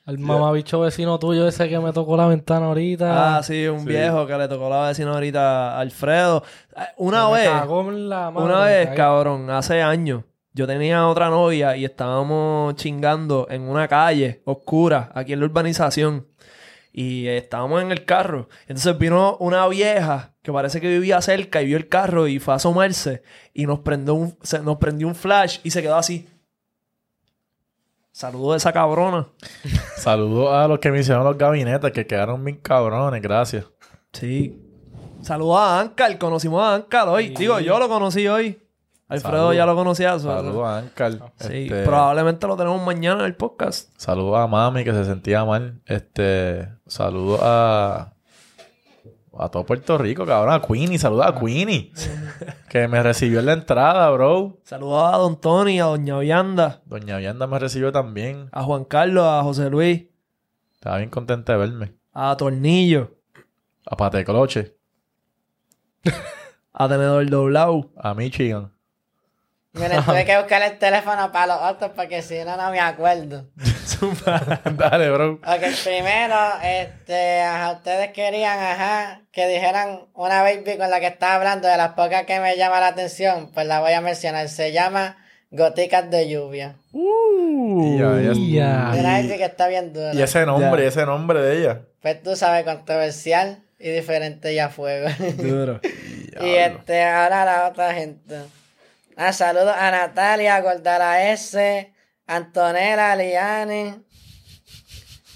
El 0.05 0.17
mamabicho 0.19 0.81
vecino 0.81 1.17
tuyo 1.17 1.47
ese 1.47 1.69
que 1.69 1.79
me 1.79 1.93
tocó 1.93 2.17
la 2.17 2.27
ventana 2.27 2.65
ahorita. 2.65 3.37
Ah, 3.37 3.43
sí, 3.43 3.67
un 3.67 3.81
Sí. 3.81 3.85
viejo 3.87 4.27
que 4.27 4.37
le 4.37 4.47
tocó 4.49 4.69
la 4.69 4.87
vecina 4.89 5.11
ahorita, 5.11 5.79
Alfredo. 5.79 6.43
Eh, 6.75 6.81
Una 6.97 7.27
Me 7.29 7.33
vez, 7.35 7.49
cagó 7.49 7.89
en 7.89 8.09
la 8.09 8.29
madre, 8.29 8.45
una 8.45 8.63
vez, 8.65 8.85
cagué. 8.87 8.97
cabrón, 8.97 9.49
hace 9.49 9.81
años, 9.81 10.23
yo 10.51 10.67
tenía 10.67 11.07
otra 11.07 11.29
novia 11.29 11.77
y 11.77 11.85
estábamos 11.85 12.75
chingando 12.75 13.47
en 13.49 13.61
una 13.61 13.87
calle 13.87 14.41
oscura, 14.43 15.09
aquí 15.15 15.31
en 15.33 15.39
la 15.39 15.45
urbanización. 15.45 16.27
Y 16.95 17.25
eh, 17.27 17.37
estábamos 17.37 17.81
en 17.81 17.91
el 17.91 18.05
carro. 18.05 18.47
Entonces 18.67 18.95
vino 18.99 19.35
una 19.39 19.67
vieja 19.67 20.35
que 20.43 20.51
parece 20.53 20.79
que 20.79 20.87
vivía 20.89 21.19
cerca 21.21 21.61
y 21.61 21.65
vio 21.65 21.77
el 21.77 21.89
carro 21.89 22.27
y 22.27 22.37
fue 22.39 22.53
a 22.53 22.57
asomarse 22.57 23.23
y 23.53 23.65
nos 23.65 23.79
prendió 23.79 24.13
un, 24.13 24.37
se- 24.43 24.59
nos 24.61 24.77
prendió 24.77 25.07
un 25.07 25.15
flash 25.15 25.57
y 25.63 25.71
se 25.71 25.81
quedó 25.81 25.95
así. 25.95 26.27
Saludos 28.11 28.53
a 28.53 28.57
esa 28.57 28.71
cabrona. 28.73 29.27
Saludos 29.97 30.53
a 30.53 30.67
los 30.67 30.77
que 30.79 30.91
me 30.91 30.99
hicieron 30.99 31.23
los 31.23 31.37
gabinetes, 31.37 31.91
que 31.91 32.05
quedaron 32.05 32.43
bien 32.45 32.57
cabrones, 32.57 33.21
gracias. 33.21 33.65
Sí. 34.11 34.59
Saludos 35.21 35.57
a 35.59 35.79
Ankar. 35.79 36.17
Conocimos 36.19 36.61
a 36.61 36.75
Ankar 36.75 37.07
hoy. 37.07 37.29
Sí. 37.29 37.33
Digo, 37.37 37.59
yo 37.59 37.79
lo 37.79 37.89
conocí 37.89 38.27
hoy. 38.27 38.59
Alfredo 39.13 39.53
ya 39.53 39.65
lo 39.65 39.75
conocía. 39.75 40.17
Saludos 40.19 40.65
a 40.67 40.77
Ankar. 40.79 41.11
Sí, 41.39 41.63
Este, 41.63 41.83
probablemente 41.83 42.47
lo 42.47 42.55
tenemos 42.57 42.81
mañana 42.85 43.19
en 43.21 43.25
el 43.27 43.35
podcast. 43.35 43.89
Saludos 43.97 44.37
a 44.39 44.47
mami 44.47 44.83
que 44.83 44.91
se 44.91 45.05
sentía 45.05 45.45
mal. 45.45 45.81
Este, 45.85 46.67
saludos 46.87 47.39
a 47.43 48.09
a 49.35 49.49
todo 49.49 49.65
Puerto 49.65 49.97
Rico, 49.97 50.27
cabrón, 50.27 50.53
a 50.53 50.61
Queenie, 50.61 50.99
saludos 50.99 51.25
a 51.25 51.33
Queenie, 51.33 51.91
que 52.69 52.87
me 52.87 53.01
recibió 53.01 53.39
en 53.39 53.47
la 53.47 53.53
entrada, 53.53 54.07
bro. 54.11 54.59
Saludos 54.63 55.11
a 55.11 55.17
Don 55.17 55.41
Tony, 55.41 55.79
a 55.79 55.85
Doña 55.85 56.19
Vianda, 56.19 56.81
Doña 56.85 57.17
Vianda 57.17 57.47
me 57.47 57.57
recibió 57.57 57.91
también. 57.91 58.49
a 58.51 58.61
Juan 58.63 58.83
Carlos, 58.85 59.25
a 59.25 59.41
José 59.41 59.71
Luis, 59.71 60.05
Estaba 60.73 60.97
bien 60.97 61.09
contenta 61.09 61.53
de 61.53 61.57
verme. 61.57 61.93
a 62.13 62.37
Tornillo, 62.37 63.15
A 63.87 63.97
Patecloche, 63.97 64.77
a 66.73 66.87
Tenedor 66.87 67.27
Doblado. 67.29 67.89
a 67.97 68.13
Michigan. 68.13 68.71
Miren, 69.73 70.03
tuve 70.05 70.25
que 70.25 70.37
buscar 70.37 70.61
el 70.63 70.77
teléfono 70.77 71.31
para 71.31 71.47
los 71.55 71.71
otros 71.73 71.91
porque 71.95 72.21
si 72.21 72.39
no, 72.43 72.55
no 72.57 72.71
me 72.71 72.79
acuerdo. 72.79 73.45
Dale, 74.77 75.09
bro. 75.11 75.33
Ok, 75.33 75.63
primero, 75.83 76.35
este, 76.63 77.41
ajá, 77.41 77.71
ustedes 77.73 78.11
querían, 78.11 78.59
ajá, 78.59 79.21
que 79.31 79.47
dijeran 79.47 80.07
una 80.13 80.41
baby 80.41 80.77
con 80.77 80.89
la 80.89 80.99
que 80.99 81.07
estaba 81.07 81.35
hablando 81.35 81.67
de 81.67 81.77
las 81.77 81.89
pocas 81.93 82.23
que 82.23 82.39
me 82.39 82.55
llama 82.57 82.79
la 82.79 82.87
atención, 82.87 83.51
pues 83.53 83.65
la 83.67 83.79
voy 83.79 83.93
a 83.93 84.01
mencionar. 84.01 84.49
Se 84.49 84.71
llama 84.71 85.17
Goticas 85.51 86.09
de 86.09 86.29
Lluvia. 86.29 86.75
Y, 86.93 87.97
ya, 87.97 88.19
ya- 88.21 88.33
Ya. 88.33 88.91
Una 88.99 89.13
baby 89.19 89.37
que 89.37 89.45
está 89.45 89.67
bien 89.67 89.93
dura. 89.93 90.13
y 90.13 90.21
ese 90.21 90.45
nombre, 90.45 90.85
ese 90.87 91.05
nombre 91.05 91.41
de 91.41 91.57
ella. 91.59 91.81
Pues 92.01 92.21
tú 92.21 92.35
sabes, 92.35 92.63
controversial 92.65 93.59
y 93.79 93.89
diferente 93.89 94.53
y 94.53 94.59
a 94.59 94.69
fuego. 94.69 95.07
Duro. 95.37 95.79
y 96.41 96.49
este, 96.55 97.03
ahora 97.03 97.45
la 97.45 97.67
otra 97.69 97.93
gente. 97.93 98.35
Ah, 99.15 99.31
saludos 99.31 99.75
a 99.77 99.91
Natalia, 99.91 100.59
Gordara 100.61 101.31
S, 101.31 101.93
Antonella, 102.25 103.15
Liani. 103.15 103.95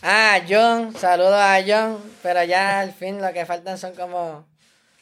Ah, 0.01 0.39
John, 0.47 0.95
saludos 0.95 1.35
a 1.35 1.59
John, 1.65 1.99
pero 2.23 2.43
ya 2.43 2.79
al 2.79 2.91
fin 2.91 3.21
lo 3.21 3.31
que 3.33 3.45
faltan 3.45 3.77
son 3.77 3.93
como 3.93 4.47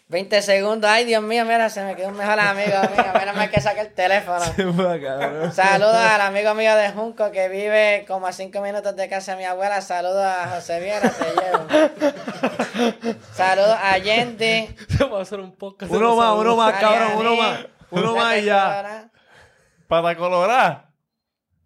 20 0.08 0.42
segundos. 0.42 0.90
Ay, 0.90 1.06
Dios 1.06 1.24
mío, 1.24 1.46
mira, 1.46 1.70
se 1.70 1.84
me 1.84 1.96
quedó 1.96 2.10
un 2.10 2.18
mejor 2.18 2.40
amigo 2.40 2.68
mío. 2.96 3.06
Menos 3.20 3.36
mal 3.36 3.50
que 3.50 3.60
saqué 3.60 3.82
el 3.82 3.94
teléfono. 3.94 4.40
Saludos 5.52 5.96
al 5.96 6.22
amigo 6.22 6.54
mío 6.54 6.76
de 6.76 6.92
Junco 6.92 7.32
que 7.32 7.50
vive 7.50 8.06
como 8.08 8.28
a 8.28 8.32
5 8.32 8.62
minutos 8.62 8.96
de 8.96 9.10
casa 9.10 9.32
de 9.32 9.38
mi 9.40 9.46
abuela. 9.46 9.82
Saludos 9.82 10.24
a 10.24 10.52
José 10.56 10.80
Viera, 10.80 11.10
te 11.10 11.26
llevo. 11.26 11.66
Saludos 13.34 13.78
a 13.82 13.98
Yendi. 13.98 14.76
Se 14.98 15.04
va 15.06 15.20
a 15.20 15.22
hacer 15.22 15.40
un 15.40 15.56
podcast. 15.56 15.92
Uno 15.92 16.16
más, 16.16 16.36
uno 16.38 16.56
más, 16.56 16.74
cabrón, 16.80 17.12
uno 17.18 17.36
más. 17.36 17.75
Uno 17.92 18.16
más 18.16 18.38
y 18.38 18.46
ya. 18.46 19.10
Para 19.88 20.16
colorar. 20.16 20.86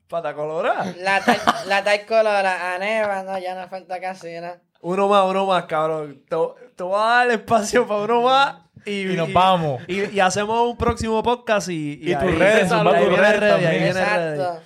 Pata 0.10 0.34
colorada. 0.34 0.94
La 0.98 1.22
tal, 1.22 1.40
la 1.68 1.84
tal 1.84 2.06
colora, 2.08 2.74
a 2.74 2.80
Neva, 2.80 3.22
no, 3.22 3.38
ya 3.38 3.54
no 3.54 3.68
falta 3.70 4.02
casi 4.02 4.40
nada. 4.40 4.60
Uno 4.82 5.08
más, 5.08 5.26
uno 5.26 5.46
más, 5.46 5.66
cabrón. 5.66 6.24
Te, 6.28 6.36
te 6.76 6.84
voy 6.84 7.00
a 7.00 7.06
dar 7.06 7.30
espacio 7.30 7.88
para 7.88 8.02
uno 8.02 8.22
más. 8.24 8.56
Y, 8.86 9.12
Y 9.12 9.16
nos 9.16 9.32
vamos. 9.32 9.84
Y, 9.88 10.10
y 10.16 10.20
hacemos 10.20 10.68
un 10.68 10.78
próximo 10.78 11.22
podcast 11.22 11.70
y... 11.70 12.00
Y 12.02 12.16
tus 12.16 12.36
redes. 12.40 12.72
Exacto. 12.72 14.62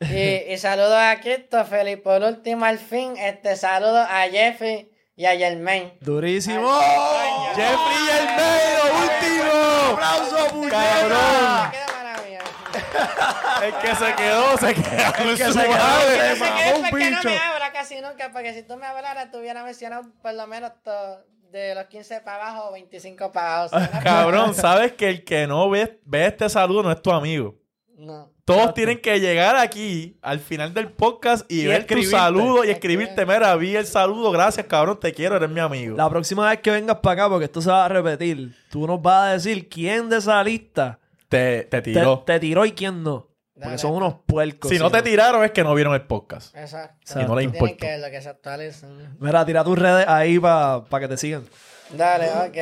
Y, 0.00 0.52
y 0.52 0.58
saludos 0.58 0.98
a 0.98 1.18
Christopher 1.20 1.88
y 1.88 1.96
por 1.96 2.22
último 2.22 2.66
al 2.66 2.78
fin, 2.78 3.16
este 3.16 3.56
saludo 3.56 4.00
a 4.00 4.28
Jeffrey 4.30 4.92
y 5.16 5.24
a 5.24 5.36
Germain. 5.36 5.94
Durísimo. 6.02 6.68
Ay. 6.70 7.30
Jeffrey 7.56 7.96
Germain, 8.06 9.02
último. 9.02 9.77
¡Aplauso, 9.92 10.48
puñeta! 10.50 11.72
El 13.62 13.74
que 13.74 13.94
se 13.94 14.14
quedó, 14.14 14.56
se 14.56 14.74
quedó 14.74 15.12
con 15.16 15.36
que 15.36 15.44
su 15.44 15.52
se 15.52 15.62
quedó, 15.62 16.00
se 16.00 16.32
Ese 16.32 16.40
mamó 16.40 16.56
que 16.56 16.68
es 16.68 16.76
un 16.76 16.90
porque 16.90 17.10
no 17.10 17.22
me 17.22 17.38
habla 17.38 17.72
casi 17.72 18.00
nunca, 18.00 18.30
porque 18.32 18.54
si 18.54 18.62
tú 18.62 18.76
me 18.76 18.86
hablaras, 18.86 19.30
te 19.30 19.38
hubiera 19.38 19.64
mencionado 19.64 20.04
por 20.22 20.34
lo 20.34 20.46
menos 20.46 20.72
de 21.50 21.74
los 21.74 21.86
15 21.86 22.20
para 22.20 22.48
abajo 22.48 22.68
o 22.68 22.72
25 22.72 23.32
para 23.32 23.62
abajo. 23.62 23.76
Cabrón, 24.02 24.54
sabes 24.54 24.92
que 24.92 25.08
el 25.08 25.24
que 25.24 25.46
no 25.46 25.68
ve, 25.70 26.00
ve 26.04 26.26
este 26.26 26.48
saludo 26.48 26.82
no 26.84 26.92
es 26.92 27.02
tu 27.02 27.10
amigo. 27.10 27.56
No. 27.98 28.30
Todos 28.44 28.74
tienen 28.74 29.00
que 29.00 29.18
llegar 29.18 29.56
aquí 29.56 30.16
al 30.22 30.38
final 30.38 30.72
del 30.72 30.92
podcast 30.92 31.44
y, 31.50 31.62
Y 31.62 31.66
ver 31.66 31.84
tu 31.84 32.00
saludo 32.04 32.64
y 32.64 32.70
escribirte. 32.70 33.26
Mira, 33.26 33.54
vi 33.56 33.74
el 33.74 33.86
saludo, 33.86 34.30
gracias, 34.30 34.66
cabrón, 34.66 35.00
te 35.00 35.12
quiero, 35.12 35.34
eres 35.36 35.50
mi 35.50 35.58
amigo. 35.58 35.96
La 35.96 36.08
próxima 36.08 36.48
vez 36.48 36.60
que 36.60 36.70
vengas 36.70 36.98
para 36.98 37.24
acá, 37.24 37.28
porque 37.28 37.46
esto 37.46 37.60
se 37.60 37.70
va 37.70 37.84
a 37.84 37.88
repetir, 37.88 38.54
tú 38.70 38.86
nos 38.86 39.02
vas 39.02 39.24
a 39.24 39.32
decir 39.32 39.68
quién 39.68 40.08
de 40.08 40.18
esa 40.18 40.42
lista 40.44 41.00
Te, 41.28 41.64
te 41.64 41.82
tiró. 41.82 42.20
te 42.20 42.38
tiró 42.38 42.64
y 42.64 42.70
quién 42.72 43.02
no. 43.02 43.26
Porque 43.54 43.70
Dale. 43.70 43.78
son 43.78 43.90
unos 43.94 44.14
puercos. 44.24 44.70
si 44.70 44.78
no 44.78 44.88
te 44.88 45.02
tiraron 45.02 45.42
es 45.44 45.50
que 45.50 45.64
no 45.64 45.74
vieron 45.74 45.92
el 45.92 46.02
podcast. 46.02 46.56
Exacto. 46.56 47.20
Y 47.20 47.24
no 47.24 47.34
le 47.34 47.42
importa. 47.42 47.76
que 47.78 47.86
ver 47.86 48.00
lo 48.00 48.10
que 48.12 48.22
se 48.22 48.28
actualizan. 48.28 49.16
Mira, 49.18 49.44
tira 49.44 49.64
tus 49.64 49.76
redes 49.76 50.06
ahí 50.06 50.38
para 50.38 50.84
que 51.00 51.08
te 51.08 51.16
sigan. 51.16 51.42
Dale, 51.90 52.28
ok. 52.30 52.56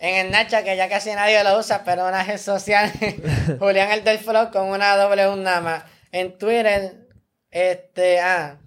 En 0.00 0.26
el 0.26 0.30
Nacha, 0.30 0.62
que 0.62 0.76
ya 0.76 0.88
casi 0.88 1.10
nadie 1.10 1.42
lo 1.42 1.58
usa, 1.58 1.82
pero 1.84 2.06
una 2.06 2.22
red 2.22 2.38
social, 2.38 2.92
Julián 3.58 3.90
el 3.90 4.04
del 4.04 4.18
Flow 4.18 4.50
con 4.50 4.68
una 4.68 4.96
doble 4.96 5.28
un 5.28 5.42
nada 5.42 5.60
más. 5.60 5.82
En 6.12 6.38
Twitter, 6.38 7.08
este, 7.50 8.20
ah, 8.20 8.58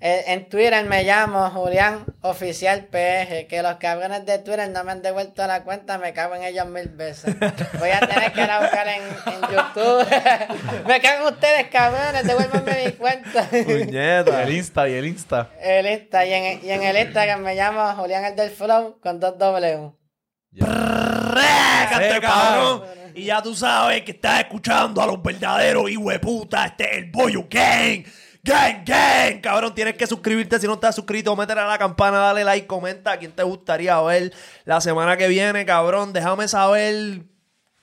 en 0.00 0.48
Twitter 0.48 0.84
me 0.84 1.02
llamo 1.02 1.50
Julián 1.50 2.04
Oficial 2.20 2.84
PG. 2.84 3.48
Que 3.48 3.62
los 3.64 3.74
cabrones 3.78 4.24
de 4.26 4.38
Twitter 4.38 4.70
no 4.70 4.84
me 4.84 4.92
han 4.92 5.02
devuelto 5.02 5.44
la 5.48 5.64
cuenta, 5.64 5.98
me 5.98 6.12
cago 6.12 6.36
en 6.36 6.44
ellos 6.44 6.66
mil 6.66 6.88
veces. 6.88 7.34
Voy 7.80 7.90
a 7.90 7.98
tener 7.98 8.32
que 8.32 8.42
ir 8.42 8.50
a 8.50 8.60
buscar 8.60 8.86
en, 8.86 9.02
en 9.02 9.40
YouTube. 9.40 10.86
me 10.86 11.00
cago 11.00 11.28
en 11.28 11.34
ustedes, 11.34 11.66
cabrones, 11.66 12.24
devuélvanme 12.24 12.84
mi 12.84 12.92
cuenta. 12.92 13.42
Puñeta. 13.50 14.42
el 14.44 14.52
Insta, 14.52 14.88
y 14.88 14.94
el 14.94 15.06
Insta. 15.06 15.50
el 15.60 15.86
Insta, 15.88 16.24
y, 16.24 16.32
en, 16.32 16.64
y 16.64 16.70
en 16.70 16.82
el 16.84 16.96
Instagram 16.96 17.40
me 17.40 17.56
llamo 17.56 17.92
Julián 17.96 18.24
el 18.24 18.36
del 18.36 18.50
Flow 18.50 19.00
con 19.00 19.18
dos 19.18 19.36
W. 19.36 19.97
¡Récate, 20.66 22.14
Seca. 22.14 22.20
cabrón! 22.20 22.82
Y 23.14 23.24
ya 23.24 23.42
tú 23.42 23.54
sabes 23.54 24.02
que 24.02 24.12
estás 24.12 24.40
escuchando 24.40 25.02
a 25.02 25.06
los 25.06 25.22
verdaderos 25.22 25.90
hijueputa. 25.90 26.66
Este 26.66 26.84
es 26.84 26.98
el 26.98 27.10
Boyo 27.10 27.46
Gang. 27.50 28.04
Gang, 28.44 28.84
gang. 28.84 29.40
Cabrón, 29.40 29.74
tienes 29.74 29.94
que 29.94 30.06
suscribirte 30.06 30.58
si 30.58 30.66
no 30.66 30.74
estás 30.74 30.94
suscrito. 30.94 31.34
Métele 31.34 31.60
a 31.60 31.66
la 31.66 31.78
campana, 31.78 32.18
dale 32.18 32.44
like, 32.44 32.66
comenta 32.66 33.12
a 33.12 33.18
quién 33.18 33.32
te 33.32 33.42
gustaría 33.42 34.00
ver 34.00 34.32
la 34.64 34.80
semana 34.80 35.16
que 35.16 35.28
viene, 35.28 35.66
cabrón. 35.66 36.12
Déjame 36.12 36.46
saber 36.48 37.22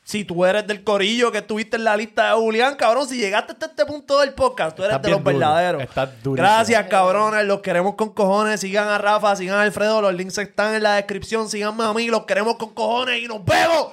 si 0.07 0.23
tú 0.23 0.45
eres 0.45 0.67
del 0.67 0.83
corillo 0.83 1.31
que 1.31 1.39
estuviste 1.39 1.77
en 1.77 1.83
la 1.83 1.97
lista 1.97 2.27
de 2.29 2.33
Julián, 2.35 2.75
cabrón. 2.75 3.07
Si 3.09 3.17
llegaste 3.17 3.53
hasta 3.53 3.65
este 3.65 3.85
punto 3.87 4.19
del 4.19 4.33
podcast, 4.35 4.75
tú 4.77 4.83
eres 4.83 4.95
Estás 4.97 5.01
de 5.07 5.09
los 5.11 5.23
duro. 5.23 5.39
verdaderos. 5.39 5.81
Estás 5.81 6.09
durísimo. 6.23 6.35
Gracias, 6.47 6.87
cabrones. 6.87 7.43
Los 7.45 7.61
queremos 7.61 7.95
con 7.95 8.09
cojones. 8.13 8.59
Sigan 8.61 8.87
a 8.87 8.99
Rafa, 8.99 9.35
sigan 9.35 9.57
a 9.57 9.63
Alfredo. 9.63 10.03
Los 10.03 10.13
links 10.13 10.37
están 10.37 10.75
en 10.75 10.83
la 10.83 10.93
descripción. 10.93 11.49
Síganme 11.49 11.83
a 11.85 11.93
mí. 11.93 12.05
Los 12.07 12.25
queremos 12.25 12.55
con 12.57 12.73
cojones 12.75 13.19
y 13.23 13.27
nos 13.27 13.43
vemos. 13.43 13.87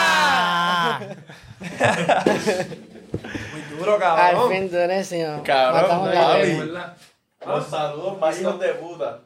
¡Ah! 0.00 1.00
Muy 3.52 3.62
duro, 3.78 3.94
Al 3.94 4.00
cabrón. 4.00 4.50
fin 4.50 4.70
durísimo. 4.70 5.42
Cabrón, 5.42 5.82
Matamos 5.82 6.14
la 6.14 6.20
papi. 6.28 6.42
ley. 6.46 6.72
Los 7.46 7.66
saludos, 7.68 8.18
más 8.18 8.40
hijos 8.40 8.60
de 8.60 8.68
puta. 8.74 9.20